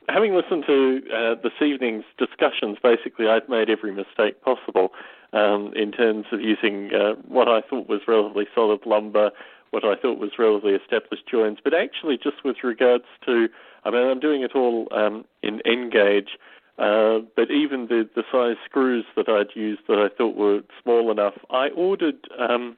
having 0.09 0.34
listened 0.34 0.64
to 0.66 1.01
uh, 1.14 1.34
this 1.43 1.52
evening's 1.60 2.05
discussions, 2.18 2.78
basically, 2.82 3.28
I'd 3.28 3.48
made 3.48 3.70
every 3.70 3.93
mistake 3.93 4.43
possible 4.43 4.90
um, 5.32 5.72
in 5.74 5.93
terms 5.93 6.26
of 6.32 6.40
using 6.40 6.93
uh, 6.93 7.14
what 7.28 7.48
I 7.48 7.60
thought 7.60 7.88
was 7.88 8.01
relatively 8.06 8.47
solid 8.55 8.84
lumber 8.84 9.30
what 9.70 9.84
I 9.84 10.01
thought 10.01 10.18
was 10.18 10.30
relatively 10.38 10.72
established 10.72 11.26
joins, 11.30 11.59
but 11.62 11.74
actually 11.74 12.16
just 12.16 12.44
with 12.44 12.56
regards 12.62 13.05
to, 13.26 13.48
I 13.84 13.90
mean, 13.90 14.09
I'm 14.09 14.20
doing 14.20 14.43
it 14.43 14.55
all 14.55 14.88
um, 14.93 15.24
in 15.43 15.60
N 15.66 15.90
gauge, 15.90 16.38
uh, 16.78 17.20
but 17.35 17.51
even 17.51 17.86
the, 17.86 18.09
the 18.15 18.23
size 18.31 18.57
screws 18.65 19.05
that 19.16 19.28
I'd 19.28 19.57
used 19.57 19.82
that 19.89 19.98
I 19.98 20.15
thought 20.15 20.36
were 20.36 20.61
small 20.82 21.11
enough, 21.11 21.35
I 21.51 21.69
ordered 21.70 22.28
um, 22.39 22.77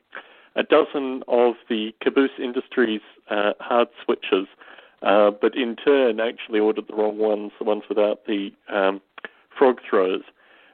a 0.55 0.63
dozen 0.63 1.23
of 1.27 1.55
the 1.69 1.93
Caboose 2.01 2.39
Industries 2.43 3.01
uh, 3.31 3.53
hard 3.61 3.89
switches, 4.05 4.47
uh, 5.03 5.31
but 5.31 5.57
in 5.57 5.77
turn 5.77 6.21
actually 6.21 6.61
ordered 6.61 6.87
the 6.89 6.95
wrong 6.95 7.19
ones, 7.19 7.53
the 7.59 7.65
ones 7.65 7.83
without 7.89 8.27
the 8.27 8.51
um, 8.69 9.01
frog 9.57 9.79
throws. 9.89 10.23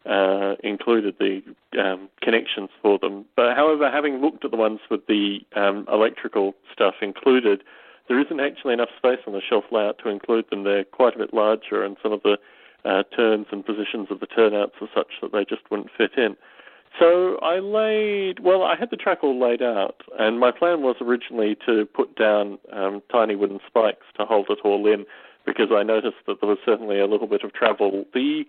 Uh, 0.07 0.55
included 0.63 1.15
the 1.19 1.41
um, 1.83 2.11
connections 2.21 2.69
for 2.83 2.99
them. 2.99 3.25
But 3.37 3.57
however, 3.57 3.91
having 3.91 4.21
looked 4.21 4.45
at 4.45 4.51
the 4.51 4.57
ones 4.59 4.81
with 4.91 5.07
the 5.07 5.39
um, 5.57 5.87
electrical 5.91 6.55
stuff 6.71 6.97
included, 7.01 7.65
there 8.07 8.21
isn't 8.21 8.39
actually 8.39 8.75
enough 8.75 8.91
space 8.99 9.21
on 9.27 9.33
the 9.33 9.41
shelf 9.41 9.65
layout 9.73 9.97
to 10.01 10.11
include 10.11 10.45
them. 10.51 10.65
They're 10.65 10.85
quite 10.85 11.15
a 11.15 11.19
bit 11.19 11.33
larger, 11.33 11.83
and 11.83 11.97
some 12.03 12.13
of 12.13 12.23
the 12.23 12.37
uh, 12.85 13.03
turns 13.17 13.47
and 13.51 13.65
positions 13.65 14.09
of 14.11 14.21
the 14.21 14.27
turnouts 14.27 14.75
are 14.81 14.89
such 14.95 15.13
that 15.23 15.33
they 15.33 15.45
just 15.45 15.63
wouldn't 15.71 15.91
fit 15.97 16.13
in. 16.17 16.37
So 16.99 17.39
I 17.43 17.59
laid, 17.59 18.41
well, 18.41 18.63
I 18.63 18.77
had 18.77 18.91
the 18.91 18.97
track 18.97 19.19
all 19.23 19.41
laid 19.41 19.63
out, 19.63 20.03
and 20.19 20.39
my 20.39 20.53
plan 20.53 20.83
was 20.83 20.97
originally 21.01 21.57
to 21.67 21.87
put 21.87 22.15
down 22.17 22.59
um, 22.73 23.03
tiny 23.11 23.35
wooden 23.35 23.59
spikes 23.67 24.07
to 24.19 24.25
hold 24.25 24.47
it 24.49 24.59
all 24.65 24.87
in 24.87 25.05
because 25.45 25.69
I 25.73 25.83
noticed 25.83 26.19
that 26.27 26.41
there 26.41 26.49
was 26.49 26.59
certainly 26.65 27.01
a 27.01 27.07
little 27.07 27.27
bit 27.27 27.43
of 27.43 27.53
travel. 27.53 28.05
The 28.15 28.45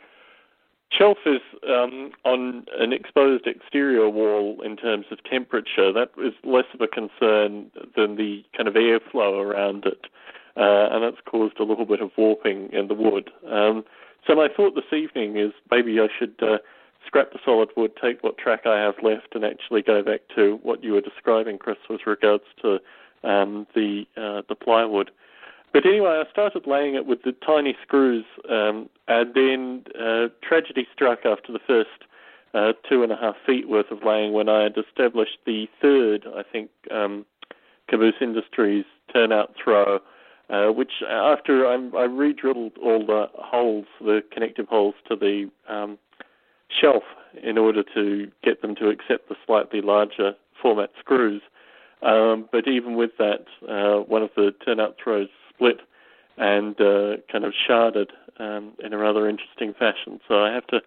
shelf 0.91 1.17
is 1.25 1.41
um, 1.67 2.11
on 2.23 2.65
an 2.77 2.93
exposed 2.93 3.47
exterior 3.47 4.09
wall 4.09 4.61
in 4.63 4.77
terms 4.77 5.05
of 5.11 5.23
temperature. 5.23 5.91
That 5.91 6.11
is 6.17 6.33
less 6.43 6.65
of 6.73 6.81
a 6.81 6.87
concern 6.87 7.71
than 7.95 8.15
the 8.15 8.43
kind 8.55 8.67
of 8.67 8.75
airflow 8.75 9.43
around 9.43 9.85
it, 9.85 10.05
uh, 10.55 10.93
and 10.93 11.03
that's 11.03 11.21
caused 11.25 11.59
a 11.59 11.63
little 11.63 11.85
bit 11.85 11.99
of 11.99 12.11
warping 12.17 12.69
in 12.71 12.87
the 12.87 12.93
wood. 12.93 13.31
Um, 13.49 13.83
so 14.27 14.35
my 14.35 14.47
thought 14.47 14.75
this 14.75 14.97
evening 14.97 15.37
is 15.37 15.51
maybe 15.71 15.99
I 15.99 16.07
should 16.17 16.35
uh, 16.41 16.57
scrap 17.05 17.31
the 17.31 17.39
solid 17.45 17.69
wood, 17.77 17.91
take 18.01 18.23
what 18.23 18.37
track 18.37 18.65
I 18.65 18.79
have 18.79 18.95
left, 19.01 19.35
and 19.35 19.43
actually 19.43 19.81
go 19.81 20.01
back 20.01 20.21
to 20.35 20.59
what 20.63 20.83
you 20.83 20.93
were 20.93 21.01
describing, 21.01 21.57
Chris, 21.57 21.77
with 21.89 22.01
regards 22.05 22.43
to 22.61 22.79
um, 23.23 23.67
the 23.75 24.05
uh, 24.17 24.41
the 24.47 24.55
plywood. 24.55 25.11
But 25.73 25.85
anyway, 25.85 26.23
I 26.25 26.31
started 26.31 26.67
laying 26.67 26.95
it 26.95 27.05
with 27.05 27.23
the 27.23 27.33
tiny 27.45 27.75
screws, 27.81 28.25
um, 28.49 28.89
and 29.07 29.33
then 29.33 29.83
uh, 29.99 30.27
tragedy 30.41 30.87
struck 30.93 31.25
after 31.25 31.51
the 31.51 31.59
first 31.59 31.89
uh, 32.53 32.73
two 32.89 33.03
and 33.03 33.11
a 33.11 33.17
half 33.17 33.35
feet 33.45 33.67
worth 33.67 33.91
of 33.91 34.03
laying 34.03 34.31
when 34.31 34.47
I 34.47 34.63
had 34.63 34.77
established 34.77 35.37
the 35.45 35.67
third, 35.81 36.25
I 36.33 36.43
think, 36.43 36.69
um, 36.89 37.25
Caboose 37.89 38.15
Industries 38.21 38.85
turnout 39.13 39.53
throw, 39.61 39.99
uh, 40.49 40.67
which 40.67 40.91
after 41.09 41.65
I, 41.67 41.75
I 41.97 42.03
re-drilled 42.03 42.73
all 42.81 43.05
the 43.05 43.27
holes, 43.35 43.85
the 43.99 44.21
connective 44.31 44.67
holes 44.67 44.95
to 45.09 45.15
the 45.15 45.49
um, 45.67 45.97
shelf 46.69 47.03
in 47.41 47.57
order 47.57 47.83
to 47.93 48.31
get 48.43 48.61
them 48.61 48.75
to 48.75 48.89
accept 48.89 49.29
the 49.29 49.35
slightly 49.45 49.81
larger 49.81 50.33
format 50.61 50.91
screws. 50.99 51.41
Um, 52.01 52.47
but 52.51 52.67
even 52.67 52.95
with 52.95 53.11
that, 53.17 53.45
uh, 53.67 54.03
one 54.03 54.21
of 54.21 54.29
the 54.35 54.53
turnout 54.63 54.95
throws 55.03 55.29
split 55.49 55.81
and 56.37 56.79
uh, 56.79 57.17
kind 57.31 57.45
of 57.45 57.53
sharded 57.67 58.09
um, 58.39 58.73
in 58.83 58.93
a 58.93 58.97
rather 58.97 59.27
interesting 59.27 59.73
fashion. 59.73 60.19
So 60.27 60.43
I 60.43 60.51
have 60.51 60.67
to. 60.67 60.81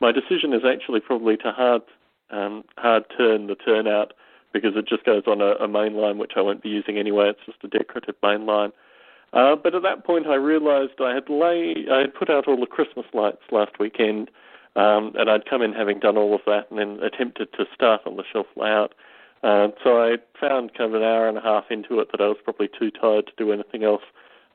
My 0.00 0.12
decision 0.12 0.52
is 0.52 0.62
actually 0.64 1.00
probably 1.00 1.36
to 1.38 1.52
hard 1.52 1.82
um, 2.30 2.64
hard 2.76 3.04
turn 3.16 3.46
the 3.46 3.54
turnout 3.54 4.12
because 4.52 4.72
it 4.76 4.86
just 4.86 5.04
goes 5.04 5.22
on 5.26 5.40
a, 5.40 5.52
a 5.54 5.68
main 5.68 5.94
line 5.94 6.18
which 6.18 6.32
I 6.36 6.40
won't 6.40 6.62
be 6.62 6.68
using 6.68 6.98
anyway. 6.98 7.30
It's 7.30 7.40
just 7.46 7.64
a 7.64 7.68
decorative 7.68 8.16
main 8.22 8.46
line. 8.46 8.72
Uh, 9.32 9.54
but 9.54 9.74
at 9.74 9.82
that 9.82 10.04
point, 10.04 10.26
I 10.26 10.34
realised 10.34 11.00
I 11.00 11.14
had 11.14 11.28
lay 11.28 11.86
I 11.90 12.00
had 12.00 12.14
put 12.14 12.30
out 12.30 12.48
all 12.48 12.58
the 12.58 12.66
Christmas 12.66 13.06
lights 13.12 13.42
last 13.52 13.78
weekend, 13.78 14.30
um, 14.74 15.12
and 15.16 15.30
I'd 15.30 15.48
come 15.48 15.62
in 15.62 15.72
having 15.72 16.00
done 16.00 16.16
all 16.16 16.34
of 16.34 16.40
that, 16.46 16.70
and 16.70 16.78
then 16.78 17.00
attempted 17.02 17.52
to 17.52 17.64
start 17.74 18.02
on 18.06 18.16
the 18.16 18.24
shelf 18.32 18.46
layout. 18.56 18.94
Uh, 19.42 19.68
so 19.82 20.02
I 20.02 20.16
found 20.38 20.74
kind 20.74 20.94
of 20.94 21.00
an 21.00 21.06
hour 21.06 21.28
and 21.28 21.38
a 21.38 21.40
half 21.40 21.64
into 21.70 22.00
it 22.00 22.08
that 22.12 22.20
I 22.20 22.26
was 22.26 22.36
probably 22.44 22.68
too 22.68 22.90
tired 22.90 23.26
to 23.26 23.32
do 23.38 23.52
anything 23.52 23.84
else, 23.84 24.02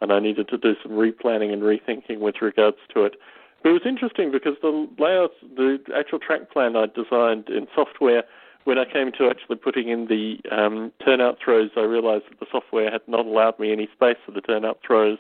and 0.02 0.12
I 0.12 0.20
needed 0.20 0.50
to 0.50 0.58
do 0.58 0.76
some 0.84 0.92
replanning 0.92 1.54
and 1.54 1.64
rethinking 1.64 2.20
with 2.20 2.36
regards 2.42 2.78
to 2.94 3.06
it. 3.06 3.16
But 3.64 3.70
it 3.70 3.74
was 3.74 3.82
interesting 3.86 4.32
because 4.32 4.56
the 4.62 4.88
layout, 5.00 5.32
the 5.56 5.80
actual 5.96 6.20
track 6.20 6.52
plan 6.52 6.76
I 6.76 6.86
designed 6.86 7.50
in 7.50 7.68
software, 7.74 8.24
when 8.66 8.78
I 8.78 8.86
came 8.86 9.12
to 9.14 9.30
actually 9.30 9.56
putting 9.56 9.90
in 9.90 10.08
the 10.08 10.38
um, 10.52 10.92
turnout 11.04 11.38
throws, 11.44 11.70
I 11.78 11.82
realized 11.82 12.26
that 12.30 12.40
the 12.40 12.48
software 12.52 12.92
had 12.92 13.02
not 13.08 13.26
allowed 13.26 13.58
me 13.60 13.72
any 13.72 13.88
space 13.94 14.18
for 14.26 14.32
the 14.32 14.42
turnout 14.42 14.80
throws, 14.86 15.18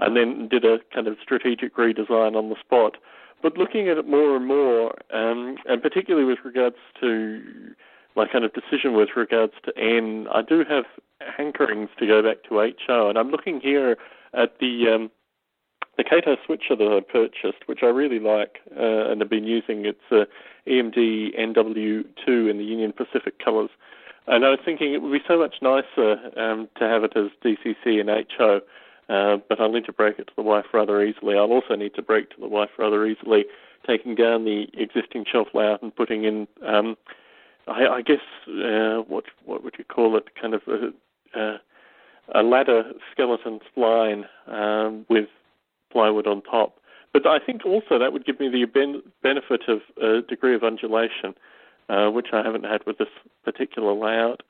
and 0.00 0.16
then 0.16 0.48
did 0.48 0.64
a 0.64 0.78
kind 0.94 1.06
of 1.06 1.16
strategic 1.22 1.76
redesign 1.76 2.36
on 2.36 2.48
the 2.48 2.56
spot. 2.60 2.96
But 3.42 3.58
looking 3.58 3.88
at 3.88 3.98
it 3.98 4.08
more 4.08 4.36
and 4.36 4.46
more, 4.46 4.94
um, 5.12 5.56
and 5.66 5.82
particularly 5.82 6.26
with 6.26 6.38
regards 6.44 6.76
to 7.00 7.74
my 8.16 8.26
kind 8.26 8.44
of 8.44 8.52
decision 8.54 8.94
with 8.94 9.10
regards 9.14 9.52
to 9.64 9.78
N. 9.78 10.26
I 10.32 10.40
do 10.42 10.64
have 10.68 10.84
hankerings 11.38 11.88
to 11.98 12.06
go 12.06 12.22
back 12.22 12.42
to 12.48 12.72
HO, 12.86 13.08
and 13.08 13.18
I'm 13.18 13.30
looking 13.30 13.60
here 13.60 13.98
at 14.32 14.58
the 14.58 14.88
um, 14.94 15.10
the 15.96 16.04
Kato 16.04 16.36
switcher 16.44 16.76
that 16.76 16.88
I 16.88 17.00
purchased, 17.00 17.66
which 17.66 17.80
I 17.82 17.86
really 17.86 18.18
like 18.18 18.58
uh, 18.76 19.10
and 19.10 19.20
have 19.20 19.30
been 19.30 19.44
using. 19.44 19.86
It's 19.86 19.98
uh, 20.10 20.24
EMD 20.66 21.38
NW2 21.38 22.50
in 22.50 22.58
the 22.58 22.64
Union 22.64 22.92
Pacific 22.92 23.42
colours. 23.42 23.70
And 24.26 24.44
I 24.44 24.50
was 24.50 24.58
thinking 24.64 24.92
it 24.92 25.02
would 25.02 25.12
be 25.12 25.24
so 25.26 25.38
much 25.38 25.56
nicer 25.62 26.16
um, 26.36 26.68
to 26.78 26.84
have 26.84 27.04
it 27.04 27.16
as 27.16 27.26
DCC 27.44 28.00
and 28.00 28.10
HO, 28.36 28.60
uh, 29.08 29.36
but 29.48 29.60
I'll 29.60 29.70
need 29.70 29.86
to 29.86 29.92
break 29.92 30.18
it 30.18 30.26
to 30.26 30.32
the 30.36 30.42
wife 30.42 30.66
rather 30.74 31.02
easily. 31.02 31.36
I'll 31.36 31.52
also 31.52 31.76
need 31.76 31.94
to 31.94 32.02
break 32.02 32.30
to 32.30 32.40
the 32.40 32.48
wife 32.48 32.70
rather 32.76 33.06
easily, 33.06 33.44
taking 33.86 34.16
down 34.16 34.44
the 34.44 34.66
existing 34.74 35.26
shelf 35.30 35.48
layout 35.54 35.82
and 35.82 35.94
putting 35.94 36.24
in 36.24 36.48
um, 36.66 36.96
I, 37.68 37.86
I 37.86 38.02
guess 38.02 38.20
uh, 38.48 39.02
what 39.08 39.24
what 39.44 39.64
would 39.64 39.74
you 39.78 39.84
call 39.84 40.16
it? 40.16 40.28
Kind 40.40 40.54
of 40.54 40.62
a, 40.68 41.38
a, 41.38 41.60
a 42.34 42.42
ladder 42.42 42.92
skeleton 43.12 43.60
spline 43.76 44.24
um, 44.46 45.04
with 45.08 45.28
plywood 45.90 46.26
on 46.26 46.42
top. 46.42 46.78
But 47.12 47.26
I 47.26 47.38
think 47.38 47.64
also 47.64 47.98
that 47.98 48.12
would 48.12 48.26
give 48.26 48.38
me 48.38 48.48
the 48.48 48.64
ben- 48.66 49.02
benefit 49.22 49.62
of 49.68 49.80
a 50.02 50.20
degree 50.20 50.54
of 50.54 50.62
undulation, 50.62 51.34
uh, 51.88 52.08
which 52.10 52.28
I 52.32 52.42
haven't 52.42 52.64
had 52.64 52.84
with 52.86 52.98
this 52.98 53.08
particular 53.44 53.92
layout. 53.94 54.42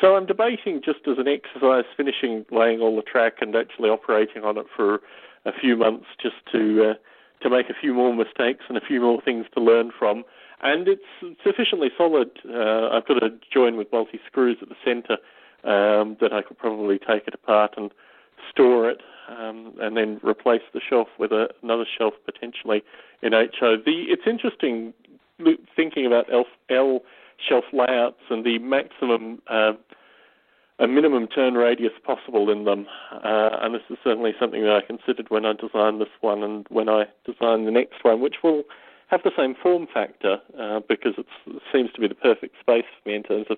So 0.00 0.16
I'm 0.16 0.26
debating 0.26 0.80
just 0.84 1.00
as 1.06 1.18
an 1.18 1.28
exercise, 1.28 1.84
finishing 1.96 2.44
laying 2.50 2.80
all 2.80 2.96
the 2.96 3.02
track 3.02 3.34
and 3.40 3.54
actually 3.54 3.90
operating 3.90 4.44
on 4.44 4.56
it 4.58 4.66
for 4.74 5.00
a 5.44 5.52
few 5.52 5.76
months, 5.76 6.06
just 6.20 6.36
to 6.52 6.90
uh, 6.90 6.94
to 7.42 7.50
make 7.50 7.70
a 7.70 7.74
few 7.80 7.94
more 7.94 8.14
mistakes 8.14 8.64
and 8.68 8.76
a 8.76 8.80
few 8.80 9.00
more 9.00 9.20
things 9.22 9.46
to 9.54 9.60
learn 9.60 9.92
from, 9.96 10.24
and 10.62 10.88
it's 10.88 11.38
sufficiently 11.44 11.88
solid. 11.96 12.30
Uh, 12.48 12.88
I've 12.88 13.06
got 13.06 13.22
a 13.22 13.30
join 13.52 13.76
with 13.76 13.92
multi 13.92 14.20
screws 14.26 14.58
at 14.60 14.68
the 14.68 14.76
centre 14.84 15.18
um, 15.64 16.16
that 16.20 16.32
I 16.32 16.42
could 16.42 16.58
probably 16.58 16.98
take 16.98 17.26
it 17.26 17.34
apart 17.34 17.74
and 17.76 17.92
store 18.50 18.90
it, 18.90 19.00
um, 19.28 19.74
and 19.80 19.96
then 19.96 20.20
replace 20.22 20.62
the 20.72 20.80
shelf 20.88 21.08
with 21.18 21.32
a, 21.32 21.48
another 21.62 21.84
shelf 21.96 22.14
potentially 22.24 22.82
in 23.22 23.32
HO. 23.32 23.76
The, 23.84 24.04
it's 24.08 24.22
interesting 24.26 24.94
thinking 25.76 26.06
about 26.06 26.32
L, 26.32 26.44
L 26.70 27.00
shelf 27.48 27.64
layouts 27.72 28.22
and 28.30 28.44
the 28.44 28.58
maximum. 28.58 29.42
Uh, 29.48 29.72
a 30.80 30.86
minimum 30.86 31.26
turn 31.26 31.54
radius 31.54 31.92
possible 32.06 32.50
in 32.50 32.64
them, 32.64 32.86
uh, 33.12 33.50
and 33.62 33.74
this 33.74 33.82
is 33.90 33.98
certainly 34.04 34.32
something 34.38 34.62
that 34.62 34.76
I 34.76 34.80
considered 34.80 35.28
when 35.28 35.44
I 35.44 35.52
designed 35.54 36.00
this 36.00 36.06
one 36.20 36.44
and 36.44 36.66
when 36.70 36.88
I 36.88 37.06
designed 37.26 37.66
the 37.66 37.72
next 37.72 38.04
one, 38.04 38.20
which 38.20 38.36
will 38.44 38.62
have 39.08 39.22
the 39.24 39.32
same 39.36 39.54
form 39.60 39.88
factor 39.92 40.38
uh, 40.58 40.80
because 40.88 41.14
it 41.16 41.26
seems 41.72 41.90
to 41.92 42.00
be 42.00 42.06
the 42.06 42.14
perfect 42.14 42.54
space 42.60 42.84
for 43.02 43.08
me 43.08 43.16
in 43.16 43.22
terms 43.22 43.46
of 43.50 43.56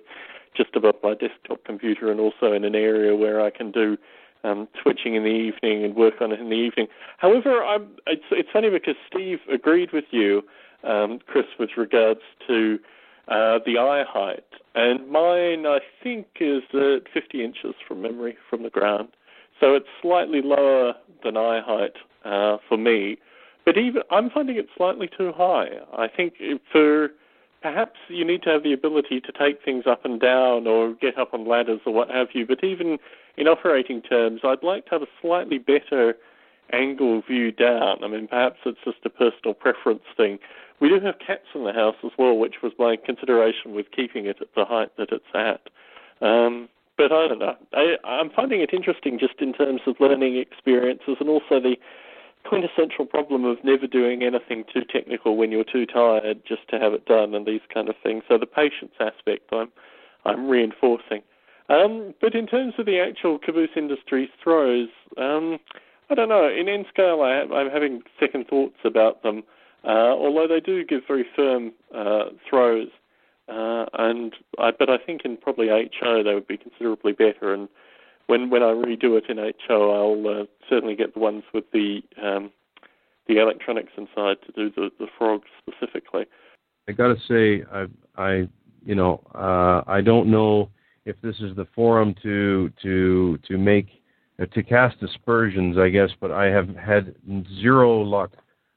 just 0.55 0.75
above 0.75 0.95
my 1.03 1.13
desktop 1.13 1.63
computer 1.63 2.11
and 2.11 2.19
also 2.19 2.53
in 2.53 2.63
an 2.63 2.75
area 2.75 3.15
where 3.15 3.41
I 3.41 3.49
can 3.49 3.71
do 3.71 3.97
um, 4.43 4.67
switching 4.81 5.15
in 5.15 5.23
the 5.23 5.29
evening 5.29 5.83
and 5.83 5.95
work 5.95 6.15
on 6.21 6.31
it 6.31 6.39
in 6.39 6.49
the 6.49 6.55
evening. 6.55 6.87
However, 7.17 7.63
I'm, 7.63 7.89
it's, 8.07 8.23
it's 8.31 8.49
funny 8.51 8.69
because 8.69 8.95
Steve 9.07 9.39
agreed 9.51 9.91
with 9.93 10.05
you, 10.11 10.43
um, 10.83 11.19
Chris, 11.27 11.45
with 11.59 11.71
regards 11.77 12.21
to 12.47 12.79
uh, 13.27 13.59
the 13.65 13.77
eye 13.77 14.03
height, 14.07 14.45
and 14.75 15.09
mine 15.09 15.65
I 15.65 15.79
think 16.03 16.27
is 16.39 16.63
at 16.73 17.03
50 17.13 17.43
inches 17.43 17.75
from 17.87 18.01
memory 18.01 18.37
from 18.49 18.63
the 18.63 18.69
ground, 18.69 19.09
so 19.59 19.75
it's 19.75 19.87
slightly 20.01 20.41
lower 20.41 20.93
than 21.23 21.37
eye 21.37 21.61
height 21.63 21.93
uh, 22.25 22.57
for 22.67 22.77
me. 22.77 23.17
But 23.63 23.77
even 23.77 24.01
I'm 24.09 24.31
finding 24.31 24.57
it 24.57 24.67
slightly 24.75 25.07
too 25.15 25.31
high. 25.35 25.67
I 25.95 26.07
think 26.07 26.33
for 26.71 27.09
perhaps 27.61 27.97
you 28.07 28.25
need 28.25 28.43
to 28.43 28.49
have 28.49 28.63
the 28.63 28.73
ability 28.73 29.21
to 29.21 29.31
take 29.31 29.63
things 29.63 29.85
up 29.87 30.05
and 30.05 30.19
down 30.19 30.67
or 30.67 30.93
get 30.95 31.17
up 31.17 31.33
on 31.33 31.47
ladders 31.47 31.81
or 31.85 31.93
what 31.93 32.09
have 32.09 32.29
you. 32.33 32.45
But 32.45 32.63
even 32.63 32.97
in 33.37 33.47
operating 33.47 34.01
terms, 34.01 34.41
I'd 34.43 34.63
like 34.63 34.85
to 34.85 34.91
have 34.91 35.01
a 35.03 35.07
slightly 35.21 35.57
better 35.57 36.15
angle 36.73 37.21
view 37.21 37.51
down. 37.51 38.03
I 38.03 38.07
mean, 38.07 38.27
perhaps 38.27 38.57
it's 38.65 38.79
just 38.83 38.97
a 39.05 39.09
personal 39.09 39.53
preference 39.53 40.03
thing. 40.15 40.39
We 40.79 40.89
do 40.89 40.99
have 41.05 41.15
cats 41.25 41.45
in 41.53 41.63
the 41.63 41.73
house 41.73 41.95
as 42.03 42.11
well, 42.17 42.37
which 42.37 42.55
was 42.63 42.71
my 42.79 42.95
consideration 42.95 43.73
with 43.73 43.91
keeping 43.95 44.25
it 44.25 44.37
at 44.41 44.47
the 44.55 44.65
height 44.65 44.89
that 44.97 45.09
it's 45.11 45.23
at. 45.35 45.69
Um, 46.25 46.69
but 46.97 47.11
I 47.11 47.27
don't 47.27 47.39
know. 47.39 47.55
I, 47.73 47.95
I'm 48.03 48.29
finding 48.31 48.61
it 48.61 48.73
interesting 48.73 49.19
just 49.19 49.35
in 49.39 49.53
terms 49.53 49.81
of 49.85 49.95
learning 49.99 50.37
experiences 50.37 51.17
and 51.19 51.29
also 51.29 51.59
the 51.59 51.75
quintessential 52.43 53.05
problem 53.05 53.45
of 53.45 53.63
never 53.63 53.87
doing 53.87 54.23
anything 54.23 54.63
too 54.73 54.83
technical 54.89 55.37
when 55.37 55.51
you're 55.51 55.63
too 55.63 55.85
tired 55.85 56.41
just 56.47 56.67
to 56.69 56.79
have 56.79 56.93
it 56.93 57.05
done 57.05 57.35
and 57.35 57.45
these 57.45 57.61
kind 57.73 57.89
of 57.89 57.95
things. 58.03 58.23
So 58.27 58.37
the 58.37 58.45
patience 58.45 58.93
aspect 58.99 59.49
I'm 59.51 59.69
I'm 60.25 60.47
reinforcing. 60.47 61.21
Um, 61.69 62.13
but 62.21 62.35
in 62.35 62.47
terms 62.47 62.73
of 62.77 62.85
the 62.85 62.99
actual 62.99 63.39
Caboose 63.39 63.69
Industries 63.75 64.29
throws, 64.43 64.89
um, 65.17 65.57
I 66.09 66.15
don't 66.15 66.29
know. 66.29 66.49
In 66.49 66.67
N 66.67 66.85
scale, 66.89 67.21
I, 67.21 67.61
am 67.61 67.69
having 67.71 68.01
second 68.19 68.47
thoughts 68.47 68.77
about 68.83 69.23
them, 69.23 69.43
uh, 69.85 70.11
although 70.11 70.47
they 70.47 70.59
do 70.59 70.83
give 70.83 71.03
very 71.07 71.25
firm 71.35 71.71
uh, 71.95 72.25
throws. 72.47 72.89
Uh, 73.47 73.85
and 73.93 74.35
I, 74.59 74.71
but 74.77 74.89
I 74.89 74.97
think 74.97 75.21
in 75.23 75.37
probably 75.37 75.69
HO 75.69 76.23
they 76.23 76.33
would 76.33 76.47
be 76.47 76.57
considerably 76.57 77.13
better. 77.13 77.53
And 77.53 77.69
when 78.31 78.49
when 78.49 78.63
I 78.63 78.67
redo 78.67 79.17
it 79.17 79.25
in 79.27 79.37
HO, 79.67 79.91
I'll 79.91 80.41
uh, 80.41 80.45
certainly 80.69 80.95
get 80.95 81.13
the 81.13 81.19
ones 81.19 81.43
with 81.53 81.65
the 81.73 81.99
um, 82.23 82.49
the 83.27 83.39
electronics 83.39 83.91
inside 83.97 84.37
to 84.45 84.51
do 84.55 84.71
the, 84.73 84.89
the 84.99 85.07
frogs 85.17 85.49
specifically. 85.59 86.23
I 86.87 86.93
got 86.93 87.09
to 87.09 87.17
say, 87.27 87.65
I 87.69 87.87
I 88.15 88.47
you 88.85 88.95
know 88.95 89.21
uh, 89.35 89.81
I 89.85 89.99
don't 89.99 90.31
know 90.31 90.69
if 91.03 91.17
this 91.21 91.35
is 91.41 91.57
the 91.57 91.67
forum 91.75 92.15
to 92.23 92.71
to 92.81 93.37
to 93.49 93.57
make 93.57 93.87
uh, 94.41 94.45
to 94.45 94.63
cast 94.63 95.03
aspersions, 95.03 95.77
I 95.77 95.89
guess, 95.89 96.11
but 96.21 96.31
I 96.31 96.45
have 96.45 96.73
had 96.77 97.13
zero 97.61 97.99
luck 97.99 98.31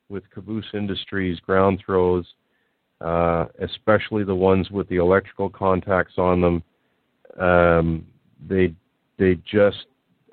with 0.09 0.29
Caboose 0.31 0.67
Industries 0.75 1.39
ground 1.39 1.81
throws, 1.87 2.27
uh, 3.01 3.47
especially 3.61 4.25
the 4.25 4.35
ones 4.35 4.73
with 4.73 4.89
the 4.89 4.97
electrical 4.97 5.49
contacts 5.49 6.15
on 6.19 6.41
them. 6.41 6.63
Um, 7.41 8.07
they 8.47 8.75
they 9.19 9.37
just 9.51 9.87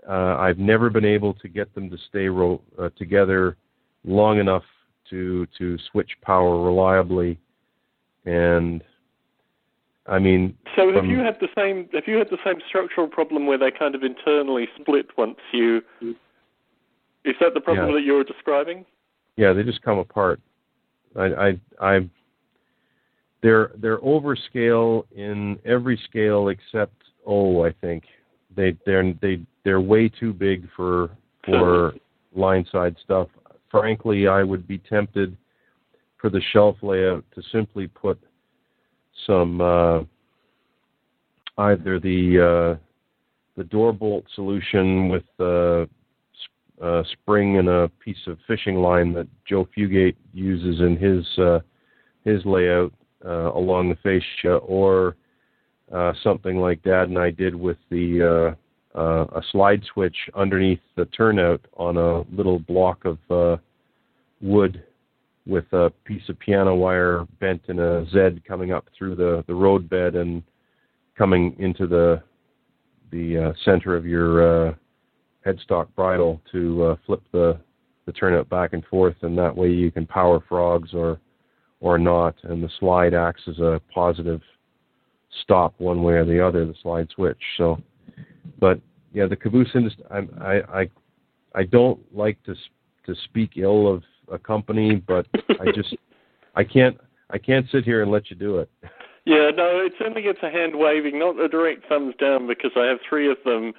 uh, 0.07 0.35
I've 0.37 0.57
never 0.57 0.89
been 0.89 1.05
able 1.05 1.33
to 1.35 1.47
get 1.47 1.73
them 1.75 1.89
to 1.89 1.97
stay 2.09 2.27
ro- 2.27 2.61
uh, 2.79 2.89
together 2.97 3.57
long 4.03 4.39
enough 4.39 4.63
to 5.09 5.47
to 5.57 5.77
switch 5.91 6.11
power 6.21 6.63
reliably, 6.63 7.39
and 8.25 8.83
I 10.07 10.19
mean. 10.19 10.57
So 10.75 10.87
have 10.87 11.01
from, 11.01 11.09
you 11.09 11.19
had 11.19 11.37
the 11.39 11.49
same? 11.55 11.87
Have 11.93 12.03
you 12.07 12.17
had 12.17 12.29
the 12.29 12.37
same 12.45 12.55
structural 12.67 13.07
problem 13.07 13.45
where 13.45 13.57
they 13.57 13.71
kind 13.71 13.93
of 13.93 14.03
internally 14.03 14.67
split 14.79 15.05
once 15.17 15.37
you? 15.53 15.81
Is 17.23 17.35
that 17.39 17.53
the 17.53 17.61
problem 17.61 17.89
yeah. 17.89 17.95
that 17.95 18.01
you 18.01 18.13
were 18.13 18.23
describing? 18.23 18.85
Yeah, 19.37 19.53
they 19.53 19.63
just 19.63 19.81
come 19.81 19.99
apart. 19.99 20.39
I 21.15 21.25
I 21.25 21.59
I. 21.79 22.09
They're 23.43 23.71
they're 23.77 23.99
overscale 23.99 25.03
in 25.15 25.59
every 25.65 25.99
scale 26.09 26.49
except 26.49 26.95
O, 27.25 27.63
I 27.63 27.71
think. 27.81 28.03
They 28.55 28.77
they're 28.85 29.13
they 29.21 29.41
they're 29.63 29.81
way 29.81 30.09
too 30.09 30.33
big 30.33 30.67
for 30.75 31.11
for 31.45 31.93
line 32.33 32.65
side 32.71 32.95
stuff. 33.03 33.27
Frankly, 33.69 34.27
I 34.27 34.43
would 34.43 34.67
be 34.67 34.77
tempted 34.77 35.37
for 36.17 36.29
the 36.29 36.41
shelf 36.51 36.77
layout 36.81 37.23
to 37.35 37.41
simply 37.51 37.87
put 37.87 38.19
some 39.25 39.61
uh, 39.61 39.99
either 41.57 41.99
the 41.99 42.77
uh, 42.77 42.79
the 43.57 43.63
door 43.63 43.93
bolt 43.93 44.25
solution 44.35 45.09
with 45.09 45.23
uh, 45.39 45.85
a 46.81 47.03
spring 47.11 47.57
and 47.57 47.69
a 47.69 47.89
piece 48.03 48.27
of 48.27 48.37
fishing 48.47 48.77
line 48.77 49.13
that 49.13 49.27
Joe 49.47 49.67
Fugate 49.75 50.15
uses 50.33 50.79
in 50.81 50.97
his 50.97 51.25
uh, 51.37 51.59
his 52.23 52.45
layout 52.45 52.93
uh, 53.25 53.51
along 53.53 53.89
the 53.89 53.95
fascia, 53.95 54.55
or 54.57 55.15
uh, 55.93 56.13
something 56.23 56.57
like 56.57 56.83
Dad 56.83 57.09
and 57.09 57.17
I 57.17 57.31
did 57.31 57.55
with 57.55 57.77
the 57.89 58.55
uh, 58.95 58.97
uh, 58.97 59.25
a 59.35 59.41
slide 59.51 59.83
switch 59.93 60.15
underneath 60.35 60.79
the 60.95 61.05
turnout 61.05 61.61
on 61.77 61.97
a 61.97 62.21
little 62.35 62.59
block 62.59 63.05
of 63.05 63.17
uh, 63.29 63.57
wood 64.41 64.83
with 65.45 65.65
a 65.73 65.91
piece 66.05 66.27
of 66.29 66.37
piano 66.39 66.75
wire 66.75 67.25
bent 67.39 67.61
in 67.67 67.79
a 67.79 68.05
Z 68.11 68.41
coming 68.47 68.71
up 68.71 68.85
through 68.97 69.15
the, 69.15 69.43
the 69.47 69.55
road 69.55 69.89
bed 69.89 70.15
and 70.15 70.43
coming 71.17 71.55
into 71.59 71.87
the 71.87 72.21
the 73.11 73.37
uh, 73.37 73.53
center 73.65 73.95
of 73.95 74.05
your 74.05 74.69
uh, 74.69 74.73
headstock 75.45 75.87
bridle 75.95 76.41
to 76.51 76.83
uh, 76.85 76.95
flip 77.05 77.21
the 77.31 77.59
the 78.05 78.11
turnout 78.13 78.49
back 78.49 78.73
and 78.73 78.83
forth, 78.85 79.15
and 79.21 79.37
that 79.37 79.55
way 79.55 79.69
you 79.69 79.91
can 79.91 80.05
power 80.05 80.43
frogs 80.47 80.93
or 80.93 81.19
or 81.81 81.97
not, 81.97 82.35
and 82.43 82.63
the 82.63 82.69
slide 82.79 83.13
acts 83.13 83.41
as 83.47 83.59
a 83.59 83.81
positive 83.93 84.41
stop 85.43 85.73
one 85.77 86.03
way 86.03 86.13
or 86.13 86.25
the 86.25 86.45
other, 86.45 86.65
the 86.65 86.75
slide 86.81 87.09
switch. 87.13 87.41
So, 87.57 87.81
but 88.59 88.79
yeah, 89.13 89.27
the 89.27 89.35
caboose 89.35 89.69
industry. 89.75 90.03
I 90.09 90.17
I 90.39 90.79
I, 90.81 90.89
I 91.55 91.63
don't 91.63 91.99
like 92.15 92.41
to 92.43 92.55
to 93.05 93.15
speak 93.25 93.51
ill 93.57 93.87
of 93.87 94.03
a 94.31 94.37
company, 94.39 94.95
but 94.95 95.25
I 95.59 95.71
just 95.75 95.95
I 96.55 96.63
can't 96.63 96.97
I 97.29 97.37
can't 97.37 97.65
sit 97.71 97.83
here 97.83 98.01
and 98.01 98.11
let 98.11 98.29
you 98.29 98.35
do 98.35 98.59
it. 98.59 98.69
Yeah, 99.25 99.51
no, 99.55 99.79
it 99.85 99.93
certainly 99.99 100.23
gets 100.23 100.39
a 100.41 100.49
hand 100.49 100.73
waving, 100.75 101.19
not 101.19 101.39
a 101.39 101.47
direct 101.47 101.87
thumbs 101.87 102.15
down, 102.19 102.47
because 102.47 102.71
I 102.75 102.85
have 102.85 102.97
three 103.07 103.29
of 103.29 103.37
them 103.45 103.73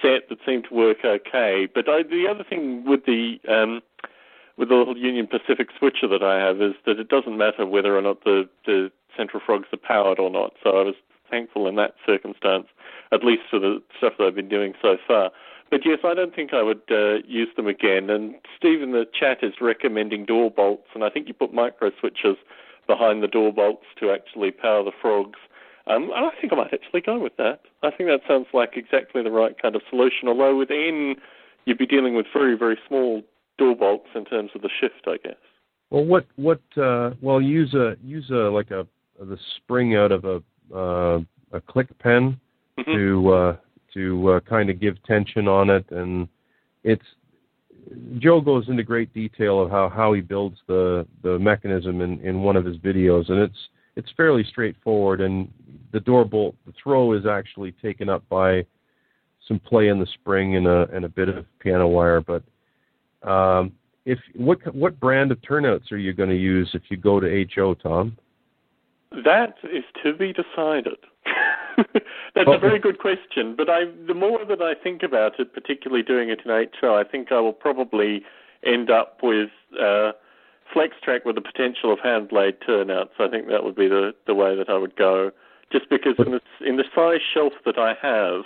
set 0.00 0.28
that 0.30 0.38
seem 0.46 0.62
to 0.64 0.74
work 0.74 0.98
okay. 1.04 1.68
But 1.72 1.88
I, 1.88 2.02
the 2.02 2.26
other 2.30 2.44
thing 2.48 2.84
with 2.86 3.04
the 3.04 3.36
um, 3.46 3.82
with 4.56 4.68
the 4.68 4.74
little 4.74 4.96
Union 4.96 5.26
Pacific 5.26 5.68
switcher 5.78 6.08
that 6.08 6.22
I 6.22 6.38
have 6.38 6.60
is 6.62 6.74
that 6.86 6.98
it 6.98 7.08
doesn't 7.08 7.36
matter 7.36 7.66
whether 7.66 7.96
or 7.96 8.02
not 8.02 8.24
the, 8.24 8.48
the 8.64 8.90
central 9.16 9.42
frogs 9.44 9.68
are 9.72 9.78
powered 9.78 10.18
or 10.18 10.30
not. 10.30 10.54
So 10.62 10.70
I 10.70 10.82
was 10.82 10.94
thankful 11.30 11.66
in 11.66 11.76
that 11.76 11.94
circumstance, 12.06 12.66
at 13.12 13.24
least 13.24 13.42
for 13.50 13.58
the 13.58 13.82
stuff 13.98 14.14
that 14.18 14.24
I've 14.24 14.34
been 14.34 14.48
doing 14.48 14.74
so 14.80 14.96
far. 15.06 15.30
But 15.70 15.80
yes, 15.84 15.98
I 16.04 16.14
don't 16.14 16.34
think 16.34 16.54
I 16.54 16.62
would 16.62 16.82
uh, 16.90 17.16
use 17.26 17.48
them 17.56 17.66
again. 17.66 18.08
And 18.08 18.36
Steve 18.56 18.82
in 18.82 18.92
the 18.92 19.04
chat 19.18 19.38
is 19.42 19.54
recommending 19.60 20.24
door 20.24 20.50
bolts, 20.50 20.88
and 20.94 21.02
I 21.02 21.10
think 21.10 21.26
you 21.28 21.34
put 21.34 21.52
micro 21.52 21.90
switches 21.98 22.36
behind 22.86 23.22
the 23.22 23.28
door 23.28 23.52
bolts 23.52 23.84
to 24.00 24.12
actually 24.12 24.52
power 24.52 24.84
the 24.84 24.92
frogs. 25.02 25.38
Um, 25.88 26.10
and 26.14 26.26
I 26.26 26.30
think 26.40 26.52
I 26.52 26.56
might 26.56 26.72
actually 26.72 27.00
go 27.00 27.18
with 27.18 27.36
that. 27.36 27.60
I 27.82 27.90
think 27.90 28.08
that 28.08 28.20
sounds 28.28 28.46
like 28.52 28.76
exactly 28.76 29.22
the 29.22 29.30
right 29.30 29.60
kind 29.60 29.74
of 29.74 29.82
solution. 29.90 30.28
Although 30.28 30.56
with 30.56 30.70
N, 30.70 31.16
you'd 31.64 31.78
be 31.78 31.86
dealing 31.86 32.14
with 32.14 32.26
very, 32.32 32.56
very 32.56 32.78
small 32.86 33.22
door 33.58 33.76
bolts 33.76 34.08
in 34.14 34.24
terms 34.24 34.50
of 34.54 34.62
the 34.62 34.70
shift, 34.80 35.06
I 35.06 35.16
guess. 35.22 35.36
Well, 35.90 36.04
what 36.04 36.26
what? 36.36 36.60
Uh, 36.76 37.10
well, 37.20 37.40
use 37.40 37.74
a 37.74 37.96
use 38.02 38.28
a 38.30 38.50
like 38.50 38.70
a 38.70 38.86
the 39.18 39.38
spring 39.56 39.94
out 39.96 40.12
of 40.12 40.24
a 40.24 40.42
uh, 40.74 41.20
a 41.52 41.60
click 41.60 41.96
pen 41.98 42.38
mm-hmm. 42.78 42.92
to 42.92 43.32
uh, 43.32 43.56
to 43.94 44.30
uh, 44.32 44.40
kind 44.40 44.68
of 44.68 44.80
give 44.80 45.02
tension 45.04 45.48
on 45.48 45.70
it, 45.70 45.86
and 45.90 46.28
it's 46.82 47.04
Joe 48.18 48.40
goes 48.40 48.68
into 48.68 48.82
great 48.82 49.12
detail 49.14 49.60
of 49.62 49.70
how, 49.70 49.88
how 49.88 50.12
he 50.12 50.20
builds 50.20 50.58
the, 50.66 51.06
the 51.22 51.38
mechanism 51.38 52.00
in, 52.00 52.20
in 52.20 52.42
one 52.42 52.56
of 52.56 52.64
his 52.64 52.76
videos, 52.78 53.30
and 53.30 53.38
it's 53.40 53.68
it's 53.94 54.08
fairly 54.16 54.44
straightforward. 54.44 55.20
And 55.20 55.50
the 55.92 56.00
door 56.00 56.24
bolt, 56.24 56.54
the 56.66 56.72
throw 56.82 57.12
is 57.14 57.24
actually 57.26 57.72
taken 57.72 58.08
up 58.08 58.28
by 58.28 58.66
some 59.48 59.58
play 59.58 59.88
in 59.88 59.98
the 59.98 60.06
spring 60.14 60.56
and 60.56 60.66
a 60.66 60.88
and 60.92 61.04
a 61.04 61.08
bit 61.08 61.28
of 61.28 61.46
piano 61.60 61.86
wire. 61.86 62.20
But 62.20 62.42
um, 63.26 63.72
if 64.04 64.18
what 64.34 64.74
what 64.74 64.98
brand 65.00 65.32
of 65.32 65.42
turnouts 65.42 65.90
are 65.92 65.98
you 65.98 66.12
going 66.12 66.30
to 66.30 66.36
use 66.36 66.70
if 66.74 66.82
you 66.88 66.96
go 66.96 67.20
to 67.20 67.46
HO, 67.54 67.74
Tom? 67.74 68.16
That 69.10 69.54
is 69.64 69.84
to 70.02 70.12
be 70.14 70.32
decided. 70.32 70.98
That's 72.34 72.48
a 72.48 72.58
very 72.58 72.78
good 72.78 72.98
question. 72.98 73.54
But 73.56 73.68
I, 73.68 73.84
the 74.06 74.14
more 74.14 74.44
that 74.44 74.62
I 74.62 74.74
think 74.74 75.02
about 75.02 75.38
it, 75.38 75.52
particularly 75.52 76.02
doing 76.02 76.30
it 76.30 76.40
in 76.44 76.68
HO, 76.80 76.94
I 76.94 77.04
think 77.04 77.32
I 77.32 77.40
will 77.40 77.52
probably 77.52 78.22
end 78.64 78.90
up 78.90 79.18
with 79.22 79.50
uh, 79.80 80.12
FlexTrack 80.74 81.24
with 81.24 81.34
the 81.34 81.40
potential 81.40 81.92
of 81.92 81.98
hand 82.00 82.30
laid 82.32 82.56
turnouts. 82.66 83.14
I 83.18 83.28
think 83.28 83.48
that 83.48 83.64
would 83.64 83.76
be 83.76 83.88
the, 83.88 84.12
the 84.26 84.34
way 84.34 84.56
that 84.56 84.68
I 84.68 84.76
would 84.76 84.96
go. 84.96 85.30
Just 85.72 85.88
because 85.90 86.14
in 86.18 86.32
the, 86.32 86.40
in 86.66 86.76
the 86.76 86.84
size 86.94 87.20
shelf 87.34 87.52
that 87.64 87.78
I 87.78 87.94
have, 88.00 88.42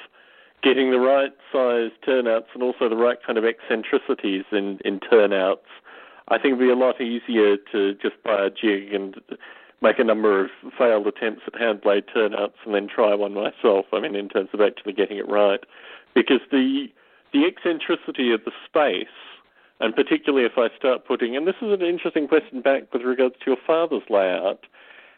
getting 0.62 0.90
the 0.90 0.98
right 0.98 1.32
size 1.52 1.90
turnouts 2.04 2.48
and 2.54 2.62
also 2.62 2.88
the 2.88 2.96
right 2.96 3.18
kind 3.24 3.38
of 3.38 3.44
eccentricities 3.44 4.44
in, 4.52 4.78
in 4.84 5.00
turnouts, 5.00 5.66
I 6.28 6.36
think 6.36 6.56
it'd 6.56 6.60
be 6.60 6.70
a 6.70 6.76
lot 6.76 7.00
easier 7.00 7.56
to 7.72 7.94
just 7.94 8.22
buy 8.24 8.46
a 8.46 8.50
jig 8.50 8.92
and 8.92 9.16
make 9.82 9.98
a 9.98 10.04
number 10.04 10.44
of 10.44 10.50
failed 10.76 11.06
attempts 11.06 11.42
at 11.46 11.60
hand 11.60 11.80
laid 11.84 12.04
turnouts 12.12 12.56
and 12.64 12.74
then 12.74 12.88
try 12.88 13.14
one 13.14 13.34
myself. 13.34 13.86
I 13.92 14.00
mean, 14.00 14.14
in 14.14 14.28
terms 14.28 14.50
of 14.52 14.60
actually 14.60 14.92
getting 14.92 15.16
it 15.16 15.28
right, 15.28 15.60
because 16.14 16.40
the 16.50 16.86
the 17.32 17.46
eccentricity 17.46 18.32
of 18.32 18.40
the 18.44 18.50
space, 18.66 19.06
and 19.78 19.94
particularly 19.94 20.44
if 20.44 20.58
I 20.58 20.68
start 20.76 21.06
putting, 21.06 21.36
and 21.36 21.46
this 21.46 21.54
is 21.62 21.72
an 21.72 21.82
interesting 21.82 22.26
question 22.26 22.60
back 22.60 22.92
with 22.92 23.02
regards 23.02 23.36
to 23.38 23.46
your 23.46 23.56
father's 23.64 24.02
layout. 24.10 24.66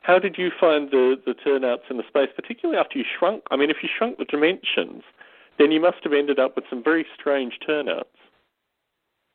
How 0.03 0.19
did 0.19 0.37
you 0.37 0.51
find 0.59 0.91
the, 0.91 1.17
the 1.25 1.33
turnouts 1.33 1.85
in 1.89 1.97
the 1.97 2.03
space, 2.07 2.29
particularly 2.35 2.79
after 2.79 2.99
you 2.99 3.05
shrunk? 3.19 3.45
I 3.51 3.57
mean, 3.57 3.71
if 3.71 3.79
you 3.83 3.89
shrunk 3.89 4.19
the 4.19 4.25
dimensions, 4.25 5.05
then 5.59 5.71
you 5.71 5.81
must 5.81 5.99
have 6.05 6.13
ended 6.13 6.39
up 6.39 6.57
with 6.57 6.65
some 6.71 6.83
very 6.83 7.07
strange 7.19 7.53
turnouts. 7.67 8.09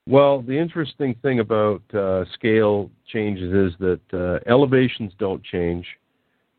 Well, 0.07 0.41
the 0.41 0.57
interesting 0.57 1.15
thing 1.21 1.39
about 1.39 1.81
uh, 1.93 2.23
scale 2.33 2.89
changes 3.07 3.73
is 3.73 3.77
that 3.79 3.99
uh, 4.13 4.49
elevations 4.49 5.11
don't 5.19 5.43
change 5.43 5.85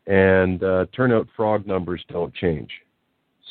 and 0.05 0.63
uh, 0.63 0.85
turnout 0.95 1.27
frog 1.35 1.65
numbers 1.65 2.03
don't 2.09 2.33
change. 2.33 2.69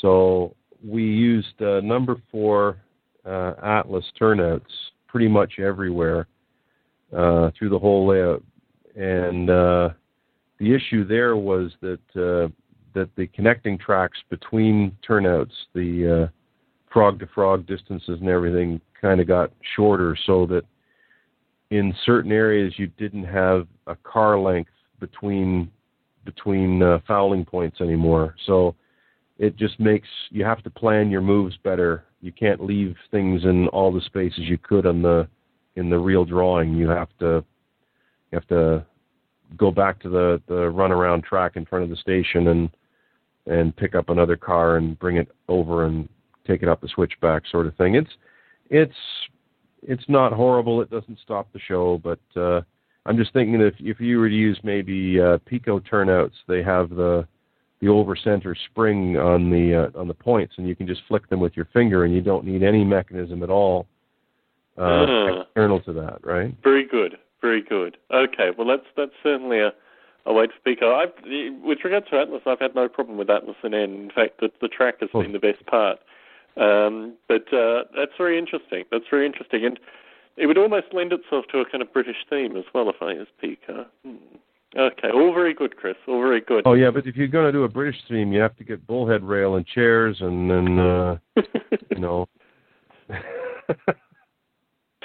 So 0.00 0.54
we 0.84 1.02
used 1.02 1.60
uh, 1.60 1.80
number 1.80 2.16
four 2.30 2.78
uh, 3.24 3.54
Atlas 3.62 4.04
turnouts 4.18 4.70
pretty 5.08 5.28
much 5.28 5.58
everywhere 5.58 6.28
uh, 7.12 7.50
through 7.58 7.70
the 7.70 7.78
whole 7.78 8.06
layout, 8.06 8.44
and 8.94 9.48
the 9.48 9.94
issue 10.60 11.06
there 11.06 11.36
was 11.36 11.72
that 11.80 12.52
that 12.94 13.14
the 13.16 13.26
connecting 13.28 13.78
tracks 13.78 14.18
between 14.28 14.96
turnouts, 15.06 15.54
the 15.74 16.24
uh, 16.24 16.92
frog 16.92 17.18
to 17.20 17.26
frog 17.26 17.66
distances 17.66 18.18
and 18.20 18.28
everything, 18.28 18.80
kind 19.00 19.20
of 19.20 19.26
got 19.26 19.52
shorter, 19.76 20.16
so 20.26 20.46
that 20.46 20.62
in 21.70 21.94
certain 22.04 22.32
areas 22.32 22.74
you 22.76 22.86
didn't 22.98 23.24
have 23.24 23.66
a 23.86 23.96
car 23.96 24.38
length 24.38 24.70
between 25.00 25.70
between 26.24 26.82
uh, 26.82 26.98
fouling 27.06 27.44
points 27.44 27.80
anymore. 27.80 28.34
So 28.46 28.74
it 29.38 29.56
just 29.56 29.78
makes 29.78 30.08
you 30.30 30.44
have 30.44 30.62
to 30.64 30.70
plan 30.70 31.10
your 31.10 31.20
moves 31.20 31.56
better. 31.62 32.04
You 32.20 32.32
can't 32.32 32.62
leave 32.62 32.96
things 33.10 33.44
in 33.44 33.68
all 33.68 33.92
the 33.92 34.00
spaces 34.02 34.40
you 34.40 34.58
could 34.58 34.86
on 34.86 35.02
the 35.02 35.28
in 35.76 35.88
the 35.88 35.98
real 35.98 36.24
drawing. 36.24 36.74
You 36.74 36.88
have 36.88 37.08
to 37.20 37.44
you 38.30 38.38
have 38.38 38.48
to 38.48 38.84
go 39.56 39.70
back 39.70 40.00
to 40.00 40.08
the 40.08 40.40
the 40.46 40.54
runaround 40.54 41.24
track 41.24 41.56
in 41.56 41.64
front 41.64 41.84
of 41.84 41.90
the 41.90 41.96
station 41.96 42.48
and 42.48 42.70
and 43.46 43.76
pick 43.76 43.94
up 43.94 44.10
another 44.10 44.36
car 44.36 44.76
and 44.76 44.98
bring 44.98 45.16
it 45.16 45.28
over 45.48 45.86
and 45.86 46.08
take 46.46 46.62
it 46.62 46.68
up 46.68 46.80
the 46.80 46.88
switchback 46.88 47.42
sort 47.50 47.66
of 47.66 47.74
thing. 47.76 47.94
It's 47.94 48.10
it's 48.70 48.92
it's 49.82 50.04
not 50.08 50.32
horrible. 50.32 50.80
It 50.82 50.90
doesn't 50.90 51.18
stop 51.22 51.52
the 51.52 51.60
show, 51.60 52.00
but 52.02 52.20
uh, 52.36 52.60
I'm 53.06 53.16
just 53.16 53.32
thinking 53.32 53.60
if 53.60 53.74
if 53.78 54.00
you 54.00 54.18
were 54.18 54.28
to 54.28 54.34
use 54.34 54.58
maybe 54.62 55.20
uh, 55.20 55.38
Peco 55.50 55.80
turnouts, 55.88 56.34
they 56.46 56.62
have 56.62 56.90
the 56.90 57.26
the 57.80 57.88
over 57.88 58.16
center 58.16 58.56
spring 58.70 59.16
on 59.16 59.50
the 59.50 59.90
uh, 59.94 59.98
on 59.98 60.08
the 60.08 60.14
points, 60.14 60.54
and 60.58 60.68
you 60.68 60.74
can 60.74 60.86
just 60.86 61.02
flick 61.08 61.28
them 61.28 61.40
with 61.40 61.56
your 61.56 61.66
finger, 61.72 62.04
and 62.04 62.14
you 62.14 62.20
don't 62.20 62.44
need 62.44 62.62
any 62.62 62.84
mechanism 62.84 63.42
at 63.42 63.50
all 63.50 63.86
uh, 64.76 64.80
uh, 64.80 65.40
external 65.42 65.80
to 65.80 65.92
that, 65.92 66.18
right? 66.24 66.54
Very 66.62 66.86
good, 66.86 67.16
very 67.40 67.62
good. 67.62 67.96
Okay, 68.12 68.50
well 68.56 68.66
that's 68.66 68.86
that's 68.96 69.12
certainly 69.22 69.60
a 69.60 69.72
a 70.26 70.32
way 70.32 70.46
to 70.46 70.52
speak. 70.60 70.82
I've, 70.82 71.12
with 71.62 71.78
regard 71.82 72.04
to 72.10 72.18
Atlas, 72.18 72.42
I've 72.46 72.60
had 72.60 72.74
no 72.74 72.88
problem 72.88 73.16
with 73.16 73.30
Atlas 73.30 73.56
and 73.62 73.74
N. 73.74 73.94
In 73.94 74.10
fact, 74.14 74.40
the, 74.40 74.50
the 74.60 74.68
track 74.68 74.96
has 75.00 75.08
oh. 75.14 75.22
been 75.22 75.32
the 75.32 75.38
best 75.38 75.64
part. 75.66 75.98
Um, 76.56 77.14
but 77.28 77.52
uh, 77.52 77.84
that's 77.96 78.12
very 78.18 78.38
interesting. 78.38 78.84
That's 78.90 79.04
very 79.10 79.24
interesting, 79.26 79.64
and 79.64 79.80
it 80.36 80.46
would 80.46 80.58
almost 80.58 80.86
lend 80.92 81.12
itself 81.12 81.46
to 81.52 81.60
a 81.60 81.64
kind 81.64 81.82
of 81.82 81.92
British 81.92 82.16
theme 82.28 82.56
as 82.56 82.64
well 82.74 82.90
if 82.90 82.96
I 83.00 83.12
use 83.12 83.28
Peco. 83.42 83.86
Hmm. 84.04 84.16
Okay, 84.76 85.08
all 85.14 85.32
very 85.32 85.54
good, 85.54 85.76
Chris. 85.76 85.96
All 86.06 86.20
very 86.20 86.42
good. 86.42 86.64
Oh 86.66 86.74
yeah, 86.74 86.90
but 86.90 87.06
if 87.06 87.16
you're 87.16 87.26
going 87.26 87.46
to 87.46 87.52
do 87.52 87.64
a 87.64 87.68
British 87.68 88.00
theme, 88.08 88.32
you 88.32 88.40
have 88.40 88.56
to 88.56 88.64
get 88.64 88.86
bullhead 88.86 89.24
rail 89.24 89.54
and 89.54 89.66
chairs, 89.66 90.18
and 90.20 90.50
then 90.50 90.78
uh, 90.78 91.16
you 91.90 91.98
know. 91.98 92.28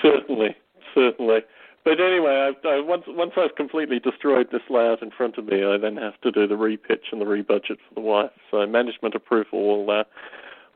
certainly, 0.02 0.56
certainly. 0.94 1.40
But 1.84 2.00
anyway, 2.00 2.54
I, 2.64 2.68
I, 2.68 2.80
once 2.80 3.04
once 3.08 3.34
I've 3.36 3.56
completely 3.56 4.00
destroyed 4.00 4.48
this 4.52 4.62
layout 4.70 5.02
in 5.02 5.12
front 5.12 5.38
of 5.38 5.46
me, 5.46 5.66
I 5.66 5.78
then 5.78 5.98
have 5.98 6.20
to 6.22 6.32
do 6.32 6.48
the 6.48 6.56
repitch 6.56 7.12
and 7.12 7.20
the 7.20 7.26
rebudget 7.26 7.78
for 7.88 7.96
the 7.96 8.02
wife. 8.02 8.32
So 8.52 8.66
management 8.66 9.16
approval 9.16 9.86
will 9.86 10.00
uh, 10.00 10.04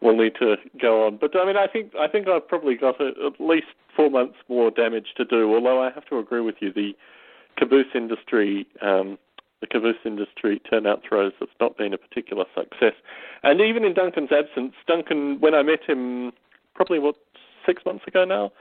will 0.02 0.18
need 0.18 0.34
to 0.40 0.56
go 0.82 1.06
on. 1.08 1.18
But 1.18 1.36
I 1.36 1.46
mean, 1.46 1.56
I 1.56 1.68
think 1.68 1.94
I 1.96 2.08
think 2.08 2.28
I've 2.28 2.48
probably 2.48 2.76
got 2.76 3.00
a, 3.00 3.12
at 3.26 3.40
least 3.40 3.68
four 3.96 4.10
months 4.10 4.36
more 4.50 4.70
damage 4.70 5.08
to 5.16 5.24
do. 5.26 5.54
Although 5.54 5.82
I 5.82 5.92
have 5.92 6.06
to 6.06 6.20
agree 6.20 6.42
with 6.42 6.56
you, 6.60 6.74
the 6.74 6.92
caboose 7.58 7.88
industry, 7.96 8.68
um, 8.82 9.18
the 9.62 9.68
caboose 9.68 9.96
industry 10.06 10.62
turnout 10.70 11.04
throws 11.08 11.34
has 11.40 11.50
not 11.60 11.78
been 11.78 11.94
a 11.94 11.98
particular 11.98 12.46
success. 12.54 12.94
And 13.44 13.62
even 13.62 13.86
in 13.86 13.94
Duncan's 13.94 14.30
absence, 14.32 14.74
Duncan, 14.88 15.40
when 15.40 15.56
I 15.56 15.64
met 15.64 15.84
him, 15.88 16.32
probably 16.76 17.00
what 17.00 17.16
six 17.68 17.84
months 17.86 18.06
ago 18.08 18.26
now, 18.26 18.52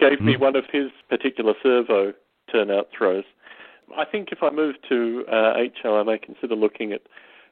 gave 0.00 0.18
mm-hmm. 0.18 0.26
me 0.26 0.36
one 0.36 0.56
of 0.56 0.64
his 0.72 0.90
particular 1.08 1.54
servo 1.62 2.12
turnout 2.50 2.88
throws. 2.96 3.24
I 3.96 4.04
think 4.04 4.30
if 4.32 4.42
I 4.42 4.50
move 4.50 4.76
to 4.88 5.24
uh, 5.30 5.54
HO, 5.82 6.00
I 6.00 6.02
may 6.02 6.18
consider 6.18 6.56
looking 6.56 6.92
at 6.92 7.02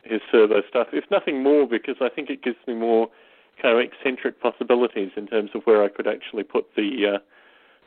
his 0.03 0.21
servo 0.33 0.63
stuff, 0.69 0.89
if 0.93 1.05
nothing 1.11 1.43
more, 1.43 1.67
because 1.67 1.97
I 2.01 2.09
think 2.09 2.31
it 2.31 2.43
gives 2.43 2.57
me 2.67 2.75
more 2.75 3.09
kind 3.61 3.79
of 3.79 3.85
eccentric 3.85 4.41
possibilities 4.41 5.11
in 5.17 5.27
terms 5.27 5.51
of 5.55 5.63
where 5.65 5.85
I 5.85 5.89
could 5.89 6.09
actually 6.09 6.43
put 6.43 6.67
the 6.75 7.15
uh, 7.15 7.19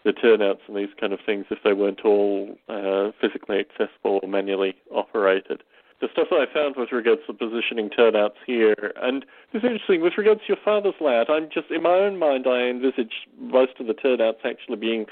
the 0.05 0.13
turnouts 0.13 0.61
and 0.67 0.77
these 0.77 0.93
kind 0.99 1.13
of 1.13 1.19
things 1.25 1.45
if 1.49 1.57
they 1.63 1.73
weren't 1.73 2.05
all 2.05 2.55
uh, 2.69 3.09
physically 3.19 3.57
accessible 3.57 4.19
or 4.21 4.29
manually 4.29 4.75
operated. 4.93 5.63
The 6.01 6.09
stuff 6.11 6.27
that 6.29 6.47
I 6.49 6.53
found 6.53 6.75
with 6.75 6.91
regards 6.91 7.21
to 7.27 7.33
positioning 7.33 7.89
turnouts 7.89 8.35
here, 8.45 8.93
and 9.01 9.25
it's 9.53 9.63
interesting 9.63 10.01
with 10.01 10.13
regards 10.17 10.41
to 10.41 10.47
your 10.49 10.57
father's 10.63 10.93
layout. 10.99 11.29
I'm 11.29 11.49
just 11.53 11.71
in 11.71 11.83
my 11.83 11.93
own 11.93 12.19
mind, 12.19 12.45
I 12.47 12.67
envisage 12.67 13.13
most 13.39 13.79
of 13.79 13.87
the 13.87 13.93
turnouts 13.93 14.39
actually 14.43 14.75
being 14.75 15.05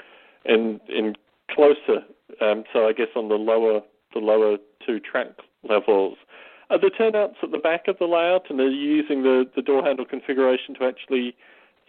in 0.44 0.80
in 0.88 1.14
closer. 1.50 2.04
Um, 2.40 2.64
so 2.72 2.86
I 2.86 2.92
guess 2.92 3.08
on 3.16 3.28
the 3.28 3.36
lower 3.36 3.80
the 4.12 4.20
lower 4.20 4.58
two 4.86 5.00
track 5.00 5.28
levels. 5.68 6.16
Are 6.70 6.78
the 6.78 6.90
turnouts 6.90 7.36
at 7.42 7.50
the 7.50 7.58
back 7.58 7.88
of 7.88 7.98
the 7.98 8.06
layout, 8.06 8.48
and 8.48 8.60
are 8.60 8.70
you 8.70 8.96
using 8.96 9.22
the, 9.22 9.44
the 9.54 9.62
door 9.62 9.84
handle 9.84 10.06
configuration 10.06 10.74
to 10.76 10.84
actually 10.84 11.36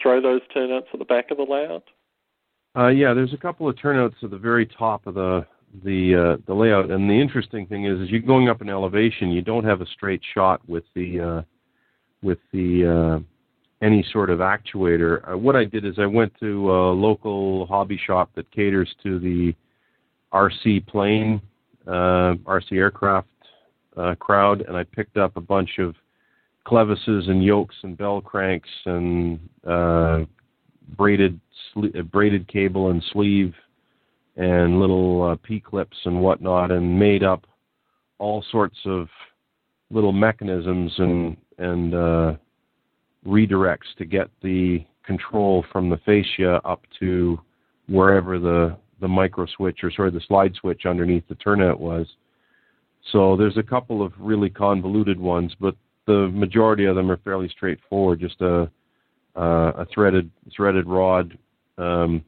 throw 0.01 0.21
those 0.21 0.41
turnouts 0.53 0.87
at 0.93 0.99
the 0.99 1.05
back 1.05 1.31
of 1.31 1.37
the 1.37 1.43
layout? 1.43 1.83
Uh, 2.77 2.87
yeah, 2.87 3.13
there's 3.13 3.33
a 3.33 3.37
couple 3.37 3.69
of 3.69 3.79
turnouts 3.79 4.15
at 4.21 4.31
the 4.31 4.37
very 4.37 4.65
top 4.65 5.07
of 5.07 5.13
the 5.13 5.45
the 5.83 6.15
uh, 6.15 6.43
the 6.47 6.53
layout, 6.53 6.91
and 6.91 7.09
the 7.09 7.19
interesting 7.19 7.65
thing 7.67 7.85
is, 7.85 8.01
as 8.01 8.09
you're 8.09 8.21
going 8.21 8.49
up 8.49 8.61
in 8.61 8.69
elevation, 8.69 9.31
you 9.31 9.41
don't 9.41 9.63
have 9.63 9.81
a 9.81 9.85
straight 9.87 10.21
shot 10.33 10.61
with 10.67 10.83
the 10.95 11.19
uh, 11.19 11.41
with 12.21 12.39
the 12.51 13.19
uh, 13.21 13.85
any 13.85 14.05
sort 14.11 14.29
of 14.29 14.39
actuator. 14.39 15.31
Uh, 15.31 15.37
what 15.37 15.55
I 15.55 15.65
did 15.65 15.85
is 15.85 15.95
I 15.97 16.05
went 16.05 16.33
to 16.39 16.71
a 16.71 16.91
local 16.91 17.65
hobby 17.67 17.99
shop 18.05 18.31
that 18.35 18.49
caters 18.51 18.93
to 19.03 19.19
the 19.19 19.53
RC 20.33 20.85
plane, 20.87 21.41
uh, 21.87 22.35
RC 22.45 22.73
aircraft 22.73 23.27
uh, 23.97 24.15
crowd, 24.15 24.61
and 24.61 24.75
I 24.75 24.83
picked 24.83 25.17
up 25.17 25.37
a 25.37 25.41
bunch 25.41 25.79
of 25.79 25.95
clevises 26.65 27.29
and 27.29 27.43
yokes 27.43 27.75
and 27.83 27.97
bell 27.97 28.21
cranks 28.21 28.69
and 28.85 29.39
uh, 29.67 30.21
braided 30.97 31.39
sli- 31.75 31.97
uh, 31.97 32.01
braided 32.01 32.47
cable 32.47 32.89
and 32.89 33.03
sleeve 33.13 33.53
and 34.37 34.79
little 34.79 35.23
uh, 35.23 35.35
P 35.43 35.59
clips 35.59 35.97
and 36.05 36.21
whatnot, 36.21 36.71
and 36.71 36.99
made 36.99 37.23
up 37.23 37.45
all 38.19 38.43
sorts 38.51 38.77
of 38.85 39.07
little 39.91 40.13
mechanisms 40.13 40.91
and 40.97 41.37
and 41.57 41.93
uh, 41.93 42.33
redirects 43.25 43.95
to 43.97 44.05
get 44.05 44.29
the 44.41 44.85
control 45.05 45.63
from 45.71 45.89
the 45.89 45.97
fascia 46.05 46.61
up 46.65 46.81
to 46.99 47.39
wherever 47.87 48.39
the 48.39 48.75
the 49.01 49.07
micro 49.07 49.45
switch 49.55 49.79
or 49.83 49.91
sort 49.91 50.07
of 50.07 50.13
the 50.13 50.21
slide 50.27 50.53
switch 50.55 50.85
underneath 50.85 51.27
the 51.27 51.35
turnout 51.35 51.79
was. 51.79 52.07
So 53.11 53.35
there's 53.35 53.57
a 53.57 53.63
couple 53.63 54.01
of 54.01 54.13
really 54.17 54.49
convoluted 54.49 55.19
ones, 55.19 55.53
but 55.59 55.75
the 56.07 56.29
majority 56.33 56.85
of 56.85 56.95
them 56.95 57.11
are 57.11 57.17
fairly 57.17 57.49
straightforward. 57.49 58.19
Just 58.19 58.41
a 58.41 58.69
uh, 59.35 59.71
a 59.75 59.85
threaded 59.93 60.31
threaded 60.55 60.87
rod, 60.87 61.37
um, 61.77 62.23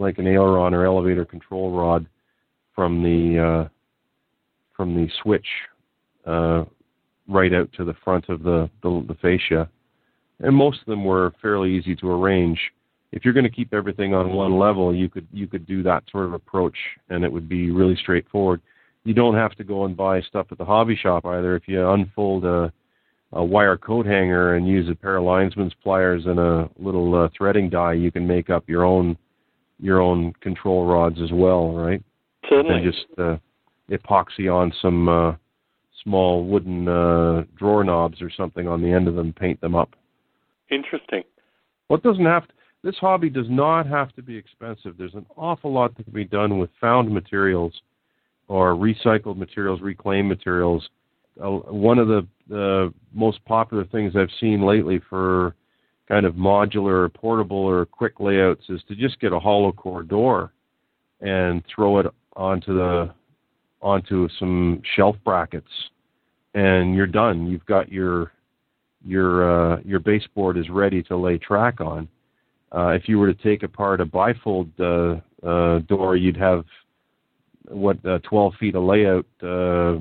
like 0.00 0.18
an 0.18 0.26
aileron 0.26 0.74
or 0.74 0.84
elevator 0.84 1.24
control 1.24 1.70
rod, 1.70 2.06
from 2.74 3.02
the 3.02 3.38
uh, 3.38 3.68
from 4.76 4.94
the 4.96 5.08
switch 5.22 5.46
uh, 6.26 6.64
right 7.28 7.52
out 7.52 7.70
to 7.76 7.84
the 7.84 7.94
front 8.04 8.28
of 8.28 8.42
the, 8.42 8.68
the 8.82 9.04
the 9.08 9.14
fascia, 9.14 9.68
and 10.40 10.54
most 10.54 10.80
of 10.80 10.86
them 10.86 11.04
were 11.04 11.32
fairly 11.40 11.70
easy 11.70 11.94
to 11.96 12.10
arrange. 12.10 12.58
If 13.12 13.24
you're 13.24 13.34
going 13.34 13.44
to 13.44 13.50
keep 13.50 13.74
everything 13.74 14.14
on 14.14 14.32
one 14.32 14.58
level, 14.58 14.94
you 14.94 15.08
could 15.08 15.28
you 15.32 15.46
could 15.46 15.66
do 15.66 15.82
that 15.84 16.04
sort 16.10 16.24
of 16.24 16.32
approach, 16.32 16.76
and 17.08 17.24
it 17.24 17.32
would 17.32 17.48
be 17.48 17.70
really 17.70 17.96
straightforward 17.96 18.60
you 19.04 19.14
don't 19.14 19.34
have 19.34 19.54
to 19.56 19.64
go 19.64 19.84
and 19.84 19.96
buy 19.96 20.20
stuff 20.22 20.46
at 20.50 20.58
the 20.58 20.64
hobby 20.64 20.96
shop 20.96 21.24
either. 21.24 21.56
If 21.56 21.66
you 21.66 21.88
unfold 21.88 22.44
a, 22.44 22.72
a 23.32 23.42
wire 23.42 23.76
coat 23.76 24.06
hanger 24.06 24.56
and 24.56 24.68
use 24.68 24.88
a 24.88 24.94
pair 24.94 25.16
of 25.16 25.24
linesman's 25.24 25.74
pliers 25.82 26.24
and 26.26 26.38
a 26.38 26.68
little 26.78 27.14
uh, 27.14 27.28
threading 27.36 27.70
die, 27.70 27.94
you 27.94 28.12
can 28.12 28.26
make 28.26 28.50
up 28.50 28.68
your 28.68 28.84
own 28.84 29.16
your 29.80 30.00
own 30.00 30.32
control 30.40 30.86
rods 30.86 31.20
as 31.22 31.32
well, 31.32 31.72
right? 31.72 32.02
Certainly. 32.48 32.82
And 32.82 32.92
just 32.92 33.06
uh, 33.18 33.36
epoxy 33.90 34.52
on 34.52 34.72
some 34.80 35.08
uh, 35.08 35.34
small 36.02 36.44
wooden 36.44 36.88
uh, 36.88 37.44
drawer 37.56 37.84
knobs 37.84 38.22
or 38.22 38.30
something 38.30 38.66
on 38.68 38.82
the 38.82 38.92
end 38.92 39.08
of 39.08 39.14
them, 39.14 39.32
paint 39.32 39.60
them 39.60 39.74
up. 39.74 39.90
Interesting. 40.70 41.22
Well, 41.88 41.98
doesn't 41.98 42.24
have 42.24 42.46
to, 42.46 42.54
this 42.82 42.96
hobby 42.96 43.28
does 43.28 43.48
not 43.48 43.86
have 43.86 44.14
to 44.14 44.22
be 44.22 44.36
expensive. 44.36 44.94
There's 44.96 45.14
an 45.14 45.26
awful 45.36 45.72
lot 45.72 45.96
that 45.96 46.04
can 46.04 46.12
be 46.12 46.24
done 46.24 46.58
with 46.58 46.70
found 46.80 47.10
materials 47.10 47.72
or 48.48 48.74
recycled 48.74 49.36
materials, 49.36 49.80
reclaimed 49.80 50.28
materials. 50.28 50.88
Uh, 51.42 51.50
one 51.50 51.98
of 51.98 52.08
the, 52.08 52.26
the 52.48 52.92
most 53.12 53.44
popular 53.44 53.84
things 53.84 54.14
I've 54.16 54.30
seen 54.40 54.64
lately 54.64 55.00
for 55.08 55.54
kind 56.10 56.26
of 56.26 56.34
modular, 56.34 57.04
or 57.04 57.08
portable, 57.08 57.56
or 57.56 57.86
quick 57.86 58.18
layouts 58.18 58.64
is 58.68 58.82
to 58.88 58.96
just 58.96 59.20
get 59.20 59.32
a 59.32 59.38
hollow 59.38 59.70
core 59.70 60.02
door 60.02 60.52
and 61.20 61.62
throw 61.72 61.98
it 61.98 62.06
onto 62.34 62.74
the 62.74 63.14
onto 63.80 64.28
some 64.38 64.82
shelf 64.96 65.16
brackets, 65.24 65.70
and 66.54 66.94
you're 66.94 67.06
done. 67.06 67.46
You've 67.46 67.64
got 67.64 67.90
your 67.90 68.32
your 69.06 69.74
uh, 69.74 69.80
your 69.84 70.00
baseboard 70.00 70.58
is 70.58 70.68
ready 70.68 71.02
to 71.04 71.16
lay 71.16 71.38
track 71.38 71.80
on. 71.80 72.08
Uh, 72.74 72.88
if 72.88 73.08
you 73.08 73.18
were 73.18 73.32
to 73.32 73.42
take 73.42 73.62
apart 73.62 74.00
a 74.00 74.06
bifold 74.06 74.68
uh, 74.80 75.46
uh, 75.46 75.78
door, 75.80 76.16
you'd 76.16 76.36
have 76.36 76.64
what 77.68 78.04
uh, 78.04 78.18
12 78.28 78.54
feet 78.58 78.74
of 78.74 78.82
layout, 78.82 79.26
uh, 79.42 79.98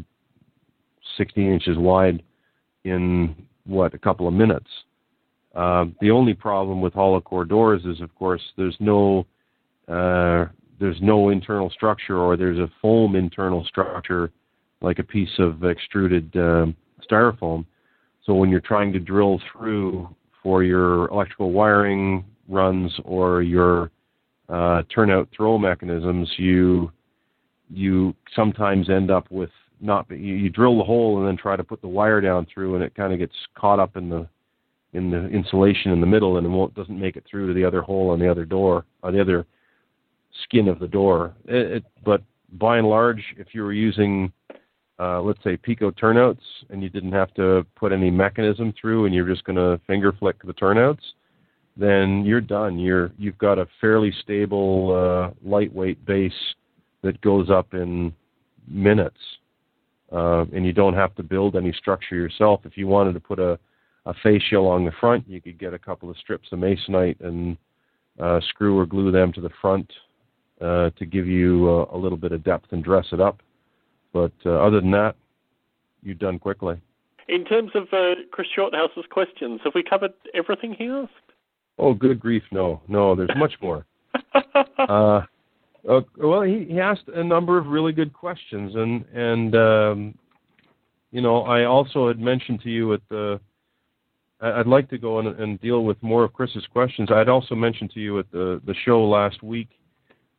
16 1.17 1.51
inches 1.51 1.77
wide, 1.77 2.23
in 2.83 3.35
what 3.65 3.93
a 3.93 3.97
couple 3.97 4.27
of 4.27 4.33
minutes. 4.33 4.67
Uh, 5.55 5.85
the 5.99 6.11
only 6.11 6.33
problem 6.33 6.81
with 6.81 6.93
hollow 6.93 7.19
core 7.19 7.45
doors 7.45 7.81
is, 7.85 8.01
of 8.01 8.13
course, 8.15 8.41
there's 8.55 8.77
no 8.79 9.25
uh, 9.87 10.45
there's 10.79 11.01
no 11.01 11.29
internal 11.29 11.69
structure, 11.71 12.17
or 12.17 12.37
there's 12.37 12.59
a 12.59 12.71
foam 12.81 13.15
internal 13.15 13.65
structure, 13.65 14.31
like 14.81 14.99
a 14.99 15.03
piece 15.03 15.39
of 15.39 15.63
extruded 15.63 16.31
um, 16.35 16.75
styrofoam. 17.09 17.65
So 18.25 18.33
when 18.33 18.49
you're 18.49 18.61
trying 18.61 18.93
to 18.93 18.99
drill 18.99 19.41
through 19.51 20.07
for 20.43 20.63
your 20.63 21.07
electrical 21.09 21.51
wiring 21.51 22.23
runs 22.47 22.93
or 23.03 23.41
your 23.41 23.91
uh, 24.47 24.83
turnout 24.93 25.27
throw 25.35 25.57
mechanisms, 25.57 26.31
you 26.37 26.91
you 27.71 28.15
sometimes 28.35 28.89
end 28.89 29.11
up 29.11 29.29
with 29.31 29.51
not 29.81 30.09
you, 30.11 30.35
you 30.35 30.49
drill 30.49 30.77
the 30.77 30.83
hole 30.83 31.17
and 31.17 31.27
then 31.27 31.37
try 31.37 31.55
to 31.55 31.63
put 31.63 31.81
the 31.81 31.87
wire 31.87 32.21
down 32.21 32.45
through, 32.53 32.75
and 32.75 32.83
it 32.83 32.95
kind 32.95 33.11
of 33.11 33.19
gets 33.19 33.35
caught 33.55 33.79
up 33.79 33.97
in 33.97 34.09
the 34.09 34.27
in 34.93 35.11
the 35.11 35.27
insulation 35.27 35.91
in 35.91 36.01
the 36.01 36.07
middle, 36.07 36.37
and 36.37 36.45
it 36.45 36.49
won't 36.49 36.73
doesn't 36.73 36.99
make 36.99 37.15
it 37.15 37.23
through 37.29 37.47
to 37.47 37.53
the 37.53 37.63
other 37.63 37.81
hole 37.81 38.09
on 38.09 38.19
the 38.19 38.29
other 38.29 38.45
door, 38.45 38.85
on 39.03 39.13
the 39.13 39.21
other 39.21 39.45
skin 40.43 40.67
of 40.67 40.79
the 40.79 40.87
door. 40.87 41.33
It, 41.45 41.71
it, 41.71 41.85
but 42.03 42.21
by 42.53 42.77
and 42.77 42.87
large, 42.87 43.23
if 43.37 43.47
you 43.53 43.63
were 43.63 43.73
using, 43.73 44.31
uh, 44.99 45.21
let's 45.21 45.43
say, 45.43 45.57
Peco 45.57 45.95
turnouts, 45.95 46.43
and 46.69 46.81
you 46.81 46.89
didn't 46.89 47.11
have 47.11 47.33
to 47.35 47.65
put 47.75 47.91
any 47.91 48.09
mechanism 48.09 48.73
through, 48.79 49.05
and 49.05 49.13
you're 49.13 49.27
just 49.27 49.43
going 49.43 49.55
to 49.55 49.79
finger 49.85 50.11
flick 50.11 50.41
the 50.43 50.53
turnouts, 50.53 51.03
then 51.77 52.25
you're 52.25 52.41
done. 52.41 52.79
You're 52.79 53.11
you've 53.17 53.37
got 53.37 53.59
a 53.59 53.67
fairly 53.79 54.13
stable, 54.23 54.91
uh, 54.91 55.47
lightweight 55.47 56.03
base 56.05 56.33
that 57.03 57.21
goes 57.21 57.49
up 57.49 57.73
in 57.73 58.11
minutes, 58.67 59.19
uh, 60.11 60.45
and 60.53 60.65
you 60.65 60.73
don't 60.73 60.95
have 60.95 61.15
to 61.15 61.23
build 61.23 61.55
any 61.55 61.71
structure 61.73 62.15
yourself. 62.15 62.61
If 62.65 62.75
you 62.75 62.87
wanted 62.87 63.13
to 63.13 63.19
put 63.19 63.39
a, 63.39 63.59
a 64.09 64.13
fascia 64.23 64.55
along 64.55 64.85
the 64.85 64.91
front, 64.99 65.23
you 65.27 65.39
could 65.39 65.59
get 65.59 65.73
a 65.73 65.79
couple 65.79 66.09
of 66.09 66.17
strips 66.17 66.47
of 66.51 66.59
masonite 66.59 67.19
and 67.21 67.57
uh, 68.19 68.39
screw 68.49 68.77
or 68.77 68.85
glue 68.85 69.11
them 69.11 69.31
to 69.33 69.41
the 69.41 69.51
front 69.61 69.89
uh, 70.61 70.89
to 70.97 71.05
give 71.05 71.27
you 71.27 71.69
uh, 71.69 71.95
a 71.95 71.97
little 71.97 72.17
bit 72.17 72.31
of 72.31 72.43
depth 72.43 72.71
and 72.71 72.83
dress 72.83 73.05
it 73.11 73.21
up. 73.21 73.41
But 74.11 74.33
uh, 74.45 74.51
other 74.51 74.81
than 74.81 74.91
that, 74.91 75.15
you're 76.01 76.15
done 76.15 76.39
quickly. 76.39 76.81
In 77.27 77.45
terms 77.45 77.71
of 77.75 77.83
uh, 77.93 78.15
Chris 78.31 78.47
Shorthouse's 78.55 79.05
questions, 79.11 79.61
have 79.63 79.73
we 79.75 79.83
covered 79.83 80.13
everything 80.33 80.73
he 80.77 80.87
asked? 80.87 81.11
Oh, 81.77 81.93
good 81.93 82.19
grief, 82.19 82.43
no, 82.51 82.81
no. 82.87 83.15
There's 83.15 83.29
much 83.37 83.53
more. 83.61 83.85
uh, 84.89 85.21
uh, 85.87 86.01
well, 86.17 86.41
he, 86.41 86.65
he 86.67 86.79
asked 86.79 87.07
a 87.13 87.23
number 87.23 87.57
of 87.57 87.67
really 87.67 87.93
good 87.93 88.11
questions, 88.11 88.73
and 88.75 89.05
and 89.13 89.55
um, 89.55 90.17
you 91.11 91.21
know, 91.21 91.43
I 91.43 91.65
also 91.65 92.07
had 92.07 92.19
mentioned 92.19 92.61
to 92.63 92.69
you 92.69 92.93
at 92.93 93.01
the. 93.09 93.39
I'd 94.41 94.67
like 94.67 94.89
to 94.89 94.97
go 94.97 95.19
and, 95.19 95.59
deal 95.59 95.83
with 95.83 96.01
more 96.01 96.23
of 96.23 96.33
Chris's 96.33 96.65
questions. 96.71 97.09
I'd 97.11 97.27
also 97.27 97.55
mentioned 97.55 97.91
to 97.91 97.99
you 97.99 98.19
at 98.19 98.31
the 98.31 98.61
the 98.65 98.75
show 98.85 99.03
last 99.03 99.43
week. 99.43 99.69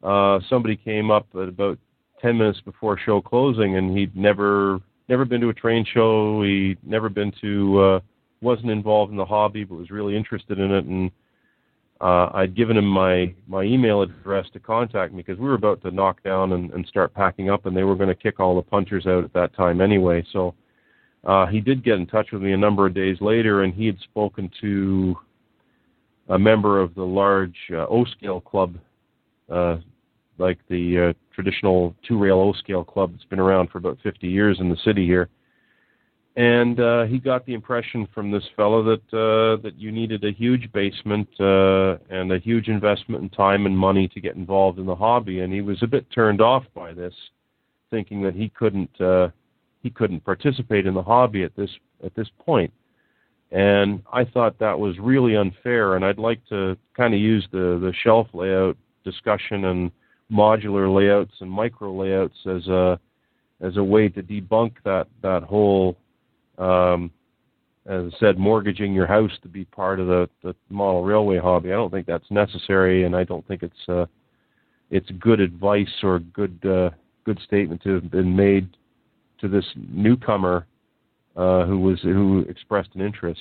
Uh, 0.02 0.40
somebody 0.48 0.76
came 0.76 1.10
up 1.10 1.26
at 1.34 1.48
about 1.48 1.78
ten 2.20 2.38
minutes 2.38 2.60
before 2.64 2.98
show 2.98 3.20
closing, 3.20 3.76
and 3.76 3.96
he'd 3.96 4.16
never 4.16 4.80
never 5.08 5.24
been 5.24 5.40
to 5.42 5.50
a 5.50 5.54
train 5.54 5.84
show. 5.84 6.42
He'd 6.42 6.78
never 6.82 7.08
been 7.08 7.32
to. 7.40 7.80
Uh, 7.80 8.00
wasn't 8.42 8.70
involved 8.70 9.10
in 9.10 9.18
the 9.18 9.24
hobby, 9.24 9.64
but 9.64 9.76
was 9.76 9.90
really 9.90 10.16
interested 10.16 10.58
in 10.58 10.70
it, 10.70 10.86
and 10.86 11.10
uh, 12.00 12.30
I'd 12.32 12.56
given 12.56 12.76
him 12.76 12.86
my 12.86 13.34
my 13.46 13.62
email 13.62 14.00
address 14.00 14.46
to 14.54 14.60
contact 14.60 15.12
me 15.12 15.22
because 15.22 15.38
we 15.38 15.46
were 15.46 15.54
about 15.54 15.82
to 15.82 15.90
knock 15.90 16.22
down 16.22 16.52
and, 16.52 16.70
and 16.72 16.86
start 16.86 17.12
packing 17.12 17.50
up, 17.50 17.66
and 17.66 17.76
they 17.76 17.84
were 17.84 17.96
going 17.96 18.08
to 18.08 18.14
kick 18.14 18.40
all 18.40 18.56
the 18.56 18.62
punters 18.62 19.06
out 19.06 19.24
at 19.24 19.32
that 19.34 19.54
time 19.54 19.82
anyway. 19.82 20.24
So 20.32 20.54
uh, 21.24 21.46
he 21.46 21.60
did 21.60 21.84
get 21.84 21.94
in 21.94 22.06
touch 22.06 22.32
with 22.32 22.42
me 22.42 22.52
a 22.52 22.56
number 22.56 22.86
of 22.86 22.94
days 22.94 23.18
later, 23.20 23.62
and 23.62 23.74
he 23.74 23.86
had 23.86 23.98
spoken 24.00 24.50
to 24.60 25.16
a 26.28 26.38
member 26.38 26.80
of 26.80 26.94
the 26.94 27.02
large 27.02 27.56
uh, 27.72 27.86
O 27.86 28.04
scale 28.04 28.40
club, 28.40 28.76
uh, 29.50 29.76
like 30.38 30.58
the 30.68 31.10
uh, 31.10 31.12
traditional 31.34 31.94
two 32.06 32.18
rail 32.18 32.38
O 32.38 32.52
scale 32.52 32.84
club 32.84 33.12
that's 33.12 33.24
been 33.24 33.40
around 33.40 33.68
for 33.70 33.78
about 33.78 33.98
50 34.02 34.28
years 34.28 34.58
in 34.60 34.70
the 34.70 34.76
city 34.84 35.04
here. 35.04 35.28
And 36.36 36.78
uh, 36.78 37.04
he 37.04 37.18
got 37.18 37.44
the 37.44 37.54
impression 37.54 38.08
from 38.14 38.30
this 38.30 38.44
fellow 38.56 38.82
that 38.84 39.02
uh, 39.12 39.60
that 39.62 39.74
you 39.76 39.90
needed 39.90 40.24
a 40.24 40.30
huge 40.30 40.72
basement 40.72 41.28
uh, 41.40 41.98
and 42.08 42.32
a 42.32 42.38
huge 42.38 42.68
investment 42.68 43.22
in 43.24 43.28
time 43.30 43.66
and 43.66 43.76
money 43.76 44.08
to 44.08 44.20
get 44.20 44.36
involved 44.36 44.78
in 44.78 44.86
the 44.86 44.94
hobby, 44.94 45.40
and 45.40 45.52
he 45.52 45.60
was 45.60 45.82
a 45.82 45.88
bit 45.88 46.06
turned 46.10 46.40
off 46.40 46.62
by 46.72 46.94
this, 46.94 47.12
thinking 47.90 48.22
that 48.22 48.34
he 48.34 48.48
couldn't 48.48 49.00
uh, 49.00 49.28
he 49.82 49.90
couldn't 49.90 50.24
participate 50.24 50.86
in 50.86 50.94
the 50.94 51.02
hobby 51.02 51.42
at 51.42 51.54
this 51.56 51.70
at 52.04 52.14
this 52.14 52.28
point. 52.44 52.72
And 53.52 54.02
I 54.12 54.24
thought 54.24 54.58
that 54.60 54.78
was 54.78 54.98
really 54.98 55.36
unfair, 55.36 55.96
and 55.96 56.04
I'd 56.04 56.18
like 56.18 56.44
to 56.48 56.76
kind 56.96 57.14
of 57.14 57.20
use 57.20 57.46
the 57.50 57.78
the 57.80 57.92
shelf 58.04 58.28
layout 58.32 58.76
discussion 59.04 59.64
and 59.64 59.90
modular 60.30 60.94
layouts 60.94 61.32
and 61.40 61.50
micro 61.50 61.92
layouts 61.92 62.36
as 62.46 62.66
a 62.68 62.98
as 63.60 63.76
a 63.76 63.84
way 63.84 64.08
to 64.08 64.22
debunk 64.22 64.72
that 64.84 65.08
that 65.22 65.42
whole 65.42 65.96
um, 66.58 67.10
as 67.86 68.12
I 68.14 68.18
said, 68.18 68.38
mortgaging 68.38 68.92
your 68.92 69.06
house 69.06 69.32
to 69.42 69.48
be 69.48 69.64
part 69.64 70.00
of 70.00 70.06
the, 70.06 70.28
the 70.42 70.54
model 70.68 71.02
railway 71.02 71.38
hobby. 71.38 71.70
I 71.70 71.76
don't 71.76 71.90
think 71.90 72.06
that's 72.06 72.30
necessary, 72.30 73.04
and 73.04 73.16
I 73.16 73.24
don't 73.24 73.46
think 73.48 73.62
it's 73.62 73.88
uh, 73.88 74.06
it's 74.90 75.10
good 75.18 75.40
advice 75.40 75.88
or 76.02 76.20
good 76.20 76.58
uh, 76.64 76.90
good 77.24 77.40
statement 77.44 77.82
to 77.82 77.94
have 77.94 78.10
been 78.10 78.36
made 78.36 78.76
to 79.40 79.48
this 79.48 79.64
newcomer 79.76 80.66
uh, 81.36 81.64
who 81.64 81.78
was 81.78 82.00
who 82.02 82.44
expressed 82.48 82.90
an 82.94 83.00
interest. 83.00 83.40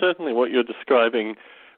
Certainly, 0.00 0.34
what 0.34 0.50
you're 0.50 0.62
describing 0.62 1.34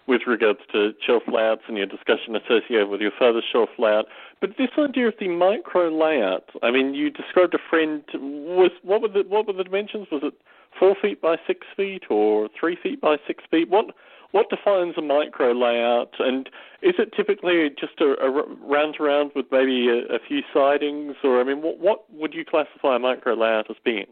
with 0.06 0.22
regards 0.26 0.60
to 0.72 0.92
shelf 1.04 1.22
layouts 1.26 1.62
and 1.68 1.76
your 1.76 1.86
discussion 1.86 2.36
associated 2.36 2.88
with 2.88 3.00
your 3.00 3.10
further 3.18 3.42
shelf 3.52 3.70
layout. 3.78 4.06
But 4.40 4.50
this 4.56 4.70
idea 4.78 5.08
of 5.08 5.14
the 5.18 5.28
micro 5.28 5.88
layout, 5.88 6.44
I 6.62 6.70
mean, 6.70 6.94
you 6.94 7.10
described 7.10 7.54
a 7.54 7.58
friend. 7.70 8.02
Was 8.14 8.70
what 8.82 9.02
were 9.02 9.08
the 9.08 9.24
what 9.28 9.46
were 9.46 9.52
the 9.52 9.64
dimensions? 9.64 10.06
Was 10.10 10.22
it 10.24 10.34
four 10.78 10.94
feet 11.00 11.20
by 11.20 11.36
six 11.46 11.66
feet 11.76 12.04
or 12.10 12.48
three 12.58 12.76
feet 12.82 13.00
by 13.00 13.16
six 13.26 13.44
feet? 13.50 13.68
What 13.68 13.86
what 14.32 14.50
defines 14.50 14.94
a 14.98 15.02
micro 15.02 15.52
layout? 15.52 16.14
And 16.18 16.48
is 16.82 16.94
it 16.98 17.12
typically 17.16 17.70
just 17.78 18.00
a, 18.00 18.14
a 18.22 18.30
round 18.66 18.96
to 18.98 19.04
round 19.04 19.30
with 19.34 19.46
maybe 19.50 19.88
a, 19.88 20.14
a 20.14 20.18
few 20.26 20.40
sidings, 20.52 21.14
or 21.24 21.40
I 21.40 21.44
mean, 21.44 21.62
what 21.62 21.78
what 21.78 22.12
would 22.12 22.34
you 22.34 22.44
classify 22.44 22.96
a 22.96 22.98
micro 22.98 23.34
layout 23.34 23.70
as 23.70 23.76
being? 23.84 24.06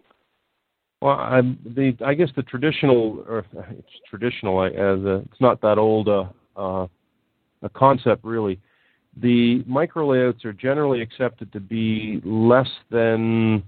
Well, 1.01 1.17
I, 1.17 1.43
the 1.67 1.97
I 2.05 2.15
guess 2.15 2.31
the 2.35 2.43
traditional, 2.43 3.25
or 3.29 3.45
it's 3.71 3.89
traditional, 4.09 4.59
uh, 4.59 4.71
the, 4.71 5.23
it's 5.31 5.41
not 5.41 5.61
that 5.61 5.77
old 5.77 6.09
a 6.09 6.29
concept 7.75 8.25
really. 8.25 8.61
The 9.17 9.63
micro 9.67 10.09
layouts 10.09 10.45
are 10.45 10.53
generally 10.53 11.01
accepted 11.01 11.53
to 11.53 11.61
be 11.61 12.21
less 12.25 12.69
than 12.91 13.63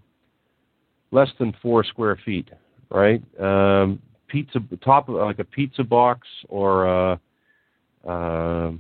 less 1.12 1.28
than 1.38 1.54
four 1.62 1.84
square 1.84 2.18
feet, 2.24 2.48
right? 2.90 3.22
Um, 3.40 4.00
pizza 4.28 4.60
top 4.84 5.08
like 5.08 5.38
a 5.38 5.44
pizza 5.44 5.84
box 5.84 6.26
or 6.48 6.86
a, 6.86 7.20
a, 8.04 8.72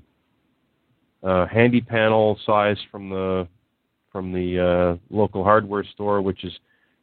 a 1.22 1.48
handy 1.48 1.80
panel 1.80 2.38
size 2.44 2.78
from 2.90 3.10
the 3.10 3.48
from 4.12 4.32
the 4.32 4.58
uh, 4.58 5.14
local 5.14 5.44
hardware 5.44 5.84
store, 5.84 6.22
which 6.22 6.42
is 6.44 6.52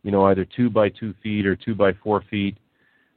you 0.03 0.11
know, 0.11 0.25
either 0.25 0.45
two 0.45 0.69
by 0.69 0.89
two 0.89 1.13
feet 1.23 1.45
or 1.45 1.55
two 1.55 1.73
by 1.73 1.93
four 2.03 2.23
feet, 2.29 2.57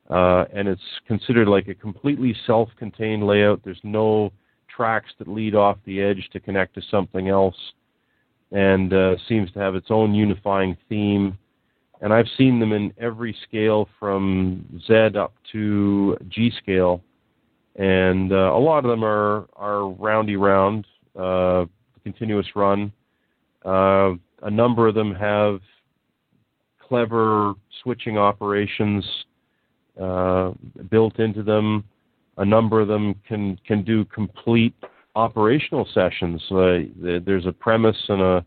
uh, 0.09 0.45
and 0.55 0.69
it's 0.69 0.81
considered 1.07 1.49
like 1.49 1.69
a 1.69 1.75
completely 1.75 2.35
self-contained 2.47 3.27
layout. 3.27 3.61
There's 3.65 3.81
no 3.83 4.33
tracks 4.75 5.11
that 5.19 5.29
lead 5.29 5.55
off 5.55 5.79
the 5.85 6.01
edge 6.01 6.29
to 6.33 6.41
connect 6.41 6.75
to 6.77 6.83
something 6.91 7.29
else, 7.29 7.57
and 8.53 8.93
uh, 8.93 9.17
seems 9.29 9.51
to 9.53 9.59
have 9.59 9.75
its 9.75 9.89
own 9.91 10.15
unifying 10.15 10.77
theme. 10.89 11.37
And 12.01 12.13
I've 12.13 12.27
seen 12.37 12.61
them 12.61 12.73
in 12.73 12.93
every 12.99 13.35
scale 13.49 13.89
from 13.99 14.81
Z 14.87 15.17
up 15.17 15.33
to 15.53 16.17
G 16.29 16.53
scale, 16.59 17.03
and 17.77 18.33
uh, 18.33 18.53
a 18.55 18.59
lot 18.59 18.85
of 18.85 18.91
them 18.91 19.03
are 19.03 19.47
are 19.57 19.89
roundy 19.89 20.37
round, 20.37 20.87
uh, 21.19 21.65
continuous 22.05 22.47
run. 22.55 22.93
Uh, 23.65 24.13
a 24.43 24.51
number 24.51 24.87
of 24.87 24.95
them 24.95 25.15
have 25.15 25.61
clever 26.79 27.55
switching 27.83 28.19
operations 28.19 29.05
uh, 30.01 30.53
built 30.91 31.19
into 31.19 31.43
them. 31.43 31.85
A 32.39 32.45
number 32.45 32.81
of 32.81 32.89
them 32.89 33.15
can 33.27 33.59
can 33.67 33.83
do 33.83 34.05
complete 34.05 34.75
operational 35.15 35.89
sessions. 35.95 36.43
Uh, 36.51 36.81
there's 37.25 37.47
a 37.47 37.53
premise 37.53 37.97
and 38.09 38.21
a 38.21 38.45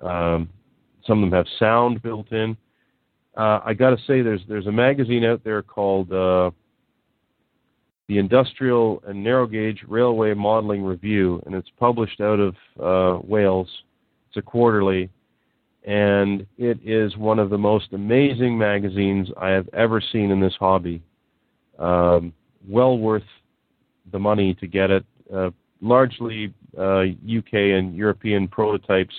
um, 0.00 0.48
some 1.06 1.22
of 1.22 1.30
them 1.30 1.36
have 1.36 1.46
sound 1.58 2.02
built 2.02 2.32
in. 2.32 2.56
Uh, 3.40 3.58
I 3.64 3.72
got 3.72 3.88
to 3.88 3.96
say, 4.06 4.20
there's 4.20 4.42
there's 4.48 4.66
a 4.66 4.72
magazine 4.72 5.24
out 5.24 5.42
there 5.42 5.62
called 5.62 6.12
uh, 6.12 6.50
the 8.06 8.18
Industrial 8.18 9.02
and 9.06 9.24
Narrow 9.24 9.46
Gauge 9.46 9.82
Railway 9.88 10.34
Modeling 10.34 10.84
Review, 10.84 11.42
and 11.46 11.54
it's 11.54 11.70
published 11.78 12.20
out 12.20 12.38
of 12.38 12.54
uh, 12.78 13.18
Wales. 13.26 13.66
It's 14.28 14.36
a 14.36 14.42
quarterly, 14.42 15.08
and 15.84 16.46
it 16.58 16.80
is 16.84 17.16
one 17.16 17.38
of 17.38 17.48
the 17.48 17.56
most 17.56 17.94
amazing 17.94 18.58
magazines 18.58 19.28
I 19.40 19.48
have 19.48 19.70
ever 19.72 20.02
seen 20.02 20.30
in 20.30 20.38
this 20.38 20.54
hobby. 20.60 21.02
Um, 21.78 22.34
well 22.68 22.98
worth 22.98 23.22
the 24.12 24.18
money 24.18 24.52
to 24.60 24.66
get 24.66 24.90
it. 24.90 25.06
Uh, 25.34 25.48
largely 25.80 26.52
uh, 26.76 27.04
UK 27.04 27.54
and 27.54 27.96
European 27.96 28.48
prototypes, 28.48 29.14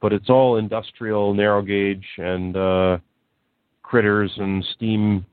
but 0.00 0.14
it's 0.14 0.30
all 0.30 0.56
industrial 0.56 1.34
narrow 1.34 1.60
gauge 1.60 2.06
and 2.16 2.56
uh, 2.56 2.96
critters 3.90 4.30
and 4.36 4.64
steam 4.76 5.26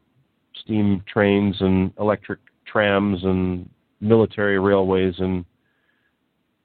steam 0.64 1.04
trains 1.12 1.56
and 1.60 1.94
electric 2.00 2.40
trams 2.66 3.24
and 3.24 3.70
military 4.02 4.58
railways 4.58 5.14
and 5.20 5.46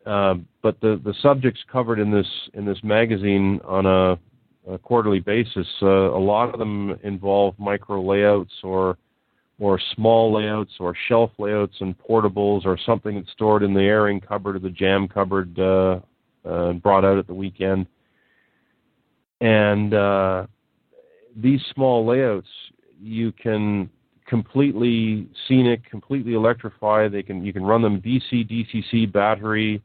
uh, 0.06 0.35
but 0.62 0.81
the 0.81 1.01
the 1.05 1.14
subjects 1.23 1.60
covered 1.70 1.98
in 1.98 2.10
this 2.10 2.27
in 2.55 2.64
this 2.64 2.78
magazine 2.82 3.60
on 3.64 3.86
a, 3.86 4.19
a 4.73 4.78
quarterly 4.78 5.20
basis, 5.20 5.66
uh, 5.82 5.86
a 5.86 6.19
lot 6.19 6.52
of 6.52 6.59
them 6.59 6.98
involve 7.05 7.55
micro 7.59 8.02
layouts 8.02 8.52
or 8.64 8.97
or 9.60 9.78
small 9.94 10.32
layouts 10.32 10.73
or 10.81 10.94
shelf 11.09 11.31
layouts 11.39 11.77
and 11.81 11.94
portables 11.98 12.64
or 12.64 12.77
something 12.85 13.14
that's 13.14 13.31
stored 13.31 13.62
in 13.62 13.74
the 13.74 13.81
airing 13.81 14.20
cupboard 14.20 14.56
or 14.56 14.59
the 14.59 14.70
jam 14.70 15.06
cupboard 15.06 15.56
uh, 15.60 16.01
uh, 16.44 16.73
brought 16.73 17.05
out 17.05 17.19
at 17.19 17.28
the 17.28 17.35
weekend. 17.35 17.86
And 19.40 19.94
uh, 19.94 20.47
these 21.37 21.61
small 21.75 22.07
layouts, 22.07 22.49
you 23.01 23.33
can 23.33 23.91
completely 24.27 25.29
scenic, 25.49 25.89
completely 25.89 26.35
electrify. 26.35 27.09
They 27.09 27.23
can 27.23 27.45
you 27.45 27.53
can 27.53 27.65
run 27.65 27.83
them 27.83 28.01
DC, 28.01 28.49
DCC 28.51 29.11
battery. 29.13 29.83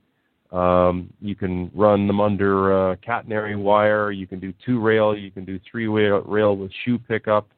Um, 0.51 1.11
you 1.19 1.35
can 1.35 1.69
run 1.75 2.07
them 2.07 2.21
under 2.21 2.91
uh, 2.91 2.95
catenary 2.97 3.57
wire. 3.57 4.11
You 4.11 4.27
can 4.27 4.39
do 4.39 4.53
two 4.65 4.79
rail. 4.79 5.15
You 5.17 5.29
can 5.29 5.43
do 5.43 5.59
three 5.69 5.87
rail, 5.87 6.55
with 6.55 6.71
shoe 6.85 6.97
pickup 6.97 7.49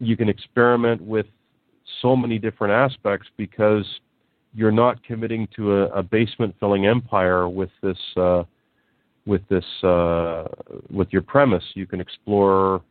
you 0.00 0.16
can 0.16 0.28
experiment 0.28 1.00
with 1.00 1.26
so 2.02 2.16
many 2.16 2.38
different 2.38 2.72
aspects 2.72 3.28
because 3.36 3.84
you're 4.54 4.72
not 4.72 5.02
committing 5.04 5.46
to 5.54 5.72
a, 5.72 5.86
a 5.88 6.02
basement 6.02 6.54
filling 6.58 6.86
empire 6.86 7.48
with 7.48 7.70
this 7.82 7.98
uh, 8.16 8.42
with 9.26 9.46
this 9.48 9.64
uh, 9.84 10.44
with 10.90 11.08
your 11.12 11.22
premise. 11.22 11.62
You 11.74 11.86
can 11.86 12.00
explore 12.00 12.82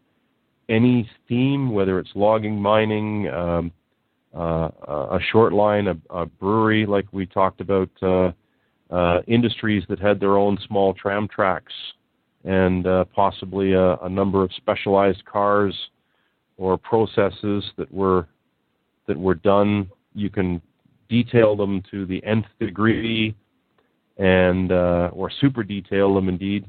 any 0.70 1.10
theme, 1.28 1.72
whether 1.72 2.00
it's 2.00 2.12
logging, 2.16 2.62
mining, 2.62 3.28
um, 3.30 3.72
uh, 4.36 4.70
a 4.88 5.20
short 5.32 5.54
line, 5.54 5.88
a, 5.88 5.98
a, 6.12 6.26
brewery, 6.26 6.86
like 6.86 7.06
we 7.12 7.26
talked 7.26 7.62
about, 7.62 7.90
uh, 8.02 8.32
uh, 8.92 9.22
industries 9.28 9.84
that 9.90 10.00
had 10.00 10.20
their 10.20 10.38
own 10.38 10.58
small 10.68 10.94
tram 10.94 11.28
tracks, 11.28 11.74
and 12.44 12.88
uh, 12.88 13.06
possibly 13.06 13.74
a, 13.74 13.96
a 13.98 14.10
number 14.10 14.44
of 14.44 14.52
specialized 14.56 15.24
cars 15.26 15.76
or 16.58 16.78
processes 16.78 17.64
that 17.78 17.92
were 17.92 18.28
that 19.08 19.18
were 19.18 19.36
done. 19.36 19.90
You 20.14 20.30
can 20.30 20.62
detail 21.08 21.56
them 21.56 21.82
to 21.92 22.06
the 22.06 22.24
nth 22.24 22.48
degree, 22.60 23.36
and 24.18 24.72
uh, 24.72 25.10
or 25.14 25.32
super 25.42 25.64
detail 25.64 26.14
them 26.14 26.30
indeed. 26.30 26.66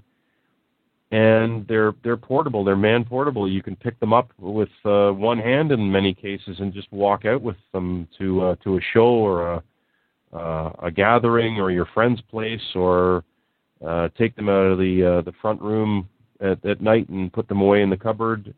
And 1.13 1.67
they're 1.67 1.93
they're 2.05 2.17
portable. 2.17 2.65
They're 2.65 2.77
man 2.77 3.05
portable. 3.05 3.51
You 3.51 3.63
can 3.63 3.75
pick 3.75 3.99
them 3.99 4.13
up 4.13 4.31
with 4.39 4.69
uh, 4.85 5.11
one 5.11 5.39
hand 5.39 5.73
in 5.73 5.91
many 5.91 6.15
cases 6.15 6.61
and 6.61 6.73
just 6.73 6.93
walk 6.93 7.25
out 7.25 7.43
with 7.43 7.57
them 7.73 8.07
to 8.19 8.43
uh, 8.43 8.57
to 8.63 8.77
a 8.77 8.81
show 8.93 9.09
or 9.09 9.55
a 9.55 9.63
uh, 10.33 10.73
a 10.83 10.91
gathering 10.91 11.59
or 11.59 11.71
your 11.71 11.87
friend's 11.87 12.21
place 12.23 12.63
or 12.75 13.25
uh, 13.85 14.09
take 14.17 14.37
them 14.37 14.49
out 14.49 14.67
of 14.67 14.79
the 14.79 15.05
uh, 15.05 15.23
the 15.23 15.33
front 15.43 15.61
room 15.61 16.09
at, 16.41 16.65
at 16.65 16.81
night 16.81 17.09
and 17.09 17.33
put 17.33 17.49
them 17.49 17.61
away 17.61 17.83
in 17.83 17.91
the 17.91 17.97
cupboard. 17.97 18.55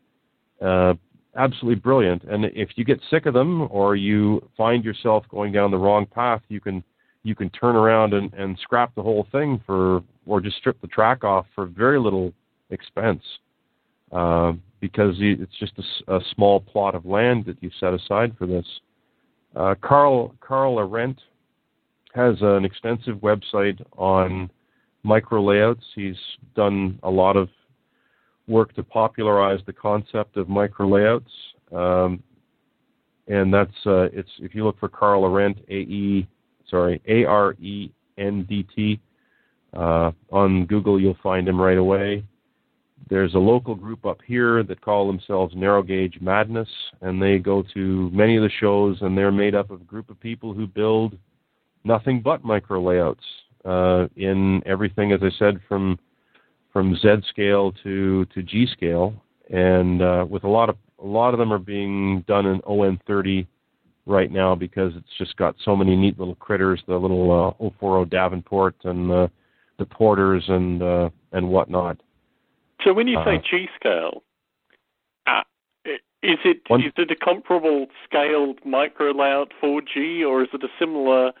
Uh, 0.61 0.93
absolutely 1.35 1.79
brilliant. 1.79 2.23
And 2.23 2.45
if 2.45 2.69
you 2.75 2.85
get 2.85 2.99
sick 3.09 3.25
of 3.25 3.33
them 3.33 3.67
or 3.71 3.95
you 3.95 4.47
find 4.55 4.83
yourself 4.83 5.25
going 5.29 5.51
down 5.51 5.71
the 5.71 5.77
wrong 5.77 6.05
path, 6.05 6.41
you 6.49 6.59
can 6.59 6.83
you 7.23 7.35
can 7.35 7.49
turn 7.51 7.75
around 7.75 8.13
and, 8.13 8.33
and 8.33 8.57
scrap 8.61 8.93
the 8.95 9.01
whole 9.01 9.25
thing 9.31 9.61
for 9.65 10.03
or 10.25 10.41
just 10.41 10.57
strip 10.57 10.79
the 10.81 10.87
track 10.87 11.23
off 11.23 11.45
for 11.55 11.65
very 11.65 11.99
little 11.99 12.33
expense 12.73 13.23
uh, 14.11 14.53
because 14.79 15.15
it's 15.19 15.57
just 15.59 15.73
a, 15.77 16.15
a, 16.15 16.19
small 16.35 16.59
plot 16.59 16.93
of 16.95 17.05
land 17.05 17.45
that 17.45 17.61
you 17.61 17.71
set 17.79 17.93
aside 17.93 18.35
for 18.37 18.45
this. 18.45 18.65
Uh, 19.55 19.75
Carl 19.81 20.35
Carl 20.39 20.79
Arendt 20.79 21.19
has 22.13 22.35
an 22.41 22.65
extensive 22.65 23.17
website 23.17 23.81
on 23.97 24.49
micro 25.03 25.41
layouts. 25.41 25.83
He's 25.95 26.17
done 26.55 26.99
a 27.03 27.09
lot 27.09 27.37
of 27.37 27.49
work 28.47 28.73
to 28.75 28.83
popularize 28.83 29.59
the 29.65 29.73
concept 29.73 30.37
of 30.37 30.49
micro 30.49 30.87
layouts. 30.87 31.31
Um, 31.71 32.21
and 33.27 33.53
that's 33.53 33.71
uh, 33.85 34.09
it's 34.11 34.29
if 34.39 34.53
you 34.53 34.65
look 34.65 34.79
for 34.79 34.89
Carl 34.89 35.25
Arendt, 35.25 35.59
A 35.69 35.73
E 35.73 36.27
sorry 36.69 37.01
A 37.07 37.23
R 37.25 37.53
E 37.53 37.91
N 38.17 38.45
D 38.49 38.67
T 38.75 38.99
uh, 39.75 40.11
on 40.31 40.65
Google, 40.65 40.99
you'll 40.99 41.17
find 41.23 41.47
him 41.47 41.59
right 41.59 41.77
away. 41.77 42.23
There's 43.09 43.33
a 43.33 43.39
local 43.39 43.75
group 43.75 44.05
up 44.05 44.19
here 44.25 44.63
that 44.63 44.81
call 44.81 45.07
themselves 45.07 45.53
Narrow 45.55 45.83
Gauge 45.83 46.19
Madness, 46.21 46.69
and 47.01 47.21
they 47.21 47.37
go 47.37 47.63
to 47.73 48.09
many 48.11 48.37
of 48.37 48.43
the 48.43 48.49
shows, 48.59 48.97
and 49.01 49.17
they're 49.17 49.31
made 49.31 49.55
up 49.55 49.71
of 49.71 49.81
a 49.81 49.85
group 49.85 50.09
of 50.09 50.19
people 50.19 50.53
who 50.53 50.65
build 50.65 51.17
nothing 51.83 52.21
but 52.21 52.43
micro 52.43 52.81
layouts 52.81 53.23
uh, 53.65 54.07
in 54.15 54.61
everything, 54.65 55.11
as 55.11 55.19
I 55.21 55.29
said, 55.37 55.59
from 55.67 55.99
from 56.71 56.95
Z 56.95 57.17
scale 57.29 57.71
to 57.83 58.25
to 58.25 58.41
G 58.41 58.67
scale, 58.71 59.13
and 59.49 60.01
uh, 60.01 60.25
with 60.27 60.43
a 60.43 60.49
lot 60.49 60.69
of 60.69 60.77
a 61.01 61.05
lot 61.05 61.33
of 61.33 61.39
them 61.39 61.51
are 61.51 61.59
being 61.59 62.21
done 62.27 62.45
in 62.45 62.61
ON30 62.61 63.45
right 64.05 64.31
now 64.31 64.55
because 64.55 64.93
it's 64.95 65.17
just 65.17 65.35
got 65.37 65.55
so 65.63 65.75
many 65.75 65.95
neat 65.95 66.17
little 66.17 66.35
critters, 66.35 66.81
the 66.87 66.95
little 66.95 67.55
uh, 67.59 67.69
040 67.79 68.09
Davenport 68.09 68.75
and 68.83 69.11
uh, 69.11 69.27
the 69.77 69.85
porters 69.85 70.43
and 70.47 70.81
uh, 70.81 71.09
and 71.31 71.47
whatnot. 71.47 72.01
So 72.83 72.93
when 72.93 73.07
you 73.07 73.17
say 73.25 73.35
uh, 73.35 73.41
G 73.49 73.67
scale, 73.75 74.23
uh, 75.27 75.41
is 75.85 76.39
it 76.45 76.61
one, 76.67 76.81
is 76.81 76.93
it 76.97 77.11
a 77.11 77.15
comparable 77.15 77.87
scaled 78.05 78.59
micro 78.65 79.11
layout 79.11 79.51
for 79.59 79.81
G, 79.81 80.23
or 80.23 80.43
is 80.43 80.49
it 80.53 80.63
a 80.63 80.69
similar 80.79 81.31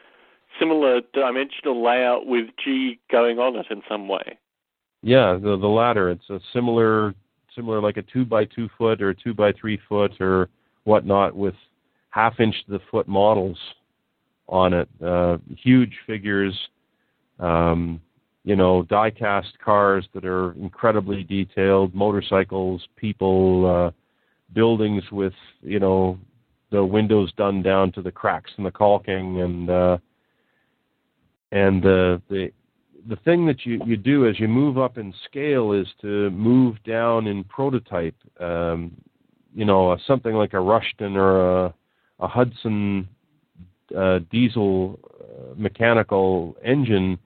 similar 0.59 1.01
dimensional 1.13 1.83
layout 1.83 2.27
with 2.27 2.47
G 2.63 2.99
going 3.11 3.39
on 3.39 3.55
it 3.55 3.65
in 3.69 3.81
some 3.89 4.07
way? 4.07 4.37
Yeah, 5.01 5.33
the 5.33 5.57
the 5.57 5.67
latter. 5.67 6.09
It's 6.09 6.29
a 6.29 6.39
similar 6.53 7.13
similar 7.55 7.81
like 7.81 7.97
a 7.97 8.01
two 8.01 8.25
by 8.25 8.45
two 8.45 8.69
foot 8.77 9.01
or 9.01 9.13
two 9.13 9.33
by 9.33 9.51
three 9.51 9.79
foot 9.89 10.19
or 10.19 10.49
whatnot 10.85 11.35
with 11.35 11.55
half 12.09 12.39
inch 12.39 12.55
to 12.65 12.73
the 12.73 12.79
foot 12.91 13.07
models 13.07 13.57
on 14.47 14.73
it. 14.73 14.89
Uh, 15.03 15.37
huge 15.57 15.93
figures, 16.05 16.57
um, 17.39 18.01
you 18.43 18.55
know, 18.55 18.83
die 18.83 19.09
cast 19.09 19.57
cars 19.59 20.05
that 20.13 20.25
are 20.25 20.51
incredibly 20.53 21.23
detailed, 21.23 21.95
motorcycles, 21.95 22.85
people, 22.97 23.65
uh, 23.65 23.91
buildings 24.53 25.03
with 25.11 25.33
you 25.61 25.79
know 25.79 26.17
the 26.71 26.83
windows 26.83 27.31
done 27.37 27.61
down 27.61 27.91
to 27.91 28.01
the 28.01 28.11
cracks 28.11 28.51
in 28.57 28.63
the 28.63 28.71
caulking 28.71 29.41
and 29.41 29.69
uh, 29.69 29.97
and 31.51 31.81
the 31.81 32.21
the 32.29 32.51
the 33.07 33.15
thing 33.17 33.45
that 33.45 33.65
you, 33.65 33.81
you 33.85 33.97
do 33.97 34.27
as 34.27 34.39
you 34.39 34.47
move 34.47 34.77
up 34.77 34.97
in 34.97 35.13
scale 35.25 35.73
is 35.73 35.87
to 36.01 36.29
move 36.31 36.81
down 36.83 37.27
in 37.27 37.43
prototype. 37.43 38.15
Um, 38.39 38.95
you 39.53 39.65
know, 39.65 39.97
something 40.07 40.33
like 40.33 40.53
a 40.53 40.59
Rushton 40.59 41.15
or 41.15 41.65
a, 41.65 41.73
a 42.19 42.27
Hudson 42.27 43.07
uh, 43.95 44.19
diesel 44.31 44.99
uh, 45.21 45.53
mechanical 45.55 46.55
engine, 46.63 47.19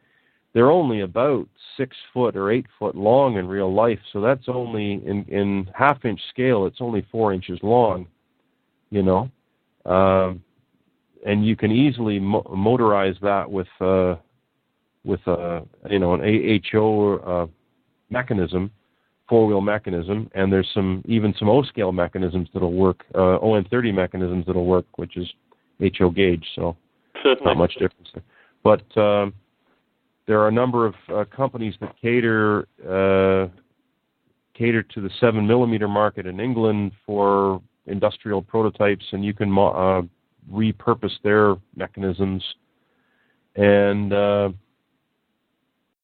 they're 0.54 0.72
only 0.72 1.02
about 1.02 1.48
six 1.76 1.96
foot 2.14 2.36
or 2.36 2.52
eight 2.52 2.66
foot 2.80 2.96
long 2.96 3.38
in 3.38 3.48
real 3.48 3.74
life. 3.74 4.00
So 4.12 4.22
that's 4.22 4.46
only 4.48 4.94
in, 5.06 5.24
in 5.28 5.70
half 5.74 6.04
inch 6.06 6.20
scale, 6.30 6.66
it's 6.66 6.82
only 6.82 7.06
four 7.12 7.34
inches 7.34 7.60
long, 7.62 8.08
you 8.90 9.04
know. 9.04 9.30
Uh, 9.86 10.34
and 11.26 11.46
you 11.46 11.56
can 11.56 11.72
easily 11.72 12.20
mo- 12.20 12.44
motorize 12.44 13.20
that 13.22 13.50
with 13.50 13.68
uh, 13.82 14.16
with 15.04 15.22
a 15.28 15.64
you 15.90 16.00
know 16.00 16.14
an 16.14 16.22
AHO 16.22 17.18
uh, 17.18 17.48
mechanism, 18.10 18.72
four 19.28 19.46
wheel 19.48 19.62
mechanism, 19.62 20.30
and 20.36 20.52
there's 20.52 20.70
some 20.74 21.04
even 21.06 21.34
some 21.38 21.50
O 21.50 21.64
scale 21.64 21.92
mechanisms 21.92 22.50
that'll 22.54 22.74
work, 22.74 23.06
uh, 23.16 23.40
ON30 23.40 23.94
mechanisms 23.94 24.46
that'll 24.46 24.66
work, 24.66 24.86
which 24.98 25.18
is 25.18 25.28
HO 25.98 26.10
gauge. 26.10 26.46
So 26.56 26.76
not 27.42 27.58
much 27.58 27.74
difference. 27.74 28.10
There. 28.14 28.24
But 28.64 28.98
uh, 28.98 29.32
there 30.28 30.42
are 30.42 30.50
a 30.50 30.52
number 30.52 30.86
of 30.86 30.94
uh, 31.14 31.24
companies 31.36 31.74
that 31.80 31.96
cater 32.02 32.68
uh, 32.84 33.48
cater 34.54 34.84
to 34.84 35.02
the 35.02 35.10
seven 35.20 35.48
millimeter 35.48 35.88
market 35.88 36.26
in 36.26 36.40
England 36.40 36.92
for 37.06 37.62
industrial 37.86 38.42
prototypes, 38.42 39.06
and 39.12 39.24
you 39.24 39.34
can 39.34 39.50
uh, 39.58 40.02
repurpose 40.52 41.14
their 41.24 41.56
mechanisms. 41.76 42.44
And 43.56 44.14
uh, 44.14 44.50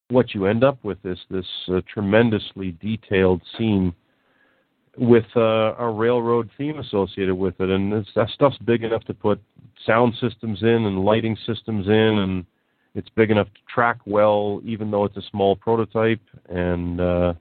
what 0.09 0.33
you 0.33 0.45
end 0.45 0.63
up 0.63 0.83
with 0.83 1.03
is 1.03 1.17
this 1.29 1.45
uh, 1.69 1.81
tremendously 1.91 2.71
detailed 2.81 3.41
scene 3.57 3.93
with 4.97 5.25
uh, 5.35 5.73
a 5.77 5.89
railroad 5.89 6.49
theme 6.57 6.79
associated 6.79 7.35
with 7.35 7.59
it, 7.59 7.69
and 7.69 7.91
that 8.15 8.29
stuff's 8.29 8.57
big 8.59 8.83
enough 8.83 9.03
to 9.05 9.13
put 9.13 9.41
sound 9.85 10.13
systems 10.21 10.61
in 10.61 10.85
and 10.85 11.03
lighting 11.03 11.35
systems 11.47 11.87
in, 11.87 11.93
and 11.93 12.45
it's 12.95 13.09
big 13.09 13.31
enough 13.31 13.47
to 13.47 13.59
track 13.73 13.99
well, 14.05 14.61
even 14.63 14.91
though 14.91 15.05
it's 15.05 15.17
a 15.17 15.29
small 15.31 15.55
prototype. 15.55 16.21
And 16.49 17.01
uh, 17.01 17.33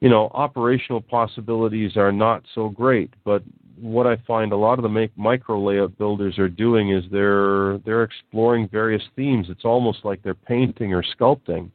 you 0.00 0.08
know, 0.08 0.30
operational 0.32 1.00
possibilities 1.00 1.96
are 1.96 2.12
not 2.12 2.42
so 2.54 2.68
great, 2.68 3.12
but 3.24 3.42
what 3.80 4.06
I 4.06 4.16
find 4.26 4.52
a 4.52 4.56
lot 4.56 4.78
of 4.78 4.82
the 4.82 5.08
micro 5.16 5.60
layout 5.60 5.96
builders 5.96 6.38
are 6.38 6.48
doing 6.48 6.90
is 6.90 7.04
they're 7.10 7.78
they're 7.78 8.02
exploring 8.02 8.68
various 8.68 9.02
themes. 9.16 9.46
It's 9.48 9.64
almost 9.64 10.04
like 10.04 10.22
they're 10.22 10.34
painting 10.34 10.92
or 10.92 11.02
sculpting, 11.02 11.70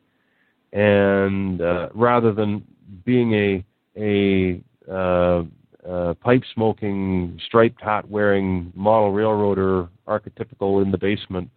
and 0.72 1.62
uh, 1.62 1.90
rather 1.94 2.32
than 2.32 2.64
being 3.06 3.34
a 3.34 3.66
a 3.98 4.62
uh, 4.92 5.44
uh, 5.88 6.14
pipe 6.16 6.44
smoking, 6.54 7.40
striped 7.46 7.82
hat 7.82 8.10
wearing 8.10 8.72
model 8.76 9.12
railroader 9.12 9.88
archetypical 10.08 10.84
in 10.84 10.92
the 10.92 10.98
basement, 10.98 11.50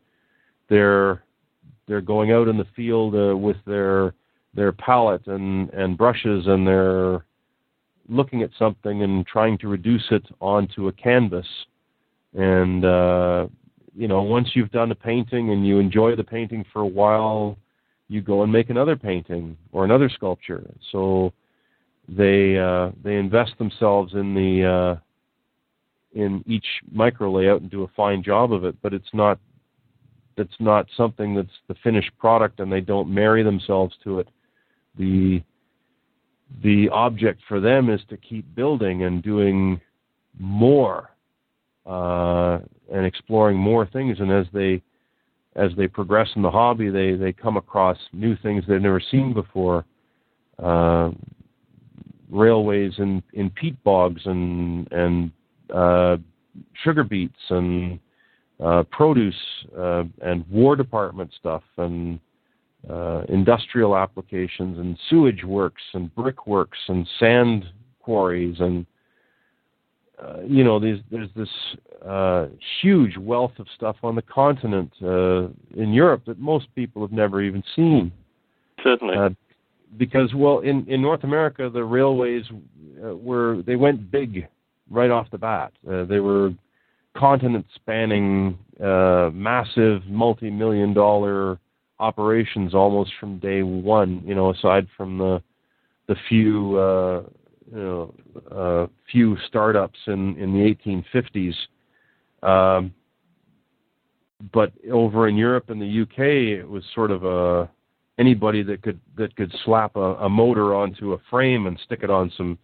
they're 0.69 1.23
they're 1.87 2.01
going 2.01 2.33
out 2.33 2.49
in 2.49 2.57
the 2.57 2.67
field 2.77 3.15
uh, 3.15 3.37
with 3.37 3.57
their 3.67 4.15
their 4.55 4.73
palette 4.73 5.27
and 5.27 5.71
and 5.71 5.97
brushes 5.97 6.47
and 6.47 6.67
they're 6.67 7.25
looking 8.09 8.43
at 8.43 8.51
something 8.59 9.03
and 9.03 9.27
trying 9.27 9.59
to 9.59 9.69
reduce 9.69 10.07
it 10.11 10.25
onto 10.41 10.89
a 10.89 10.93
canvas. 10.93 11.47
And 12.35 12.85
uh, 12.85 13.49
you 13.95 14.09
know, 14.09 14.23
once 14.23 14.51
you've 14.55 14.71
done 14.71 14.91
a 14.91 14.95
painting 14.95 15.51
and 15.51 15.67
you 15.67 15.79
enjoy 15.79 16.17
the 16.17 16.25
painting 16.25 16.65
for 16.73 16.83
a 16.83 16.87
while, 16.87 17.57
you 18.09 18.23
go 18.23 18.43
and 18.43 18.53
make 18.53 18.71
another 18.71 18.97
painting 18.97 19.57
or 19.73 19.85
another 19.85 20.09
sculpture. 20.09 20.65
So 20.93 21.33
they 22.09 22.59
uh, 22.59 22.91
they 23.03 23.17
invest 23.17 23.53
themselves 23.59 24.15
in 24.15 24.35
the 24.35 24.65
uh, 24.65 25.01
in 26.19 26.43
each 26.47 26.67
micro 26.91 27.31
layout 27.31 27.61
and 27.61 27.71
do 27.71 27.83
a 27.83 27.89
fine 27.97 28.23
job 28.23 28.53
of 28.53 28.65
it. 28.65 28.77
But 28.83 28.95
it's 28.95 29.13
not 29.13 29.39
it's 30.39 30.55
not 30.61 30.87
something 30.97 31.35
that's 31.35 31.49
the 31.69 31.75
finished 31.83 32.11
product, 32.19 32.61
and 32.61 32.73
they 32.73 32.81
don't 32.81 33.13
marry 33.13 33.43
themselves 33.43 33.95
to 34.05 34.21
it. 34.21 34.29
The 34.99 35.43
the 36.63 36.89
object 36.89 37.43
for 37.47 37.61
them 37.61 37.91
is 37.91 38.01
to 38.09 38.17
keep 38.17 38.55
building 38.55 39.05
and 39.05 39.23
doing 39.23 39.81
more 40.39 41.11
uh, 41.85 42.59
and 42.93 43.05
exploring 43.05 43.59
more 43.59 43.87
things. 43.87 44.19
And 44.21 44.33
as 44.33 44.47
they 44.53 44.83
as 45.57 45.73
they 45.77 45.89
progress 45.89 46.29
in 46.37 46.43
the 46.43 46.51
hobby, 46.51 46.91
they 46.91 47.15
they 47.15 47.33
come 47.33 47.57
across 47.57 47.99
new 48.13 48.37
things 48.37 48.65
they've 48.67 48.81
never 48.81 49.03
seen 49.11 49.33
before. 49.33 49.85
Uh, 50.63 51.11
railways 52.31 52.93
in 52.99 53.23
in 53.33 53.51
peat 53.51 53.83
bogs 53.85 54.23
and 54.25 54.91
and 54.93 55.31
uh, 55.75 56.17
sugar 56.83 57.05
beets 57.05 57.39
and 57.51 57.99
uh, 58.61 58.83
produce 58.91 59.35
uh, 59.77 60.05
and 60.23 60.45
War 60.51 60.77
Department 60.77 61.31
stuff 61.39 61.63
and 61.77 62.19
uh, 62.89 63.23
industrial 63.29 63.97
applications 63.97 64.79
and 64.79 64.99
sewage 65.09 65.45
works 65.45 65.83
and 65.95 66.15
brickworks 66.15 66.79
and 66.89 67.07
sand 67.19 67.65
quarries 68.01 68.57
and 68.61 68.87
uh, 70.23 70.41
you 70.47 70.65
know 70.65 70.81
there's 70.81 71.01
there's 71.11 71.29
this 71.37 71.49
uh, 72.05 72.47
huge 72.81 73.17
wealth 73.17 73.53
of 73.59 73.67
stuff 73.77 73.97
on 74.03 74.15
the 74.15 74.23
continent 74.23 74.93
uh, 75.03 75.49
in 75.81 75.93
Europe 75.93 76.23
that 76.27 76.39
most 76.39 76.67
people 76.75 77.03
have 77.03 77.13
never 77.13 77.43
even 77.43 77.63
seen. 77.77 78.11
Certainly. 78.83 79.17
Uh, 79.17 79.31
because 79.97 80.35
well 80.35 80.61
in 80.61 80.85
in 80.89 81.01
North 81.01 81.25
America 81.25 81.71
the 81.73 81.83
railways 81.83 82.45
uh, 83.05 83.15
were 83.15 83.63
they 83.67 83.77
went 83.77 84.11
big 84.11 84.49
right 84.91 85.11
off 85.11 85.31
the 85.31 85.39
bat. 85.39 85.73
Uh, 85.89 86.05
they 86.05 86.21
were 86.21 86.53
continent 87.19 87.67
spanning 87.75 88.59
uh, 88.83 89.31
massive 89.33 90.07
multi-million 90.07 90.95
dollar 90.95 91.59
operations 91.99 92.75
almost 92.75 93.11
from 93.19 93.39
day 93.39 93.63
one. 93.63 94.23
You 94.25 94.35
know, 94.35 94.51
aside 94.51 94.87
from 94.97 95.19
the 95.19 95.43
the 96.07 96.17
few 96.29 96.79
uh, 96.79 97.23
you 97.73 97.79
know 97.79 98.15
uh, 98.51 98.87
few 99.11 99.37
startups 99.47 99.99
in 100.07 100.37
in 100.39 100.53
the 100.53 100.75
1850s. 101.13 101.55
Um, 102.41 102.95
but 104.53 104.73
over 104.93 105.27
in 105.27 105.37
Europe 105.37 105.71
and 105.71 105.83
the 105.83 106.03
UK, 106.03 106.61
it 106.61 106.69
was 106.69 106.85
sort 106.95 107.11
of 107.11 107.25
a 107.25 107.69
anybody 108.19 108.63
that 108.63 108.83
could 108.83 109.01
that 109.17 109.35
could 109.37 109.53
slap 109.65 109.97
a, 109.97 110.15
a 110.15 110.29
motor 110.29 110.75
onto 110.75 111.15
a 111.15 111.19
frame 111.31 111.67
and 111.67 111.79
stick 111.85 112.01
it 112.03 112.11
on 112.11 112.31
some 112.37 112.59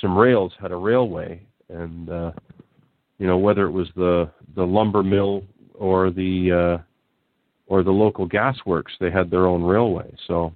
some 0.00 0.16
rails 0.16 0.52
had 0.60 0.72
a 0.72 0.76
railway, 0.76 1.40
and 1.68 2.10
uh, 2.10 2.32
you 3.22 3.28
know 3.28 3.38
whether 3.38 3.64
it 3.66 3.70
was 3.70 3.86
the 3.94 4.28
the 4.56 4.66
lumber 4.66 5.04
mill 5.04 5.44
or 5.74 6.10
the 6.10 6.78
uh, 6.80 6.82
or 7.68 7.84
the 7.84 7.92
local 7.92 8.28
gasworks, 8.28 8.98
they 8.98 9.12
had 9.12 9.30
their 9.30 9.46
own 9.46 9.62
railway. 9.62 10.12
So. 10.26 10.52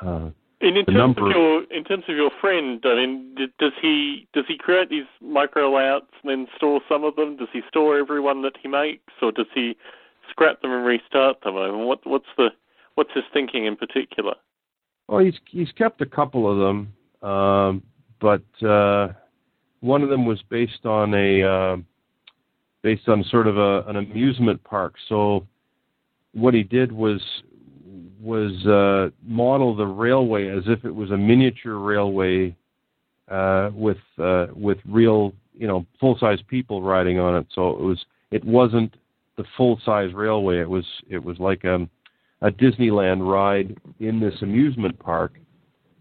Uh, 0.00 0.30
in, 0.62 0.76
in 0.76 0.86
terms 0.86 0.96
number, 0.96 1.26
of 1.26 1.36
your 1.36 1.62
in 1.70 1.84
terms 1.84 2.04
of 2.08 2.16
your 2.16 2.30
friend, 2.40 2.80
I 2.84 2.94
mean, 2.94 3.36
does 3.58 3.72
he 3.80 4.26
does 4.32 4.44
he 4.48 4.56
create 4.56 4.88
these 4.88 5.04
micro 5.20 5.74
layouts 5.74 6.12
and 6.22 6.30
then 6.30 6.46
store 6.56 6.80
some 6.88 7.04
of 7.04 7.16
them? 7.16 7.36
Does 7.36 7.48
he 7.52 7.60
store 7.68 7.98
every 7.98 8.20
one 8.20 8.40
that 8.42 8.56
he 8.62 8.68
makes, 8.68 9.12
or 9.20 9.30
does 9.30 9.46
he 9.54 9.76
scrap 10.30 10.62
them 10.62 10.70
and 10.72 10.84
restart 10.86 11.42
them? 11.42 11.56
I 11.56 11.70
mean, 11.70 11.86
what 11.86 12.06
what's 12.06 12.32
the 12.38 12.48
what's 12.94 13.12
his 13.14 13.24
thinking 13.32 13.66
in 13.66 13.76
particular? 13.76 14.34
Well, 15.08 15.20
he's 15.20 15.34
he's 15.46 15.72
kept 15.72 16.00
a 16.00 16.06
couple 16.06 16.50
of 16.50 16.58
them, 16.58 17.28
um, 17.30 17.82
but 18.20 18.42
uh, 18.66 19.08
one 19.80 20.02
of 20.02 20.08
them 20.08 20.26
was 20.26 20.40
based 20.48 20.84
on 20.84 21.14
a 21.14 21.42
uh, 21.42 21.76
based 22.82 23.08
on 23.08 23.24
sort 23.24 23.46
of 23.46 23.56
a, 23.56 23.82
an 23.88 23.96
amusement 23.96 24.62
park. 24.64 24.94
So 25.08 25.46
what 26.32 26.54
he 26.54 26.62
did 26.62 26.92
was 26.92 27.20
was 28.20 28.52
uh, 28.66 29.10
model 29.26 29.74
the 29.74 29.86
railway 29.86 30.48
as 30.48 30.64
if 30.66 30.84
it 30.84 30.94
was 30.94 31.10
a 31.10 31.16
miniature 31.16 31.78
railway 31.78 32.54
uh, 33.28 33.70
with 33.74 33.98
uh, 34.18 34.46
with 34.54 34.78
real 34.86 35.32
you 35.54 35.66
know 35.66 35.86
full 35.98 36.16
size 36.18 36.38
people 36.48 36.82
riding 36.82 37.18
on 37.18 37.36
it. 37.36 37.46
So 37.54 37.70
it 37.70 37.80
was 37.80 38.04
it 38.30 38.44
wasn't 38.44 38.94
the 39.36 39.44
full 39.56 39.80
size 39.84 40.12
railway. 40.12 40.60
It 40.60 40.68
was 40.68 40.84
it 41.08 41.22
was 41.22 41.38
like 41.38 41.64
a 41.64 41.88
a 42.42 42.50
Disneyland 42.50 43.26
ride 43.26 43.78
in 43.98 44.20
this 44.20 44.34
amusement 44.42 44.98
park, 44.98 45.34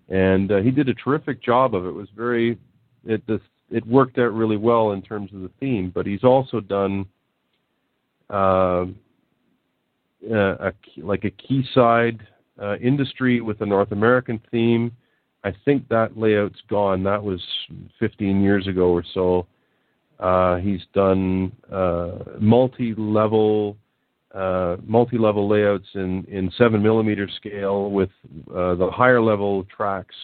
and 0.10 0.52
uh, 0.52 0.58
he 0.58 0.72
did 0.72 0.90
a 0.90 0.94
terrific 0.94 1.42
job 1.42 1.76
of 1.76 1.86
it. 1.86 1.90
It 1.90 1.96
was 1.96 2.10
very 2.16 2.58
it 3.06 3.26
this 3.28 3.42
it 3.72 3.86
worked 3.86 4.18
out 4.18 4.34
really 4.34 4.58
well 4.58 4.92
in 4.92 5.02
terms 5.02 5.32
of 5.34 5.42
the 5.42 5.52
theme. 5.60 5.92
But 5.94 6.06
he's 6.06 6.24
also 6.24 6.60
done. 6.60 7.06
Uh, 8.30 8.86
uh, 10.30 10.56
a, 10.60 10.74
like 10.98 11.24
a 11.24 11.32
quayside 11.32 12.28
uh, 12.62 12.76
industry 12.80 13.40
with 13.40 13.62
a 13.62 13.66
North 13.66 13.94
American 13.94 14.40
theme. 14.52 14.92
I 15.46 15.54
think 15.64 15.88
that 15.88 16.18
layout's 16.18 16.60
gone. 16.70 17.04
That 17.04 17.24
was 17.24 17.42
15 18.00 18.42
years 18.42 18.68
ago 18.68 18.90
or 18.90 19.04
so. 19.14 19.48
Uh, 20.20 20.58
he's 20.58 20.82
done 20.94 21.54
uh, 21.72 22.18
multi-level 22.40 23.78
uh, 24.36 24.76
multi-level 24.86 25.48
layouts 25.48 25.88
in 25.96 26.26
in 26.26 26.52
seven 26.58 26.84
millimeter 26.84 27.30
scale 27.38 27.90
with 27.90 28.10
the 28.48 28.90
higher 28.94 29.22
level 29.22 29.64
tracks 29.76 30.16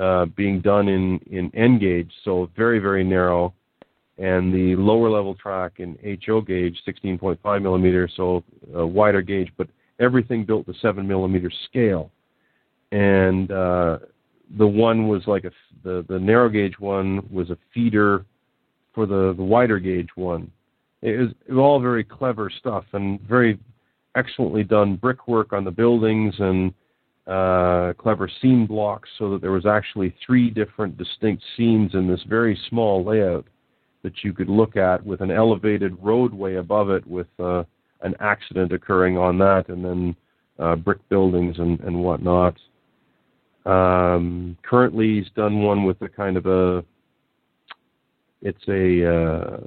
uh, 0.00 0.26
being 0.36 0.60
done 0.60 0.88
in 0.88 1.18
in 1.30 1.50
N 1.54 1.78
gauge, 1.78 2.12
so 2.24 2.50
very 2.56 2.78
very 2.78 3.04
narrow 3.04 3.54
and 4.18 4.52
the 4.52 4.74
lower 4.76 5.08
level 5.08 5.34
track 5.36 5.74
in 5.78 5.96
HO 6.26 6.40
gauge, 6.40 6.76
16.5 6.86 7.62
millimeter, 7.62 8.08
so 8.16 8.42
a 8.74 8.84
wider 8.84 9.22
gauge, 9.22 9.50
but 9.56 9.68
everything 10.00 10.44
built 10.44 10.66
to 10.66 10.74
7 10.82 11.06
millimeter 11.06 11.50
scale. 11.68 12.10
And 12.90 13.50
uh, 13.52 13.98
the 14.56 14.66
one 14.66 15.08
was 15.08 15.22
like 15.26 15.44
a 15.44 15.50
the 15.84 16.04
the 16.08 16.18
narrow 16.18 16.48
gauge 16.48 16.80
one 16.80 17.22
was 17.30 17.50
a 17.50 17.58
feeder 17.72 18.24
for 18.94 19.06
the 19.06 19.34
the 19.36 19.44
wider 19.44 19.78
gauge 19.78 20.08
one. 20.14 20.50
It 21.02 21.18
was, 21.18 21.28
it 21.46 21.52
was 21.52 21.60
all 21.60 21.80
very 21.80 22.02
clever 22.02 22.50
stuff 22.50 22.84
and 22.92 23.20
very 23.20 23.58
excellently 24.16 24.64
done 24.64 24.96
brickwork 24.96 25.52
on 25.52 25.64
the 25.64 25.70
buildings 25.70 26.34
and 26.38 26.72
uh, 27.28 27.92
clever 27.98 28.28
seam 28.40 28.66
blocks 28.66 29.08
so 29.18 29.30
that 29.30 29.40
there 29.40 29.52
was 29.52 29.66
actually 29.66 30.14
three 30.24 30.48
different 30.48 30.96
distinct 30.96 31.42
seams 31.56 31.94
in 31.94 32.08
this 32.08 32.22
very 32.28 32.58
small 32.68 33.04
layout 33.04 33.46
that 34.02 34.24
you 34.24 34.32
could 34.32 34.48
look 34.48 34.76
at 34.76 35.04
with 35.04 35.20
an 35.20 35.30
elevated 35.30 35.96
roadway 36.00 36.54
above 36.54 36.88
it 36.88 37.06
with 37.06 37.26
uh, 37.38 37.62
an 38.02 38.14
accident 38.20 38.72
occurring 38.72 39.18
on 39.18 39.36
that, 39.38 39.68
and 39.68 39.84
then 39.84 40.16
uh, 40.58 40.76
brick 40.76 41.06
buildings 41.08 41.58
and, 41.58 41.80
and 41.80 42.02
whatnot. 42.02 42.56
Um, 43.66 44.56
currently, 44.62 45.18
he's 45.18 45.30
done 45.34 45.62
one 45.62 45.84
with 45.84 46.00
a 46.00 46.08
kind 46.08 46.36
of 46.36 46.46
a 46.46 46.84
it's 48.40 48.68
a 48.68 49.04
uh, 49.04 49.60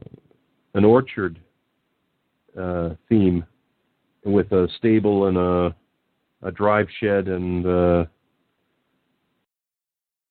an 0.73 0.85
orchard 0.85 1.39
uh, 2.59 2.91
theme 3.09 3.45
with 4.23 4.51
a 4.51 4.67
stable 4.77 5.27
and 5.27 5.37
a 5.37 5.75
a 6.43 6.51
drive 6.51 6.87
shed 6.99 7.27
and 7.27 7.65
uh, 7.65 8.05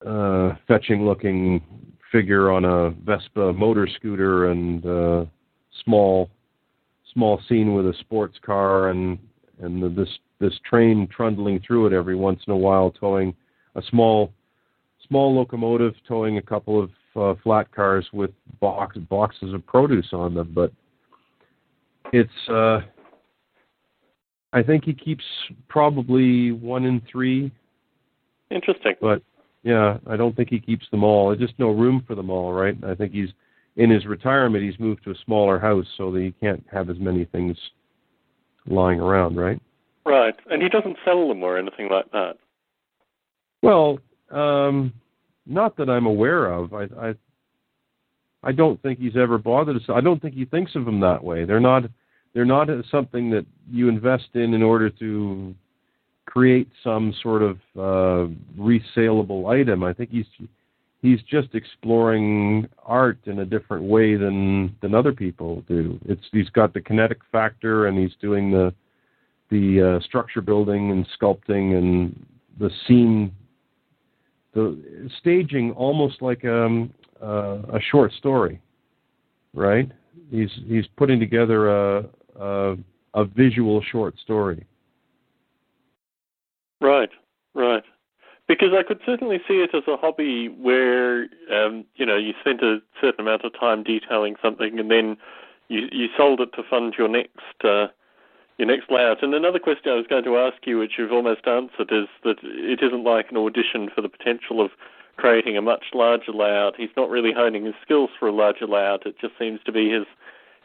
uh, 0.07 0.57
fetching 0.66 1.05
looking 1.05 1.62
figure 2.11 2.51
on 2.51 2.65
a 2.65 2.91
Vespa 2.91 3.53
motor 3.53 3.89
scooter 3.97 4.51
and 4.51 4.85
uh, 4.87 5.24
small 5.85 6.31
small 7.12 7.41
scene 7.49 7.74
with 7.74 7.87
a 7.87 7.95
sports 8.01 8.39
car 8.45 8.91
and 8.91 9.19
and 9.61 9.82
the, 9.82 9.89
this 9.89 10.09
this 10.41 10.59
train 10.69 11.07
trundling 11.15 11.61
through 11.66 11.87
it 11.87 11.93
every 11.93 12.16
once 12.16 12.41
in 12.47 12.53
a 12.53 12.57
while 12.57 12.91
towing 12.91 13.35
a 13.77 13.82
small 13.91 14.32
small 15.07 15.35
locomotive 15.35 15.95
towing 16.07 16.39
a 16.39 16.43
couple 16.43 16.82
of 16.82 16.91
uh, 17.16 17.41
flat 17.43 17.70
cars 17.74 18.07
with 18.12 18.31
box 18.61 18.97
boxes 18.97 19.53
of 19.53 19.65
produce 19.66 20.09
on 20.12 20.35
them. 20.35 20.53
But 20.55 20.73
it's 22.12 22.49
uh 22.49 22.81
I 24.53 24.63
think 24.63 24.85
he 24.85 24.95
keeps 24.95 25.25
probably 25.69 26.53
one 26.53 26.85
in 26.85 27.01
three. 27.11 27.53
Interesting. 28.51 28.95
But 29.01 29.23
yeah, 29.63 29.99
I 30.07 30.17
don't 30.17 30.35
think 30.35 30.49
he 30.51 30.59
keeps 30.59 30.87
them 30.91 31.05
all. 31.05 31.29
There's 31.29 31.41
just 31.41 31.59
no 31.59 31.71
room 31.71 32.03
for 32.07 32.15
them 32.15 32.31
all, 32.31 32.53
right? 32.53 32.77
I 32.85 32.95
think 32.95 33.13
he's 33.13 33.29
in 33.77 33.91
his 33.91 34.07
retirement. 34.07 34.65
He's 34.65 34.79
moved 34.81 35.05
to 35.05 35.11
a 35.11 35.15
smaller 35.25 35.59
house 35.59 35.87
so 35.97 36.11
that 36.13 36.21
he 36.21 36.35
can't 36.41 36.65
have 36.73 36.91
as 36.91 36.99
many 36.99 37.25
things 37.27 37.57
lying 38.67 39.01
around, 39.01 39.37
right? 39.37 39.61
Right, 40.05 40.35
and 40.51 40.63
he 40.63 40.69
doesn't 40.69 40.97
sell 41.05 41.29
them 41.29 41.43
or 41.43 41.59
anything 41.59 41.89
like 41.91 42.11
that. 42.13 42.35
Well, 43.63 43.99
um, 44.31 44.93
not 45.47 45.77
that 45.77 45.91
I'm 45.91 46.07
aware 46.07 46.47
of. 46.53 46.73
I, 46.73 46.85
I, 46.99 47.15
I 48.43 48.53
don't 48.53 48.81
think 48.83 48.99
he's 48.99 49.17
ever 49.17 49.39
bothered 49.39 49.81
to. 49.87 49.93
I 49.93 50.01
don't 50.01 50.21
think 50.21 50.35
he 50.35 50.47
thinks 50.47 50.75
of 50.75 50.87
them 50.87 51.01
that 51.01 51.23
way. 51.23 51.45
They're 51.45 51.61
not 51.61 51.85
they're 52.35 52.44
not 52.44 52.69
something 52.90 53.31
that 53.31 53.47
you 53.70 53.89
invest 53.89 54.28
in 54.35 54.55
in 54.55 54.62
order 54.62 54.90
to 54.90 55.55
create 56.27 56.69
some 56.85 57.12
sort 57.23 57.43
of 57.43 57.57
uh, 57.77 58.32
resaleable 58.59 59.48
item. 59.48 59.82
I 59.82 59.93
think 59.93 60.11
he's 60.11 60.27
he's 61.02 61.20
just 61.23 61.55
exploring 61.55 62.69
art 62.85 63.19
in 63.24 63.40
a 63.40 63.44
different 63.44 63.85
way 63.85 64.16
than 64.16 64.77
than 64.81 64.94
other 64.94 65.12
people 65.12 65.62
do. 65.69 65.98
It's 66.07 66.23
he's 66.32 66.48
got 66.51 66.73
the 66.73 66.81
kinetic 66.81 67.19
factor 67.32 67.86
and 67.86 67.98
he's 67.98 68.15
doing 68.20 68.51
the 68.51 68.73
the 69.51 69.97
uh, 69.97 70.05
structure 70.05 70.40
building 70.40 70.93
and 70.93 71.07
sculpting 71.20 71.77
and 71.77 72.27
the 72.59 72.70
scene 72.86 73.32
the 74.55 75.09
staging 75.20 75.73
almost 75.73 76.23
like 76.23 76.44
um, 76.44 76.93
uh, 77.23 77.59
a 77.73 77.81
short 77.90 78.12
story, 78.12 78.61
right? 79.55 79.90
He's 80.31 80.51
he's 80.66 80.86
putting 80.97 81.20
together 81.20 81.69
a 81.69 82.05
uh, 82.41 82.77
a 83.15 83.25
visual 83.25 83.83
short 83.83 84.19
story. 84.19 84.67
Right, 86.81 87.11
right. 87.55 87.85
Because 88.49 88.71
I 88.77 88.83
could 88.83 89.01
certainly 89.07 89.39
see 89.47 89.55
it 89.55 89.71
as 89.75 89.83
a 89.87 89.97
hobby 89.97 90.49
where 90.49 91.29
um, 91.55 91.85
you 91.95 92.05
know 92.05 92.17
you 92.17 92.33
spent 92.41 92.62
a 92.62 92.79
certain 93.01 93.21
amount 93.21 93.45
of 93.45 93.53
time 93.59 93.85
detailing 93.85 94.35
something, 94.43 94.79
and 94.79 94.91
then 94.91 95.17
you 95.69 95.87
you 95.93 96.09
sold 96.17 96.41
it 96.41 96.51
to 96.57 96.62
fund 96.69 96.95
your 96.99 97.09
next 97.09 97.65
uh, 97.65 97.87
your 98.59 98.67
next 98.67 98.91
layout. 98.91 99.23
And 99.23 99.35
another 99.35 99.61
question 99.61 99.93
I 99.93 99.97
was 99.97 100.07
going 100.09 100.25
to 100.25 100.37
ask 100.37 100.67
you, 100.67 100.79
which 100.79 100.93
you've 100.99 101.12
almost 101.12 101.47
answered, 101.47 101.91
is 101.93 102.09
that 102.25 102.37
it 102.43 102.81
isn't 102.83 103.05
like 103.05 103.31
an 103.31 103.37
audition 103.37 103.89
for 103.95 104.01
the 104.01 104.09
potential 104.09 104.65
of 104.65 104.71
creating 105.17 105.57
a 105.57 105.62
much 105.62 105.85
larger 105.95 106.33
layout. 106.33 106.75
He's 106.77 106.97
not 106.97 107.09
really 107.09 107.33
honing 107.33 107.67
his 107.67 107.75
skills 107.83 108.11
for 108.19 108.29
a 108.29 108.33
larger 108.33 108.67
layout. 108.67 109.07
It 109.07 109.17
just 109.21 109.35
seems 109.39 109.61
to 109.65 109.73
be 109.73 109.91
his 109.91 110.07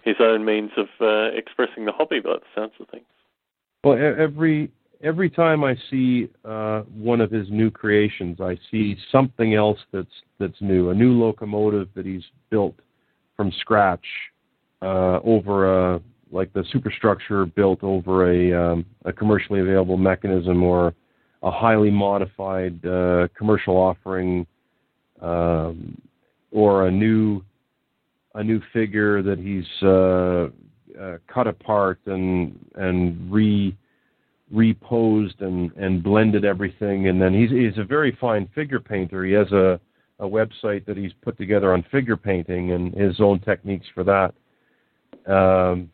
his 0.05 0.15
own 0.19 0.45
means 0.45 0.71
of 0.77 0.87
uh, 1.01 1.35
expressing 1.35 1.85
the 1.85 1.91
hobby 1.91 2.19
by 2.19 2.33
the 2.33 2.41
sounds 2.55 2.73
of 2.79 2.87
things. 2.89 3.05
Well, 3.83 3.97
every 3.97 4.71
every 5.03 5.29
time 5.29 5.63
I 5.63 5.75
see 5.89 6.29
uh, 6.45 6.81
one 6.81 7.21
of 7.21 7.31
his 7.31 7.47
new 7.49 7.69
creations, 7.69 8.39
I 8.39 8.57
see 8.71 8.95
something 9.11 9.55
else 9.55 9.79
that's 9.91 10.07
that's 10.39 10.61
new. 10.61 10.91
A 10.91 10.93
new 10.93 11.13
locomotive 11.13 11.89
that 11.95 12.05
he's 12.05 12.23
built 12.49 12.75
from 13.35 13.51
scratch 13.59 14.05
uh, 14.81 15.19
over 15.23 15.93
a 15.93 16.01
like 16.31 16.53
the 16.53 16.63
superstructure 16.71 17.45
built 17.45 17.83
over 17.83 18.31
a 18.31 18.53
um, 18.53 18.85
a 19.05 19.13
commercially 19.13 19.59
available 19.59 19.97
mechanism 19.97 20.63
or 20.63 20.93
a 21.43 21.51
highly 21.51 21.91
modified 21.91 22.83
uh, 22.85 23.27
commercial 23.37 23.75
offering 23.75 24.45
um, 25.21 25.99
or 26.51 26.87
a 26.87 26.91
new 26.91 27.41
a 28.35 28.43
new 28.43 28.61
figure 28.71 29.23
that 29.23 29.39
he's 29.39 29.65
uh, 29.81 30.49
uh, 31.01 31.17
cut 31.27 31.47
apart 31.47 31.99
and 32.05 32.57
and 32.75 33.31
re 33.31 33.75
reposed 34.51 35.41
and 35.41 35.71
and 35.73 36.03
blended 36.03 36.45
everything. 36.45 37.07
And 37.07 37.21
then 37.21 37.33
he's 37.33 37.49
he's 37.49 37.77
a 37.77 37.83
very 37.83 38.15
fine 38.21 38.47
figure 38.53 38.79
painter. 38.79 39.25
He 39.25 39.33
has 39.33 39.51
a 39.51 39.79
a 40.19 40.25
website 40.25 40.85
that 40.85 40.95
he's 40.95 41.11
put 41.21 41.37
together 41.37 41.73
on 41.73 41.83
figure 41.91 42.15
painting 42.15 42.71
and 42.71 42.93
his 42.93 43.19
own 43.19 43.39
techniques 43.39 43.87
for 43.93 44.03
that. 44.03 44.33
Um, 45.31 45.89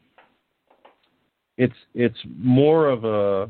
it's 1.57 1.75
it's 1.93 2.17
more 2.37 2.89
of 2.89 3.03
a 3.05 3.49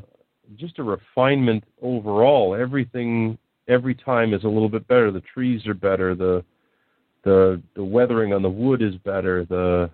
just 0.56 0.78
a 0.78 0.82
refinement 0.82 1.64
overall. 1.80 2.54
Everything 2.54 3.38
every 3.68 3.94
time 3.94 4.34
is 4.34 4.44
a 4.44 4.48
little 4.48 4.68
bit 4.68 4.86
better. 4.86 5.10
The 5.10 5.22
trees 5.32 5.66
are 5.66 5.74
better. 5.74 6.14
The 6.14 6.44
the 7.24 7.62
the 7.74 7.84
weathering 7.84 8.32
on 8.32 8.42
the 8.42 8.50
wood 8.50 8.82
is 8.82 8.94
better 9.04 9.44
the 9.44 9.90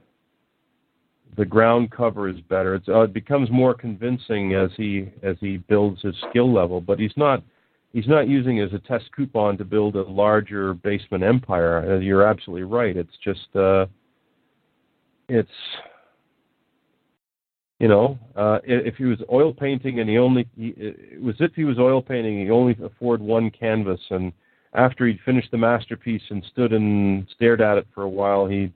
the 1.36 1.44
ground 1.44 1.92
cover 1.92 2.28
is 2.28 2.40
better. 2.48 2.74
It's, 2.74 2.88
uh, 2.88 3.02
it 3.02 3.12
becomes 3.12 3.48
more 3.48 3.72
convincing 3.72 4.54
as 4.54 4.70
he 4.76 5.10
as 5.22 5.36
he 5.40 5.58
builds 5.58 6.02
his 6.02 6.14
skill 6.30 6.52
level 6.52 6.80
but 6.80 6.98
he's 6.98 7.16
not 7.16 7.42
he's 7.92 8.08
not 8.08 8.28
using 8.28 8.58
it 8.58 8.64
as 8.64 8.72
a 8.72 8.78
test 8.80 9.04
coupon 9.14 9.56
to 9.58 9.64
build 9.64 9.96
a 9.96 10.02
larger 10.02 10.74
basement 10.74 11.22
empire. 11.22 11.96
Uh, 11.96 11.98
you're 12.00 12.24
absolutely 12.24 12.64
right. 12.64 12.96
It's 12.96 13.16
just 13.22 13.54
uh 13.54 13.86
it's 15.28 15.50
you 17.78 17.86
know, 17.86 18.18
uh, 18.34 18.58
if 18.64 18.96
he 18.96 19.04
was 19.04 19.18
oil 19.30 19.52
painting 19.54 20.00
and 20.00 20.10
he 20.10 20.18
only, 20.18 20.48
he, 20.56 20.74
it 20.76 21.22
was 21.22 21.36
if 21.38 21.52
he 21.54 21.64
was 21.64 21.78
oil 21.78 22.02
painting, 22.02 22.40
he 22.40 22.50
only 22.50 22.76
afford 22.82 23.20
one 23.20 23.50
canvas, 23.50 24.00
and 24.10 24.32
after 24.78 25.06
he'd 25.06 25.18
finished 25.24 25.50
the 25.50 25.58
masterpiece 25.58 26.22
and 26.30 26.42
stood 26.52 26.72
and 26.72 27.26
stared 27.34 27.60
at 27.60 27.78
it 27.78 27.86
for 27.92 28.04
a 28.04 28.08
while, 28.08 28.46
he 28.46 28.72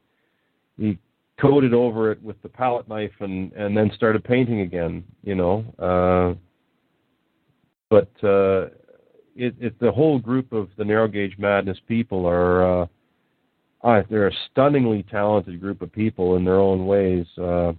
he 0.77 0.99
coated 1.41 1.73
over 1.73 2.11
it 2.11 2.21
with 2.23 2.41
the 2.43 2.49
palette 2.49 2.89
knife 2.89 3.13
and 3.21 3.53
and 3.53 3.77
then 3.77 3.91
started 3.95 4.25
painting 4.25 4.61
again. 4.61 5.05
You 5.23 5.37
know, 5.37 5.65
uh, 5.79 6.35
but 7.89 8.11
uh, 8.25 8.67
it, 9.37 9.55
it 9.61 9.79
the 9.79 9.93
whole 9.93 10.19
group 10.19 10.53
of 10.53 10.69
the 10.77 10.85
narrow 10.85 11.09
gauge 11.09 11.37
madness 11.39 11.79
people 11.87 12.27
are. 12.27 12.83
Uh, 12.83 12.87
uh, 13.85 14.03
they're 14.09 14.29
a 14.29 14.33
stunningly 14.53 15.05
talented 15.11 15.61
group 15.61 15.83
of 15.83 15.91
people 15.91 16.37
in 16.37 16.45
their 16.45 16.61
own 16.61 16.87
ways. 16.87 17.27
Uh, 17.37 17.73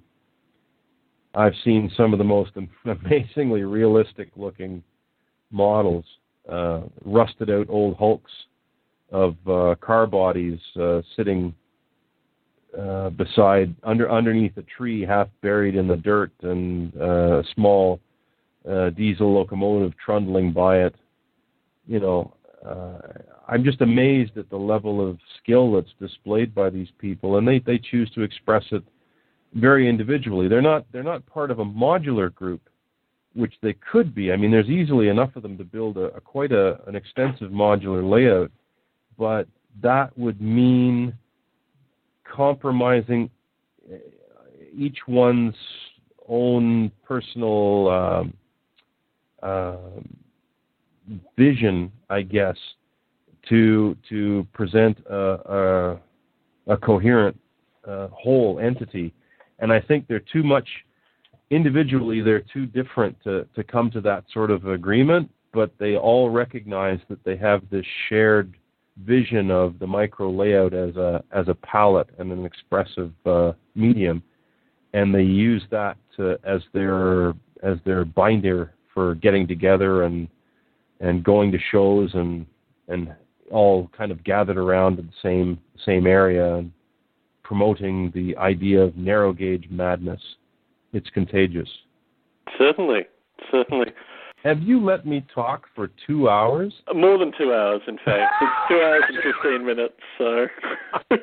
I've 1.34 1.54
seen 1.64 1.90
some 1.96 2.12
of 2.12 2.20
the 2.20 2.26
most 2.26 2.52
amazingly 2.86 3.64
realistic 3.64 4.30
looking 4.36 4.84
models 5.50 6.04
uh, 6.50 6.82
rusted 7.06 7.50
out 7.50 7.68
old 7.70 7.98
hulks 7.98 8.32
of 9.12 9.36
uh, 9.48 9.76
car 9.82 10.08
bodies 10.08 10.60
uh, 10.80 11.02
sitting 11.16 11.54
uh, 12.78 13.10
beside 13.12 13.74
under 13.84 14.10
underneath 14.10 14.58
a 14.58 14.64
tree, 14.64 15.06
half 15.06 15.28
buried 15.42 15.76
in 15.76 15.88
the 15.88 15.98
dirt, 15.98 16.32
and 16.42 16.92
uh, 17.00 17.40
a 17.40 17.44
small 17.54 18.00
uh, 18.70 18.90
diesel 18.90 19.32
locomotive 19.32 19.94
trundling 20.04 20.52
by 20.52 20.80
it. 20.80 20.96
You 21.86 22.00
know, 22.00 22.34
uh, 22.66 22.98
I'm 23.48 23.64
just 23.64 23.82
amazed 23.82 24.38
at 24.38 24.50
the 24.50 24.58
level 24.58 25.08
of 25.08 25.20
skill 25.42 25.74
that's 25.74 25.94
displayed 26.00 26.56
by 26.56 26.70
these 26.72 26.88
people, 26.98 27.38
and 27.38 27.48
they 27.48 27.60
they 27.60 27.78
choose 27.78 28.10
to 28.16 28.22
express 28.22 28.64
it 28.72 28.84
very 29.54 29.88
individually. 29.88 30.48
They're 30.48 30.62
not 30.62 30.86
they're 30.92 31.04
not 31.04 31.26
part 31.28 31.52
of 31.52 31.60
a 31.60 31.66
modular 31.66 32.34
group 32.34 32.62
which 33.36 33.54
they 33.62 33.74
could 33.74 34.14
be. 34.14 34.32
I 34.32 34.38
mean, 34.38 34.52
there's 34.52 34.70
easily 34.70 35.10
enough 35.10 35.36
of 35.36 35.44
them 35.44 35.58
to 35.58 35.64
build 35.64 35.98
a, 35.98 36.06
a 36.16 36.22
quite 36.22 36.52
a, 36.52 36.80
an 36.88 36.96
extensive 36.96 37.52
modular 37.52 38.08
layout, 38.08 38.52
but 39.18 39.48
that 39.82 40.16
would 40.18 40.40
mean 40.42 41.14
compromising 42.24 43.30
uh, 43.92 43.98
each 44.76 45.00
one's 45.08 45.56
own 46.28 46.92
personal 47.04 47.90
um, 47.90 48.34
uh, 49.42 49.78
vision, 51.38 51.92
I 52.10 52.22
guess, 52.22 52.58
to 53.50 53.98
to 54.10 54.48
present 54.54 54.98
a, 55.10 56.00
a, 56.68 56.74
a 56.74 56.78
coherent 56.78 57.38
uh, 57.88 58.08
whole 58.08 58.60
entity. 58.60 59.14
And 59.60 59.72
I 59.72 59.80
think 59.82 60.08
they're 60.08 60.24
too 60.32 60.44
much 60.44 60.68
individually 61.50 62.22
they're 62.22 62.44
too 62.54 62.66
different 62.66 63.16
to, 63.24 63.48
to 63.56 63.64
come 63.64 63.92
to 63.92 64.02
that 64.02 64.24
sort 64.34 64.52
of 64.52 64.68
agreement, 64.68 65.30
but 65.54 65.72
they 65.80 65.96
all 65.96 66.30
recognize 66.30 67.00
that 67.10 67.24
they 67.24 67.38
have 67.38 67.62
this 67.70 67.86
shared 68.10 68.56
vision 69.06 69.50
of 69.50 69.80
the 69.80 69.88
micro 69.88 70.30
layout 70.30 70.74
as 70.74 70.96
a 70.96 71.24
as 71.32 71.48
a 71.48 71.56
palette 71.56 72.10
and 72.20 72.32
an 72.32 72.46
expressive 72.46 73.12
uh, 73.26 73.52
medium, 73.76 74.22
and 74.94 75.14
they 75.14 75.24
use 75.24 75.64
that 75.72 75.98
to, 76.16 76.38
as 76.44 76.62
their 76.74 77.30
as 77.64 77.78
their 77.86 78.06
binder 78.06 78.74
for 78.94 79.16
getting 79.16 79.48
together 79.48 80.04
and 80.04 80.28
and 81.00 81.24
going 81.24 81.52
to 81.52 81.58
shows 81.72 82.12
and 82.14 82.46
and 82.88 83.14
all 83.52 83.90
kind 83.96 84.12
of 84.12 84.24
gathered 84.24 84.58
around 84.58 85.00
in 85.00 85.06
the 85.06 85.14
same 85.22 85.60
same 85.86 86.08
area 86.08 86.56
and 86.56 86.72
promoting 87.44 88.12
the 88.16 88.36
idea 88.38 88.82
of 88.82 88.96
narrow 88.96 89.34
gauge 89.34 89.68
madness. 89.70 90.22
It's 90.94 91.10
contagious. 91.10 91.70
Certainly, 92.58 93.02
certainly. 93.52 93.88
Have 94.44 94.62
you 94.62 94.84
let 94.84 95.06
me 95.06 95.26
talk 95.34 95.68
for 95.74 95.90
two 96.06 96.28
hours? 96.28 96.74
More 96.94 97.18
than 97.18 97.32
two 97.38 97.54
hours, 97.54 97.82
in 97.88 97.98
fact. 98.04 98.34
It's 98.42 98.52
two 98.68 98.76
hours 98.76 99.04
and 99.08 99.18
fifteen 99.24 99.66
minutes. 99.66 99.94
So, 100.18 100.48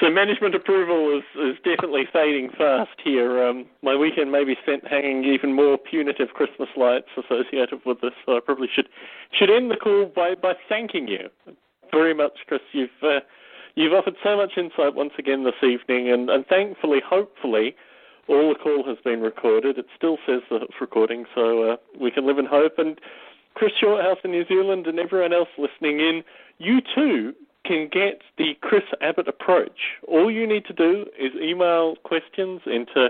so 0.00 0.10
management 0.10 0.54
approval 0.54 1.18
is, 1.18 1.24
is 1.38 1.56
definitely 1.62 2.04
fading 2.10 2.48
fast 2.56 2.98
here. 3.04 3.46
Um, 3.46 3.66
my 3.82 3.94
weekend 3.94 4.32
may 4.32 4.44
be 4.44 4.56
spent 4.62 4.88
hanging 4.88 5.24
even 5.24 5.54
more 5.54 5.76
punitive 5.76 6.28
Christmas 6.34 6.70
lights 6.74 7.08
associated 7.18 7.80
with 7.84 8.00
this. 8.00 8.12
So 8.24 8.38
I 8.38 8.40
probably 8.40 8.68
should 8.74 8.88
should 9.38 9.50
end 9.50 9.70
the 9.70 9.76
call 9.76 10.06
by 10.06 10.34
by 10.34 10.54
thanking 10.66 11.06
you 11.06 11.28
very 11.92 12.14
much, 12.14 12.32
Chris. 12.48 12.62
You've 12.72 12.88
uh, 13.02 13.20
you've 13.74 13.92
offered 13.92 14.16
so 14.24 14.38
much 14.38 14.52
insight 14.56 14.94
once 14.94 15.12
again 15.18 15.44
this 15.44 15.62
evening, 15.62 16.10
and, 16.10 16.30
and 16.30 16.46
thankfully, 16.46 17.00
hopefully 17.06 17.76
all 18.28 18.48
the 18.48 18.54
call 18.54 18.84
has 18.86 18.98
been 19.04 19.20
recorded. 19.20 19.78
It 19.78 19.86
still 19.96 20.18
says 20.26 20.42
that 20.50 20.62
it's 20.62 20.80
recording, 20.80 21.26
so 21.34 21.70
uh, 21.70 21.76
we 21.98 22.10
can 22.10 22.26
live 22.26 22.38
in 22.38 22.46
hope. 22.46 22.78
And 22.78 23.00
Chris 23.54 23.72
Shorthouse 23.80 24.18
in 24.24 24.30
New 24.30 24.46
Zealand 24.46 24.86
and 24.86 24.98
everyone 24.98 25.32
else 25.32 25.48
listening 25.58 26.00
in, 26.00 26.24
you 26.58 26.80
too 26.94 27.34
can 27.64 27.88
get 27.90 28.20
the 28.36 28.54
Chris 28.60 28.84
Abbott 29.00 29.28
approach. 29.28 29.78
All 30.06 30.30
you 30.30 30.46
need 30.46 30.64
to 30.66 30.72
do 30.72 31.06
is 31.18 31.32
email 31.40 31.96
questions 32.04 32.60
into 32.66 33.08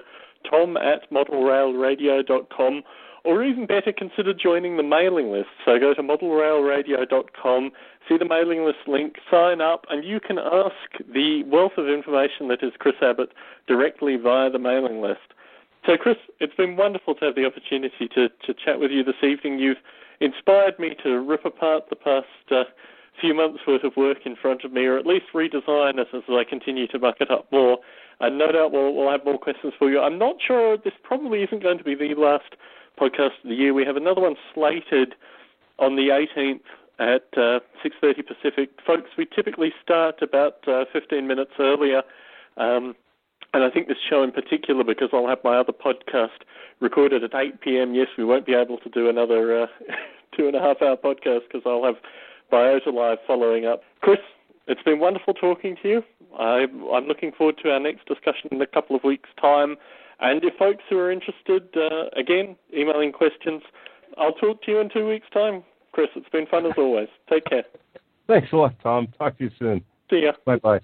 tom 0.48 0.76
at 0.76 1.10
modelrailradio.com 1.10 2.82
or 3.24 3.42
even 3.42 3.66
better, 3.66 3.92
consider 3.92 4.34
joining 4.34 4.76
the 4.76 4.82
mailing 4.82 5.32
list. 5.32 5.48
So 5.64 5.78
go 5.78 5.94
to 5.94 6.02
modelrailradio.com, 6.02 7.70
see 8.08 8.18
the 8.18 8.24
mailing 8.24 8.64
list 8.64 8.86
link, 8.86 9.16
sign 9.30 9.60
up, 9.60 9.86
and 9.88 10.04
you 10.04 10.20
can 10.20 10.38
ask 10.38 11.02
the 11.12 11.42
wealth 11.44 11.72
of 11.78 11.88
information 11.88 12.48
that 12.48 12.62
is 12.62 12.72
Chris 12.78 12.96
Abbott 13.00 13.30
directly 13.66 14.16
via 14.16 14.50
the 14.50 14.58
mailing 14.58 15.00
list. 15.00 15.32
So, 15.86 15.96
Chris, 15.98 16.16
it's 16.40 16.54
been 16.54 16.76
wonderful 16.76 17.14
to 17.16 17.26
have 17.26 17.34
the 17.34 17.44
opportunity 17.44 18.08
to, 18.14 18.28
to 18.28 18.54
chat 18.54 18.80
with 18.80 18.90
you 18.90 19.04
this 19.04 19.22
evening. 19.22 19.58
You've 19.58 19.78
inspired 20.20 20.78
me 20.78 20.96
to 21.02 21.20
rip 21.20 21.44
apart 21.44 21.84
the 21.90 21.96
past 21.96 22.26
uh, 22.50 22.64
few 23.20 23.34
months' 23.34 23.60
worth 23.66 23.84
of 23.84 23.96
work 23.96 24.18
in 24.24 24.34
front 24.34 24.64
of 24.64 24.72
me, 24.72 24.86
or 24.86 24.98
at 24.98 25.06
least 25.06 25.26
redesign 25.34 25.98
it 25.98 26.08
as 26.14 26.22
I 26.28 26.42
continue 26.48 26.86
to 26.88 26.98
muck 26.98 27.16
it 27.20 27.30
up 27.30 27.50
more. 27.52 27.78
And 28.20 28.38
no 28.38 28.50
doubt 28.50 28.72
we'll, 28.72 28.94
we'll 28.94 29.10
have 29.10 29.24
more 29.24 29.38
questions 29.38 29.74
for 29.78 29.90
you. 29.90 30.00
I'm 30.00 30.18
not 30.18 30.36
sure 30.46 30.76
this 30.76 30.94
probably 31.02 31.42
isn't 31.42 31.62
going 31.62 31.78
to 31.78 31.84
be 31.84 31.94
the 31.94 32.14
last 32.16 32.54
podcast 32.98 33.38
of 33.42 33.48
the 33.48 33.54
year. 33.54 33.74
We 33.74 33.84
have 33.84 33.96
another 33.96 34.20
one 34.20 34.36
slated 34.54 35.14
on 35.78 35.96
the 35.96 36.08
18th 36.08 36.60
at 36.98 37.26
uh, 37.36 37.60
6:30 37.84 38.26
Pacific. 38.26 38.70
Folks, 38.86 39.10
we 39.18 39.26
typically 39.26 39.72
start 39.82 40.22
about 40.22 40.66
uh, 40.68 40.84
15 40.92 41.26
minutes 41.26 41.52
earlier, 41.58 42.02
um, 42.56 42.94
and 43.52 43.64
I 43.64 43.70
think 43.70 43.88
this 43.88 43.98
show 44.08 44.22
in 44.22 44.32
particular 44.32 44.84
because 44.84 45.08
I'll 45.12 45.28
have 45.28 45.42
my 45.44 45.56
other 45.56 45.72
podcast 45.72 46.44
recorded 46.80 47.24
at 47.24 47.34
8 47.34 47.60
p.m. 47.60 47.94
Yes, 47.94 48.08
we 48.16 48.24
won't 48.24 48.46
be 48.46 48.54
able 48.54 48.78
to 48.78 48.88
do 48.88 49.08
another 49.08 49.62
uh, 49.62 49.66
two 50.36 50.46
and 50.46 50.56
a 50.56 50.60
half 50.60 50.82
hour 50.82 50.96
podcast 50.96 51.42
because 51.50 51.62
I'll 51.66 51.84
have 51.84 51.96
Biota 52.52 52.92
Live 52.92 53.18
following 53.26 53.66
up. 53.66 53.82
Chris, 54.00 54.18
it's 54.66 54.82
been 54.82 54.98
wonderful 54.98 55.34
talking 55.34 55.76
to 55.82 55.88
you. 55.88 56.02
I, 56.38 56.66
I'm 56.92 57.06
looking 57.06 57.32
forward 57.32 57.58
to 57.62 57.70
our 57.70 57.80
next 57.80 58.06
discussion 58.06 58.48
in 58.52 58.60
a 58.62 58.66
couple 58.66 58.96
of 58.96 59.04
weeks' 59.04 59.28
time. 59.40 59.76
And 60.20 60.42
if 60.44 60.54
folks 60.56 60.82
who 60.88 60.98
are 60.98 61.10
interested, 61.10 61.68
uh, 61.76 62.06
again, 62.16 62.56
emailing 62.76 63.12
questions, 63.12 63.62
I'll 64.16 64.32
talk 64.32 64.62
to 64.62 64.70
you 64.70 64.80
in 64.80 64.90
two 64.90 65.06
weeks' 65.08 65.26
time. 65.32 65.64
Chris, 65.92 66.08
it's 66.16 66.28
been 66.30 66.46
fun 66.46 66.66
as 66.66 66.72
always. 66.76 67.08
Take 67.30 67.44
care. 67.46 67.64
Thanks 68.26 68.48
a 68.52 68.56
lot, 68.56 68.74
Tom. 68.82 69.08
Talk 69.18 69.38
to 69.38 69.44
you 69.44 69.50
soon. 69.58 69.84
See 70.10 70.22
ya. 70.24 70.32
Bye 70.44 70.56
bye. 70.56 70.80